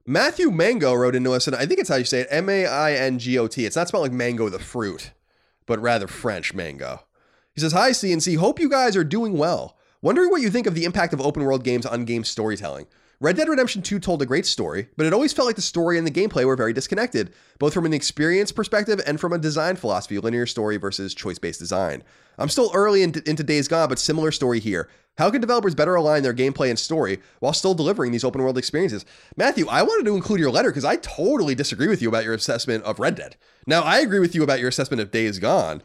Matthew 0.05 0.49
Maingot 0.51 0.97
wrote 0.97 1.15
into 1.15 1.34
us, 1.34 1.47
and 1.47 1.55
I 1.55 1.65
think 1.65 1.79
it's 1.79 1.89
how 1.89 1.95
you 1.97 2.05
say 2.05 2.21
it, 2.21 2.27
M 2.29 2.49
A 2.49 2.65
I 2.65 2.93
N 2.93 3.19
G 3.19 3.38
O 3.38 3.47
T. 3.47 3.65
It's 3.65 3.75
not 3.75 3.88
spelled 3.89 4.03
like 4.03 4.11
mango 4.13 4.47
the 4.49 4.59
fruit, 4.59 5.11
but 5.65 5.79
rather 5.81 6.07
French 6.07 6.53
mango. 6.53 7.01
He 7.53 7.59
says, 7.61 7.73
"Hi 7.73 7.91
CNC, 7.91 8.35
hope 8.38 8.59
you 8.59 8.69
guys 8.69 8.95
are 8.95 9.03
doing 9.03 9.38
well. 9.38 9.75
Wondering 10.01 10.29
what 10.29 10.41
you 10.41 10.49
think 10.49 10.67
of 10.67 10.75
the 10.75 10.85
impact 10.85 11.11
of 11.13 11.19
open 11.19 11.43
world 11.43 11.63
games 11.63 11.85
on 11.85 12.05
game 12.05 12.23
storytelling. 12.23 12.85
Red 13.19 13.35
Dead 13.35 13.49
Redemption 13.49 13.81
2 13.81 13.98
told 13.99 14.22
a 14.22 14.27
great 14.27 14.45
story, 14.45 14.89
but 14.95 15.07
it 15.07 15.14
always 15.14 15.34
felt 15.34 15.48
like 15.48 15.56
the 15.56 15.61
story 15.64 15.98
and 15.98 16.06
the 16.06 16.11
gameplay 16.11 16.45
were 16.45 16.56
very 16.56 16.72
disconnected, 16.72 17.34
both 17.57 17.73
from 17.73 17.88
an 17.88 17.94
experience 17.94 18.52
perspective 18.52 19.02
and 19.07 19.19
from 19.19 19.34
a 19.34 19.39
design 19.39 19.76
philosophy, 19.76 20.19
linear 20.19 20.45
story 20.45 20.77
versus 20.77 21.15
choice-based 21.15 21.60
design. 21.60 22.03
I'm 22.38 22.48
still 22.48 22.69
early 22.76 23.02
into, 23.02 23.27
into 23.27 23.41
Days 23.41 23.68
Gone, 23.68 23.89
but 23.89 23.98
similar 23.98 24.31
story 24.31 24.60
here. 24.60 24.88
How 25.18 25.31
can 25.31 25.41
developers 25.41 25.73
better 25.73 25.95
align 25.95 26.22
their 26.22 26.31
gameplay 26.31 26.69
and 26.69 26.77
story 26.77 27.19
while 27.39 27.53
still 27.53 27.73
delivering 27.73 28.11
these 28.11 28.23
open 28.23 28.44
world 28.44 28.56
experiences? 28.56 29.03
Matthew, 29.35 29.68
I 29.68 29.81
wanted 29.81 30.06
to 30.06 30.15
include 30.15 30.39
your 30.39 30.52
letter 30.52 30.69
because 30.69 30.85
I 30.85 30.98
totally 30.98 31.56
disagree 31.56 31.88
with 31.88 32.03
you 32.03 32.10
about 32.10 32.23
your 32.23 32.35
assessment 32.35 32.84
of 32.84 32.99
Red 32.99 33.15
Dead. 33.15 33.35
Now, 33.65 33.81
I 33.81 33.98
agree 33.98 34.19
with 34.19 34.35
you 34.35 34.44
about 34.44 34.60
your 34.60 34.69
assessment 34.69 35.02
of 35.02 35.10
Days 35.10 35.39
Gone, 35.39 35.81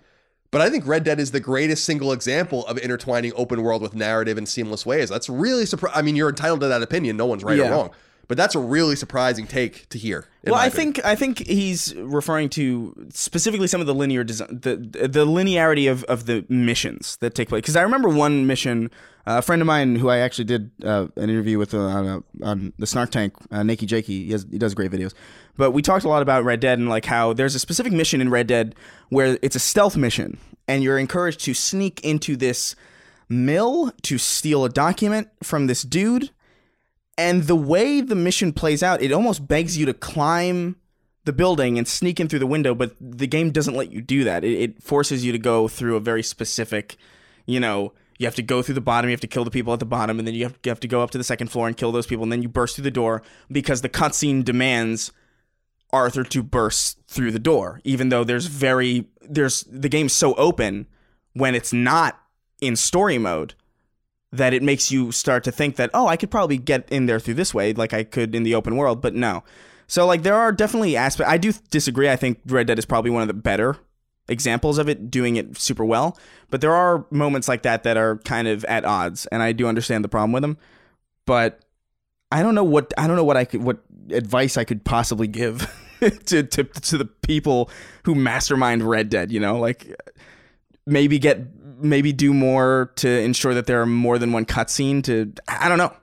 but 0.53 0.61
I 0.61 0.70
think 0.70 0.87
Red 0.87 1.03
Dead 1.03 1.19
is 1.19 1.33
the 1.33 1.41
greatest 1.41 1.85
single 1.85 2.12
example 2.12 2.65
of 2.69 2.79
intertwining 2.79 3.33
open 3.35 3.62
world 3.62 3.83
with 3.83 3.95
narrative 3.97 4.39
in 4.39 4.47
seamless 4.47 4.87
ways. 4.87 5.09
That's 5.09 5.29
really 5.29 5.66
surprising. 5.66 5.99
I 5.99 6.03
mean, 6.03 6.15
you're 6.15 6.29
entitled 6.29 6.61
to 6.61 6.69
that 6.69 6.83
opinion. 6.83 7.16
No 7.16 7.27
one's 7.27 7.43
right 7.43 7.59
Yeah. 7.59 7.69
or 7.69 7.70
wrong. 7.73 7.91
But 8.29 8.37
that's 8.37 8.55
a 8.55 8.61
really 8.61 8.95
surprising 8.97 9.47
take 9.47 9.89
to 9.91 9.99
hear. 9.99 10.24
Well, 10.45 10.55
I 10.55 10.66
opinion. 10.69 10.93
think 10.95 11.05
I 11.05 11.15
think 11.16 11.39
he's 11.47 11.95
referring 11.97 12.49
to 12.51 13.09
specifically 13.12 13.66
some 13.66 13.81
of 13.81 13.87
the 13.87 13.95
linear 13.95 14.24
design, 14.24 14.61
the 14.62 14.77
the 14.77 15.27
linearity 15.27 15.91
of, 15.91 16.05
of 16.05 16.24
the 16.27 16.45
missions 16.49 17.16
that 17.16 17.35
take 17.35 17.49
place. 17.49 17.61
Because 17.62 17.77
I 17.77 17.83
remember 17.83 18.09
one 18.09 18.47
mission, 18.47 18.91
uh, 19.27 19.39
a 19.39 19.43
friend 19.43 19.62
of 19.62 19.66
mine 19.66 19.97
who 19.97 20.09
I 20.09 20.19
actually 20.19 20.44
did 20.44 20.70
uh, 20.85 21.09
an 21.16 21.31
interview 21.31 21.59
with 21.59 21.74
uh, 21.74 21.78
on, 21.78 22.07
uh, 22.07 22.20
on 22.43 22.73
the 22.78 22.86
Snark 22.86 23.11
Tank, 23.11 23.35
uh, 23.51 23.61
Nakey 23.61 23.86
Jakey. 23.86 24.27
He, 24.27 24.32
has, 24.32 24.47
he 24.51 24.59
does 24.59 24.74
great 24.74 24.90
videos. 24.90 25.15
But 25.57 25.73
we 25.73 25.82
talked 25.82 26.05
a 26.05 26.09
lot 26.09 26.23
about 26.23 26.44
Red 26.44 26.61
Dead 26.61 26.78
and 26.78 26.89
like 26.89 27.05
how 27.05 27.32
there's 27.32 27.55
a 27.55 27.59
specific 27.59 27.93
mission 27.93 28.20
in 28.20 28.31
Red 28.31 28.47
Dead 28.47 28.74
where 29.11 29.39
it's 29.43 29.57
a 29.57 29.61
stealth 29.61 29.97
mission, 29.97 30.39
and 30.66 30.82
you're 30.82 30.99
encouraged 30.99 31.40
to 31.40 31.55
sneak 31.55 32.01
into 32.01 32.36
this 32.36 32.74
mill 33.28 33.93
to 34.03 34.19
steal 34.19 34.65
a 34.65 34.69
document 34.69 35.28
from 35.43 35.66
this 35.66 35.82
dude 35.82 36.31
and 37.19 37.44
the 37.44 37.57
way 37.57 38.01
the 38.01 38.15
mission 38.15 38.53
plays 38.53 38.82
out, 38.82 39.03
it 39.03 39.12
almost 39.12 39.47
begs 39.47 39.77
you 39.77 39.86
to 39.86 39.94
climb 39.94 40.77
the 41.24 41.32
building 41.32 41.78
and 41.78 41.86
sneak 41.86 42.19
in 42.19 42.28
through 42.28 42.39
the 42.39 42.47
window, 42.47 42.74
but 42.74 42.97
the 43.01 43.27
game 43.27 43.51
doesn't 43.51 43.74
let 43.74 43.93
you 43.93 44.01
do 44.01 44.24
that. 44.24 44.44
It, 44.44 44.61
it 44.61 44.82
forces 44.82 45.24
you 45.24 45.31
to 45.32 45.39
go 45.39 45.69
through 45.69 45.97
a 45.97 46.01
very 46.01 46.23
specific, 46.23 46.97
you 47.47 47.61
know, 47.61 47.93
you 48.18 48.26
have 48.26 48.34
to 48.36 48.43
go 48.43 48.62
through 48.62 48.74
the 48.74 48.80
bottom, 48.80 49.09
you 49.09 49.14
have 49.14 49.20
to 49.20 49.26
kill 49.26 49.44
the 49.44 49.51
people 49.51 49.72
at 49.72 49.80
the 49.80 49.86
bottom, 49.86 50.18
and 50.18 50.26
then 50.26 50.34
you 50.34 50.44
have, 50.44 50.59
you 50.64 50.70
have 50.70 50.80
to 50.80 50.89
go 50.89 51.02
up 51.02 51.10
to 51.10 51.18
the 51.18 51.24
second 51.24 51.48
floor 51.48 51.66
and 51.66 51.76
kill 51.76 51.93
those 51.93 52.06
people, 52.06 52.22
and 52.22 52.32
then 52.32 52.43
you 52.43 52.48
burst 52.48 52.76
through 52.76 52.84
the 52.84 52.90
door 52.90 53.22
because 53.51 53.82
the 53.82 53.89
cutscene 53.89 54.44
demands 54.44 55.12
Arthur 55.93 56.24
to 56.24 56.43
burst 56.43 56.98
through 57.06 57.32
the 57.32 57.39
door, 57.39 57.80
even 57.84 58.09
though 58.09 58.24
there's 58.24 58.47
very 58.47 59.06
there's 59.20 59.62
the 59.64 59.89
game's 59.89 60.12
so 60.12 60.34
open 60.34 60.86
when 61.34 61.55
it's 61.55 61.72
not 61.72 62.18
in 62.60 62.76
story 62.76 63.18
mode 63.18 63.55
that 64.32 64.55
it 64.55 64.62
makes 64.62 64.90
you 64.90 65.12
start 65.12 65.44
to 65.44 65.52
think 65.52 65.76
that 65.76 65.90
oh 65.93 66.06
I 66.06 66.16
could 66.16 66.30
probably 66.30 66.56
get 66.56 66.89
in 66.90 67.06
there 67.06 67.20
through 67.20 67.34
this 67.34 67.52
way 67.52 67.74
like 67.74 67.93
I 67.93 68.05
could 68.05 68.34
in 68.34 68.43
the 68.43 68.55
open 68.55 68.76
world, 68.76 69.02
but 69.02 69.14
no. 69.14 69.44
So 69.86 70.06
like 70.06 70.22
there 70.22 70.36
are 70.36 70.52
definitely 70.52 70.97
aspects. 70.97 71.30
I 71.30 71.36
do 71.36 71.52
disagree. 71.70 72.09
I 72.09 72.16
think 72.16 72.40
Red 72.47 72.66
Dead 72.66 72.78
is 72.78 72.86
probably 72.86 73.10
one 73.10 73.22
of 73.22 73.28
the 73.28 73.34
better 73.34 73.76
examples 74.33 74.79
of 74.79 74.89
it 74.89 75.11
doing 75.11 75.37
it 75.37 75.57
super 75.57 75.85
well, 75.85 76.19
but 76.51 76.61
there 76.61 76.75
are 76.75 77.07
moments 77.11 77.47
like 77.47 77.63
that 77.63 77.85
that 77.85 77.97
are 77.97 78.17
kind 78.19 78.49
of 78.49 78.65
at 78.65 78.85
odds, 78.85 79.27
and 79.27 79.43
I 79.43 79.53
do 79.53 79.69
understand 79.69 80.05
the 80.05 80.09
problem 80.09 80.33
with 80.33 80.43
them. 80.43 80.59
But 81.27 81.61
I 82.33 82.43
don't 82.43 82.55
know 82.55 82.65
what 82.65 82.93
I 82.99 83.07
don't 83.07 83.17
know 83.17 83.25
what 83.25 83.37
I 83.37 83.45
could 83.45 83.63
what 83.63 83.79
advice 84.11 84.57
I 84.57 84.65
could 84.65 84.85
possibly 84.85 85.29
give 85.29 85.71
to, 86.27 86.43
to 86.43 86.65
to 86.65 86.99
the 86.99 87.05
people 87.05 87.71
who 88.05 88.15
mastermind 88.15 88.83
Red 88.83 89.11
Dead. 89.11 89.31
You 89.31 89.39
know, 89.39 89.59
like 89.59 89.95
maybe 90.87 91.19
get 91.19 91.41
maybe 91.79 92.13
do 92.13 92.33
more 92.33 92.93
to 92.97 93.09
ensure 93.09 93.55
that 93.55 93.67
there 93.67 93.81
are 93.81 93.87
more 93.87 94.19
than 94.19 94.33
one 94.33 94.47
cutscene. 94.47 95.05
To 95.05 95.33
I 95.47 95.69
don't 95.69 95.79
know. 95.79 95.95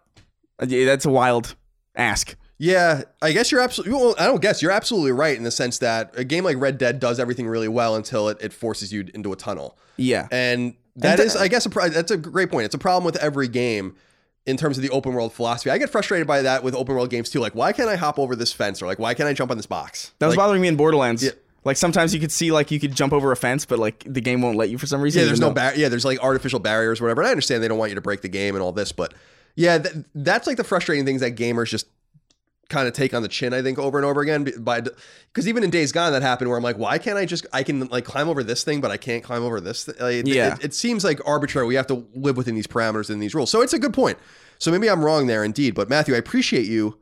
That's 0.60 1.06
a 1.06 1.10
wild 1.10 1.56
ask. 1.96 2.36
Yeah, 2.61 3.03
I 3.22 3.31
guess 3.31 3.52
you're 3.52 3.61
absolutely. 3.61 3.94
Well, 3.98 4.15
I 4.19 4.26
don't 4.26 4.41
guess 4.41 4.61
you're 4.61 4.72
absolutely 4.72 5.14
right 5.14 5.36
in 5.38 5.44
the 5.44 5.52
sense 5.52 5.80
that 5.80 6.11
a 6.18 6.26
game 6.26 6.44
like 6.44 6.57
Red 6.57 6.77
Dead 6.77 6.99
does 6.99 7.18
everything 7.19 7.48
really 7.48 7.69
well 7.69 7.95
until 7.95 8.27
it, 8.27 8.38
it 8.41 8.52
forces 8.53 8.91
you 8.91 9.07
into 9.14 9.31
a 9.31 9.38
tunnel. 9.38 9.77
Yeah. 9.95 10.27
And 10.30 10.76
that 10.98 11.19
And 11.19 11.27
is, 11.27 11.36
I 11.38 11.48
guess, 11.48 11.65
a, 11.65 11.69
pro- 11.69 11.88
that's 11.88 12.11
a 12.11 12.18
great 12.18 12.52
point. 12.52 12.65
It's 12.65 12.76
a 12.76 12.80
problem 12.80 13.06
with 13.06 13.15
every 13.15 13.48
game 13.48 13.95
in 14.45 14.57
terms 14.57 14.77
of 14.77 14.84
the 14.84 14.90
open 14.90 15.14
world 15.14 15.31
philosophy. 15.31 15.69
I 15.69 15.77
get 15.77 15.90
frustrated 15.90 16.27
by 16.27 16.41
that 16.41 16.61
with 16.64 16.76
open 16.76 16.95
world 16.95 17.10
games 17.10 17.30
too. 17.30 17.40
Like, 17.40 17.56
why 17.56 17.72
can't 17.72 17.88
I 17.88 17.95
hop 17.95 18.19
over 18.19 18.36
this 18.36 18.52
fence 18.52 18.81
or 18.81 18.88
like, 18.88 18.99
why 18.99 19.14
can't 19.14 19.30
I 19.30 19.34
jump 19.34 19.52
on 19.52 19.57
this 19.57 19.65
box? 19.65 20.11
That 20.19 20.27
was 20.27 20.36
like, 20.36 20.44
bothering 20.44 20.61
me 20.61 20.68
in 20.68 20.76
Borderlands. 20.76 21.23
Yeah. 21.23 21.31
Like 21.64 21.77
sometimes 21.77 22.14
you 22.14 22.19
could 22.19 22.31
see 22.31 22.52
like 22.52 22.72
you 22.72 22.80
could 22.80 22.95
jump 22.95 23.14
over 23.14 23.31
a 23.31 23.36
fence, 23.38 23.65
but 23.65 23.80
like 23.80 24.03
the 24.06 24.22
game 24.22 24.41
won't 24.41 24.57
let 24.57 24.69
you 24.69 24.77
for 24.77 24.88
some 24.88 25.02
reason. 25.02 25.22
Yeah, 25.22 25.27
there's 25.27 25.40
no 25.40 25.52
bar- 25.52 25.76
yeah, 25.76 25.90
there's 25.90 26.06
like 26.06 26.22
artificial 26.23 26.60
barriers, 26.60 26.99
or 26.99 27.06
whatever. 27.06 27.22
And 27.22 27.27
I 27.27 27.31
understand 27.31 27.61
they 27.61 27.68
don't 27.68 27.77
want 27.77 27.91
you 27.91 27.95
to 27.95 28.02
break 28.02 28.22
the 28.22 28.30
game 28.30 28.56
and 28.56 28.64
all 28.64 28.72
this, 28.72 28.91
but 28.91 29.14
yeah, 29.56 29.77
th- 29.77 30.06
that's 30.15 30.48
like 30.48 30.57
the 30.57 30.64
frustrating 30.64 31.06
things 31.06 31.22
that 31.22 31.36
gamers 31.36 31.68
just 31.68 31.88
kind 32.70 32.88
of 32.88 32.94
take 32.94 33.14
on 33.14 33.22
the 33.22 33.28
chin. 33.28 33.54
I 33.54 33.62
think 33.62 33.78
over 33.80 33.98
and 33.98 34.06
over 34.06 34.22
again. 34.22 34.48
By 34.60 34.82
because 34.82 35.48
even 35.48 35.64
in 35.64 35.70
Days 35.70 35.91
Gone, 35.91 36.12
that 36.14 36.22
happened 36.22 36.50
where 36.50 36.58
I'm 36.58 36.64
like, 36.64 36.78
why 36.78 36.98
can't 36.98 37.18
I 37.18 37.26
just 37.26 37.46
I 37.52 37.64
can 37.64 37.88
like 37.88 38.06
climb 38.06 38.30
over 38.30 38.44
this 38.44 38.64
thing, 38.64 38.80
but 38.82 38.91
I 38.91 38.98
can't 38.98 39.24
climb 39.24 39.44
over 39.44 39.60
this. 39.60 39.86
Th-? 39.86 40.00
Like, 40.00 40.14
it- 40.16 40.28
Yeah. 40.28 40.54
it, 40.56 40.66
it 40.66 40.74
seems 40.74 41.04
like 41.04 41.20
arbitrary. 41.26 41.68
We 41.68 41.76
have 41.76 41.88
to 41.88 42.06
live 42.16 42.38
within 42.38 42.56
these 42.56 42.68
parameters 42.68 43.10
and 43.10 43.22
these 43.22 43.34
rules. 43.36 43.50
So 43.52 43.62
it's 43.62 43.74
a 43.74 43.80
good 43.80 43.94
point. 43.94 44.18
So 44.60 44.72
maybe 44.72 44.90
I'm 44.90 45.04
wrong 45.04 45.28
there, 45.28 45.44
indeed. 45.44 45.74
But 45.76 45.90
Matthew, 45.90 46.14
I 46.16 46.18
appreciate 46.18 46.66
you 46.66 46.98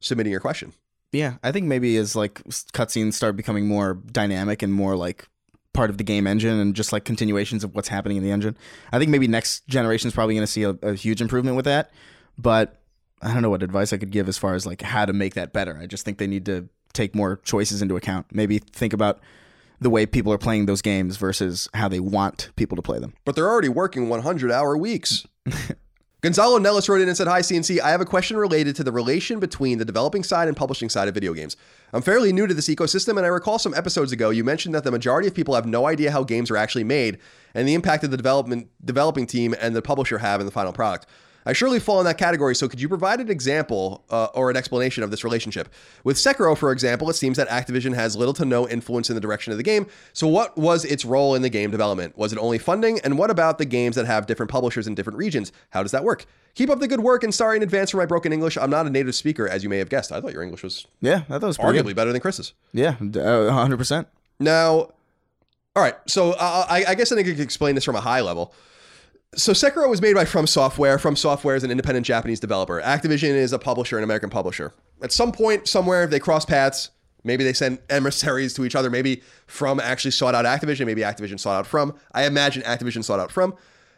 submitting 0.00 0.30
your 0.30 0.40
question. 0.40 0.72
Yeah, 1.12 1.34
I 1.42 1.52
think 1.52 1.66
maybe 1.66 1.96
as 1.96 2.16
like 2.16 2.42
cutscenes 2.72 3.14
start 3.14 3.36
becoming 3.36 3.66
more 3.66 3.94
dynamic 3.94 4.62
and 4.62 4.72
more 4.72 4.96
like 4.96 5.26
part 5.74 5.88
of 5.90 5.96
the 5.98 6.04
game 6.04 6.26
engine 6.26 6.58
and 6.58 6.74
just 6.74 6.92
like 6.92 7.04
continuations 7.04 7.64
of 7.64 7.74
what's 7.74 7.88
happening 7.88 8.18
in 8.18 8.22
the 8.22 8.30
engine. 8.30 8.56
I 8.92 8.98
think 8.98 9.10
maybe 9.10 9.26
next 9.26 9.66
generation 9.68 10.08
is 10.08 10.14
probably 10.14 10.34
going 10.34 10.46
to 10.46 10.50
see 10.52 10.64
a, 10.64 10.70
a 10.82 10.94
huge 10.94 11.20
improvement 11.22 11.56
with 11.56 11.64
that. 11.64 11.90
But 12.36 12.81
I 13.22 13.32
don't 13.32 13.42
know 13.42 13.50
what 13.50 13.62
advice 13.62 13.92
I 13.92 13.96
could 13.98 14.10
give 14.10 14.28
as 14.28 14.36
far 14.36 14.54
as 14.54 14.66
like 14.66 14.82
how 14.82 15.04
to 15.04 15.12
make 15.12 15.34
that 15.34 15.52
better. 15.52 15.78
I 15.80 15.86
just 15.86 16.04
think 16.04 16.18
they 16.18 16.26
need 16.26 16.44
to 16.46 16.68
take 16.92 17.14
more 17.14 17.36
choices 17.44 17.80
into 17.80 17.96
account. 17.96 18.26
Maybe 18.32 18.58
think 18.58 18.92
about 18.92 19.20
the 19.80 19.90
way 19.90 20.06
people 20.06 20.32
are 20.32 20.38
playing 20.38 20.66
those 20.66 20.82
games 20.82 21.16
versus 21.16 21.68
how 21.74 21.88
they 21.88 22.00
want 22.00 22.50
people 22.56 22.76
to 22.76 22.82
play 22.82 22.98
them. 22.98 23.14
but 23.24 23.34
they're 23.34 23.48
already 23.48 23.68
working 23.68 24.08
100 24.08 24.50
hour 24.52 24.76
weeks. 24.76 25.26
Gonzalo 26.22 26.58
Nellis 26.58 26.88
wrote 26.88 27.00
in 27.00 27.08
and 27.08 27.16
said, 27.16 27.26
Hi, 27.26 27.40
CNC. 27.40 27.80
I 27.80 27.90
have 27.90 28.00
a 28.00 28.04
question 28.04 28.36
related 28.36 28.76
to 28.76 28.84
the 28.84 28.92
relation 28.92 29.40
between 29.40 29.78
the 29.78 29.84
developing 29.84 30.22
side 30.22 30.46
and 30.46 30.56
publishing 30.56 30.88
side 30.88 31.08
of 31.08 31.14
video 31.14 31.34
games. 31.34 31.56
I'm 31.92 32.00
fairly 32.00 32.32
new 32.32 32.46
to 32.46 32.54
this 32.54 32.68
ecosystem, 32.68 33.16
and 33.16 33.26
I 33.26 33.28
recall 33.28 33.58
some 33.58 33.74
episodes 33.74 34.12
ago 34.12 34.30
you 34.30 34.44
mentioned 34.44 34.72
that 34.76 34.84
the 34.84 34.92
majority 34.92 35.26
of 35.26 35.34
people 35.34 35.56
have 35.56 35.66
no 35.66 35.88
idea 35.88 36.12
how 36.12 36.22
games 36.22 36.48
are 36.48 36.56
actually 36.56 36.84
made 36.84 37.18
and 37.54 37.66
the 37.66 37.74
impact 37.74 38.02
that 38.02 38.12
the 38.12 38.16
development 38.16 38.68
developing 38.84 39.26
team 39.26 39.52
and 39.60 39.74
the 39.74 39.82
publisher 39.82 40.18
have 40.18 40.38
in 40.38 40.46
the 40.46 40.52
final 40.52 40.72
product. 40.72 41.06
I 41.44 41.52
surely 41.52 41.80
fall 41.80 41.98
in 41.98 42.04
that 42.06 42.18
category, 42.18 42.54
so 42.54 42.68
could 42.68 42.80
you 42.80 42.88
provide 42.88 43.20
an 43.20 43.30
example 43.30 44.04
uh, 44.10 44.26
or 44.34 44.50
an 44.50 44.56
explanation 44.56 45.02
of 45.02 45.10
this 45.10 45.24
relationship? 45.24 45.68
With 46.04 46.16
Sekiro, 46.16 46.56
for 46.56 46.70
example, 46.72 47.10
it 47.10 47.14
seems 47.14 47.36
that 47.36 47.48
Activision 47.48 47.94
has 47.94 48.16
little 48.16 48.34
to 48.34 48.44
no 48.44 48.68
influence 48.68 49.10
in 49.10 49.14
the 49.14 49.20
direction 49.20 49.50
of 49.52 49.56
the 49.56 49.62
game. 49.64 49.86
So, 50.12 50.28
what 50.28 50.56
was 50.56 50.84
its 50.84 51.04
role 51.04 51.34
in 51.34 51.42
the 51.42 51.48
game 51.50 51.70
development? 51.70 52.16
Was 52.16 52.32
it 52.32 52.38
only 52.38 52.58
funding? 52.58 53.00
And 53.00 53.18
what 53.18 53.30
about 53.30 53.58
the 53.58 53.64
games 53.64 53.96
that 53.96 54.06
have 54.06 54.26
different 54.26 54.50
publishers 54.50 54.86
in 54.86 54.94
different 54.94 55.18
regions? 55.18 55.52
How 55.70 55.82
does 55.82 55.92
that 55.92 56.04
work? 56.04 56.26
Keep 56.54 56.70
up 56.70 56.80
the 56.80 56.88
good 56.88 57.00
work, 57.00 57.24
and 57.24 57.34
sorry 57.34 57.56
in 57.56 57.62
advance 57.62 57.90
for 57.90 57.96
my 57.96 58.06
broken 58.06 58.32
English. 58.32 58.56
I'm 58.58 58.70
not 58.70 58.86
a 58.86 58.90
native 58.90 59.14
speaker, 59.14 59.48
as 59.48 59.62
you 59.62 59.68
may 59.70 59.78
have 59.78 59.88
guessed. 59.88 60.12
I 60.12 60.20
thought 60.20 60.32
your 60.32 60.42
English 60.42 60.62
was 60.62 60.86
Yeah, 61.00 61.22
I 61.28 61.38
thought 61.38 61.44
it 61.44 61.46
was 61.46 61.58
arguably 61.58 61.86
good. 61.86 61.96
better 61.96 62.12
than 62.12 62.20
Chris's. 62.20 62.52
Yeah, 62.72 62.96
uh, 63.00 63.50
hundred 63.50 63.78
percent. 63.78 64.06
Now, 64.38 64.90
all 65.74 65.82
right. 65.82 65.96
So 66.06 66.32
uh, 66.32 66.66
I, 66.68 66.84
I 66.88 66.94
guess 66.94 67.10
I 67.10 67.16
think 67.16 67.28
I 67.28 67.30
could 67.32 67.40
explain 67.40 67.74
this 67.74 67.84
from 67.84 67.96
a 67.96 68.00
high 68.00 68.20
level. 68.20 68.52
So 69.34 69.52
Sekiro 69.52 69.88
was 69.88 70.02
made 70.02 70.14
by 70.14 70.26
From 70.26 70.46
Software. 70.46 70.98
From 70.98 71.16
Software 71.16 71.56
is 71.56 71.64
an 71.64 71.70
independent 71.70 72.04
Japanese 72.04 72.38
developer. 72.38 72.82
Activision 72.82 73.30
is 73.30 73.54
a 73.54 73.58
publisher, 73.58 73.96
an 73.96 74.04
American 74.04 74.28
publisher. 74.28 74.74
At 75.02 75.10
some 75.10 75.32
point, 75.32 75.66
somewhere, 75.66 76.06
they 76.06 76.20
cross 76.20 76.44
paths. 76.44 76.90
Maybe 77.24 77.42
they 77.42 77.54
send 77.54 77.78
emissaries 77.88 78.52
to 78.54 78.64
each 78.66 78.74
other. 78.74 78.90
Maybe 78.90 79.22
From 79.46 79.80
actually 79.80 80.10
sought 80.10 80.34
out 80.34 80.44
Activision. 80.44 80.84
Maybe 80.84 81.00
Activision 81.00 81.40
sought 81.40 81.60
out 81.60 81.66
From. 81.66 81.94
I 82.12 82.26
imagine 82.26 82.62
Activision 82.64 83.02
sought 83.02 83.20
out 83.20 83.32
From. 83.32 83.54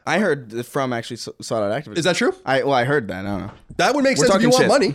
I 0.06 0.20
heard 0.20 0.50
that 0.50 0.66
From 0.66 0.92
actually 0.92 1.16
sought 1.16 1.34
out 1.50 1.82
Activision. 1.82 1.98
Is 1.98 2.04
that 2.04 2.14
true? 2.14 2.32
I 2.46 2.62
well, 2.62 2.74
I 2.74 2.84
heard 2.84 3.08
that. 3.08 3.26
I 3.26 3.28
don't 3.28 3.40
know. 3.46 3.52
That 3.78 3.92
would 3.96 4.04
make 4.04 4.18
We're 4.18 4.26
sense 4.26 4.36
if 4.36 4.42
you 4.42 4.50
want 4.50 4.68
money. 4.68 4.94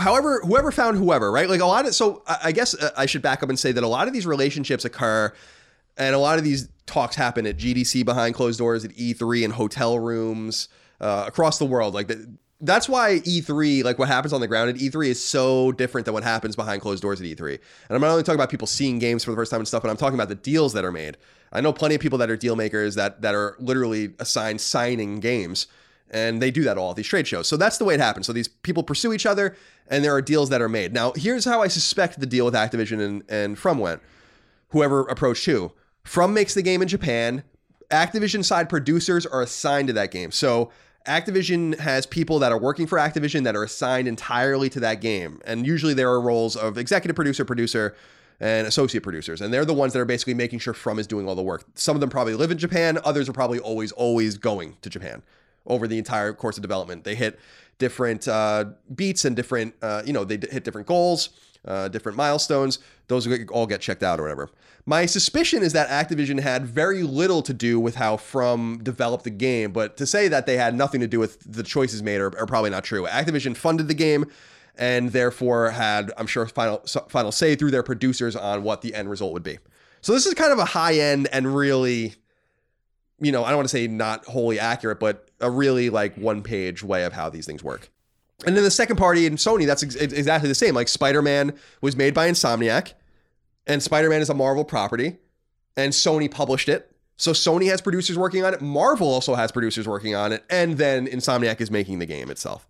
However, 0.00 0.40
whoever 0.44 0.72
found 0.72 0.98
whoever, 0.98 1.30
right? 1.30 1.48
Like 1.48 1.60
a 1.60 1.66
lot 1.66 1.86
of 1.86 1.94
so 1.94 2.24
I 2.26 2.38
I 2.44 2.52
guess 2.52 2.74
uh, 2.74 2.90
I 2.96 3.06
should 3.06 3.22
back 3.22 3.44
up 3.44 3.50
and 3.50 3.58
say 3.58 3.70
that 3.70 3.84
a 3.84 3.88
lot 3.88 4.08
of 4.08 4.12
these 4.12 4.26
relationships 4.26 4.84
occur 4.84 5.32
and 5.96 6.14
a 6.14 6.18
lot 6.18 6.38
of 6.38 6.44
these 6.44 6.68
talks 6.86 7.16
happen 7.16 7.46
at 7.46 7.56
GDC 7.56 8.04
behind 8.04 8.34
closed 8.34 8.58
doors 8.58 8.84
at 8.84 8.92
E3 8.92 9.44
and 9.44 9.52
hotel 9.52 9.98
rooms 9.98 10.68
uh, 11.00 11.24
across 11.26 11.58
the 11.58 11.64
world. 11.64 11.94
Like 11.94 12.08
the, 12.08 12.36
that's 12.60 12.88
why 12.88 13.20
E3, 13.20 13.84
like 13.84 13.98
what 13.98 14.08
happens 14.08 14.32
on 14.32 14.40
the 14.40 14.46
ground 14.46 14.70
at 14.70 14.76
E3 14.76 15.08
is 15.08 15.22
so 15.22 15.72
different 15.72 16.04
than 16.04 16.14
what 16.14 16.22
happens 16.22 16.56
behind 16.56 16.80
closed 16.80 17.02
doors 17.02 17.20
at 17.20 17.26
E3. 17.26 17.50
And 17.50 17.60
I'm 17.96 18.00
not 18.00 18.10
only 18.10 18.22
talking 18.22 18.38
about 18.38 18.50
people 18.50 18.66
seeing 18.66 18.98
games 18.98 19.24
for 19.24 19.30
the 19.30 19.36
first 19.36 19.50
time 19.50 19.60
and 19.60 19.68
stuff, 19.68 19.82
but 19.82 19.90
I'm 19.90 19.96
talking 19.96 20.14
about 20.14 20.28
the 20.28 20.36
deals 20.36 20.72
that 20.72 20.84
are 20.84 20.92
made. 20.92 21.16
I 21.52 21.60
know 21.60 21.72
plenty 21.72 21.94
of 21.94 22.00
people 22.00 22.18
that 22.18 22.30
are 22.30 22.36
deal 22.36 22.56
makers 22.56 22.94
that 22.94 23.22
that 23.22 23.34
are 23.34 23.56
literally 23.58 24.14
assigned 24.18 24.60
signing 24.60 25.20
games 25.20 25.66
and 26.10 26.40
they 26.40 26.50
do 26.50 26.62
that 26.64 26.78
all 26.78 26.90
at 26.90 26.96
these 26.96 27.06
trade 27.06 27.26
shows. 27.26 27.48
So 27.48 27.56
that's 27.56 27.78
the 27.78 27.84
way 27.84 27.94
it 27.94 28.00
happens. 28.00 28.26
So 28.26 28.32
these 28.32 28.48
people 28.48 28.82
pursue 28.82 29.12
each 29.12 29.26
other, 29.26 29.56
and 29.88 30.04
there 30.04 30.14
are 30.14 30.22
deals 30.22 30.50
that 30.50 30.62
are 30.62 30.68
made. 30.68 30.92
Now, 30.92 31.12
here's 31.16 31.44
how 31.44 31.62
I 31.62 31.68
suspect 31.68 32.20
the 32.20 32.26
deal 32.26 32.44
with 32.44 32.54
Activision 32.54 33.00
and, 33.00 33.22
and 33.28 33.58
From 33.58 33.78
went. 33.78 34.00
Whoever 34.70 35.02
approached 35.02 35.46
who. 35.46 35.72
From 36.06 36.32
makes 36.32 36.54
the 36.54 36.62
game 36.62 36.82
in 36.82 36.88
Japan. 36.88 37.42
Activision 37.90 38.44
side 38.44 38.68
producers 38.68 39.26
are 39.26 39.42
assigned 39.42 39.88
to 39.88 39.94
that 39.94 40.10
game. 40.10 40.30
So 40.30 40.70
Activision 41.06 41.78
has 41.78 42.06
people 42.06 42.38
that 42.38 42.52
are 42.52 42.58
working 42.58 42.86
for 42.86 42.98
Activision 42.98 43.44
that 43.44 43.54
are 43.54 43.64
assigned 43.64 44.08
entirely 44.08 44.68
to 44.70 44.80
that 44.80 45.00
game. 45.00 45.40
And 45.44 45.66
usually 45.66 45.94
there 45.94 46.08
are 46.08 46.20
roles 46.20 46.56
of 46.56 46.78
executive 46.78 47.14
producer, 47.14 47.44
producer, 47.44 47.96
and 48.40 48.66
associate 48.66 49.02
producers. 49.02 49.40
And 49.40 49.52
they're 49.52 49.64
the 49.64 49.74
ones 49.74 49.92
that 49.92 50.00
are 50.00 50.04
basically 50.06 50.34
making 50.34 50.60
sure 50.60 50.74
From 50.74 50.98
is 50.98 51.06
doing 51.06 51.28
all 51.28 51.34
the 51.34 51.42
work. 51.42 51.64
Some 51.74 51.96
of 51.96 52.00
them 52.00 52.10
probably 52.10 52.34
live 52.34 52.50
in 52.50 52.58
Japan, 52.58 52.98
others 53.04 53.28
are 53.28 53.32
probably 53.32 53.58
always, 53.58 53.92
always 53.92 54.36
going 54.36 54.76
to 54.82 54.90
Japan 54.90 55.22
over 55.66 55.88
the 55.88 55.98
entire 55.98 56.32
course 56.32 56.56
of 56.56 56.62
development. 56.62 57.04
They 57.04 57.14
hit 57.14 57.38
different 57.78 58.28
uh, 58.28 58.66
beats 58.94 59.24
and 59.24 59.34
different, 59.34 59.74
uh, 59.82 60.02
you 60.04 60.12
know, 60.12 60.24
they 60.24 60.36
d- 60.36 60.48
hit 60.50 60.64
different 60.64 60.86
goals, 60.86 61.30
uh, 61.64 61.88
different 61.88 62.16
milestones. 62.16 62.78
Those 63.08 63.28
all 63.50 63.66
get 63.66 63.80
checked 63.80 64.02
out 64.02 64.18
or 64.18 64.22
whatever. 64.22 64.50
My 64.84 65.06
suspicion 65.06 65.62
is 65.62 65.72
that 65.72 65.88
Activision 65.88 66.40
had 66.40 66.66
very 66.66 67.02
little 67.02 67.42
to 67.42 67.54
do 67.54 67.78
with 67.78 67.96
how 67.96 68.16
From 68.16 68.78
developed 68.82 69.24
the 69.24 69.30
game, 69.30 69.72
but 69.72 69.96
to 69.96 70.06
say 70.06 70.28
that 70.28 70.46
they 70.46 70.56
had 70.56 70.74
nothing 70.74 71.00
to 71.00 71.06
do 71.06 71.18
with 71.18 71.40
the 71.40 71.62
choices 71.62 72.02
made 72.02 72.20
are, 72.20 72.36
are 72.38 72.46
probably 72.46 72.70
not 72.70 72.84
true. 72.84 73.06
Activision 73.06 73.56
funded 73.56 73.88
the 73.88 73.94
game 73.94 74.26
and 74.76 75.12
therefore 75.12 75.70
had, 75.70 76.12
I'm 76.16 76.26
sure, 76.26 76.46
final 76.46 76.78
final 77.08 77.32
say 77.32 77.56
through 77.56 77.70
their 77.70 77.82
producers 77.82 78.36
on 78.36 78.62
what 78.62 78.82
the 78.82 78.94
end 78.94 79.08
result 79.08 79.32
would 79.32 79.42
be. 79.42 79.58
So 80.00 80.12
this 80.12 80.26
is 80.26 80.34
kind 80.34 80.52
of 80.52 80.58
a 80.58 80.64
high 80.64 80.94
end 80.94 81.28
and 81.32 81.54
really 81.54 82.14
you 83.20 83.32
know, 83.32 83.44
I 83.44 83.48
don't 83.48 83.58
want 83.58 83.68
to 83.68 83.76
say 83.76 83.86
not 83.86 84.24
wholly 84.26 84.58
accurate, 84.58 85.00
but 85.00 85.30
a 85.40 85.50
really 85.50 85.90
like 85.90 86.16
one 86.16 86.42
page 86.42 86.82
way 86.82 87.04
of 87.04 87.12
how 87.12 87.30
these 87.30 87.46
things 87.46 87.62
work. 87.62 87.90
And 88.44 88.56
then 88.56 88.64
the 88.64 88.70
second 88.70 88.96
party 88.96 89.24
in 89.24 89.36
Sony, 89.36 89.66
that's 89.66 89.82
ex- 89.82 89.94
exactly 89.94 90.48
the 90.48 90.54
same. 90.54 90.74
Like 90.74 90.88
Spider 90.88 91.22
Man 91.22 91.54
was 91.80 91.96
made 91.96 92.12
by 92.12 92.28
Insomniac, 92.28 92.92
and 93.66 93.82
Spider 93.82 94.10
Man 94.10 94.20
is 94.20 94.28
a 94.28 94.34
Marvel 94.34 94.64
property, 94.64 95.16
and 95.76 95.92
Sony 95.92 96.30
published 96.30 96.68
it. 96.68 96.92
So 97.16 97.32
Sony 97.32 97.70
has 97.70 97.80
producers 97.80 98.18
working 98.18 98.44
on 98.44 98.52
it. 98.52 98.60
Marvel 98.60 99.08
also 99.08 99.34
has 99.36 99.50
producers 99.50 99.88
working 99.88 100.14
on 100.14 100.32
it, 100.32 100.44
and 100.50 100.76
then 100.76 101.06
Insomniac 101.06 101.60
is 101.62 101.70
making 101.70 101.98
the 101.98 102.06
game 102.06 102.30
itself. 102.30 102.68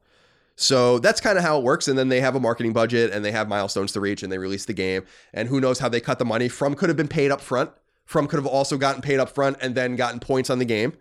So 0.57 0.99
that's 0.99 1.21
kind 1.21 1.37
of 1.37 1.45
how 1.45 1.59
it 1.59 1.65
works. 1.65 1.87
And 1.87 1.99
then 1.99 2.09
they 2.09 2.21
have 2.21 2.35
a 2.35 2.41
marketing 2.41 2.73
budget 2.73 3.13
and 3.13 3.23
they 3.23 3.31
have 3.31 3.47
milestones 3.47 3.93
to 3.93 4.01
reach 4.01 4.23
and 4.23 4.33
they 4.33 4.39
release 4.39 4.65
the 4.65 4.73
game. 4.73 5.05
And 5.35 5.49
who 5.49 5.61
knows 5.61 5.79
how 5.79 5.91
they 5.91 6.01
cut 6.01 6.19
the 6.19 6.25
money. 6.25 6.49
From 6.49 6.75
could 6.75 6.89
have 6.89 6.97
been 6.97 7.09
paid 7.09 7.31
up 7.31 7.43
front. 7.43 7.71
From 8.07 8.27
could 8.27 8.39
have 8.39 8.47
also 8.47 8.79
gotten 8.79 9.03
paid 9.03 9.21
up 9.21 9.29
front 9.29 9.59
and 9.61 9.75
then 9.75 9.97
gotten 9.97 10.19
points 10.19 10.49
on 10.49 10.59
the 10.59 10.65
game. 10.65 10.95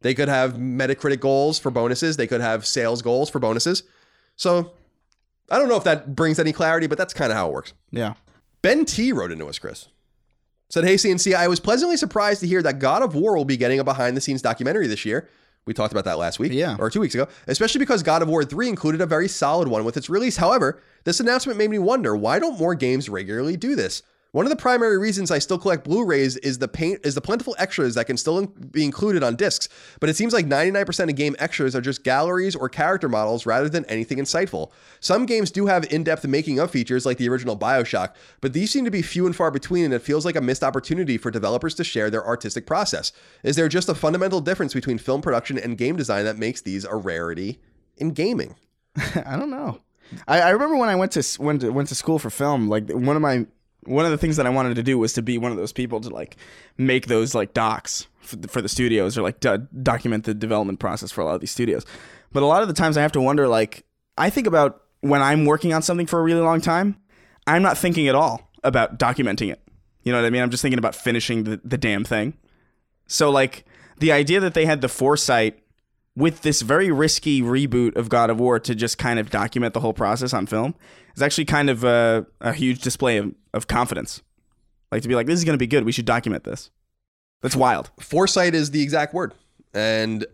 They 0.00 0.14
could 0.14 0.28
have 0.28 0.54
Metacritic 0.54 1.20
goals 1.20 1.58
for 1.58 1.70
bonuses. 1.70 2.16
They 2.16 2.26
could 2.26 2.40
have 2.40 2.66
sales 2.66 3.02
goals 3.02 3.28
for 3.28 3.38
bonuses. 3.38 3.82
So 4.36 4.72
I 5.50 5.58
don't 5.58 5.68
know 5.68 5.76
if 5.76 5.84
that 5.84 6.14
brings 6.14 6.38
any 6.38 6.52
clarity, 6.52 6.86
but 6.86 6.98
that's 6.98 7.14
kind 7.14 7.30
of 7.30 7.36
how 7.36 7.48
it 7.48 7.52
works. 7.52 7.72
Yeah. 7.90 8.14
Ben 8.62 8.84
T 8.84 9.12
wrote 9.12 9.32
into 9.32 9.46
us, 9.46 9.58
Chris. 9.58 9.88
Said, 10.70 10.84
Hey, 10.84 10.94
CNC, 10.94 11.34
I 11.34 11.48
was 11.48 11.60
pleasantly 11.60 11.96
surprised 11.96 12.40
to 12.40 12.46
hear 12.46 12.62
that 12.62 12.78
God 12.78 13.02
of 13.02 13.14
War 13.14 13.36
will 13.36 13.44
be 13.44 13.56
getting 13.56 13.78
a 13.78 13.84
behind 13.84 14.16
the 14.16 14.20
scenes 14.20 14.40
documentary 14.40 14.86
this 14.86 15.04
year. 15.04 15.28
We 15.66 15.74
talked 15.74 15.92
about 15.92 16.04
that 16.06 16.18
last 16.18 16.38
week, 16.38 16.52
Yeah. 16.52 16.76
or 16.78 16.90
two 16.90 17.00
weeks 17.00 17.14
ago, 17.14 17.28
especially 17.46 17.78
because 17.78 18.02
God 18.02 18.22
of 18.22 18.28
War 18.28 18.44
3 18.44 18.68
included 18.68 19.00
a 19.00 19.06
very 19.06 19.28
solid 19.28 19.68
one 19.68 19.84
with 19.84 19.96
its 19.96 20.08
release. 20.10 20.36
However, 20.38 20.80
this 21.04 21.20
announcement 21.20 21.58
made 21.58 21.70
me 21.70 21.78
wonder 21.78 22.16
why 22.16 22.38
don't 22.38 22.58
more 22.58 22.74
games 22.74 23.08
regularly 23.08 23.56
do 23.56 23.76
this? 23.76 24.02
One 24.32 24.46
of 24.46 24.50
the 24.50 24.56
primary 24.56 24.96
reasons 24.96 25.30
I 25.30 25.38
still 25.38 25.58
collect 25.58 25.84
Blu-rays 25.84 26.38
is 26.38 26.56
the 26.56 26.66
paint 26.66 27.00
is 27.04 27.14
the 27.14 27.20
plentiful 27.20 27.54
extras 27.58 27.96
that 27.96 28.06
can 28.06 28.16
still 28.16 28.38
in- 28.38 28.46
be 28.46 28.82
included 28.82 29.22
on 29.22 29.36
discs. 29.36 29.68
But 30.00 30.08
it 30.08 30.16
seems 30.16 30.32
like 30.32 30.46
99% 30.46 31.10
of 31.10 31.16
game 31.16 31.36
extras 31.38 31.76
are 31.76 31.82
just 31.82 32.02
galleries 32.02 32.56
or 32.56 32.70
character 32.70 33.10
models 33.10 33.44
rather 33.44 33.68
than 33.68 33.84
anything 33.90 34.16
insightful. 34.16 34.70
Some 35.00 35.26
games 35.26 35.50
do 35.50 35.66
have 35.66 35.84
in-depth 35.92 36.26
making 36.26 36.58
of 36.58 36.70
features 36.70 37.04
like 37.04 37.18
the 37.18 37.28
original 37.28 37.58
BioShock, 37.58 38.14
but 38.40 38.54
these 38.54 38.70
seem 38.70 38.86
to 38.86 38.90
be 38.90 39.02
few 39.02 39.26
and 39.26 39.36
far 39.36 39.50
between 39.50 39.84
and 39.84 39.92
it 39.92 40.00
feels 40.00 40.24
like 40.24 40.36
a 40.36 40.40
missed 40.40 40.64
opportunity 40.64 41.18
for 41.18 41.30
developers 41.30 41.74
to 41.74 41.84
share 41.84 42.08
their 42.08 42.26
artistic 42.26 42.66
process. 42.66 43.12
Is 43.42 43.56
there 43.56 43.68
just 43.68 43.90
a 43.90 43.94
fundamental 43.94 44.40
difference 44.40 44.72
between 44.72 44.96
film 44.96 45.20
production 45.20 45.58
and 45.58 45.76
game 45.76 45.96
design 45.96 46.24
that 46.24 46.38
makes 46.38 46.62
these 46.62 46.86
a 46.86 46.96
rarity 46.96 47.60
in 47.98 48.12
gaming? 48.12 48.54
I 48.96 49.36
don't 49.36 49.50
know. 49.50 49.82
I, 50.26 50.40
I 50.40 50.50
remember 50.50 50.76
when 50.76 50.88
I 50.88 50.96
went 50.96 51.12
to 51.12 51.42
went 51.42 51.60
to 51.60 51.70
went 51.70 51.88
to 51.88 51.94
school 51.94 52.18
for 52.18 52.30
film. 52.30 52.68
Like 52.68 52.90
one 52.90 53.16
of 53.16 53.22
my 53.22 53.46
one 53.84 54.04
of 54.04 54.10
the 54.10 54.18
things 54.18 54.36
that 54.36 54.46
I 54.46 54.50
wanted 54.50 54.76
to 54.76 54.82
do 54.82 54.98
was 54.98 55.12
to 55.14 55.22
be 55.22 55.38
one 55.38 55.50
of 55.50 55.58
those 55.58 55.72
people 55.72 56.00
to 56.00 56.08
like 56.08 56.36
make 56.78 57.06
those 57.06 57.34
like 57.34 57.54
docs 57.54 58.06
for 58.20 58.36
the, 58.36 58.48
for 58.48 58.62
the 58.62 58.68
studios 58.68 59.18
or 59.18 59.22
like 59.22 59.40
do- 59.40 59.66
document 59.82 60.24
the 60.24 60.34
development 60.34 60.78
process 60.78 61.10
for 61.10 61.20
a 61.20 61.24
lot 61.24 61.34
of 61.34 61.40
these 61.40 61.50
studios. 61.50 61.84
But 62.32 62.42
a 62.42 62.46
lot 62.46 62.62
of 62.62 62.68
the 62.68 62.74
times 62.74 62.96
I 62.96 63.02
have 63.02 63.12
to 63.12 63.20
wonder 63.20 63.48
like 63.48 63.84
I 64.16 64.30
think 64.30 64.46
about 64.46 64.82
when 65.00 65.22
I'm 65.22 65.46
working 65.46 65.72
on 65.72 65.82
something 65.82 66.06
for 66.06 66.20
a 66.20 66.22
really 66.22 66.40
long 66.40 66.60
time, 66.60 66.96
I'm 67.46 67.62
not 67.62 67.76
thinking 67.76 68.08
at 68.08 68.14
all 68.14 68.48
about 68.62 68.98
documenting 68.98 69.50
it. 69.50 69.60
You 70.02 70.12
know 70.12 70.18
what 70.20 70.26
I 70.26 70.30
mean? 70.30 70.42
I'm 70.42 70.50
just 70.50 70.62
thinking 70.62 70.78
about 70.78 70.94
finishing 70.94 71.44
the, 71.44 71.60
the 71.64 71.78
damn 71.78 72.04
thing. 72.04 72.34
So 73.06 73.30
like 73.30 73.64
the 73.98 74.12
idea 74.12 74.40
that 74.40 74.54
they 74.54 74.64
had 74.64 74.80
the 74.80 74.88
foresight 74.88 75.61
with 76.14 76.42
this 76.42 76.62
very 76.62 76.90
risky 76.90 77.40
reboot 77.40 77.96
of 77.96 78.08
God 78.08 78.30
of 78.30 78.38
War 78.38 78.60
to 78.60 78.74
just 78.74 78.98
kind 78.98 79.18
of 79.18 79.30
document 79.30 79.74
the 79.74 79.80
whole 79.80 79.94
process 79.94 80.34
on 80.34 80.46
film 80.46 80.74
is 81.16 81.22
actually 81.22 81.46
kind 81.46 81.70
of 81.70 81.84
a, 81.84 82.26
a 82.40 82.52
huge 82.52 82.82
display 82.82 83.16
of, 83.16 83.34
of 83.54 83.66
confidence. 83.66 84.22
Like 84.90 85.02
to 85.02 85.08
be 85.08 85.14
like, 85.14 85.26
this 85.26 85.38
is 85.38 85.44
going 85.44 85.54
to 85.54 85.58
be 85.58 85.66
good. 85.66 85.84
We 85.84 85.92
should 85.92 86.04
document 86.04 86.44
this. 86.44 86.70
That's 87.40 87.56
wild. 87.56 87.90
foresight 87.98 88.54
is 88.54 88.70
the 88.70 88.82
exact 88.82 89.14
word 89.14 89.34
and 89.74 90.26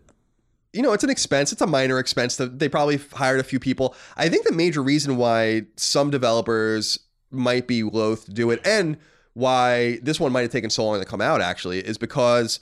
you 0.73 0.81
know 0.81 0.93
it's 0.93 1.03
an 1.03 1.09
expense 1.09 1.51
it's 1.51 1.61
a 1.61 1.67
minor 1.67 1.97
expense 1.97 2.37
they 2.37 2.69
probably 2.69 2.97
hired 3.13 3.39
a 3.39 3.43
few 3.43 3.59
people 3.59 3.95
i 4.17 4.29
think 4.29 4.45
the 4.45 4.51
major 4.51 4.83
reason 4.83 5.17
why 5.17 5.63
some 5.75 6.09
developers 6.09 6.99
might 7.31 7.67
be 7.67 7.83
loath 7.83 8.25
to 8.25 8.31
do 8.31 8.51
it 8.51 8.61
and 8.65 8.97
why 9.33 9.97
this 10.03 10.19
one 10.19 10.31
might 10.31 10.41
have 10.41 10.51
taken 10.51 10.69
so 10.69 10.85
long 10.85 10.99
to 10.99 11.05
come 11.05 11.21
out 11.21 11.41
actually 11.41 11.79
is 11.79 11.97
because 11.97 12.59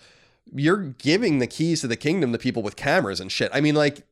you're 0.56 0.78
giving 0.78 1.40
the 1.40 1.48
keys 1.48 1.82
to 1.82 1.88
the 1.88 1.96
kingdom 1.98 2.32
to 2.32 2.38
people 2.38 2.62
with 2.64 2.76
cameras 2.76 3.20
and 3.20 3.32
shit 3.32 3.50
i 3.54 3.62
mean 3.62 3.76
like 3.76 4.06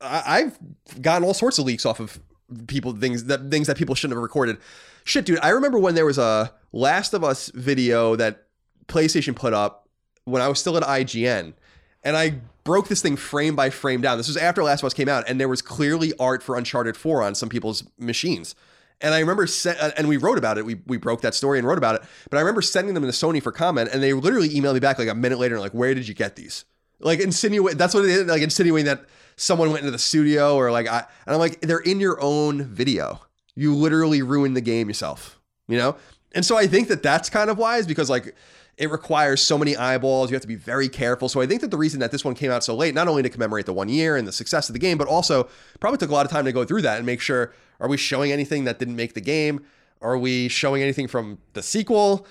I- 0.00 0.22
i've 0.26 0.58
gotten 1.02 1.26
all 1.26 1.34
sorts 1.34 1.58
of 1.58 1.64
leaks 1.64 1.84
off 1.86 2.00
of 2.00 2.18
people 2.66 2.92
things 2.92 3.24
that 3.24 3.50
things 3.50 3.66
that 3.66 3.76
people 3.76 3.94
shouldn't 3.94 4.16
have 4.16 4.22
recorded 4.22 4.58
shit 5.04 5.24
dude 5.24 5.38
i 5.42 5.48
remember 5.50 5.78
when 5.78 5.94
there 5.94 6.06
was 6.06 6.18
a 6.18 6.52
last 6.72 7.14
of 7.14 7.22
us 7.24 7.50
video 7.54 8.16
that 8.16 8.42
PlayStation 8.86 9.34
put 9.34 9.54
up 9.54 9.88
when 10.24 10.42
I 10.42 10.48
was 10.48 10.58
still 10.58 10.76
at 10.76 10.82
IGN, 10.82 11.54
and 12.02 12.16
I 12.16 12.40
broke 12.64 12.88
this 12.88 13.00
thing 13.00 13.16
frame 13.16 13.56
by 13.56 13.70
frame 13.70 14.00
down. 14.02 14.18
This 14.18 14.28
was 14.28 14.36
after 14.36 14.62
Last 14.62 14.82
of 14.82 14.86
Us 14.86 14.94
came 14.94 15.08
out, 15.08 15.28
and 15.28 15.40
there 15.40 15.48
was 15.48 15.62
clearly 15.62 16.12
art 16.20 16.42
for 16.42 16.56
Uncharted 16.56 16.96
4 16.96 17.22
on 17.22 17.34
some 17.34 17.48
people's 17.48 17.84
machines. 17.98 18.54
And 19.00 19.12
I 19.12 19.20
remember, 19.20 19.46
se- 19.46 19.76
uh, 19.78 19.90
and 19.96 20.08
we 20.08 20.16
wrote 20.16 20.38
about 20.38 20.56
it. 20.56 20.64
We, 20.64 20.76
we 20.86 20.96
broke 20.96 21.20
that 21.22 21.34
story 21.34 21.58
and 21.58 21.66
wrote 21.66 21.78
about 21.78 21.96
it. 21.96 22.02
But 22.30 22.38
I 22.38 22.40
remember 22.40 22.62
sending 22.62 22.94
them 22.94 23.02
to 23.02 23.10
Sony 23.10 23.42
for 23.42 23.52
comment, 23.52 23.90
and 23.92 24.02
they 24.02 24.12
literally 24.12 24.48
emailed 24.50 24.74
me 24.74 24.80
back 24.80 24.98
like 24.98 25.08
a 25.08 25.14
minute 25.14 25.38
later, 25.38 25.54
and 25.56 25.62
like, 25.62 25.74
"Where 25.74 25.94
did 25.94 26.08
you 26.08 26.14
get 26.14 26.36
these?" 26.36 26.64
Like 27.00 27.20
insinuate. 27.20 27.76
That's 27.76 27.94
what 27.94 28.04
it 28.04 28.10
is. 28.10 28.24
Like 28.24 28.42
insinuating 28.42 28.86
that 28.86 29.04
someone 29.36 29.68
went 29.70 29.80
into 29.80 29.90
the 29.90 29.98
studio 29.98 30.56
or 30.56 30.70
like 30.70 30.88
I. 30.88 31.04
And 31.26 31.34
I'm 31.34 31.38
like, 31.38 31.60
they're 31.60 31.78
in 31.78 32.00
your 32.00 32.20
own 32.20 32.64
video. 32.64 33.20
You 33.54 33.74
literally 33.74 34.22
ruined 34.22 34.56
the 34.56 34.60
game 34.60 34.88
yourself. 34.88 35.40
You 35.68 35.76
know. 35.78 35.96
And 36.32 36.44
so 36.44 36.56
I 36.56 36.66
think 36.66 36.88
that 36.88 37.02
that's 37.02 37.30
kind 37.30 37.50
of 37.50 37.58
wise 37.58 37.86
because 37.86 38.10
like 38.10 38.34
it 38.76 38.90
requires 38.90 39.40
so 39.42 39.56
many 39.56 39.76
eyeballs. 39.76 40.30
You 40.30 40.34
have 40.34 40.42
to 40.42 40.48
be 40.48 40.56
very 40.56 40.88
careful. 40.88 41.28
So 41.28 41.40
I 41.40 41.46
think 41.46 41.60
that 41.60 41.70
the 41.70 41.76
reason 41.76 42.00
that 42.00 42.10
this 42.10 42.24
one 42.24 42.34
came 42.34 42.50
out 42.50 42.64
so 42.64 42.74
late, 42.74 42.94
not 42.94 43.06
only 43.08 43.22
to 43.22 43.28
commemorate 43.28 43.66
the 43.66 43.72
one 43.72 43.88
year 43.88 44.16
and 44.16 44.26
the 44.26 44.32
success 44.32 44.68
of 44.68 44.72
the 44.72 44.78
game, 44.78 44.98
but 44.98 45.06
also 45.08 45.48
probably 45.80 45.98
took 45.98 46.10
a 46.10 46.12
lot 46.12 46.26
of 46.26 46.32
time 46.32 46.44
to 46.44 46.52
go 46.52 46.64
through 46.64 46.82
that 46.82 46.96
and 46.98 47.06
make 47.06 47.20
sure 47.20 47.52
are 47.80 47.88
we 47.88 47.96
showing 47.96 48.32
anything 48.32 48.64
that 48.64 48.78
didn't 48.78 48.96
make 48.96 49.14
the 49.14 49.20
game? 49.20 49.64
Are 50.02 50.18
we 50.18 50.48
showing 50.48 50.82
anything 50.82 51.06
from 51.08 51.38
the 51.52 51.62
sequel? 51.62 52.26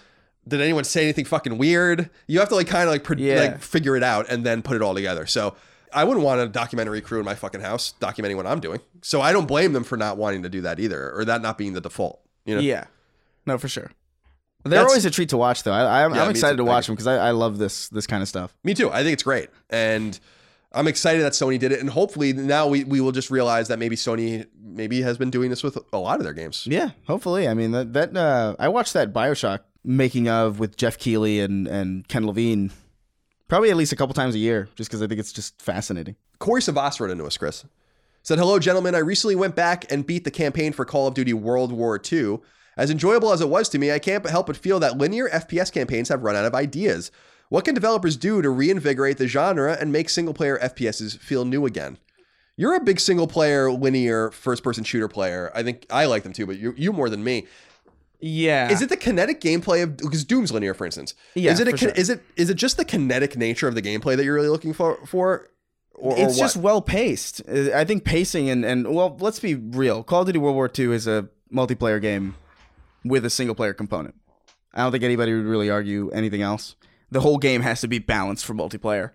Did 0.48 0.60
anyone 0.60 0.84
say 0.84 1.04
anything 1.04 1.26
fucking 1.26 1.58
weird? 1.58 2.10
You 2.28 2.40
have 2.40 2.50
to 2.50 2.56
like 2.56 2.68
kind 2.68 2.84
of 2.84 2.90
like, 2.90 3.04
pre- 3.06 3.18
Yeah. 3.18 3.40
like 3.40 3.62
figure 3.62 3.96
it 3.96 4.04
out 4.04 4.30
and 4.30 4.46
then 4.46 4.62
put 4.62 4.76
it 4.76 4.82
all 4.82 4.94
together. 4.94 5.26
So 5.26 5.56
I 5.94 6.04
wouldn't 6.04 6.26
want 6.26 6.42
a 6.42 6.48
documentary 6.48 7.00
crew 7.02 7.20
in 7.20 7.26
my 7.26 7.36
fucking 7.36 7.62
house 7.62 7.94
documenting 8.02 8.36
what 8.36 8.46
I'm 8.46 8.60
doing. 8.60 8.82
So 9.02 9.22
I 9.22 9.32
don't 9.32 9.46
blame 9.48 9.72
them 9.74 9.84
for 9.86 9.96
not 9.98 10.18
wanting 10.18 10.44
to 10.44 10.50
do 10.50 10.60
that 10.62 10.80
either, 10.80 11.14
or 11.16 11.24
that 11.26 11.42
not 11.42 11.58
being 11.58 11.74
the 11.74 11.82
default. 11.82 12.20
You 12.46 12.56
know? 12.56 12.62
Yeah. 12.62 12.86
No, 13.46 13.58
for 13.58 13.68
sure. 13.70 13.92
They're 14.64 14.72
That's- 14.72 14.90
always 14.90 15.06
a 15.06 15.12
treat 15.12 15.30
to 15.30 15.38
watch, 15.38 15.64
though. 15.64 15.74
I, 15.74 16.06
I'm, 16.06 16.14
Yeah, 16.16 16.24
I'm 16.24 16.30
excited 16.32 16.58
to 16.58 16.64
watch 16.64 16.88
them 16.88 16.96
because 16.96 17.08
I, 17.08 17.16
I 17.28 17.32
love 17.32 17.58
this 17.58 17.90
this 17.90 18.08
kind 18.08 18.22
of 18.22 18.30
stuff. 18.30 18.56
Me 18.64 18.74
too. 18.74 18.90
I 18.92 19.04
think 19.04 19.14
it's 19.14 19.24
great. 19.24 19.50
And 19.70 20.18
I'm 20.72 20.88
excited 20.88 21.22
that 21.24 21.34
Sony 21.34 21.60
did 21.60 21.72
it. 21.72 21.80
And 21.80 21.90
hopefully 21.90 22.34
now 22.34 22.68
we, 22.68 22.84
we 22.84 23.02
will 23.02 23.12
just 23.12 23.30
realize 23.30 23.68
that 23.68 23.78
maybe 23.78 23.96
Sony 23.96 24.46
maybe 24.60 25.02
has 25.02 25.18
been 25.18 25.30
doing 25.30 25.50
this 25.50 25.64
with 25.64 25.78
a 25.92 25.98
lot 25.98 26.18
of 26.20 26.24
their 26.24 26.34
games. 26.34 26.66
Yeah, 26.66 26.92
hopefully. 27.08 27.48
I 27.48 27.54
mean 27.54 27.72
that 27.72 27.94
that 27.94 28.16
uh, 28.16 28.56
I 28.58 28.70
watched 28.70 28.94
that 28.94 29.12
Bioshock 29.14 29.60
making 29.84 30.30
of 30.30 30.60
with 30.60 30.78
Geoff 30.78 30.98
Keighley 30.98 31.42
and 31.42 31.68
and 31.68 32.08
Ken 32.08 32.26
Levine 32.26 32.72
probably 33.50 33.70
at 33.70 33.76
least 33.78 33.92
a 33.92 33.96
couple 33.96 34.14
times 34.16 34.34
a 34.34 34.40
year, 34.40 34.68
just 34.76 34.90
because 34.90 35.02
I 35.04 35.08
think 35.08 35.20
it's 35.20 35.32
just 35.32 35.62
fascinating. 35.62 36.16
Corey 36.40 36.62
Savas 36.62 37.00
wrote 37.00 37.12
into 37.12 37.26
us, 37.26 37.38
Chris. 37.38 37.66
Said, 38.24 38.40
Hello, 38.40 38.58
gentlemen. 38.58 38.96
I 38.96 39.00
recently 39.00 39.36
went 39.36 39.56
back 39.56 39.92
and 39.92 40.06
beat 40.06 40.24
the 40.24 40.32
campaign 40.32 40.74
for 40.74 40.86
Call 40.86 41.08
of 41.08 41.14
Duty 41.14 41.34
World 41.34 41.72
War 41.72 42.02
II. 42.12 42.40
As 42.76 42.90
enjoyable 42.90 43.32
as 43.32 43.42
it 43.42 43.50
was 43.50 43.70
to 43.70 43.78
me, 43.80 43.92
I 43.92 44.00
can't 44.00 44.26
help 44.28 44.48
but 44.48 44.58
feel 44.58 44.80
that 44.80 44.98
linear 44.98 45.30
FPS 45.30 45.72
campaigns 45.72 46.10
have 46.10 46.24
run 46.24 46.36
out 46.36 46.46
of 46.46 46.56
ideas. 46.56 47.12
What 47.50 47.66
can 47.66 47.76
developers 47.76 48.18
do 48.18 48.42
to 48.42 48.50
reinvigorate 48.50 49.18
the 49.18 49.28
genre 49.28 49.78
and 49.80 49.92
make 49.92 50.10
single 50.10 50.34
player 50.34 50.58
FPSs 50.58 51.20
feel 51.20 51.46
new 51.46 51.66
again? 51.66 51.98
You're 52.56 52.76
a 52.76 52.80
big 52.80 53.00
single 53.00 53.28
player, 53.28 53.72
linear, 53.72 54.32
first 54.32 54.64
person 54.64 54.84
shooter 54.84 55.08
player. 55.08 55.52
I 55.54 55.64
think 55.64 55.86
I 55.90 56.06
like 56.06 56.24
them 56.24 56.34
too, 56.34 56.46
but 56.46 56.58
you, 56.58 56.74
you 56.78 56.94
more 56.94 57.10
than 57.10 57.24
me. 57.24 57.48
Yeah. 58.20 58.72
Is 58.72 58.82
it 58.82 58.90
the 58.90 58.98
kinetic 58.98 59.42
gameplay 59.42 59.84
of 59.84 59.98
because 59.98 60.24
Doom's 60.24 60.52
linear, 60.52 60.74
for 60.74 60.86
instance? 60.86 61.14
Yeah, 61.36 61.52
Is 61.52 61.60
it 61.60 61.68
a, 61.68 61.76
sure. 61.76 61.90
is 61.90 62.10
it 62.10 62.22
is 62.38 62.50
it 62.50 62.56
just 62.56 62.78
the 62.78 62.86
kinetic 62.86 63.36
nature 63.36 63.68
of 63.68 63.76
the 63.76 63.82
gameplay 63.82 64.16
that 64.16 64.24
you're 64.24 64.36
really 64.36 64.50
looking 64.50 64.74
for 64.74 64.98
for? 65.06 65.50
Or, 65.96 66.14
or 66.14 66.18
it's 66.18 66.38
what? 66.38 66.44
just 66.44 66.58
well 66.58 66.82
paced. 66.82 67.42
I 67.50 67.84
think 67.84 68.04
pacing 68.06 68.50
and 68.50 68.64
and 68.64 68.96
well, 68.96 69.18
let's 69.20 69.40
be 69.40 69.56
real. 69.56 70.04
Call 70.04 70.22
of 70.22 70.28
Duty 70.28 70.40
World 70.40 70.56
War 70.56 70.72
II 70.78 70.94
is 70.94 71.06
a 71.06 71.28
multiplayer 71.54 72.02
game 72.02 72.36
with 73.04 73.26
a 73.26 73.30
single 73.30 73.56
player 73.56 73.74
component. 73.74 74.16
I 74.74 74.82
don't 74.82 74.92
think 74.92 75.04
anybody 75.04 75.34
would 75.34 75.46
really 75.46 75.70
argue 75.70 76.10
anything 76.12 76.42
else. 76.42 76.76
the 77.12 77.22
whole 77.22 77.38
game 77.38 77.62
has 77.62 77.80
to 77.82 77.88
be 77.88 78.00
balanced 78.00 78.44
for 78.44 78.56
multiplayer. 78.56 79.12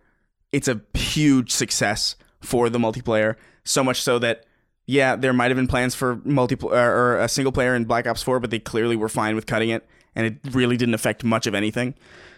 It's 0.52 0.68
a 0.68 0.80
huge 0.94 1.50
success 1.50 2.14
for 2.40 2.70
the 2.70 2.78
multiplayer, 2.78 3.34
so 3.64 3.82
much 3.82 4.00
so 4.00 4.20
that 4.20 4.44
yeah, 4.86 5.16
there 5.16 5.32
might 5.32 5.50
have 5.50 5.56
been 5.56 5.66
plans 5.66 5.94
for 5.94 6.16
multiplayer 6.18 6.72
uh, 6.72 6.76
or 6.76 7.18
a 7.18 7.28
single 7.28 7.52
player 7.52 7.74
in 7.74 7.84
Black 7.84 8.06
Ops 8.06 8.22
4, 8.22 8.40
but 8.40 8.50
they 8.50 8.58
clearly 8.58 8.96
were 8.96 9.08
fine 9.08 9.34
with 9.34 9.46
cutting 9.46 9.68
it 9.68 9.86
and 10.14 10.26
it 10.26 10.38
really 10.52 10.76
didn't 10.76 10.94
affect 10.94 11.24
much 11.24 11.46
of 11.46 11.54
anything. 11.54 11.94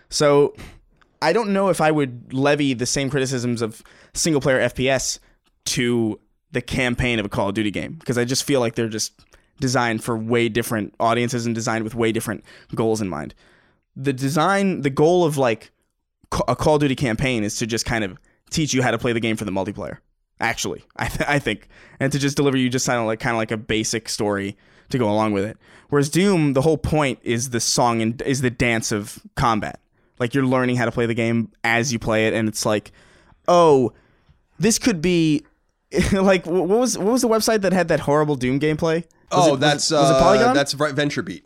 So 0.09 0.55
I 1.23 1.33
don't 1.33 1.53
know 1.53 1.69
if 1.69 1.81
I 1.81 1.91
would 1.91 2.33
levy 2.33 2.75
the 2.75 2.87
same 2.87 3.09
criticisms 3.09 3.63
of 3.63 3.83
single 4.15 4.41
player 4.41 4.59
FPS 4.69 5.21
to 5.67 6.19
the 6.51 6.61
campaign 6.61 7.19
of 7.21 7.27
a 7.27 7.29
Call 7.29 7.51
of 7.51 7.55
Duty 7.55 7.71
game 7.71 7.93
because 7.93 8.19
I 8.19 8.25
just 8.25 8.45
feel 8.45 8.59
like 8.59 8.75
they're 8.75 8.89
just 8.89 9.13
designed 9.61 10.03
for 10.03 10.17
way 10.17 10.49
different 10.49 10.95
audiences 10.99 11.47
and 11.47 11.55
designed 11.55 11.85
with 11.85 11.95
way 11.95 12.13
different 12.13 12.45
goals 12.75 13.01
in 13.01 13.09
mind. 13.09 13.35
The 13.95 14.13
design, 14.13 14.81
the 14.81 14.91
goal 14.91 15.25
of 15.25 15.37
like 15.37 15.71
a 16.49 16.57
Call 16.57 16.77
of 16.77 16.81
Duty 16.81 16.97
campaign 16.97 17.45
is 17.45 17.57
to 17.57 17.67
just 17.67 17.85
kind 17.85 18.05
of 18.05 18.19
teach 18.51 18.75
you 18.75 18.83
how 18.83 18.91
to 18.91 18.99
play 18.99 19.13
the 19.13 19.21
game 19.21 19.37
for 19.37 19.45
the 19.45 19.53
multiplayer. 19.53 19.99
Actually, 20.41 20.85
I, 20.97 21.09
th- 21.09 21.29
I 21.29 21.39
think, 21.39 21.69
and 21.99 22.11
to 22.13 22.19
just 22.19 22.37
deliver 22.37 22.57
you 22.57 22.69
just 22.69 22.87
kind 22.87 22.99
of 22.99 23.07
like 23.07 23.21
kind 23.21 23.35
of 23.35 23.39
like 23.39 23.51
a 23.51 23.57
basic 23.57 24.09
story 24.09 24.57
to 24.89 24.99
go 24.99 25.09
along 25.09 25.33
with 25.33 25.45
it. 25.45 25.57
Whereas 25.89 26.09
Doom, 26.09 26.55
the 26.55 26.63
whole 26.63 26.79
point 26.79 27.19
is 27.23 27.51
the 27.51 27.61
song 27.61 28.03
and 28.03 28.21
is 28.23 28.41
the 28.41 28.51
dance 28.51 28.91
of 28.93 29.21
combat. 29.37 29.81
Like 30.19 30.35
you're 30.35 30.45
learning 30.45 30.77
how 30.77 30.85
to 30.85 30.93
play 30.93 31.07
the 31.07 31.15
game 31.15 31.53
as 31.65 31.93
you 31.93 31.99
play 31.99 32.27
it, 32.27 32.35
and 32.35 32.49
it's 32.49 32.67
like, 32.67 32.93
oh, 33.49 33.93
this 34.59 34.79
could 34.79 35.01
be 35.01 35.45
like 36.13 36.47
what 36.47 36.69
was 36.69 36.97
what 36.97 37.07
was 37.09 37.23
the 37.23 37.29
website 37.29 37.63
that 37.63 37.73
had 37.73 37.89
that 37.89 38.01
horrible 38.01 38.37
Doom 38.37 38.61
gameplay? 38.61 39.05
Was 39.33 39.47
oh, 39.47 39.49
it- 39.49 39.51
was 39.53 39.61
that's 39.61 39.91
it, 39.91 39.95
was 39.97 40.11
it 40.11 40.17
uh, 40.17 40.21
Polygon? 40.21 40.55
That's 40.55 40.75
right, 40.75 40.95
Venture 40.95 41.23
Beat. 41.23 41.45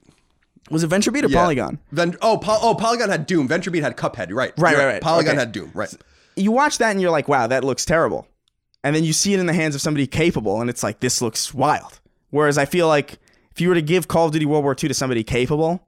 was 0.70 0.82
it 0.84 0.88
Venture 0.88 1.10
Beat 1.10 1.24
or 1.24 1.28
Yeah. 1.28 1.40
Polygon? 1.40 1.78
Ven- 1.92 2.16
oh, 2.22 2.36
Pol- 2.38 2.58
oh, 2.62 2.74
Polygon 2.74 3.08
had 3.10 3.26
Doom. 3.26 3.48
Venture 3.48 3.70
Beat 3.70 3.82
had 3.82 3.96
Cuphead. 3.96 4.28
Right. 4.32 4.52
Right, 4.58 4.72
You're 4.72 4.80
right, 4.86 4.92
right. 4.94 5.02
Polygon 5.02 5.32
Okay. 5.32 5.38
had 5.40 5.52
Doom. 5.52 5.70
Right. 5.74 5.92
you 6.36 6.50
watch 6.52 6.78
that 6.78 6.90
and 6.90 7.00
you're 7.00 7.10
like, 7.10 7.28
wow, 7.28 7.46
that 7.46 7.64
looks 7.64 7.84
terrible. 7.84 8.26
And 8.82 8.94
then 8.94 9.04
you 9.04 9.12
see 9.14 9.32
it 9.34 9.40
in 9.40 9.46
the 9.46 9.52
hands 9.54 9.74
of 9.74 9.80
somebody 9.80 10.06
capable, 10.06 10.60
and 10.60 10.68
it's 10.68 10.82
like, 10.82 11.00
this 11.00 11.22
looks 11.22 11.54
wild. 11.54 12.00
Whereas 12.30 12.58
I 12.58 12.66
feel 12.66 12.86
like 12.86 13.18
if 13.52 13.60
you 13.60 13.68
were 13.70 13.74
to 13.76 13.80
give 13.82 14.08
Call 14.08 14.26
of 14.26 14.32
Duty 14.32 14.44
World 14.44 14.62
War 14.64 14.72
II 14.72 14.88
to 14.88 14.94
somebody 14.94 15.24
capable, 15.24 15.86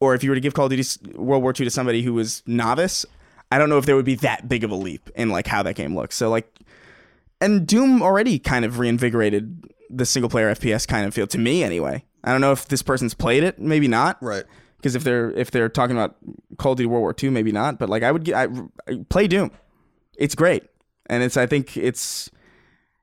or 0.00 0.14
if 0.14 0.22
you 0.22 0.28
were 0.30 0.34
to 0.34 0.40
give 0.40 0.52
Call 0.52 0.66
of 0.66 0.70
Duty 0.72 0.86
World 1.16 1.42
War 1.42 1.52
II 1.58 1.64
to 1.64 1.70
somebody 1.70 2.02
who 2.02 2.12
was 2.12 2.42
novice, 2.46 3.06
I 3.50 3.56
don't 3.56 3.70
know 3.70 3.78
if 3.78 3.86
there 3.86 3.96
would 3.96 4.04
be 4.04 4.16
that 4.16 4.46
big 4.46 4.62
of 4.62 4.70
a 4.70 4.74
leap 4.74 5.08
in 5.16 5.30
like 5.30 5.46
how 5.46 5.62
that 5.62 5.74
game 5.76 5.94
looks. 5.96 6.16
So 6.16 6.28
like, 6.28 6.52
and 7.40 7.66
Doom 7.66 8.02
already 8.02 8.38
kind 8.38 8.64
of 8.64 8.78
reinvigorated 8.78 9.64
the 9.90 10.04
single 10.04 10.28
player 10.28 10.52
FPS 10.54 10.86
kind 10.86 11.06
of 11.06 11.14
feel 11.14 11.26
to 11.28 11.38
me 11.38 11.62
anyway. 11.64 12.04
I 12.24 12.32
don't 12.32 12.40
know 12.40 12.52
if 12.52 12.68
this 12.68 12.82
person's 12.82 13.14
played 13.14 13.42
it, 13.44 13.58
maybe 13.58 13.88
not 13.88 14.22
Right. 14.22 14.44
because 14.76 14.94
if 14.94 15.04
they're 15.04 15.30
if 15.30 15.50
they're 15.50 15.68
talking 15.68 15.96
about 15.96 16.16
Call 16.58 16.72
of 16.72 16.78
Duty 16.78 16.86
World 16.86 17.02
War 17.02 17.14
II, 17.22 17.30
maybe 17.30 17.52
not. 17.52 17.78
But 17.78 17.88
like 17.88 18.02
I 18.02 18.12
would 18.12 18.24
get, 18.24 18.34
I, 18.34 18.48
I 18.88 19.04
play 19.08 19.26
Doom. 19.28 19.50
It's 20.18 20.34
great, 20.34 20.64
and 21.06 21.22
it's 21.22 21.36
I 21.36 21.46
think 21.46 21.76
it's 21.76 22.28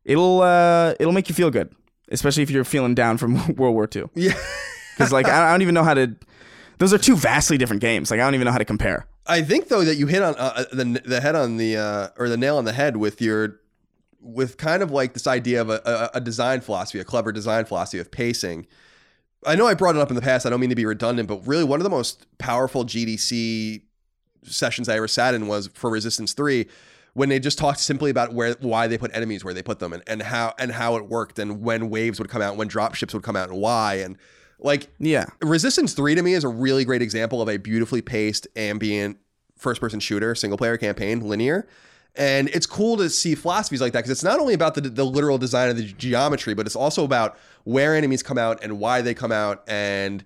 it'll 0.04 0.42
uh 0.42 0.94
it'll 1.00 1.14
make 1.14 1.30
you 1.30 1.36
feel 1.36 1.50
good, 1.50 1.74
especially 2.12 2.44
if 2.44 2.50
you're 2.52 2.66
feeling 2.66 2.94
down 2.94 3.18
from 3.18 3.36
World 3.56 3.74
War 3.74 3.88
II. 3.94 4.04
Yeah. 4.16 4.34
Because 4.98 5.12
like 5.12 5.28
I, 5.28 5.48
I 5.48 5.52
don't 5.52 5.62
even 5.62 5.74
know 5.76 5.84
how 5.84 5.94
to. 5.94 6.16
Those 6.78 6.94
are 6.94 6.98
two 6.98 7.16
vastly 7.16 7.58
different 7.58 7.82
games. 7.82 8.12
Like 8.12 8.20
I 8.20 8.24
don't 8.24 8.36
even 8.36 8.46
know 8.46 8.52
how 8.52 8.58
to 8.58 8.66
compare. 8.66 9.08
I 9.26 9.42
think 9.42 9.70
though 9.70 9.84
that 9.86 9.96
you 9.96 10.08
hit 10.08 10.22
on 10.22 10.36
uh, 10.38 10.66
the 10.72 11.02
the 11.06 11.22
head 11.22 11.36
on 11.36 11.58
the 11.58 11.78
uh, 11.78 12.08
or 12.18 12.28
the 12.30 12.38
nail 12.38 12.58
on 12.58 12.66
the 12.66 12.74
head 12.74 12.98
with 12.98 13.22
your 13.22 13.60
with 14.26 14.58
kind 14.58 14.82
of 14.82 14.92
like 14.92 15.14
this 15.14 15.28
idea 15.28 15.62
of 15.62 15.70
a, 15.70 15.82
a, 15.86 16.18
a 16.18 16.22
design 16.22 16.62
philosophy, 16.62 17.00
a 17.00 17.04
clever 17.04 17.32
design 17.32 17.66
philosophy 17.66 18.00
of 18.00 18.12
pacing. 18.12 18.66
I 19.46 19.56
know 19.56 19.68
I 19.68 19.76
brought 19.76 19.96
it 19.96 20.02
up 20.02 20.10
in 20.10 20.16
the 20.16 20.22
past. 20.22 20.46
I 20.46 20.50
don't 20.50 20.60
mean 20.60 20.72
to 20.72 20.76
be 20.76 20.86
redundant, 20.86 21.28
but 21.28 21.46
really 21.48 21.64
one 21.64 21.80
of 21.80 21.84
the 21.84 21.90
most 21.90 22.26
powerful 22.40 22.84
GDC 22.84 23.84
sessions 24.44 24.90
I 24.90 24.98
ever 24.98 25.08
sat 25.08 25.36
in 25.36 25.48
was 25.48 25.68
for 25.74 25.90
Resistance 25.90 26.34
Three, 26.34 26.68
when 27.14 27.30
they 27.30 27.40
just 27.40 27.58
talked 27.58 27.80
simply 27.80 28.10
about 28.10 28.34
where 28.34 28.56
why 28.60 28.88
they 28.88 28.98
put 28.98 29.16
enemies 29.16 29.46
where 29.46 29.54
they 29.54 29.62
put 29.62 29.80
them 29.80 29.94
and, 29.94 30.02
and 30.08 30.22
how 30.24 30.54
and 30.58 30.72
how 30.72 30.96
it 30.96 31.08
worked 31.08 31.38
and 31.40 31.62
when 31.62 31.90
waves 31.90 32.20
would 32.20 32.30
come 32.30 32.42
out, 32.42 32.58
when 32.58 32.68
drop 32.68 32.96
ships 32.96 33.14
would 33.14 33.24
come 33.24 33.36
out, 33.36 33.50
and 33.50 33.60
why 33.60 33.96
and 33.96 34.18
like 34.60 34.88
Yeah, 35.00 35.26
Resistance 35.42 35.94
3 35.94 36.16
to 36.16 36.24
me 36.24 36.34
is 36.34 36.44
a 36.44 36.50
really 36.50 36.84
great 36.84 37.02
example 37.02 37.42
of 37.42 37.50
a 37.50 37.58
beautifully 37.58 38.02
paced, 38.02 38.48
ambient, 38.56 39.18
first 39.58 39.80
person 39.80 40.00
shooter, 40.00 40.34
single 40.34 40.58
player 40.58 40.78
campaign, 40.78 41.22
linear. 41.22 41.68
And 42.18 42.48
it's 42.50 42.66
cool 42.66 42.96
to 42.98 43.10
see 43.10 43.36
philosophies 43.36 43.82
like 43.82 43.92
that 43.94 44.00
because 44.00 44.12
it's 44.12 44.24
not 44.24 44.40
only 44.40 44.54
about 44.54 44.76
the, 44.76 44.82
the 44.82 45.04
literal 45.06 45.38
design 45.38 45.70
of 45.70 45.78
the 45.78 45.84
geometry, 45.84 46.54
but 46.54 46.66
it's 46.66 46.76
also 46.76 47.04
about 47.04 47.38
where 47.66 47.96
enemies 47.96 48.24
come 48.24 48.38
out 48.38 48.64
and 48.64 48.80
why 48.80 49.02
they 49.02 49.14
come 49.14 49.32
out. 49.34 49.64
And 49.68 50.24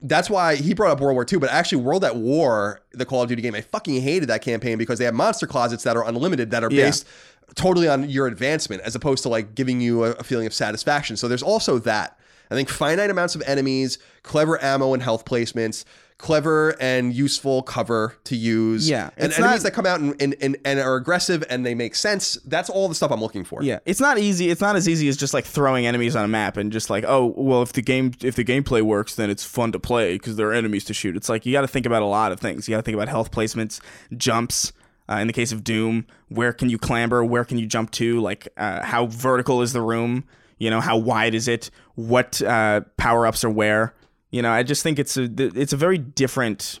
that's 0.00 0.30
why 0.30 0.54
he 0.56 0.72
brought 0.74 0.92
up 0.92 1.00
World 1.00 1.16
War 1.16 1.26
II, 1.30 1.38
but 1.40 1.50
actually, 1.50 1.82
World 1.82 2.04
at 2.04 2.16
War, 2.16 2.80
the 2.92 3.04
Call 3.04 3.22
of 3.22 3.28
Duty 3.28 3.42
game, 3.42 3.54
I 3.54 3.60
fucking 3.60 4.00
hated 4.00 4.28
that 4.28 4.42
campaign 4.42 4.78
because 4.78 4.98
they 4.98 5.04
have 5.04 5.14
monster 5.14 5.46
closets 5.46 5.82
that 5.84 5.96
are 5.96 6.06
unlimited 6.06 6.50
that 6.52 6.64
are 6.64 6.70
Yeah. 6.70 6.86
based 6.86 7.06
totally 7.54 7.88
on 7.88 8.08
your 8.08 8.26
advancement 8.26 8.82
as 8.82 8.94
opposed 8.94 9.22
to 9.24 9.28
like 9.28 9.54
giving 9.54 9.80
you 9.80 10.04
a, 10.04 10.10
a 10.12 10.22
feeling 10.22 10.46
of 10.46 10.54
satisfaction. 10.54 11.16
So 11.16 11.28
there's 11.28 11.42
also 11.42 11.78
that. 11.80 12.18
I 12.50 12.54
think 12.54 12.68
finite 12.70 13.10
amounts 13.10 13.34
of 13.34 13.42
enemies, 13.46 13.98
clever 14.22 14.62
ammo 14.62 14.94
and 14.94 15.02
health 15.02 15.24
placements, 15.26 15.84
clever 16.18 16.70
and 16.80 17.14
useful 17.14 17.62
cover 17.62 18.16
to 18.24 18.34
use. 18.36 18.90
Yeah, 18.90 19.10
And 19.16 19.32
enemies 19.32 19.38
not- 19.40 19.62
that 19.62 19.70
come 19.72 19.86
out 19.86 20.00
and, 20.00 20.20
and, 20.20 20.34
and, 20.40 20.56
and 20.64 20.80
are 20.80 20.96
aggressive 20.96 21.44
and 21.48 21.64
they 21.64 21.74
make 21.76 21.94
sense. 21.94 22.36
That's 22.44 22.68
all 22.68 22.88
the 22.88 22.94
stuff 22.96 23.12
I'm 23.12 23.20
looking 23.20 23.44
for. 23.44 23.62
yeah. 23.62 23.78
It's 23.86 24.00
not 24.00 24.18
easy. 24.18 24.50
It's 24.50 24.60
not 24.60 24.74
as 24.74 24.88
easy 24.88 25.08
as 25.08 25.16
just 25.16 25.32
like 25.32 25.44
throwing 25.44 25.86
enemies 25.86 26.16
on 26.16 26.24
a 26.24 26.28
map 26.28 26.56
and 26.56 26.72
just 26.72 26.90
like, 26.90 27.04
oh, 27.06 27.32
well, 27.36 27.62
if 27.62 27.72
the 27.72 27.82
game 27.82 28.12
if 28.22 28.34
the 28.34 28.44
gameplay 28.44 28.82
works, 28.82 29.14
then 29.14 29.30
it's 29.30 29.44
fun 29.44 29.70
to 29.72 29.78
play 29.78 30.14
because 30.14 30.34
there 30.34 30.48
are 30.48 30.52
enemies 30.54 30.84
to 30.86 30.94
shoot. 30.94 31.16
It's 31.16 31.28
like 31.28 31.46
you 31.46 31.52
got 31.52 31.60
to 31.62 31.68
think 31.68 31.86
about 31.86 32.02
a 32.02 32.06
lot 32.06 32.32
of 32.32 32.40
things. 32.40 32.68
You 32.68 32.72
got 32.72 32.78
to 32.78 32.82
think 32.82 32.96
about 32.96 33.08
health 33.08 33.30
placements, 33.30 33.80
jumps. 34.16 34.72
Uh, 35.10 35.14
in 35.20 35.26
the 35.26 35.32
case 35.32 35.52
of 35.52 35.64
Doom, 35.64 36.06
where 36.28 36.52
can 36.52 36.68
you 36.68 36.76
clamber? 36.76 37.24
Where 37.24 37.42
can 37.42 37.56
you 37.56 37.64
jump 37.64 37.92
to? 37.92 38.20
Like, 38.20 38.46
uh, 38.58 38.82
how 38.84 39.06
vertical 39.06 39.62
is 39.62 39.72
the 39.72 39.80
room? 39.80 40.24
You 40.58 40.68
know, 40.68 40.82
how 40.82 40.98
wide 40.98 41.34
is 41.34 41.48
it? 41.48 41.70
What 41.94 42.42
uh, 42.42 42.82
power 42.98 43.26
ups 43.26 43.42
are 43.42 43.48
where? 43.48 43.94
You 44.30 44.42
know, 44.42 44.50
I 44.50 44.62
just 44.62 44.82
think 44.82 44.98
it's 44.98 45.16
a 45.16 45.28
it's 45.38 45.72
a 45.72 45.76
very 45.76 45.98
different 45.98 46.80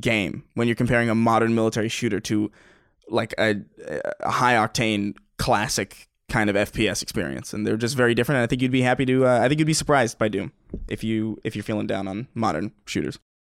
game 0.00 0.44
when 0.54 0.66
you're 0.66 0.74
comparing 0.74 1.08
a 1.10 1.14
modern 1.14 1.54
military 1.54 1.88
shooter 1.88 2.20
to 2.20 2.50
like 3.08 3.34
a, 3.38 3.56
a 4.20 4.30
high 4.30 4.54
octane 4.54 5.14
classic 5.38 6.08
kind 6.28 6.50
of 6.50 6.56
FPS 6.56 7.02
experience, 7.02 7.52
and 7.52 7.66
they're 7.66 7.76
just 7.76 7.96
very 7.96 8.14
different. 8.14 8.38
And 8.38 8.44
I 8.44 8.46
think 8.46 8.62
you'd 8.62 8.72
be 8.72 8.82
happy 8.82 9.06
to. 9.06 9.26
Uh, 9.26 9.40
I 9.40 9.48
think 9.48 9.58
you'd 9.58 9.66
be 9.66 9.74
surprised 9.74 10.18
by 10.18 10.28
Doom 10.28 10.52
if 10.88 11.04
you 11.04 11.38
if 11.44 11.54
you're 11.54 11.62
feeling 11.62 11.86
down 11.86 12.08
on 12.08 12.28
modern 12.34 12.72
shooters. 12.86 13.18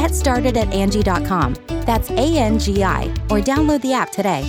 Get 0.00 0.14
started 0.14 0.56
at 0.56 0.72
Angie.com. 0.72 1.56
That's 1.84 2.08
A 2.12 2.38
N 2.38 2.58
G 2.58 2.82
I, 2.82 3.02
or 3.28 3.38
download 3.38 3.82
the 3.82 3.92
app 3.92 4.10
today. 4.10 4.42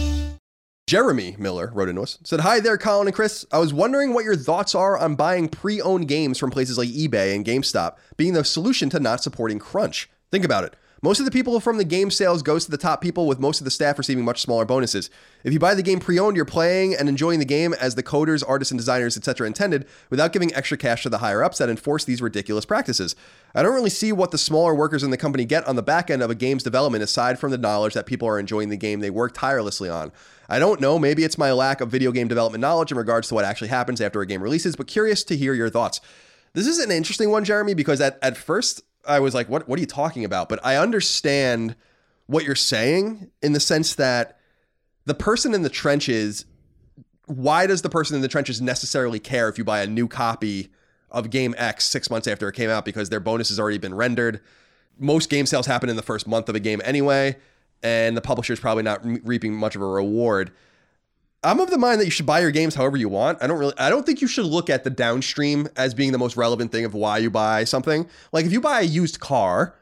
Jeremy 0.87 1.35
Miller 1.37 1.71
wrote 1.73 1.89
into 1.89 2.03
us, 2.03 2.19
said, 2.23 2.39
Hi 2.39 2.61
there, 2.61 2.77
Colin 2.77 3.07
and 3.07 3.13
Chris. 3.13 3.45
I 3.51 3.59
was 3.59 3.73
wondering 3.73 4.13
what 4.13 4.23
your 4.23 4.37
thoughts 4.37 4.73
are 4.75 4.97
on 4.97 5.15
buying 5.15 5.49
pre 5.49 5.81
owned 5.81 6.07
games 6.07 6.37
from 6.37 6.51
places 6.51 6.77
like 6.77 6.87
eBay 6.87 7.35
and 7.35 7.45
GameStop 7.45 7.97
being 8.15 8.31
the 8.31 8.45
solution 8.45 8.89
to 8.91 8.99
not 9.01 9.23
supporting 9.23 9.59
crunch. 9.59 10.09
Think 10.31 10.45
about 10.45 10.63
it. 10.63 10.73
Most 11.03 11.17
of 11.17 11.25
the 11.25 11.31
people 11.31 11.59
from 11.59 11.79
the 11.79 11.83
game 11.83 12.11
sales 12.11 12.43
goes 12.43 12.65
to 12.65 12.69
the 12.69 12.77
top 12.77 13.01
people 13.01 13.25
with 13.25 13.39
most 13.39 13.59
of 13.59 13.65
the 13.65 13.71
staff 13.71 13.97
receiving 13.97 14.23
much 14.23 14.39
smaller 14.39 14.65
bonuses. 14.65 15.09
If 15.43 15.51
you 15.51 15.57
buy 15.57 15.73
the 15.73 15.81
game 15.81 15.99
pre-owned, 15.99 16.35
you're 16.35 16.45
playing 16.45 16.93
and 16.93 17.09
enjoying 17.09 17.39
the 17.39 17.45
game 17.45 17.73
as 17.73 17.95
the 17.95 18.03
coders, 18.03 18.43
artists, 18.47 18.71
and 18.71 18.79
designers, 18.79 19.17
etc. 19.17 19.47
intended 19.47 19.87
without 20.11 20.31
giving 20.31 20.53
extra 20.53 20.77
cash 20.77 21.01
to 21.01 21.09
the 21.09 21.17
higher 21.17 21.43
ups 21.43 21.57
that 21.57 21.71
enforce 21.71 22.05
these 22.05 22.21
ridiculous 22.21 22.65
practices. 22.65 23.15
I 23.55 23.63
don't 23.63 23.73
really 23.73 23.89
see 23.89 24.11
what 24.11 24.29
the 24.29 24.37
smaller 24.37 24.75
workers 24.75 25.01
in 25.01 25.09
the 25.09 25.17
company 25.17 25.43
get 25.43 25.67
on 25.67 25.75
the 25.75 25.81
back 25.81 26.11
end 26.11 26.21
of 26.21 26.29
a 26.29 26.35
game's 26.35 26.61
development 26.61 27.03
aside 27.03 27.39
from 27.39 27.49
the 27.49 27.57
knowledge 27.57 27.95
that 27.95 28.05
people 28.05 28.27
are 28.27 28.37
enjoying 28.37 28.69
the 28.69 28.77
game 28.77 28.99
they 28.99 29.09
work 29.09 29.33
tirelessly 29.33 29.89
on. 29.89 30.11
I 30.49 30.59
don't 30.59 30.79
know, 30.79 30.99
maybe 30.99 31.23
it's 31.23 31.37
my 31.37 31.51
lack 31.51 31.81
of 31.81 31.89
video 31.89 32.11
game 32.11 32.27
development 32.27 32.61
knowledge 32.61 32.91
in 32.91 32.97
regards 32.99 33.27
to 33.29 33.33
what 33.33 33.45
actually 33.45 33.69
happens 33.69 34.01
after 34.01 34.21
a 34.21 34.27
game 34.27 34.43
releases, 34.43 34.75
but 34.75 34.85
curious 34.85 35.23
to 35.23 35.35
hear 35.35 35.55
your 35.55 35.71
thoughts. 35.71 35.99
This 36.53 36.67
is 36.67 36.77
an 36.77 36.91
interesting 36.91 37.31
one, 37.31 37.43
Jeremy, 37.43 37.73
because 37.73 38.01
at, 38.01 38.19
at 38.21 38.37
first 38.37 38.83
I 39.07 39.19
was 39.19 39.33
like, 39.33 39.49
what, 39.49 39.67
what 39.67 39.77
are 39.77 39.81
you 39.81 39.87
talking 39.87 40.25
about? 40.25 40.49
But 40.49 40.59
I 40.65 40.75
understand 40.77 41.75
what 42.27 42.43
you're 42.43 42.55
saying 42.55 43.29
in 43.41 43.53
the 43.53 43.59
sense 43.59 43.95
that 43.95 44.39
the 45.05 45.13
person 45.13 45.53
in 45.53 45.63
the 45.63 45.69
trenches, 45.69 46.45
why 47.25 47.67
does 47.67 47.81
the 47.81 47.89
person 47.89 48.15
in 48.15 48.21
the 48.21 48.27
trenches 48.27 48.61
necessarily 48.61 49.19
care 49.19 49.49
if 49.49 49.57
you 49.57 49.63
buy 49.63 49.81
a 49.81 49.87
new 49.87 50.07
copy 50.07 50.69
of 51.09 51.29
game 51.29 51.53
X 51.57 51.85
six 51.85 52.09
months 52.09 52.27
after 52.27 52.47
it 52.47 52.55
came 52.55 52.69
out 52.69 52.85
because 52.85 53.09
their 53.09 53.19
bonus 53.19 53.49
has 53.49 53.59
already 53.59 53.77
been 53.77 53.95
rendered? 53.95 54.39
Most 54.97 55.29
game 55.29 55.45
sales 55.45 55.65
happen 55.65 55.89
in 55.89 55.95
the 55.95 56.01
first 56.01 56.27
month 56.27 56.47
of 56.47 56.55
a 56.55 56.59
game 56.59 56.81
anyway, 56.85 57.35
and 57.81 58.15
the 58.15 58.21
publisher's 58.21 58.59
probably 58.59 58.83
not 58.83 59.03
re- 59.05 59.19
reaping 59.23 59.55
much 59.55 59.75
of 59.75 59.81
a 59.81 59.85
reward. 59.85 60.51
I'm 61.43 61.59
of 61.59 61.71
the 61.71 61.77
mind 61.77 61.99
that 61.99 62.05
you 62.05 62.11
should 62.11 62.25
buy 62.27 62.39
your 62.39 62.51
games 62.51 62.75
however 62.75 62.97
you 62.97 63.09
want. 63.09 63.41
I 63.41 63.47
don't 63.47 63.57
really 63.57 63.73
I 63.77 63.89
don't 63.89 64.05
think 64.05 64.21
you 64.21 64.27
should 64.27 64.45
look 64.45 64.69
at 64.69 64.83
the 64.83 64.89
downstream 64.89 65.67
as 65.75 65.93
being 65.93 66.11
the 66.11 66.19
most 66.19 66.37
relevant 66.37 66.71
thing 66.71 66.85
of 66.85 66.93
why 66.93 67.17
you 67.17 67.31
buy 67.31 67.63
something. 67.63 68.07
Like 68.31 68.45
if 68.45 68.51
you 68.51 68.61
buy 68.61 68.81
a 68.81 68.83
used 68.83 69.19
car, 69.19 69.75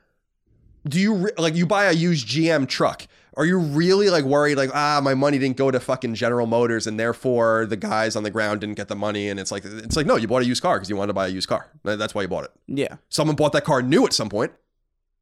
do 0.88 1.00
you 1.00 1.14
re- 1.16 1.32
like 1.38 1.56
you 1.56 1.66
buy 1.66 1.86
a 1.86 1.92
used 1.92 2.28
GM 2.28 2.68
truck? 2.68 3.08
Are 3.36 3.46
you 3.46 3.58
really 3.58 4.10
like 4.10 4.24
worried 4.24 4.56
like 4.56 4.70
ah 4.74 5.02
my 5.04 5.14
money 5.14 5.38
didn't 5.38 5.58
go 5.58 5.70
to 5.70 5.82
fucking 5.82 6.16
General 6.16 6.48
Motors 6.48 6.88
and 6.88 6.98
therefore 6.98 7.66
the 7.66 7.78
guys 7.78 8.16
on 8.16 8.24
the 8.24 8.32
ground 8.32 8.62
didn't 8.62 8.76
get 8.76 8.88
the 8.88 8.96
money 8.96 9.28
and 9.28 9.38
it's 9.38 9.52
like 9.52 9.66
it's 9.66 9.98
like 9.98 10.06
no, 10.06 10.16
you 10.16 10.28
bought 10.28 10.44
a 10.44 10.46
used 10.46 10.62
car 10.62 10.78
because 10.78 10.90
you 10.90 10.96
wanted 10.96 11.08
to 11.08 11.14
buy 11.14 11.28
a 11.28 11.30
used 11.30 11.50
car. 11.50 11.68
That's 11.84 12.16
why 12.16 12.22
you 12.22 12.30
bought 12.30 12.46
it. 12.46 12.52
Yeah. 12.68 12.96
Someone 13.10 13.36
bought 13.36 13.52
that 13.52 13.66
car 13.66 13.82
new 13.82 14.06
at 14.06 14.14
some 14.14 14.30
point 14.30 14.54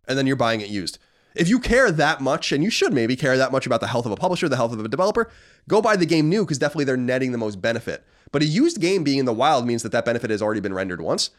and 0.07 0.15
then 0.18 0.27
you're 0.27 0.35
buying 0.35 0.61
it 0.61 0.69
used. 0.69 0.99
If 1.39 1.47
you 1.49 1.59
care 1.59 1.91
that 1.91 2.22
much, 2.22 2.51
and 2.51 2.64
you 2.64 2.69
should 2.69 2.93
maybe 2.93 3.15
care 3.15 3.38
that 3.38 3.51
much 3.51 3.65
about 3.65 3.81
the 3.81 3.88
health 3.88 4.05
of 4.05 4.11
a 4.11 4.15
publisher, 4.15 4.49
the 4.49 4.55
health 4.55 4.73
of 4.73 4.84
a 4.84 4.88
developer, 4.88 5.30
go 5.68 5.81
buy 5.81 5.95
the 5.95 6.05
game 6.05 6.30
new 6.30 6.43
because 6.43 6.57
definitely 6.57 6.85
they're 6.85 6.97
netting 6.97 7.31
the 7.31 7.38
most 7.38 7.61
benefit. 7.61 8.03
But 8.31 8.41
a 8.41 8.45
used 8.45 8.81
game 8.81 9.03
being 9.03 9.19
in 9.19 9.26
the 9.26 9.34
wild 9.34 9.65
means 9.65 9.84
that 9.84 9.91
that 9.91 10.05
benefit 10.05 10.30
has 10.30 10.41
already 10.41 10.59
been 10.61 10.73
rendered 10.73 11.01
once. 11.01 11.30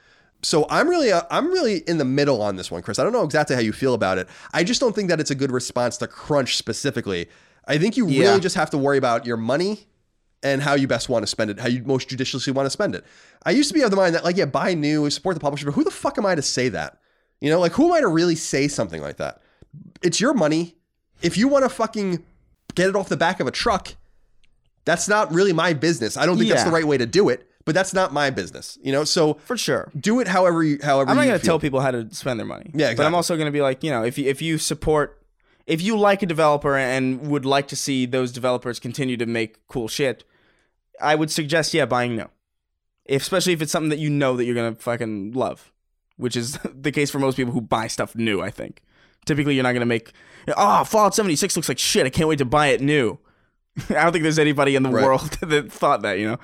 So 0.43 0.67
I'm 0.71 0.89
really 0.89 1.11
uh, 1.11 1.23
I'm 1.31 1.49
really 1.49 1.79
in 1.89 1.99
the 1.99 2.05
middle 2.05 2.41
on 2.43 2.57
this 2.57 2.71
one, 2.71 2.81
Chris. 2.83 2.99
I 2.99 3.03
don't 3.05 3.13
know 3.13 3.25
exactly 3.25 3.57
how 3.57 3.63
you 3.63 3.73
feel 3.73 3.93
about 3.95 4.19
it. 4.19 4.29
I 4.55 4.63
just 4.63 4.81
don't 4.81 4.95
think 4.95 5.09
that 5.09 5.19
it's 5.21 5.33
a 5.33 5.35
good 5.35 5.51
response 5.51 5.97
to 5.99 6.07
crunch 6.07 6.57
specifically. 6.57 7.29
I 7.67 7.77
think 7.77 7.97
you 7.97 8.07
Yeah. 8.09 8.29
really 8.29 8.41
just 8.41 8.55
have 8.55 8.71
to 8.71 8.79
worry 8.79 8.99
about 8.99 9.27
your 9.27 9.37
money 9.37 9.87
and 10.45 10.63
how 10.63 10.75
you 10.75 10.87
best 10.87 11.09
want 11.09 11.25
to 11.25 11.27
spend 11.27 11.51
it, 11.51 11.59
how 11.59 11.67
you 11.67 11.83
most 11.85 12.09
judiciously 12.09 12.53
want 12.53 12.67
to 12.67 12.71
spend 12.71 12.95
it. 12.95 13.05
I 13.45 13.51
used 13.51 13.69
to 13.71 13.75
be 13.75 13.83
of 13.83 13.91
the 13.91 13.97
mind 13.97 14.15
that 14.15 14.23
like 14.25 14.37
yeah, 14.37 14.45
buy 14.45 14.75
new, 14.75 15.11
support 15.11 15.35
the 15.35 15.41
publisher, 15.41 15.67
but 15.67 15.75
who 15.75 15.83
the 15.83 15.91
fuck 15.91 16.17
am 16.19 16.25
I 16.25 16.37
to 16.37 16.43
say 16.43 16.69
that? 16.69 16.99
You 17.41 17.51
know, 17.51 17.59
like 17.59 17.73
who 17.73 17.87
am 17.87 17.93
I 17.93 18.01
to 18.01 18.09
really 18.09 18.37
say 18.37 18.69
something 18.69 19.03
like 19.03 19.17
that? 19.17 19.43
It's 20.03 20.21
your 20.21 20.35
money. 20.35 20.77
If 21.23 21.37
you 21.37 21.49
want 21.49 21.65
to 21.65 21.69
fucking 21.69 22.25
get 22.75 22.89
it 22.89 22.97
off 22.97 23.09
the 23.09 23.17
back 23.17 23.41
of 23.41 23.47
a 23.47 23.51
truck, 23.51 23.95
that's 24.85 25.09
not 25.09 25.33
really 25.33 25.53
my 25.53 25.73
business. 25.73 26.17
I 26.17 26.27
don't 26.27 26.39
think 26.39 26.51
that's 26.51 26.65
the 26.65 26.71
right 26.71 26.85
way 26.87 26.97
to 26.97 27.07
do 27.07 27.29
it, 27.29 27.49
but 27.65 27.75
that's 27.75 27.93
not 27.93 28.13
my 28.13 28.31
business. 28.31 28.79
You 28.83 28.93
know, 28.93 29.05
so 29.05 29.35
For 29.45 29.57
sure. 29.57 29.91
do 29.99 30.21
it 30.21 30.29
however 30.29 30.63
you 30.63 30.79
however 30.83 31.11
I'm 31.11 31.17
not 31.17 31.27
going 31.27 31.39
to 31.39 31.45
tell 31.45 31.59
people 31.59 31.81
how 31.81 31.91
to 31.91 32.13
spend 32.15 32.39
their 32.39 32.47
money. 32.47 32.71
Yeah, 32.73 32.95
But 32.95 33.05
I'm 33.05 33.15
also 33.15 33.37
going 33.37 33.47
to 33.47 33.53
be 33.53 33.61
like, 33.61 33.83
you 33.83 33.91
know, 33.91 34.05
if 34.05 34.17
you, 34.17 34.27
if 34.31 34.41
you 34.41 34.57
support, 34.59 35.23
if 35.67 35.83
you 35.83 35.99
like 35.99 36.23
a 36.23 36.27
developer 36.27 36.77
and 36.77 37.29
would 37.29 37.45
like 37.45 37.69
to 37.69 37.77
see 37.77 38.07
those 38.07 38.33
developers 38.33 38.79
continue 38.79 39.17
to 39.19 39.27
make 39.27 39.67
cool 39.67 39.89
shit, 39.89 40.25
I 41.01 41.15
would 41.15 41.31
suggest, 41.31 41.75
yeah, 41.75 41.85
buying 41.85 42.17
no. 42.17 42.29
If, 43.05 43.23
especially 43.23 43.53
if 43.55 43.63
it's 43.63 43.73
something 43.73 43.91
that 43.91 43.99
you 43.99 44.11
know 44.11 44.37
that 44.37 44.45
you're 44.45 44.55
going 44.55 44.75
to 44.75 44.81
fucking 44.83 45.33
love, 45.33 45.73
which 46.17 46.37
is 46.37 46.59
the 46.75 46.93
case 46.93 47.11
for 47.11 47.19
most 47.19 47.37
people 47.37 47.53
who 47.53 47.61
buy 47.61 47.89
stuff 47.89 48.15
new, 48.15 48.41
I 48.41 48.51
think. 48.51 48.83
Typically, 49.29 49.55
you're 49.55 49.63
not 49.63 49.73
going 49.73 49.81
to 49.81 49.87
make, 49.87 50.11
oh, 50.57 50.83
Fallout 50.85 51.15
76 51.15 51.55
looks 51.57 51.69
like 51.69 51.79
shit. 51.79 52.07
I 52.07 52.11
can't 52.11 52.29
wait 52.29 52.39
to 52.39 52.45
buy 52.45 52.69
it 52.69 52.81
new. 52.81 53.19
I 53.91 54.03
don't 54.03 54.13
think 54.13 54.23
there's 54.25 54.39
anybody 54.39 54.75
in 54.75 54.83
the 54.83 54.91
Right. 54.91 55.05
world 55.05 55.31
that 55.43 55.71
thought 55.71 56.03
that, 56.03 56.19
you 56.19 56.27
know. 56.27 56.39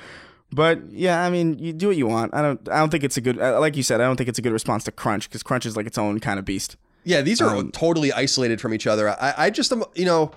But 0.53 0.91
yeah, 0.91 1.25
I 1.25 1.31
mean, 1.31 1.59
you 1.59 1.73
do 1.73 1.89
what 1.89 1.97
you 1.97 2.07
want. 2.07 2.33
I 2.35 2.43
don't. 2.43 2.69
I 2.69 2.79
don't 2.79 2.91
think 2.91 3.03
it's 3.03 3.17
a 3.17 3.21
good. 3.21 3.41
uh, 3.41 3.59
Like 3.59 3.77
you 3.77 3.83
said, 3.83 4.01
I 4.01 4.05
don't 4.05 4.17
think 4.17 4.29
it's 4.29 4.39
a 4.39 4.43
good 4.43 4.53
response 4.53 4.85
to 4.85 4.93
crunch 4.93 5.29
because 5.29 5.43
crunch 5.43 5.67
is 5.67 5.77
like 5.77 5.87
its 5.87 5.99
own 5.99 6.21
kind 6.21 6.39
of 6.39 6.45
beast. 6.45 6.77
Yeah, 7.03 7.23
these 7.23 7.41
are 7.41 7.57
Um, 7.57 7.73
totally 7.73 8.13
isolated 8.13 8.61
from 8.61 8.73
each 8.73 8.87
other. 8.87 9.09
I, 9.11 9.35
I 9.37 9.51
just, 9.51 9.73
you 9.97 10.05
know, 10.05 10.31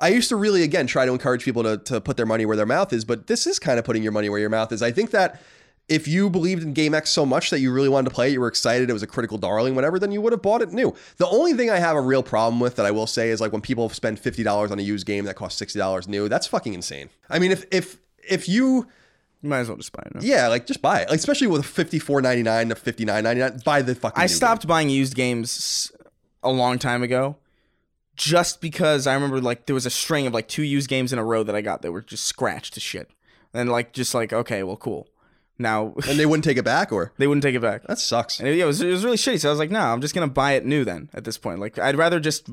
I 0.00 0.08
used 0.08 0.28
to 0.28 0.36
really, 0.36 0.62
again, 0.64 0.86
try 0.86 1.06
to 1.06 1.12
encourage 1.12 1.44
people 1.44 1.62
to, 1.62 1.78
to 1.78 2.00
put 2.00 2.16
their 2.18 2.26
money 2.26 2.44
where 2.44 2.56
their 2.56 2.66
mouth 2.66 2.92
is, 2.92 3.04
but 3.06 3.26
this 3.26 3.46
is 3.46 3.58
kind 3.58 3.78
of 3.78 3.84
putting 3.86 4.02
your 4.02 4.12
money 4.12 4.28
where 4.28 4.38
your 4.40 4.50
mouth 4.50 4.70
is. 4.70 4.82
I 4.82 4.92
think 4.92 5.12
that 5.12 5.40
if 5.88 6.08
you 6.08 6.30
believed 6.30 6.62
in 6.62 6.72
Game 6.72 6.94
X 6.94 7.10
so 7.10 7.26
much 7.26 7.50
that 7.50 7.60
you 7.60 7.70
really 7.72 7.88
wanted 7.90 8.08
to 8.08 8.14
play 8.14 8.28
it, 8.28 8.32
you 8.32 8.40
were 8.40 8.48
excited, 8.48 8.88
it 8.88 8.92
was 8.94 9.02
a 9.02 9.06
critical 9.06 9.36
darling, 9.38 9.74
whatever, 9.74 9.98
then 9.98 10.12
you 10.12 10.20
would 10.22 10.32
have 10.32 10.40
bought 10.42 10.62
it 10.62 10.72
new. 10.72 10.94
The 11.18 11.26
only 11.28 11.52
thing 11.52 11.68
I 11.70 11.76
have 11.78 11.94
a 11.96 12.00
real 12.00 12.22
problem 12.22 12.58
with 12.58 12.76
that 12.76 12.86
I 12.86 12.90
will 12.90 13.06
say 13.06 13.28
is 13.30 13.40
like 13.40 13.52
when 13.52 13.60
people 13.60 13.88
spend 13.90 14.18
$50 14.20 14.70
on 14.70 14.78
a 14.78 14.82
used 14.82 15.06
game 15.06 15.24
that 15.26 15.34
costs 15.36 15.60
$60 15.60 16.08
new, 16.08 16.28
that's 16.28 16.46
fucking 16.46 16.72
insane. 16.74 17.10
I 17.28 17.38
mean, 17.38 17.52
if, 17.52 17.66
if, 17.70 17.98
if 18.26 18.48
you, 18.48 18.86
You 19.42 19.50
might 19.50 19.58
as 19.58 19.68
well 19.68 19.76
just 19.76 19.92
buy 19.92 20.02
it. 20.14 20.22
yeah, 20.22 20.48
like 20.48 20.66
just 20.66 20.80
buy 20.80 21.00
it, 21.00 21.10
like, 21.10 21.18
especially 21.18 21.48
with 21.48 21.66
fifty 21.66 21.98
four 21.98 22.22
ninety 22.22 22.42
nine 22.42 22.70
to 22.70 22.74
fifty 22.74 23.04
nine 23.04 23.24
ninety 23.24 23.42
nine. 23.42 23.60
Buy 23.62 23.82
the 23.82 23.94
fucking. 23.94 24.22
I 24.22 24.24
stopped 24.26 24.66
buying 24.66 24.88
used 24.88 25.14
games 25.14 25.92
a 26.42 26.50
long 26.50 26.78
time 26.78 27.02
ago, 27.02 27.36
just 28.16 28.62
because 28.62 29.06
I 29.06 29.12
remember 29.12 29.42
like 29.42 29.66
there 29.66 29.74
was 29.74 29.84
a 29.84 29.90
string 29.90 30.26
of 30.26 30.32
like 30.32 30.48
two 30.48 30.62
used 30.62 30.88
games 30.88 31.12
in 31.12 31.18
a 31.18 31.24
row 31.24 31.42
that 31.42 31.54
I 31.54 31.60
got 31.60 31.82
that 31.82 31.92
were 31.92 32.00
just 32.00 32.24
scratched 32.24 32.72
to 32.74 32.80
shit, 32.80 33.10
and 33.52 33.70
like 33.70 33.92
just 33.92 34.14
like 34.14 34.32
okay, 34.32 34.62
well, 34.62 34.78
cool. 34.78 35.08
Now 35.58 35.94
and 36.08 36.18
they 36.18 36.26
wouldn't 36.26 36.44
take 36.44 36.56
it 36.56 36.64
back, 36.64 36.90
or 36.92 37.12
they 37.18 37.26
wouldn't 37.26 37.42
take 37.42 37.54
it 37.54 37.62
back. 37.62 37.82
that 37.84 37.98
sucks. 37.98 38.40
And 38.40 38.48
it, 38.48 38.56
yeah, 38.56 38.64
it 38.64 38.66
was 38.66 38.80
it 38.80 38.90
was 38.90 39.04
really 39.04 39.16
shitty. 39.16 39.40
So 39.40 39.48
I 39.48 39.52
was 39.52 39.58
like, 39.58 39.70
no, 39.70 39.80
I'm 39.80 40.00
just 40.00 40.14
gonna 40.14 40.26
buy 40.28 40.52
it 40.52 40.64
new 40.64 40.84
then. 40.84 41.10
At 41.14 41.24
this 41.24 41.38
point, 41.38 41.60
like 41.60 41.78
I'd 41.78 41.96
rather 41.96 42.20
just. 42.20 42.48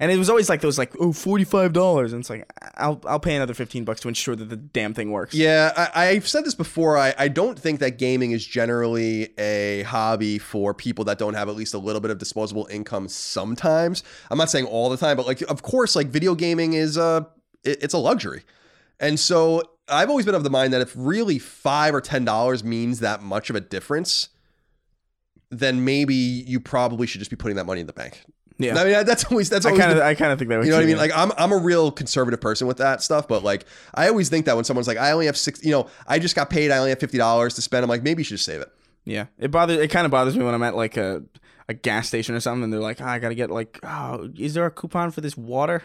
And 0.00 0.10
it 0.10 0.18
was 0.18 0.28
always 0.28 0.48
like 0.48 0.60
those 0.60 0.76
like 0.76 0.92
oh 0.98 1.12
forty 1.12 1.44
five 1.44 1.72
dollars, 1.72 2.12
and 2.12 2.18
it's 2.20 2.28
like 2.28 2.50
I'll 2.76 3.00
I'll 3.06 3.20
pay 3.20 3.36
another 3.36 3.54
fifteen 3.54 3.84
bucks 3.84 4.00
to 4.00 4.08
ensure 4.08 4.34
that 4.34 4.46
the 4.50 4.56
damn 4.56 4.92
thing 4.92 5.12
works. 5.12 5.34
Yeah, 5.34 5.70
I, 5.94 6.08
I've 6.08 6.26
said 6.26 6.44
this 6.44 6.56
before. 6.56 6.98
I, 6.98 7.14
I 7.16 7.28
don't 7.28 7.56
think 7.56 7.78
that 7.78 7.96
gaming 7.96 8.32
is 8.32 8.44
generally 8.44 9.32
a 9.38 9.82
hobby 9.84 10.38
for 10.38 10.74
people 10.74 11.04
that 11.04 11.18
don't 11.18 11.34
have 11.34 11.48
at 11.48 11.54
least 11.54 11.74
a 11.74 11.78
little 11.78 12.00
bit 12.00 12.10
of 12.10 12.18
disposable 12.18 12.66
income. 12.72 13.06
Sometimes 13.06 14.02
I'm 14.32 14.38
not 14.38 14.50
saying 14.50 14.64
all 14.66 14.90
the 14.90 14.96
time, 14.96 15.16
but 15.16 15.26
like 15.26 15.42
of 15.42 15.62
course, 15.62 15.94
like 15.94 16.08
video 16.08 16.34
gaming 16.34 16.72
is 16.72 16.96
a 16.96 17.28
it- 17.62 17.80
it's 17.84 17.94
a 17.94 17.98
luxury, 17.98 18.42
and 18.98 19.18
so 19.20 19.62
I've 19.88 20.08
always 20.08 20.24
been 20.24 20.34
of 20.34 20.44
the 20.44 20.50
mind 20.50 20.72
that 20.72 20.80
if 20.80 20.92
really 20.96 21.38
five 21.38 21.94
or 21.94 22.00
ten 22.00 22.24
dollars 22.24 22.64
means 22.64 23.00
that 23.00 23.22
much 23.22 23.50
of 23.50 23.56
a 23.56 23.60
difference, 23.60 24.28
then 25.50 25.84
maybe 25.84 26.14
you 26.14 26.60
probably 26.60 27.06
should 27.06 27.20
just 27.20 27.30
be 27.30 27.36
putting 27.36 27.56
that 27.56 27.66
money 27.66 27.80
in 27.80 27.86
the 27.86 27.92
bank. 27.92 28.22
yeah. 28.58 28.76
I 28.78 28.84
mean, 28.84 29.04
that's 29.04 29.24
always 29.24 29.50
that's 29.50 29.66
I 29.66 29.76
kind 29.76 29.92
of 29.92 29.98
I 29.98 30.14
kind 30.14 30.32
of 30.32 30.38
think 30.38 30.48
that. 30.48 30.64
you 30.64 30.70
know 30.70 30.76
what 30.76 30.84
I 30.84 30.86
mean? 30.86 30.96
Like 30.96 31.12
I'm 31.14 31.32
I'm 31.36 31.52
a 31.52 31.58
real 31.58 31.90
conservative 31.90 32.40
person 32.40 32.66
with 32.66 32.78
that 32.78 33.02
stuff, 33.02 33.28
but 33.28 33.42
like 33.42 33.66
I 33.94 34.08
always 34.08 34.28
think 34.28 34.46
that 34.46 34.56
when 34.56 34.64
someone's 34.64 34.88
like, 34.88 34.98
I 34.98 35.12
only 35.12 35.26
have 35.26 35.36
six, 35.36 35.64
you 35.64 35.70
know, 35.72 35.88
I 36.06 36.18
just 36.18 36.34
got 36.34 36.50
paid, 36.50 36.70
I 36.70 36.78
only 36.78 36.90
have 36.90 37.00
fifty 37.00 37.18
dollars 37.18 37.54
to 37.54 37.62
spend. 37.62 37.82
I'm 37.82 37.88
like, 37.90 38.02
maybe 38.02 38.20
you 38.20 38.24
should 38.24 38.36
just 38.36 38.46
save 38.46 38.60
it. 38.60 38.72
Yeah, 39.04 39.26
it 39.38 39.50
bothers. 39.50 39.78
It 39.78 39.88
kind 39.88 40.06
of 40.06 40.10
bothers 40.10 40.36
me 40.36 40.44
when 40.44 40.54
I'm 40.54 40.62
at 40.62 40.74
like 40.74 40.96
a 40.96 41.22
a 41.68 41.74
gas 41.74 42.08
station 42.08 42.34
or 42.34 42.40
something, 42.40 42.64
and 42.64 42.72
they're 42.72 42.80
like, 42.80 43.00
oh, 43.00 43.06
"I 43.06 43.18
gotta 43.18 43.34
get 43.34 43.50
like, 43.50 43.78
oh, 43.82 44.30
is 44.38 44.54
there 44.54 44.66
a 44.66 44.70
coupon 44.70 45.10
for 45.10 45.20
this 45.20 45.36
water?" 45.36 45.82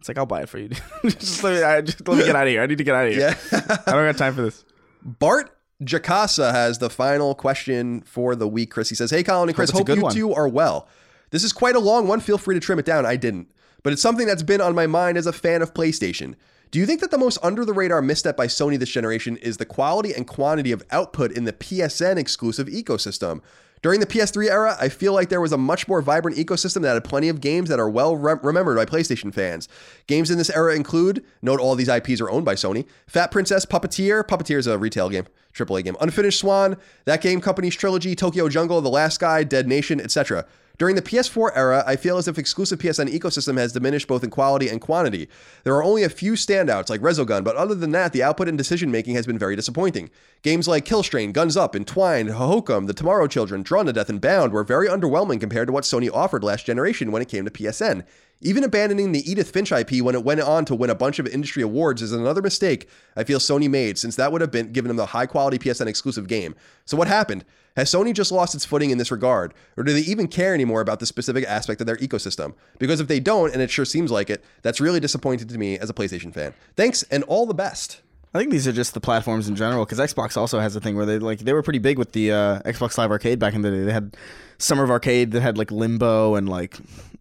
It's 0.00 0.08
like 0.08 0.18
I'll 0.18 0.26
buy 0.26 0.42
it 0.42 0.48
for 0.48 0.58
you. 0.58 0.70
just, 1.04 1.44
let 1.44 1.54
me, 1.54 1.62
I, 1.62 1.80
just 1.82 2.08
let 2.08 2.18
me 2.18 2.24
get 2.24 2.34
out 2.34 2.46
of 2.46 2.50
here. 2.50 2.62
I 2.62 2.66
need 2.66 2.78
to 2.78 2.84
get 2.84 2.94
out 2.94 3.06
of 3.06 3.12
here. 3.12 3.36
Yeah. 3.52 3.76
I 3.86 3.92
don't 3.92 4.06
got 4.06 4.16
time 4.16 4.34
for 4.34 4.42
this. 4.42 4.64
Bart 5.02 5.56
Jakasa 5.82 6.52
has 6.52 6.78
the 6.78 6.90
final 6.90 7.34
question 7.34 8.02
for 8.02 8.34
the 8.34 8.48
week. 8.48 8.70
Chris, 8.70 8.88
he 8.88 8.94
says, 8.94 9.10
"Hey, 9.10 9.22
Colin 9.22 9.48
and 9.48 9.56
Chris, 9.56 9.70
it's 9.70 9.78
hope 9.78 9.88
you 9.88 10.02
one. 10.02 10.14
two 10.14 10.34
are 10.34 10.48
well. 10.48 10.88
This 11.30 11.44
is 11.44 11.52
quite 11.52 11.76
a 11.76 11.80
long 11.80 12.06
one. 12.06 12.20
Feel 12.20 12.38
free 12.38 12.54
to 12.54 12.60
trim 12.60 12.78
it 12.78 12.84
down. 12.84 13.06
I 13.06 13.16
didn't, 13.16 13.50
but 13.82 13.92
it's 13.92 14.02
something 14.02 14.26
that's 14.26 14.42
been 14.42 14.60
on 14.60 14.74
my 14.74 14.86
mind 14.86 15.16
as 15.16 15.26
a 15.26 15.32
fan 15.32 15.62
of 15.62 15.74
PlayStation. 15.74 16.34
Do 16.70 16.78
you 16.78 16.86
think 16.86 17.00
that 17.00 17.10
the 17.10 17.18
most 17.18 17.38
under 17.42 17.64
the 17.64 17.72
radar 17.72 18.00
misstep 18.00 18.36
by 18.36 18.46
Sony 18.46 18.78
this 18.78 18.90
generation 18.90 19.36
is 19.38 19.56
the 19.56 19.66
quality 19.66 20.14
and 20.14 20.26
quantity 20.26 20.70
of 20.70 20.84
output 20.90 21.32
in 21.32 21.44
the 21.44 21.52
PSN 21.52 22.16
exclusive 22.16 22.68
ecosystem?" 22.68 23.40
During 23.82 24.00
the 24.00 24.06
PS3 24.06 24.50
era, 24.50 24.76
I 24.78 24.90
feel 24.90 25.14
like 25.14 25.30
there 25.30 25.40
was 25.40 25.52
a 25.52 25.58
much 25.58 25.88
more 25.88 26.02
vibrant 26.02 26.36
ecosystem 26.36 26.82
that 26.82 26.92
had 26.92 27.04
plenty 27.04 27.30
of 27.30 27.40
games 27.40 27.70
that 27.70 27.80
are 27.80 27.88
well 27.88 28.14
rem- 28.14 28.40
remembered 28.42 28.76
by 28.76 28.84
PlayStation 28.84 29.32
fans. 29.32 29.68
Games 30.06 30.30
in 30.30 30.36
this 30.36 30.50
era 30.50 30.76
include, 30.76 31.24
note 31.40 31.60
all 31.60 31.74
these 31.74 31.88
IPs 31.88 32.20
are 32.20 32.28
owned 32.28 32.44
by 32.44 32.54
Sony, 32.54 32.86
Fat 33.06 33.30
Princess, 33.30 33.64
Puppeteer, 33.64 34.22
Puppeteer 34.22 34.58
is 34.58 34.66
a 34.66 34.76
retail 34.76 35.08
game, 35.08 35.24
AAA 35.54 35.84
game, 35.84 35.96
Unfinished 35.98 36.40
Swan, 36.40 36.76
That 37.06 37.22
Game 37.22 37.40
Company's 37.40 37.74
trilogy, 37.74 38.14
Tokyo 38.14 38.50
Jungle, 38.50 38.82
The 38.82 38.90
Last 38.90 39.18
Guy, 39.18 39.44
Dead 39.44 39.66
Nation, 39.66 39.98
etc. 39.98 40.44
During 40.80 40.96
the 40.96 41.02
PS4 41.02 41.50
era, 41.54 41.84
I 41.86 41.96
feel 41.96 42.16
as 42.16 42.26
if 42.26 42.38
exclusive 42.38 42.78
PSN 42.78 43.12
ecosystem 43.12 43.58
has 43.58 43.74
diminished 43.74 44.08
both 44.08 44.24
in 44.24 44.30
quality 44.30 44.70
and 44.70 44.80
quantity. 44.80 45.28
There 45.62 45.74
are 45.74 45.84
only 45.84 46.04
a 46.04 46.08
few 46.08 46.32
standouts 46.32 46.88
like 46.88 47.02
Resogun, 47.02 47.44
but 47.44 47.54
other 47.54 47.74
than 47.74 47.90
that, 47.90 48.14
the 48.14 48.22
output 48.22 48.48
and 48.48 48.56
decision 48.56 48.90
making 48.90 49.14
has 49.14 49.26
been 49.26 49.38
very 49.38 49.54
disappointing. 49.54 50.08
Games 50.40 50.66
like 50.66 50.86
Killstrain, 50.86 51.34
Guns 51.34 51.54
Up, 51.54 51.76
Entwined, 51.76 52.30
Hohokum, 52.30 52.86
The 52.86 52.94
Tomorrow 52.94 53.26
Children, 53.26 53.62
Drawn 53.62 53.84
to 53.84 53.92
Death, 53.92 54.08
and 54.08 54.22
Bound 54.22 54.54
were 54.54 54.64
very 54.64 54.88
underwhelming 54.88 55.38
compared 55.38 55.68
to 55.68 55.72
what 55.74 55.84
Sony 55.84 56.10
offered 56.10 56.42
last 56.42 56.64
generation 56.64 57.12
when 57.12 57.20
it 57.20 57.28
came 57.28 57.44
to 57.44 57.50
PSN. 57.50 58.02
Even 58.42 58.64
abandoning 58.64 59.12
the 59.12 59.30
Edith 59.30 59.50
Finch 59.50 59.70
IP 59.70 60.00
when 60.00 60.14
it 60.14 60.24
went 60.24 60.40
on 60.40 60.64
to 60.64 60.74
win 60.74 60.88
a 60.88 60.94
bunch 60.94 61.18
of 61.18 61.26
industry 61.26 61.62
awards 61.62 62.00
is 62.00 62.12
another 62.12 62.40
mistake 62.40 62.88
I 63.14 63.22
feel 63.22 63.38
Sony 63.38 63.68
made, 63.68 63.98
since 63.98 64.16
that 64.16 64.32
would 64.32 64.40
have 64.40 64.50
been 64.50 64.72
given 64.72 64.88
them 64.88 64.96
the 64.96 65.06
high 65.06 65.26
quality 65.26 65.58
PSN 65.58 65.86
exclusive 65.86 66.26
game. 66.26 66.54
So 66.86 66.96
what 66.96 67.06
happened? 67.06 67.44
Has 67.76 67.92
Sony 67.92 68.14
just 68.14 68.32
lost 68.32 68.54
its 68.54 68.64
footing 68.64 68.90
in 68.90 68.98
this 68.98 69.10
regard, 69.10 69.52
or 69.76 69.84
do 69.84 69.92
they 69.92 70.00
even 70.00 70.26
care 70.26 70.54
anymore 70.54 70.80
about 70.80 71.00
the 71.00 71.06
specific 71.06 71.44
aspect 71.44 71.82
of 71.82 71.86
their 71.86 71.98
ecosystem? 71.98 72.54
Because 72.78 72.98
if 72.98 73.08
they 73.08 73.20
don't, 73.20 73.52
and 73.52 73.60
it 73.60 73.70
sure 73.70 73.84
seems 73.84 74.10
like 74.10 74.30
it, 74.30 74.42
that's 74.62 74.80
really 74.80 75.00
disappointing 75.00 75.46
to 75.46 75.58
me 75.58 75.78
as 75.78 75.90
a 75.90 75.94
PlayStation 75.94 76.32
fan. 76.32 76.54
Thanks, 76.76 77.02
and 77.04 77.22
all 77.24 77.44
the 77.44 77.54
best. 77.54 78.00
I 78.32 78.38
think 78.38 78.52
these 78.52 78.66
are 78.66 78.72
just 78.72 78.94
the 78.94 79.00
platforms 79.00 79.48
in 79.48 79.56
general 79.56 79.84
because 79.84 79.98
Xbox 79.98 80.36
also 80.36 80.60
has 80.60 80.74
a 80.76 80.80
thing 80.80 80.96
where 80.96 81.04
they 81.04 81.18
like 81.18 81.40
they 81.40 81.52
were 81.52 81.62
pretty 81.62 81.80
big 81.80 81.98
with 81.98 82.12
the 82.12 82.32
uh, 82.32 82.60
Xbox 82.60 82.96
Live 82.96 83.10
Arcade 83.10 83.38
back 83.38 83.54
in 83.54 83.62
the 83.62 83.70
day. 83.70 83.80
They 83.82 83.92
had 83.92 84.16
Summer 84.62 84.84
of 84.84 84.90
Arcade 84.90 85.32
that 85.32 85.40
had 85.40 85.58
like 85.58 85.70
Limbo 85.70 86.34
and 86.34 86.48
like 86.48 86.78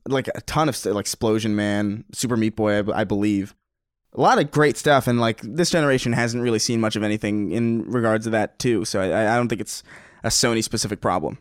like 0.08 0.28
a 0.34 0.42
ton 0.42 0.70
of 0.70 0.76
st- 0.76 0.96
like 0.96 1.04
Explosion 1.04 1.56
Man, 1.56 2.04
Super 2.12 2.38
Meat 2.38 2.56
Boy, 2.56 2.84
I, 2.92 3.04
believe. 3.04 3.56
A 4.14 4.22
lot 4.22 4.40
of 4.40 4.50
great 4.50 4.76
stuff, 4.76 5.08
and 5.08 5.20
like 5.20 5.42
this 5.42 5.70
generation 5.70 6.14
hasn't 6.14 6.44
really 6.44 6.60
seen 6.60 6.82
much 6.82 6.96
of 6.96 7.04
anything 7.04 7.52
in 7.52 7.84
regards 7.90 8.26
to 8.26 8.32
that 8.32 8.58
too. 8.58 8.84
So 8.86 9.02
I, 9.02 9.34
I 9.34 9.36
don't 9.36 9.48
think 9.48 9.62
it's 9.62 9.84
a 10.24 10.30
Sony 10.30 10.64
specific 10.64 11.00
problem. 11.00 11.38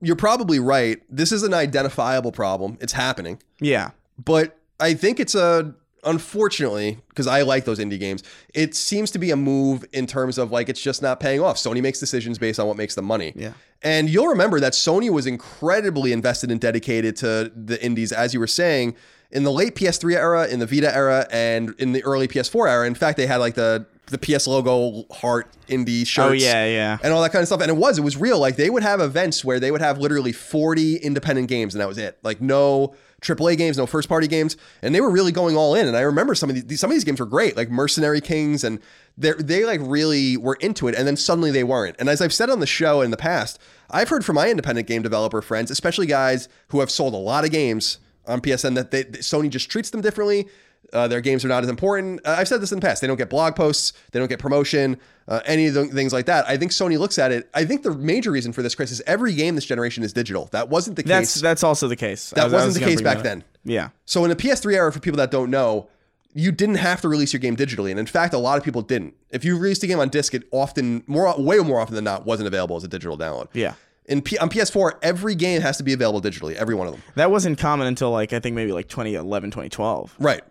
You're 0.00 0.16
probably 0.16 0.60
right. 0.60 1.02
This 1.10 1.32
is 1.32 1.42
an 1.42 1.52
identifiable 1.52 2.30
problem. 2.30 2.78
It's 2.80 2.92
happening. 2.92 3.40
Yeah, 3.60 3.90
but 4.22 4.56
I 4.78 4.94
think 4.94 5.18
it's 5.18 5.34
a 5.34 5.74
unfortunately 6.06 6.98
because 7.08 7.26
I 7.26 7.42
like 7.42 7.64
those 7.64 7.78
indie 7.78 7.98
games. 7.98 8.22
It 8.54 8.74
seems 8.74 9.10
to 9.10 9.18
be 9.18 9.32
a 9.32 9.36
move 9.36 9.84
in 9.92 10.06
terms 10.06 10.38
of 10.38 10.50
like 10.50 10.68
it's 10.68 10.80
just 10.80 11.02
not 11.02 11.20
paying 11.20 11.40
off. 11.40 11.56
Sony 11.56 11.82
makes 11.82 12.00
decisions 12.00 12.38
based 12.38 12.58
on 12.58 12.66
what 12.66 12.76
makes 12.76 12.94
them 12.94 13.04
money. 13.04 13.32
Yeah. 13.36 13.52
And 13.82 14.08
you'll 14.08 14.28
remember 14.28 14.60
that 14.60 14.72
Sony 14.72 15.10
was 15.10 15.26
incredibly 15.26 16.12
invested 16.12 16.50
and 16.50 16.60
dedicated 16.60 17.16
to 17.16 17.52
the 17.54 17.82
indies, 17.84 18.12
as 18.12 18.32
you 18.32 18.40
were 18.40 18.46
saying, 18.46 18.96
in 19.30 19.42
the 19.42 19.52
late 19.52 19.74
PS3 19.74 20.14
era, 20.14 20.46
in 20.46 20.60
the 20.60 20.66
Vita 20.66 20.94
era, 20.94 21.26
and 21.30 21.74
in 21.78 21.92
the 21.92 22.02
early 22.04 22.28
PS4 22.28 22.70
era. 22.70 22.86
In 22.86 22.94
fact, 22.94 23.16
they 23.18 23.26
had 23.26 23.36
like 23.36 23.54
the 23.54 23.86
the 24.06 24.18
PS 24.18 24.46
logo 24.46 25.04
heart 25.12 25.50
indie 25.68 26.02
oh, 26.02 26.04
shirts. 26.04 26.28
Oh, 26.28 26.32
yeah, 26.32 26.64
yeah. 26.66 26.98
And 27.02 27.12
all 27.12 27.22
that 27.22 27.32
kind 27.32 27.42
of 27.42 27.48
stuff. 27.48 27.60
And 27.60 27.70
it 27.70 27.76
was, 27.76 27.98
it 27.98 28.02
was 28.02 28.16
real. 28.16 28.38
Like 28.38 28.56
they 28.56 28.70
would 28.70 28.82
have 28.82 29.00
events 29.00 29.44
where 29.44 29.58
they 29.58 29.70
would 29.70 29.80
have 29.80 29.98
literally 29.98 30.32
40 30.32 30.96
independent 30.96 31.48
games 31.48 31.74
and 31.74 31.80
that 31.80 31.88
was 31.88 31.98
it. 31.98 32.18
Like 32.22 32.40
no 32.40 32.94
AAA 33.20 33.56
games, 33.56 33.78
no 33.78 33.86
first 33.86 34.08
party 34.08 34.28
games. 34.28 34.56
And 34.82 34.94
they 34.94 35.00
were 35.00 35.10
really 35.10 35.32
going 35.32 35.56
all 35.56 35.74
in. 35.74 35.88
And 35.88 35.96
I 35.96 36.02
remember 36.02 36.34
some 36.34 36.50
of 36.50 36.68
these, 36.68 36.80
some 36.80 36.90
of 36.90 36.94
these 36.94 37.04
games 37.04 37.18
were 37.18 37.26
great, 37.26 37.56
like 37.56 37.68
Mercenary 37.68 38.20
Kings 38.20 38.62
and 38.62 38.80
they 39.18 39.32
they 39.32 39.64
like 39.64 39.80
really 39.82 40.36
were 40.36 40.56
into 40.60 40.86
it. 40.88 40.94
And 40.94 41.06
then 41.06 41.16
suddenly 41.16 41.50
they 41.50 41.64
weren't. 41.64 41.96
And 41.98 42.08
as 42.08 42.20
I've 42.20 42.34
said 42.34 42.48
on 42.48 42.60
the 42.60 42.66
show 42.66 43.00
in 43.00 43.10
the 43.10 43.16
past, 43.16 43.58
I've 43.90 44.08
heard 44.08 44.24
from 44.24 44.36
my 44.36 44.48
independent 44.48 44.86
game 44.86 45.02
developer 45.02 45.42
friends, 45.42 45.70
especially 45.70 46.06
guys 46.06 46.48
who 46.68 46.80
have 46.80 46.90
sold 46.90 47.14
a 47.14 47.18
lot 47.18 47.44
of 47.44 47.50
games 47.50 47.98
on 48.26 48.40
PSN 48.40 48.74
that 48.74 48.90
they, 48.90 49.04
Sony 49.04 49.50
just 49.50 49.70
treats 49.70 49.90
them 49.90 50.00
differently. 50.00 50.48
Uh, 50.92 51.08
their 51.08 51.20
games 51.20 51.44
are 51.44 51.48
not 51.48 51.62
as 51.62 51.68
important. 51.68 52.20
Uh, 52.24 52.36
I've 52.38 52.48
said 52.48 52.60
this 52.60 52.72
in 52.72 52.78
the 52.78 52.86
past. 52.86 53.00
They 53.00 53.06
don't 53.06 53.16
get 53.16 53.28
blog 53.28 53.56
posts. 53.56 53.92
They 54.12 54.18
don't 54.18 54.28
get 54.28 54.38
promotion. 54.38 54.98
Uh, 55.28 55.40
any 55.44 55.66
of 55.66 55.74
the 55.74 55.86
things 55.86 56.12
like 56.12 56.26
that. 56.26 56.46
I 56.48 56.56
think 56.56 56.70
Sony 56.70 56.98
looks 56.98 57.18
at 57.18 57.32
it. 57.32 57.48
I 57.52 57.64
think 57.64 57.82
the 57.82 57.92
major 57.92 58.30
reason 58.30 58.52
for 58.52 58.62
this, 58.62 58.74
Chris, 58.76 58.92
is 58.92 59.02
every 59.06 59.34
game 59.34 59.56
this 59.56 59.64
generation 59.64 60.04
is 60.04 60.12
digital. 60.12 60.48
That 60.52 60.68
wasn't 60.68 60.96
the 60.96 61.02
that's 61.02 61.34
case. 61.34 61.42
that's 61.42 61.64
also 61.64 61.88
the 61.88 61.96
case. 61.96 62.30
That 62.30 62.44
was, 62.44 62.52
wasn't 62.52 62.68
was 62.68 62.74
the 62.76 62.84
case 62.84 63.02
back 63.02 63.22
then. 63.22 63.42
Yeah, 63.64 63.88
So 64.04 64.22
in 64.24 64.30
the 64.30 64.36
PS3 64.36 64.74
era, 64.74 64.92
for 64.92 65.00
people 65.00 65.16
that 65.16 65.32
don't 65.32 65.50
know, 65.50 65.88
you 66.32 66.52
didn't 66.52 66.76
have 66.76 67.00
to 67.00 67.08
release 67.08 67.32
your 67.32 67.40
game 67.40 67.56
digitally, 67.56 67.90
and 67.90 67.98
in 67.98 68.06
fact, 68.06 68.32
a 68.32 68.38
lot 68.38 68.58
of 68.58 68.62
people 68.62 68.82
didn't. 68.82 69.14
If 69.30 69.44
you 69.44 69.58
released 69.58 69.82
a 69.82 69.88
game 69.88 69.98
on 69.98 70.08
disc, 70.08 70.34
it 70.34 70.44
often, 70.52 71.02
more, 71.08 71.34
way 71.36 71.58
more 71.58 71.80
often 71.80 71.96
than 71.96 72.04
not, 72.04 72.24
wasn't 72.24 72.46
available 72.46 72.76
as 72.76 72.84
a 72.84 72.88
digital 72.88 73.18
download. 73.18 73.48
yeah. 73.54 73.74
In 74.08 74.22
P- 74.22 74.38
on 74.38 74.48
PS4, 74.48 74.92
every 75.02 75.34
game 75.34 75.62
has 75.62 75.78
to 75.78 75.82
be 75.82 75.92
available 75.92 76.22
digitally, 76.22 76.54
every 76.54 76.76
one 76.76 76.86
of 76.86 76.92
them. 76.92 77.02
That 77.16 77.32
wasn't 77.32 77.58
common 77.58 77.88
until 77.88 78.12
like 78.12 78.32
I 78.32 78.38
think 78.38 78.54
maybe 78.54 78.70
like 78.70 78.86
2011, 78.86 79.50
2012. 79.50 80.14
Right. 80.20 80.42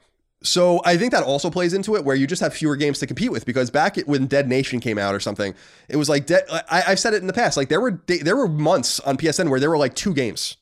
So 0.46 0.80
I 0.86 0.96
think 0.96 1.12
that 1.12 1.24
also 1.24 1.50
plays 1.50 1.74
into 1.74 1.96
it, 1.96 2.06
where 2.06 2.16
you 2.16 2.28
just 2.28 2.42
have 2.42 2.54
fewer 2.54 2.76
games 2.76 3.00
to 3.00 3.08
compete 3.08 3.32
with. 3.32 3.46
Because 3.46 3.70
back 3.72 3.98
when 4.06 4.28
Dead 4.28 4.48
Nation 4.48 4.80
came 4.80 4.98
out 4.98 5.16
or 5.16 5.20
something, 5.20 5.54
it 5.90 5.96
was 5.98 6.08
like 6.08 6.28
De- 6.28 6.74
I, 6.74 6.84
I've 6.92 7.00
said 7.00 7.14
it 7.14 7.22
in 7.22 7.28
the 7.28 7.34
past. 7.34 7.58
Like 7.58 7.70
there 7.70 7.82
were 7.82 7.92
da- 7.92 8.22
there 8.22 8.36
were 8.38 8.48
months 8.48 9.00
on 9.02 9.18
PSN 9.18 9.50
where 9.50 9.60
there 9.60 9.70
were 9.70 9.78
like 9.78 9.96
two 9.96 10.14
games, 10.14 10.58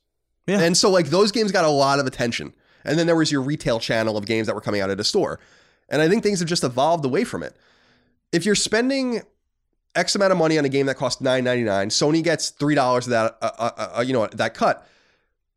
Yeah. 0.48 0.60
and 0.62 0.76
so 0.78 0.90
like 0.90 1.08
those 1.08 1.32
games 1.32 1.52
got 1.52 1.66
a 1.66 1.70
lot 1.70 2.00
of 2.00 2.08
attention. 2.08 2.54
And 2.86 2.98
then 3.00 3.08
there 3.08 3.16
was 3.16 3.32
your 3.32 3.42
retail 3.42 3.80
channel 3.80 4.18
of 4.18 4.26
games 4.26 4.48
that 4.48 4.56
were 4.56 4.62
coming 4.62 4.82
out 4.82 4.90
at 4.90 5.00
a 5.00 5.04
store, 5.04 5.40
and 5.90 6.02
I 6.02 6.10
think 6.10 6.24
things 6.24 6.40
have 6.40 6.50
just 6.50 6.64
evolved 6.64 7.06
away 7.06 7.24
from 7.24 7.44
it. 7.44 7.56
If 8.32 8.46
you're 8.46 8.56
spending 8.56 9.22
X 9.96 10.16
amount 10.16 10.32
of 10.32 10.38
money 10.38 10.58
on 10.58 10.66
a 10.66 10.70
game 10.70 10.86
that 10.88 10.96
costs 10.96 11.22
nine 11.22 11.44
ninety 11.44 11.64
nine, 11.64 11.90
Sony 11.90 12.24
gets 12.24 12.50
three 12.50 12.76
dollars 12.76 13.06
of 13.08 13.12
that 13.12 13.38
uh, 13.42 13.52
uh, 13.60 13.92
uh, 13.98 14.02
you 14.02 14.14
know 14.14 14.28
that 14.28 14.54
cut, 14.54 14.88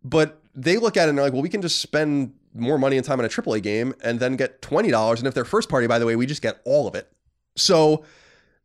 but 0.04 0.40
they 0.54 0.76
look 0.78 0.96
at 0.96 1.06
it 1.06 1.10
and 1.10 1.18
they're 1.18 1.24
like, 1.24 1.32
well, 1.32 1.42
we 1.42 1.48
can 1.48 1.62
just 1.62 1.80
spend 1.80 2.32
more 2.56 2.78
money 2.78 2.96
and 2.96 3.04
time 3.04 3.18
on 3.18 3.24
a 3.24 3.28
AAA 3.28 3.62
game 3.62 3.94
and 4.02 4.20
then 4.20 4.36
get 4.36 4.62
$20. 4.62 5.18
And 5.18 5.26
if 5.26 5.34
they're 5.34 5.44
first 5.44 5.68
party, 5.68 5.86
by 5.86 5.98
the 5.98 6.06
way, 6.06 6.16
we 6.16 6.26
just 6.26 6.42
get 6.42 6.60
all 6.64 6.86
of 6.86 6.94
it. 6.94 7.10
So 7.56 8.04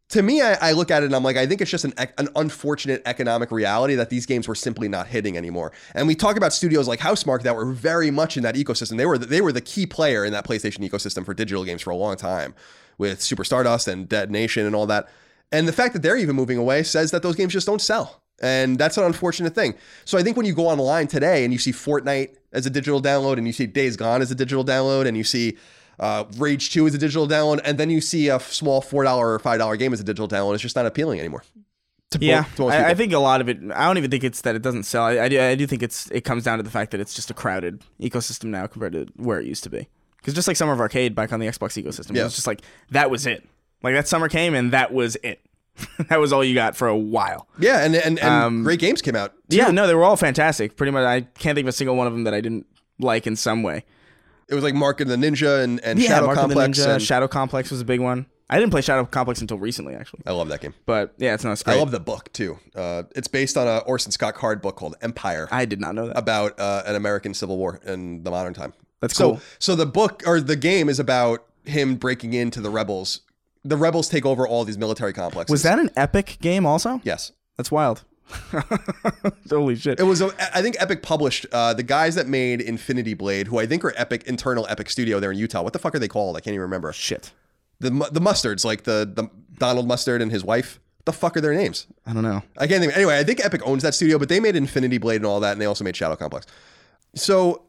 to 0.09 0.21
me, 0.21 0.41
I, 0.41 0.69
I 0.69 0.71
look 0.73 0.91
at 0.91 1.03
it 1.03 1.05
and 1.05 1.15
I'm 1.15 1.23
like, 1.23 1.37
I 1.37 1.45
think 1.45 1.61
it's 1.61 1.71
just 1.71 1.85
an, 1.85 1.93
an 2.17 2.27
unfortunate 2.35 3.01
economic 3.05 3.49
reality 3.49 3.95
that 3.95 4.09
these 4.09 4.25
games 4.25 4.47
were 4.47 4.55
simply 4.55 4.89
not 4.89 5.07
hitting 5.07 5.37
anymore. 5.37 5.71
And 5.95 6.05
we 6.07 6.15
talk 6.15 6.35
about 6.35 6.51
studios 6.53 6.87
like 6.87 6.99
Housemarque 6.99 7.43
that 7.43 7.55
were 7.55 7.71
very 7.71 8.11
much 8.11 8.35
in 8.35 8.43
that 8.43 8.55
ecosystem. 8.55 8.97
They 8.97 9.05
were 9.05 9.17
the, 9.17 9.25
they 9.25 9.41
were 9.41 9.53
the 9.53 9.61
key 9.61 9.85
player 9.85 10.25
in 10.25 10.33
that 10.33 10.45
PlayStation 10.45 10.87
ecosystem 10.87 11.25
for 11.25 11.33
digital 11.33 11.63
games 11.63 11.81
for 11.81 11.91
a 11.91 11.95
long 11.95 12.17
time 12.17 12.53
with 12.97 13.21
Super 13.21 13.45
Stardust 13.45 13.87
and 13.87 14.07
Dead 14.07 14.29
Nation 14.29 14.65
and 14.65 14.75
all 14.75 14.85
that. 14.87 15.07
And 15.51 15.67
the 15.67 15.73
fact 15.73 15.93
that 15.93 16.01
they're 16.01 16.17
even 16.17 16.35
moving 16.35 16.57
away 16.57 16.83
says 16.83 17.11
that 17.11 17.23
those 17.23 17.35
games 17.35 17.53
just 17.53 17.67
don't 17.67 17.81
sell. 17.81 18.20
And 18.41 18.77
that's 18.77 18.97
an 18.97 19.03
unfortunate 19.03 19.55
thing. 19.55 19.75
So 20.03 20.17
I 20.17 20.23
think 20.23 20.35
when 20.35 20.45
you 20.45 20.53
go 20.53 20.67
online 20.67 21.07
today 21.07 21.43
and 21.43 21.53
you 21.53 21.59
see 21.59 21.71
Fortnite 21.71 22.35
as 22.51 22.65
a 22.65 22.69
digital 22.69 23.01
download 23.01 23.37
and 23.37 23.47
you 23.47 23.53
see 23.53 23.67
Days 23.67 23.95
Gone 23.95 24.21
as 24.21 24.31
a 24.31 24.35
digital 24.35 24.65
download 24.65 25.07
and 25.07 25.15
you 25.15 25.23
see 25.23 25.57
uh, 25.99 26.25
Rage 26.37 26.71
2 26.71 26.87
as 26.87 26.95
a 26.95 26.97
digital 26.97 27.27
download 27.27 27.61
and 27.63 27.77
then 27.77 27.89
you 27.91 28.01
see 28.01 28.27
a 28.29 28.39
small 28.39 28.81
$4 28.81 29.17
or 29.17 29.39
$5 29.39 29.79
game 29.79 29.93
as 29.93 29.99
a 29.99 30.03
digital 30.03 30.27
download, 30.27 30.55
it's 30.55 30.63
just 30.63 30.75
not 30.75 30.85
appealing 30.87 31.19
anymore. 31.19 31.43
Yeah, 32.19 32.43
to 32.57 32.65
I, 32.65 32.89
I 32.89 32.93
think 32.93 33.13
a 33.13 33.19
lot 33.19 33.39
of 33.39 33.47
it. 33.47 33.57
I 33.73 33.85
don't 33.85 33.97
even 33.97 34.11
think 34.11 34.25
it's 34.25 34.41
that 34.41 34.53
it 34.53 34.61
doesn't 34.61 34.83
sell. 34.83 35.03
I, 35.05 35.17
I 35.19 35.29
do. 35.29 35.39
I 35.41 35.55
do 35.55 35.65
think 35.65 35.81
it's. 35.81 36.11
It 36.11 36.25
comes 36.25 36.43
down 36.43 36.57
to 36.57 36.63
the 36.63 36.69
fact 36.69 36.91
that 36.91 36.99
it's 36.99 37.13
just 37.13 37.31
a 37.31 37.33
crowded 37.33 37.83
ecosystem 38.01 38.45
now 38.45 38.67
compared 38.67 38.91
to 38.91 39.07
where 39.15 39.39
it 39.39 39.45
used 39.47 39.63
to 39.63 39.69
be. 39.69 39.87
Because 40.17 40.33
just 40.33 40.45
like 40.45 40.57
Summer 40.57 40.73
of 40.73 40.81
Arcade 40.81 41.15
back 41.15 41.31
on 41.31 41.39
the 41.39 41.47
Xbox 41.47 41.81
ecosystem, 41.81 42.13
Yeah. 42.13 42.23
it 42.23 42.25
was 42.25 42.35
just 42.35 42.47
like 42.47 42.63
that 42.89 43.09
was 43.09 43.25
it. 43.25 43.47
Like 43.81 43.95
that 43.95 44.09
summer 44.09 44.27
came 44.27 44.53
and 44.55 44.73
that 44.73 44.93
was 44.93 45.15
it. 45.23 45.39
that 46.09 46.19
was 46.19 46.31
all 46.33 46.43
you 46.43 46.53
got 46.53 46.75
for 46.75 46.87
a 46.87 46.97
while. 46.97 47.47
Yeah, 47.59 47.83
and 47.83 47.95
and, 47.95 48.19
and 48.19 48.29
Um, 48.29 48.63
great 48.63 48.79
games 48.79 49.01
came 49.01 49.15
out. 49.15 49.33
too. 49.49 49.57
Yeah, 49.57 49.71
no, 49.71 49.87
they 49.87 49.95
were 49.95 50.03
all 50.03 50.15
fantastic. 50.17 50.75
Pretty 50.75 50.91
much, 50.91 51.05
I 51.05 51.21
can't 51.39 51.55
think 51.55 51.65
of 51.65 51.69
a 51.69 51.71
single 51.71 51.95
one 51.95 52.07
of 52.07 52.13
them 52.13 52.23
that 52.25 52.33
I 52.33 52.41
didn't 52.41 52.65
like 52.99 53.25
in 53.27 53.35
some 53.35 53.63
way. 53.63 53.85
It 54.49 54.55
was 54.55 54.63
like 54.63 54.73
Mark 54.75 54.99
and 54.99 55.09
the 55.09 55.15
Ninja 55.15 55.63
and, 55.63 55.79
and 55.83 55.97
yeah, 55.97 56.09
Shadow 56.09 56.25
Mark 56.25 56.37
of 56.39 56.49
the 56.49 56.55
Complex. 56.55 56.79
Ninja, 56.79 56.93
and- 56.95 57.01
Shadow 57.01 57.27
Complex 57.27 57.71
was 57.71 57.81
a 57.81 57.85
big 57.85 57.99
one. 58.01 58.25
I 58.49 58.59
didn't 58.59 58.71
play 58.71 58.81
Shadow 58.81 59.05
Complex 59.05 59.39
until 59.39 59.57
recently, 59.57 59.95
actually. 59.95 60.23
I 60.25 60.33
love 60.33 60.49
that 60.49 60.59
game. 60.59 60.73
But 60.85 61.13
yeah, 61.17 61.33
it's 61.33 61.45
not 61.45 61.53
it's 61.53 61.63
I 61.65 61.75
love 61.75 61.91
the 61.91 62.01
book 62.01 62.33
too. 62.33 62.59
Uh, 62.75 63.03
it's 63.15 63.29
based 63.29 63.55
on 63.55 63.65
a 63.65 63.77
Orson 63.79 64.11
Scott 64.11 64.35
Card 64.35 64.61
book 64.61 64.75
called 64.75 64.97
Empire. 65.01 65.47
I 65.51 65.63
did 65.63 65.79
not 65.79 65.95
know 65.95 66.07
that. 66.07 66.17
about 66.17 66.59
uh, 66.59 66.83
an 66.85 66.95
American 66.95 67.33
Civil 67.33 67.57
War 67.57 67.79
in 67.85 68.23
the 68.23 68.29
modern 68.29 68.53
time. 68.53 68.73
That's 68.99 69.15
so, 69.15 69.31
cool. 69.31 69.41
So 69.59 69.75
the 69.75 69.85
book 69.85 70.21
or 70.27 70.41
the 70.41 70.57
game 70.57 70.89
is 70.89 70.99
about 70.99 71.45
him 71.63 71.95
breaking 71.95 72.33
into 72.33 72.59
the 72.59 72.69
rebels. 72.69 73.21
The 73.63 73.77
rebels 73.77 74.09
take 74.09 74.25
over 74.25 74.47
all 74.47 74.65
these 74.65 74.77
military 74.77 75.13
complexes. 75.13 75.51
was 75.51 75.63
that 75.63 75.77
an 75.79 75.89
epic 75.95 76.37
game? 76.41 76.65
Also, 76.65 76.99
Yes. 77.03 77.31
that's 77.57 77.71
wild. 77.71 78.03
Holy 79.49 79.75
shit! 79.75 79.99
It 79.99 80.03
was. 80.03 80.21
A, 80.21 80.31
I 80.57 80.61
think 80.61 80.77
Epic 80.79 81.01
published 81.03 81.45
uh, 81.51 81.73
the 81.73 81.83
guys 81.83 82.15
that 82.15 82.27
made 82.27 82.61
Infinity 82.61 83.13
Blade, 83.13 83.47
who 83.47 83.59
I 83.59 83.65
think 83.65 83.83
are 83.83 83.93
Epic 83.97 84.23
internal 84.25 84.65
Epic 84.69 84.89
Studio 84.89 85.19
there 85.19 85.31
in 85.31 85.37
Utah. 85.37 85.61
What 85.61 85.73
the 85.73 85.79
fuck 85.79 85.93
are 85.95 85.99
they 85.99 86.07
called? 86.07 86.37
I 86.37 86.39
can't 86.39 86.53
even 86.53 86.61
remember. 86.61 86.93
Shit. 86.93 87.33
The 87.81 87.89
the 87.89 88.21
mustards, 88.21 88.63
like 88.63 88.83
the 88.83 89.11
the 89.13 89.29
Donald 89.57 89.87
Mustard 89.87 90.21
and 90.21 90.31
his 90.31 90.43
wife. 90.45 90.79
What 90.99 91.05
the 91.07 91.13
fuck 91.13 91.35
are 91.35 91.41
their 91.41 91.53
names? 91.53 91.87
I 92.05 92.13
don't 92.13 92.23
know. 92.23 92.41
I 92.57 92.67
can't 92.67 92.81
think. 92.81 92.95
Anyway, 92.95 93.17
I 93.19 93.23
think 93.25 93.43
Epic 93.43 93.61
owns 93.65 93.83
that 93.83 93.95
studio, 93.95 94.17
but 94.19 94.29
they 94.29 94.39
made 94.39 94.55
Infinity 94.55 94.97
Blade 94.97 95.17
and 95.17 95.25
all 95.25 95.39
that, 95.41 95.51
and 95.53 95.61
they 95.61 95.65
also 95.65 95.83
made 95.83 95.95
Shadow 95.95 96.15
Complex. 96.15 96.45
So, 97.15 97.63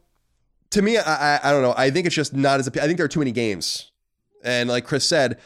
to 0.70 0.82
me, 0.82 0.98
I, 0.98 1.36
I, 1.36 1.40
I 1.42 1.50
don't 1.50 1.62
know. 1.62 1.74
I 1.76 1.90
think 1.90 2.06
it's 2.06 2.14
just 2.14 2.34
not 2.34 2.60
as. 2.60 2.68
I 2.68 2.70
think 2.86 2.98
there 2.98 3.06
are 3.06 3.08
too 3.08 3.20
many 3.20 3.32
games, 3.32 3.90
and 4.44 4.68
like 4.68 4.84
Chris 4.84 5.08
said, 5.08 5.40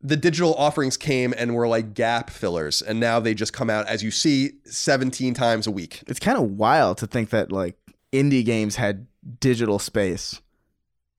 the 0.00 0.16
digital 0.16 0.54
offerings 0.54 0.96
came 0.96 1.34
and 1.36 1.54
were 1.54 1.66
like 1.68 1.94
gap 1.94 2.30
fillers, 2.30 2.82
and 2.82 3.00
now 3.00 3.18
they 3.20 3.34
just 3.34 3.52
come 3.52 3.68
out 3.70 3.86
as 3.88 4.02
you 4.02 4.10
see, 4.10 4.52
seventeen 4.64 5.34
times 5.34 5.66
a 5.66 5.70
week. 5.70 6.02
It's 6.06 6.20
kind 6.20 6.38
of 6.38 6.44
wild 6.52 6.98
to 6.98 7.06
think 7.06 7.30
that 7.30 7.50
like 7.50 7.76
indie 8.12 8.44
games 8.44 8.76
had 8.76 9.06
digital 9.40 9.78
space, 9.78 10.40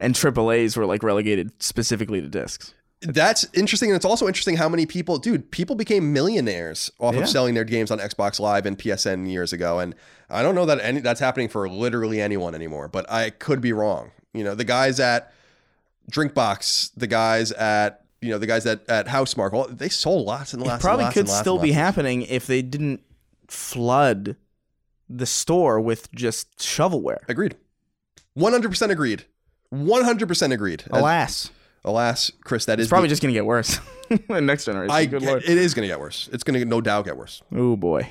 and 0.00 0.14
AAA's 0.14 0.76
were 0.76 0.86
like 0.86 1.02
relegated 1.02 1.50
specifically 1.62 2.20
to 2.20 2.28
discs. 2.28 2.74
That's 3.04 3.44
interesting, 3.52 3.90
and 3.90 3.96
it's 3.96 4.04
also 4.04 4.28
interesting 4.28 4.56
how 4.56 4.68
many 4.68 4.86
people, 4.86 5.18
dude, 5.18 5.50
people 5.50 5.74
became 5.74 6.12
millionaires 6.12 6.88
off 7.00 7.16
Yeah. 7.16 7.22
of 7.22 7.28
selling 7.28 7.54
their 7.54 7.64
games 7.64 7.90
on 7.90 7.98
Xbox 7.98 8.38
Live 8.38 8.64
and 8.64 8.78
PSN 8.78 9.28
years 9.30 9.52
ago, 9.52 9.80
and 9.80 9.94
I 10.30 10.42
don't 10.42 10.54
know 10.54 10.66
that 10.66 10.78
any 10.80 11.00
that's 11.00 11.18
happening 11.20 11.48
for 11.48 11.68
literally 11.68 12.20
anyone 12.20 12.54
anymore, 12.54 12.86
but 12.88 13.10
I 13.10 13.30
could 13.30 13.60
be 13.60 13.72
wrong. 13.72 14.12
You 14.32 14.44
know, 14.44 14.54
the 14.54 14.64
guys 14.64 15.00
at 15.00 15.32
Drinkbox, 16.10 16.90
the 16.96 17.06
guys 17.06 17.52
at 17.52 18.04
you 18.20 18.30
know 18.30 18.38
the 18.38 18.46
guys 18.46 18.66
at 18.66 18.88
at 18.88 19.06
Housemarque, 19.06 19.52
all, 19.52 19.66
they 19.68 19.88
sold 19.88 20.26
lots 20.26 20.52
and 20.52 20.62
lots. 20.62 20.82
It 20.82 20.84
probably 20.86 21.04
and 21.04 21.06
lots 21.08 21.14
could 21.14 21.28
lots 21.28 21.40
still 21.40 21.58
be 21.58 21.72
happening 21.72 22.22
if 22.22 22.46
they 22.46 22.62
didn't 22.62 23.02
flood 23.48 24.36
the 25.08 25.26
store 25.26 25.80
with 25.80 26.10
just 26.12 26.58
shovelware. 26.58 27.18
Agreed. 27.28 27.56
One 28.34 28.52
hundred 28.52 28.68
percent 28.70 28.92
agreed. 28.92 29.24
One 29.70 30.04
hundred 30.04 30.26
percent 30.28 30.52
agreed. 30.52 30.82
As- 30.92 31.00
Alas, 31.00 31.50
alas, 31.84 32.30
Chris, 32.44 32.64
that 32.66 32.78
is 32.80 32.86
it's 32.86 32.90
probably 32.90 33.08
the- 33.08 33.12
just 33.12 33.22
gonna 33.22 33.32
get 33.34 33.46
worse. 33.46 33.78
next 34.28 34.64
generation. 34.66 34.90
I, 34.94 35.06
Good 35.06 35.22
lord. 35.22 35.42
it 35.42 35.56
is 35.56 35.72
going 35.74 35.84
to 35.84 35.88
get 35.88 35.98
worse. 35.98 36.28
It's 36.32 36.42
going 36.44 36.58
to 36.58 36.64
no 36.66 36.80
doubt 36.82 37.06
get 37.06 37.16
worse. 37.16 37.42
Oh 37.54 37.76
boy, 37.76 38.08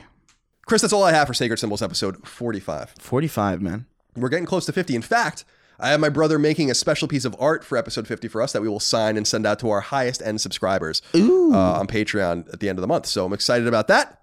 Chris, 0.65 0.81
that's 0.81 0.93
all 0.93 1.03
I 1.03 1.11
have 1.11 1.27
for 1.27 1.33
Sacred 1.35 1.57
Symbols 1.57 1.81
episode 1.83 2.27
45. 2.27 2.95
forty-five 2.99 3.61
man. 3.61 3.85
We're 4.15 4.29
getting 4.29 4.45
close 4.47 4.65
to 4.65 4.73
50. 4.73 4.95
In 4.95 5.01
fact, 5.03 5.45
I 5.81 5.89
have 5.89 5.99
my 5.99 6.09
brother 6.09 6.37
making 6.39 6.69
a 6.71 6.75
special 6.75 7.07
piece 7.07 7.25
of 7.25 7.35
art 7.39 7.63
for 7.63 7.77
episode 7.77 8.07
50 8.07 8.27
for 8.27 8.41
us 8.41 8.53
that 8.53 8.61
we 8.61 8.67
will 8.69 8.79
sign 8.79 9.17
and 9.17 9.27
send 9.27 9.45
out 9.47 9.59
to 9.59 9.69
our 9.71 9.81
highest 9.81 10.21
end 10.21 10.39
subscribers 10.39 11.01
uh, 11.15 11.17
on 11.19 11.87
Patreon 11.87 12.53
at 12.53 12.59
the 12.59 12.69
end 12.69 12.77
of 12.77 12.81
the 12.81 12.87
month. 12.87 13.07
So 13.07 13.25
I'm 13.25 13.33
excited 13.33 13.67
about 13.67 13.87
that. 13.87 14.21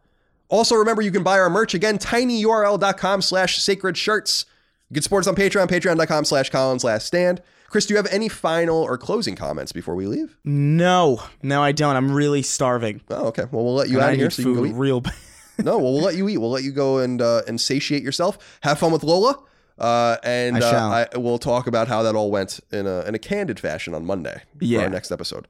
Also, 0.49 0.77
remember 0.77 1.03
you 1.03 1.11
can 1.11 1.23
buy 1.23 1.39
our 1.39 1.51
merch 1.51 1.75
again, 1.75 1.99
tinyurl.com 1.99 3.23
slash 3.23 3.59
sacred 3.63 3.97
shirts. 3.97 4.47
You 4.89 4.95
can 4.95 5.03
support 5.03 5.25
us 5.25 5.27
on 5.29 5.35
Patreon, 5.37 5.67
patreon.com 5.69 6.25
slash 6.25 6.49
Colin's 6.51 6.85
Last 6.85 7.07
Stand. 7.07 7.43
Chris, 7.69 7.85
do 7.85 7.93
you 7.93 7.99
have 7.99 8.07
any 8.07 8.31
final 8.31 8.79
or 8.83 8.97
closing 8.97 9.37
comments 9.37 9.73
before 9.73 9.95
we 9.95 10.07
leave? 10.07 10.39
No, 10.45 11.23
no, 11.43 11.63
I 11.63 11.73
don't. 11.73 11.97
I'm 11.97 12.11
really 12.11 12.41
starving. 12.41 13.03
Oh, 13.11 13.27
okay. 13.27 13.45
Well, 13.51 13.63
we'll 13.65 13.75
let 13.75 13.91
you 13.91 13.97
And 13.97 14.05
out 14.05 14.09
I 14.09 14.13
of 14.13 14.19
here 14.19 14.31
so 14.31 14.41
you 14.41 14.55
can 14.55 14.63
go 14.63 14.65
eat. 14.67 14.75
real 14.75 15.01
bad. 15.03 15.13
No, 15.59 15.77
well, 15.77 15.93
we'll 15.93 16.03
let 16.03 16.15
you 16.15 16.29
eat. 16.31 16.39
We'll 16.39 16.51
let 16.53 16.63
you 16.63 16.71
go 16.73 16.99
and 16.99 17.21
uh, 17.21 17.43
and 17.49 17.61
satiate 17.61 18.03
yourself. 18.03 18.39
Have 18.63 18.79
fun 18.79 18.93
with 18.93 19.03
Lola, 19.03 19.39
uh, 19.79 20.17
and 20.23 20.57
I 20.57 20.61
uh. 20.61 21.07
I, 21.15 21.19
we'll 21.19 21.39
talk 21.39 21.67
about 21.67 21.89
how 21.89 22.03
that 22.03 22.15
all 22.15 22.31
went 22.31 22.61
in 22.71 22.87
a 22.87 23.03
in 23.03 23.15
a 23.15 23.19
candid 23.19 23.61
fashion 23.61 23.95
on 23.95 24.05
Monday 24.05 24.43
for 24.59 24.81
our 24.83 24.91
next 24.91 25.11
episode. 25.11 25.47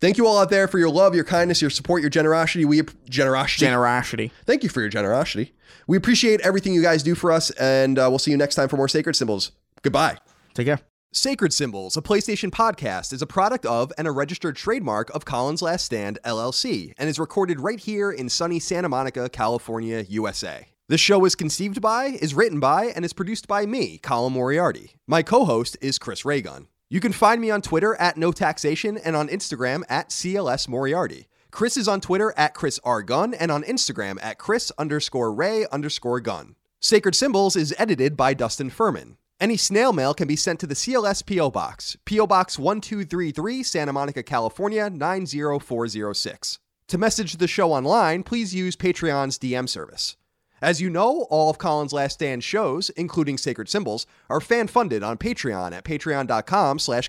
Thank 0.00 0.16
you 0.16 0.26
all 0.26 0.38
out 0.38 0.50
there 0.50 0.68
for 0.68 0.78
your 0.78 0.90
love, 0.90 1.14
your 1.14 1.24
kindness, 1.24 1.60
your 1.60 1.70
support, 1.70 2.02
your 2.02 2.10
generosity. 2.10 2.64
We 2.64 2.82
generosity. 3.08 3.66
Generosity. 3.66 4.32
Thank 4.44 4.62
you 4.62 4.68
for 4.68 4.80
your 4.80 4.88
generosity. 4.88 5.54
We 5.88 5.96
appreciate 5.96 6.40
everything 6.42 6.72
you 6.72 6.82
guys 6.82 7.02
do 7.02 7.14
for 7.14 7.32
us, 7.32 7.50
and 7.52 7.98
uh, 7.98 8.06
we'll 8.08 8.20
see 8.20 8.30
you 8.30 8.36
next 8.36 8.54
time 8.54 8.68
for 8.68 8.76
more 8.76 8.88
sacred 8.88 9.16
symbols. 9.16 9.52
Goodbye. 9.82 10.18
Take 10.54 10.66
care. 10.66 10.80
Sacred 11.10 11.54
Symbols, 11.54 11.96
a 11.96 12.02
PlayStation 12.02 12.50
podcast, 12.50 13.14
is 13.14 13.22
a 13.22 13.26
product 13.26 13.64
of 13.64 13.90
and 13.96 14.06
a 14.06 14.12
registered 14.12 14.56
trademark 14.56 15.08
of 15.14 15.24
Colin's 15.24 15.62
Last 15.62 15.86
Stand, 15.86 16.18
LLC, 16.22 16.92
and 16.98 17.08
is 17.08 17.18
recorded 17.18 17.60
right 17.60 17.80
here 17.80 18.10
in 18.10 18.28
sunny 18.28 18.58
Santa 18.60 18.90
Monica, 18.90 19.30
California, 19.30 20.04
USA. 20.10 20.66
The 20.90 20.96
show 20.96 21.26
is 21.26 21.34
conceived 21.34 21.82
by, 21.82 22.06
is 22.06 22.32
written 22.32 22.60
by, 22.60 22.86
and 22.86 23.04
is 23.04 23.12
produced 23.12 23.46
by 23.46 23.66
me, 23.66 23.98
Colin 23.98 24.32
Moriarty. 24.32 24.92
My 25.06 25.22
co 25.22 25.44
host 25.44 25.76
is 25.82 25.98
Chris 25.98 26.24
Ray 26.24 26.40
Gun. 26.40 26.66
You 26.88 26.98
can 26.98 27.12
find 27.12 27.42
me 27.42 27.50
on 27.50 27.60
Twitter 27.60 27.94
at 27.96 28.16
No 28.16 28.32
Taxation 28.32 28.96
and 28.96 29.14
on 29.14 29.28
Instagram 29.28 29.82
at 29.90 30.08
CLS 30.08 30.66
Moriarty. 30.66 31.28
Chris 31.50 31.76
is 31.76 31.88
on 31.88 32.00
Twitter 32.00 32.32
at 32.38 32.54
Chris 32.54 32.80
R. 32.84 33.02
Gunn 33.02 33.34
and 33.34 33.50
on 33.50 33.64
Instagram 33.64 34.16
at 34.22 34.38
Chris 34.38 34.72
underscore 34.78 35.30
Ray 35.30 35.66
underscore 35.70 36.20
Gunn. 36.20 36.56
Sacred 36.80 37.14
Symbols 37.14 37.54
is 37.54 37.74
edited 37.76 38.16
by 38.16 38.32
Dustin 38.32 38.70
Furman. 38.70 39.18
Any 39.38 39.58
snail 39.58 39.92
mail 39.92 40.14
can 40.14 40.26
be 40.26 40.36
sent 40.36 40.58
to 40.60 40.66
the 40.66 40.74
CLS 40.74 41.26
P.O. 41.26 41.50
Box, 41.50 41.98
P.O. 42.06 42.26
Box 42.26 42.58
1233, 42.58 43.62
Santa 43.62 43.92
Monica, 43.92 44.22
California 44.22 44.88
90406. 44.88 46.58
To 46.86 46.96
message 46.96 47.36
the 47.36 47.46
show 47.46 47.74
online, 47.74 48.22
please 48.22 48.54
use 48.54 48.74
Patreon's 48.74 49.38
DM 49.38 49.68
service. 49.68 50.16
As 50.60 50.80
you 50.80 50.90
know, 50.90 51.26
all 51.30 51.50
of 51.50 51.58
Colin's 51.58 51.92
Last 51.92 52.14
Stand 52.14 52.42
shows, 52.42 52.90
including 52.90 53.38
Sacred 53.38 53.68
Symbols, 53.68 54.06
are 54.28 54.40
fan-funded 54.40 55.02
on 55.02 55.16
Patreon 55.16 55.72
at 55.72 55.84
patreon.com 55.84 56.78
slash 56.78 57.08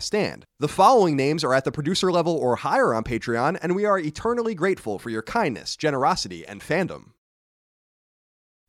Stand. 0.00 0.46
The 0.58 0.68
following 0.68 1.16
names 1.16 1.44
are 1.44 1.54
at 1.54 1.64
the 1.64 1.72
producer 1.72 2.10
level 2.10 2.36
or 2.36 2.56
higher 2.56 2.92
on 2.92 3.04
Patreon, 3.04 3.58
and 3.62 3.76
we 3.76 3.84
are 3.84 3.98
eternally 3.98 4.54
grateful 4.54 4.98
for 4.98 5.10
your 5.10 5.22
kindness, 5.22 5.76
generosity, 5.76 6.46
and 6.46 6.60
fandom. 6.60 7.12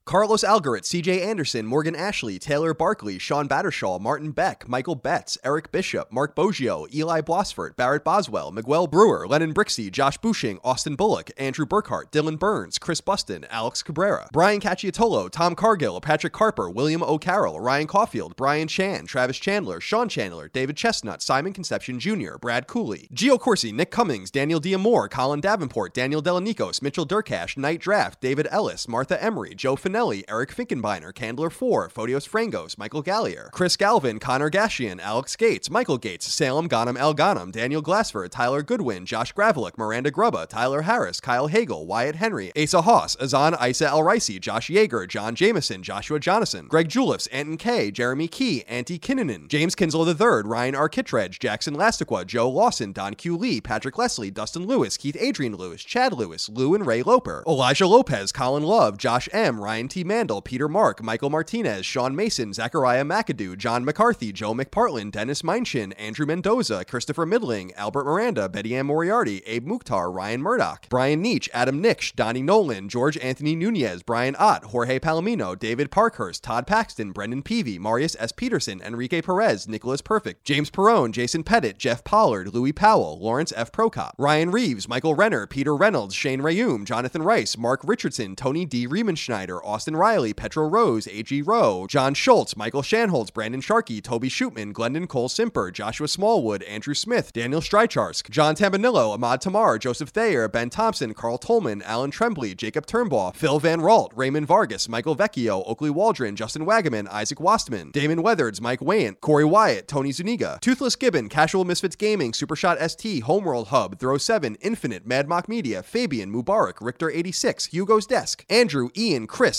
Carlos 0.09 0.43
Algarit, 0.43 0.81
CJ 0.81 1.21
Anderson, 1.23 1.67
Morgan 1.67 1.95
Ashley, 1.95 2.39
Taylor 2.39 2.73
Barkley, 2.73 3.19
Sean 3.19 3.45
Battershaw, 3.45 3.99
Martin 3.99 4.31
Beck, 4.31 4.67
Michael 4.67 4.95
Betts, 4.95 5.37
Eric 5.43 5.71
Bishop, 5.71 6.11
Mark 6.11 6.35
Boggio, 6.35 6.91
Eli 6.91 7.21
Blosford, 7.21 7.75
Barrett 7.75 8.03
Boswell, 8.03 8.49
Miguel 8.49 8.87
Brewer, 8.87 9.27
Lennon 9.27 9.53
Brixey, 9.53 9.91
Josh 9.91 10.17
Bushing, 10.17 10.59
Austin 10.63 10.95
Bullock, 10.95 11.29
Andrew 11.37 11.67
Burkhart, 11.67 12.09
Dylan 12.09 12.39
Burns, 12.39 12.79
Chris 12.79 13.01
Buston, 13.01 13.45
Alex 13.51 13.83
Cabrera, 13.83 14.27
Brian 14.33 14.59
Cacciatolo, 14.59 15.29
Tom 15.29 15.53
Cargill, 15.53 16.01
Patrick 16.01 16.33
Carper, 16.33 16.71
William 16.71 17.03
O'Carroll, 17.03 17.59
Ryan 17.59 17.85
Caulfield, 17.85 18.35
Brian 18.35 18.67
Chan, 18.67 19.05
Travis 19.05 19.37
Chandler, 19.37 19.79
Sean 19.79 20.09
Chandler, 20.09 20.47
David 20.47 20.75
Chestnut, 20.75 21.21
Simon 21.21 21.53
Conception 21.53 21.99
Jr., 21.99 22.37
Brad 22.41 22.65
Cooley, 22.65 23.09
Gio 23.13 23.39
Corsi, 23.39 23.71
Nick 23.71 23.91
Cummings, 23.91 24.31
Daniel 24.31 24.59
Diamore, 24.59 25.07
Colin 25.07 25.39
Davenport, 25.39 25.93
Daniel 25.93 26.23
Delanikos, 26.23 26.81
Mitchell 26.81 27.05
Durkash, 27.05 27.57
Night 27.57 27.79
Draft, 27.79 28.19
David 28.21 28.47
Ellis, 28.49 28.87
Martha 28.87 29.23
Emery, 29.23 29.53
Joe 29.53 29.75
Finelli, 29.99 30.23
Eric 30.29 30.55
Finkenbeiner, 30.55 31.13
Candler 31.13 31.51
4, 31.51 31.89
Photios 31.89 32.27
Frangos, 32.27 32.77
Michael 32.77 33.03
Gallier, 33.03 33.51
Chris 33.51 33.75
Galvin, 33.75 34.19
Connor 34.19 34.49
Gashian, 34.49 34.99
Alex 35.01 35.35
Gates, 35.35 35.69
Michael 35.69 35.97
Gates, 35.97 36.33
Salem 36.33 36.69
Ghanem 36.69 36.97
El 36.97 37.13
Ghanem, 37.13 37.51
Daniel 37.51 37.81
Glassford, 37.81 38.31
Tyler 38.31 38.63
Goodwin, 38.63 39.05
Josh 39.05 39.33
Gravelick, 39.33 39.77
Miranda 39.77 40.09
Grubba, 40.11 40.47
Tyler 40.47 40.83
Harris, 40.83 41.19
Kyle 41.19 41.47
Hagel, 41.47 41.85
Wyatt 41.85 42.15
Henry, 42.15 42.51
Asa 42.55 42.81
Haas, 42.81 43.17
Azan 43.19 43.55
Isa 43.61 43.87
El 43.87 43.99
Ricey, 43.99 44.39
Josh 44.39 44.69
Yeager, 44.69 45.07
John 45.07 45.35
Jameson, 45.35 45.83
Joshua 45.83 46.19
Jonathan, 46.19 46.67
Greg 46.67 46.87
Juliffs, 46.87 47.27
Anton 47.27 47.57
K, 47.57 47.91
Jeremy 47.91 48.27
Key, 48.27 48.63
Antti 48.69 48.99
Kinnunen, 48.99 49.47
James 49.47 49.75
Kinslow 49.75 50.07
III, 50.07 50.43
Ryan 50.45 50.75
R. 50.75 50.87
Kittredge, 50.87 51.39
Jackson 51.39 51.75
Lastiqua, 51.75 52.25
Joe 52.25 52.49
Lawson, 52.49 52.93
Don 52.93 53.15
Q. 53.15 53.35
Lee, 53.35 53.59
Patrick 53.59 53.97
Leslie, 53.97 54.31
Dustin 54.31 54.65
Lewis, 54.65 54.95
Keith 54.95 55.17
Adrian 55.19 55.55
Lewis, 55.55 55.83
Chad 55.83 56.13
Lewis, 56.13 56.47
Lou 56.47 56.73
and 56.73 56.85
Ray 56.85 57.03
Loper, 57.03 57.43
Elijah 57.45 57.87
Lopez, 57.87 58.31
Colin 58.31 58.63
Love, 58.63 58.97
Josh 58.97 59.27
M., 59.33 59.59
Ryan 59.59 59.78
T. 59.87 60.03
Mandel, 60.03 60.41
Peter 60.41 60.67
Mark, 60.67 61.01
Michael 61.01 61.29
Martinez, 61.29 61.85
Sean 61.85 62.15
Mason, 62.15 62.53
Zachariah 62.53 63.05
McAdoo, 63.05 63.57
John 63.57 63.85
McCarthy, 63.85 64.31
Joe 64.31 64.53
McPartlin, 64.53 65.11
Dennis 65.11 65.43
Minchin, 65.43 65.93
Andrew 65.93 66.25
Mendoza, 66.25 66.83
Christopher 66.83 67.25
Midling, 67.25 67.71
Albert 67.77 68.05
Miranda, 68.05 68.49
Betty 68.49 68.75
Ann 68.75 68.87
Moriarty, 68.87 69.41
Abe 69.45 69.65
Mukhtar, 69.65 70.11
Ryan 70.11 70.41
Murdoch, 70.41 70.87
Brian 70.89 71.21
Nietzsche, 71.21 71.51
Adam 71.53 71.79
Nix, 71.81 72.11
Donnie 72.11 72.41
Nolan, 72.41 72.89
George 72.89 73.17
Anthony 73.19 73.55
Nunez, 73.55 74.03
Brian 74.03 74.35
Ott, 74.39 74.65
Jorge 74.65 74.99
Palomino, 74.99 75.57
David 75.57 75.91
Parkhurst, 75.91 76.43
Todd 76.43 76.67
Paxton, 76.67 77.11
Brendan 77.11 77.43
Peavy, 77.43 77.79
Marius 77.79 78.15
S. 78.19 78.31
Peterson, 78.31 78.81
Enrique 78.81 79.21
Perez, 79.21 79.67
Nicholas 79.67 80.01
Perfect, 80.01 80.43
James 80.43 80.69
Perrone, 80.69 81.11
Jason 81.11 81.43
Pettit, 81.43 81.77
Jeff 81.77 82.03
Pollard, 82.03 82.53
Louis 82.53 82.73
Powell, 82.73 83.19
Lawrence 83.21 83.53
F. 83.55 83.71
Prokop, 83.71 84.11
Ryan 84.17 84.51
Reeves, 84.51 84.87
Michael 84.87 85.15
Renner, 85.15 85.45
Peter 85.45 85.75
Reynolds, 85.75 86.15
Shane 86.15 86.41
Rayum, 86.41 86.85
Jonathan 86.85 87.21
Rice, 87.21 87.57
Mark 87.57 87.81
Richardson, 87.83 88.35
Tony 88.35 88.65
D. 88.65 88.87
Riemenschneider, 88.87 89.59
Austin 89.69 89.95
Riley, 89.95 90.33
Petro 90.33 90.67
Rose, 90.67 91.07
A.G. 91.07 91.43
Rowe, 91.43 91.85
John 91.87 92.15
Schultz, 92.15 92.57
Michael 92.57 92.81
Shanholz, 92.81 93.31
Brandon 93.31 93.61
Sharkey, 93.61 94.01
Toby 94.01 94.27
Shootman, 94.27 94.73
Glendon 94.73 95.05
Cole 95.05 95.29
Simper, 95.29 95.69
Joshua 95.69 96.07
Smallwood, 96.07 96.63
Andrew 96.63 96.95
Smith, 96.95 97.31
Daniel 97.31 97.61
Strycharsk, 97.61 98.29
John 98.31 98.55
Tambanillo, 98.55 99.13
Ahmad 99.13 99.41
Tamar, 99.41 99.77
Joseph 99.77 100.09
Thayer, 100.09 100.47
Ben 100.47 100.71
Thompson, 100.71 101.13
Carl 101.13 101.37
Tolman, 101.37 101.83
Alan 101.83 102.09
Trembley, 102.09 102.55
Jacob 102.55 102.87
Turnbaugh, 102.87 103.35
Phil 103.35 103.59
Van 103.59 103.79
Ralt, 103.79 104.11
Raymond 104.15 104.47
Vargas, 104.47 104.89
Michael 104.89 105.15
Vecchio, 105.15 105.63
Oakley 105.67 105.91
Waldron, 105.91 106.35
Justin 106.35 106.65
Wagaman, 106.65 107.07
Isaac 107.07 107.39
Wastman, 107.39 107.91
Damon 107.91 108.23
Weathers, 108.23 108.59
Mike 108.59 108.79
Wayant, 108.79 109.19
Corey 109.21 109.45
Wyatt, 109.45 109.87
Tony 109.87 110.11
Zuniga, 110.11 110.57
Toothless 110.61 110.95
Gibbon, 110.95 111.29
Casual 111.29 111.63
Misfits 111.63 111.95
Gaming, 111.95 112.31
Supershot 112.31 112.79
ST, 112.89 113.23
Homeworld 113.23 113.67
Hub, 113.67 113.99
Throw 113.99 114.17
7, 114.17 114.55
Infinite, 114.61 115.05
Mad 115.05 115.27
Mock 115.29 115.47
Media, 115.47 115.83
Fabian, 115.83 116.33
Mubarak, 116.33 116.75
Richter 116.81 117.11
86, 117.11 117.67
Hugo's 117.67 118.07
Desk, 118.07 118.43
Andrew, 118.49 118.89
Ian, 118.97 119.27
Chris, 119.27 119.58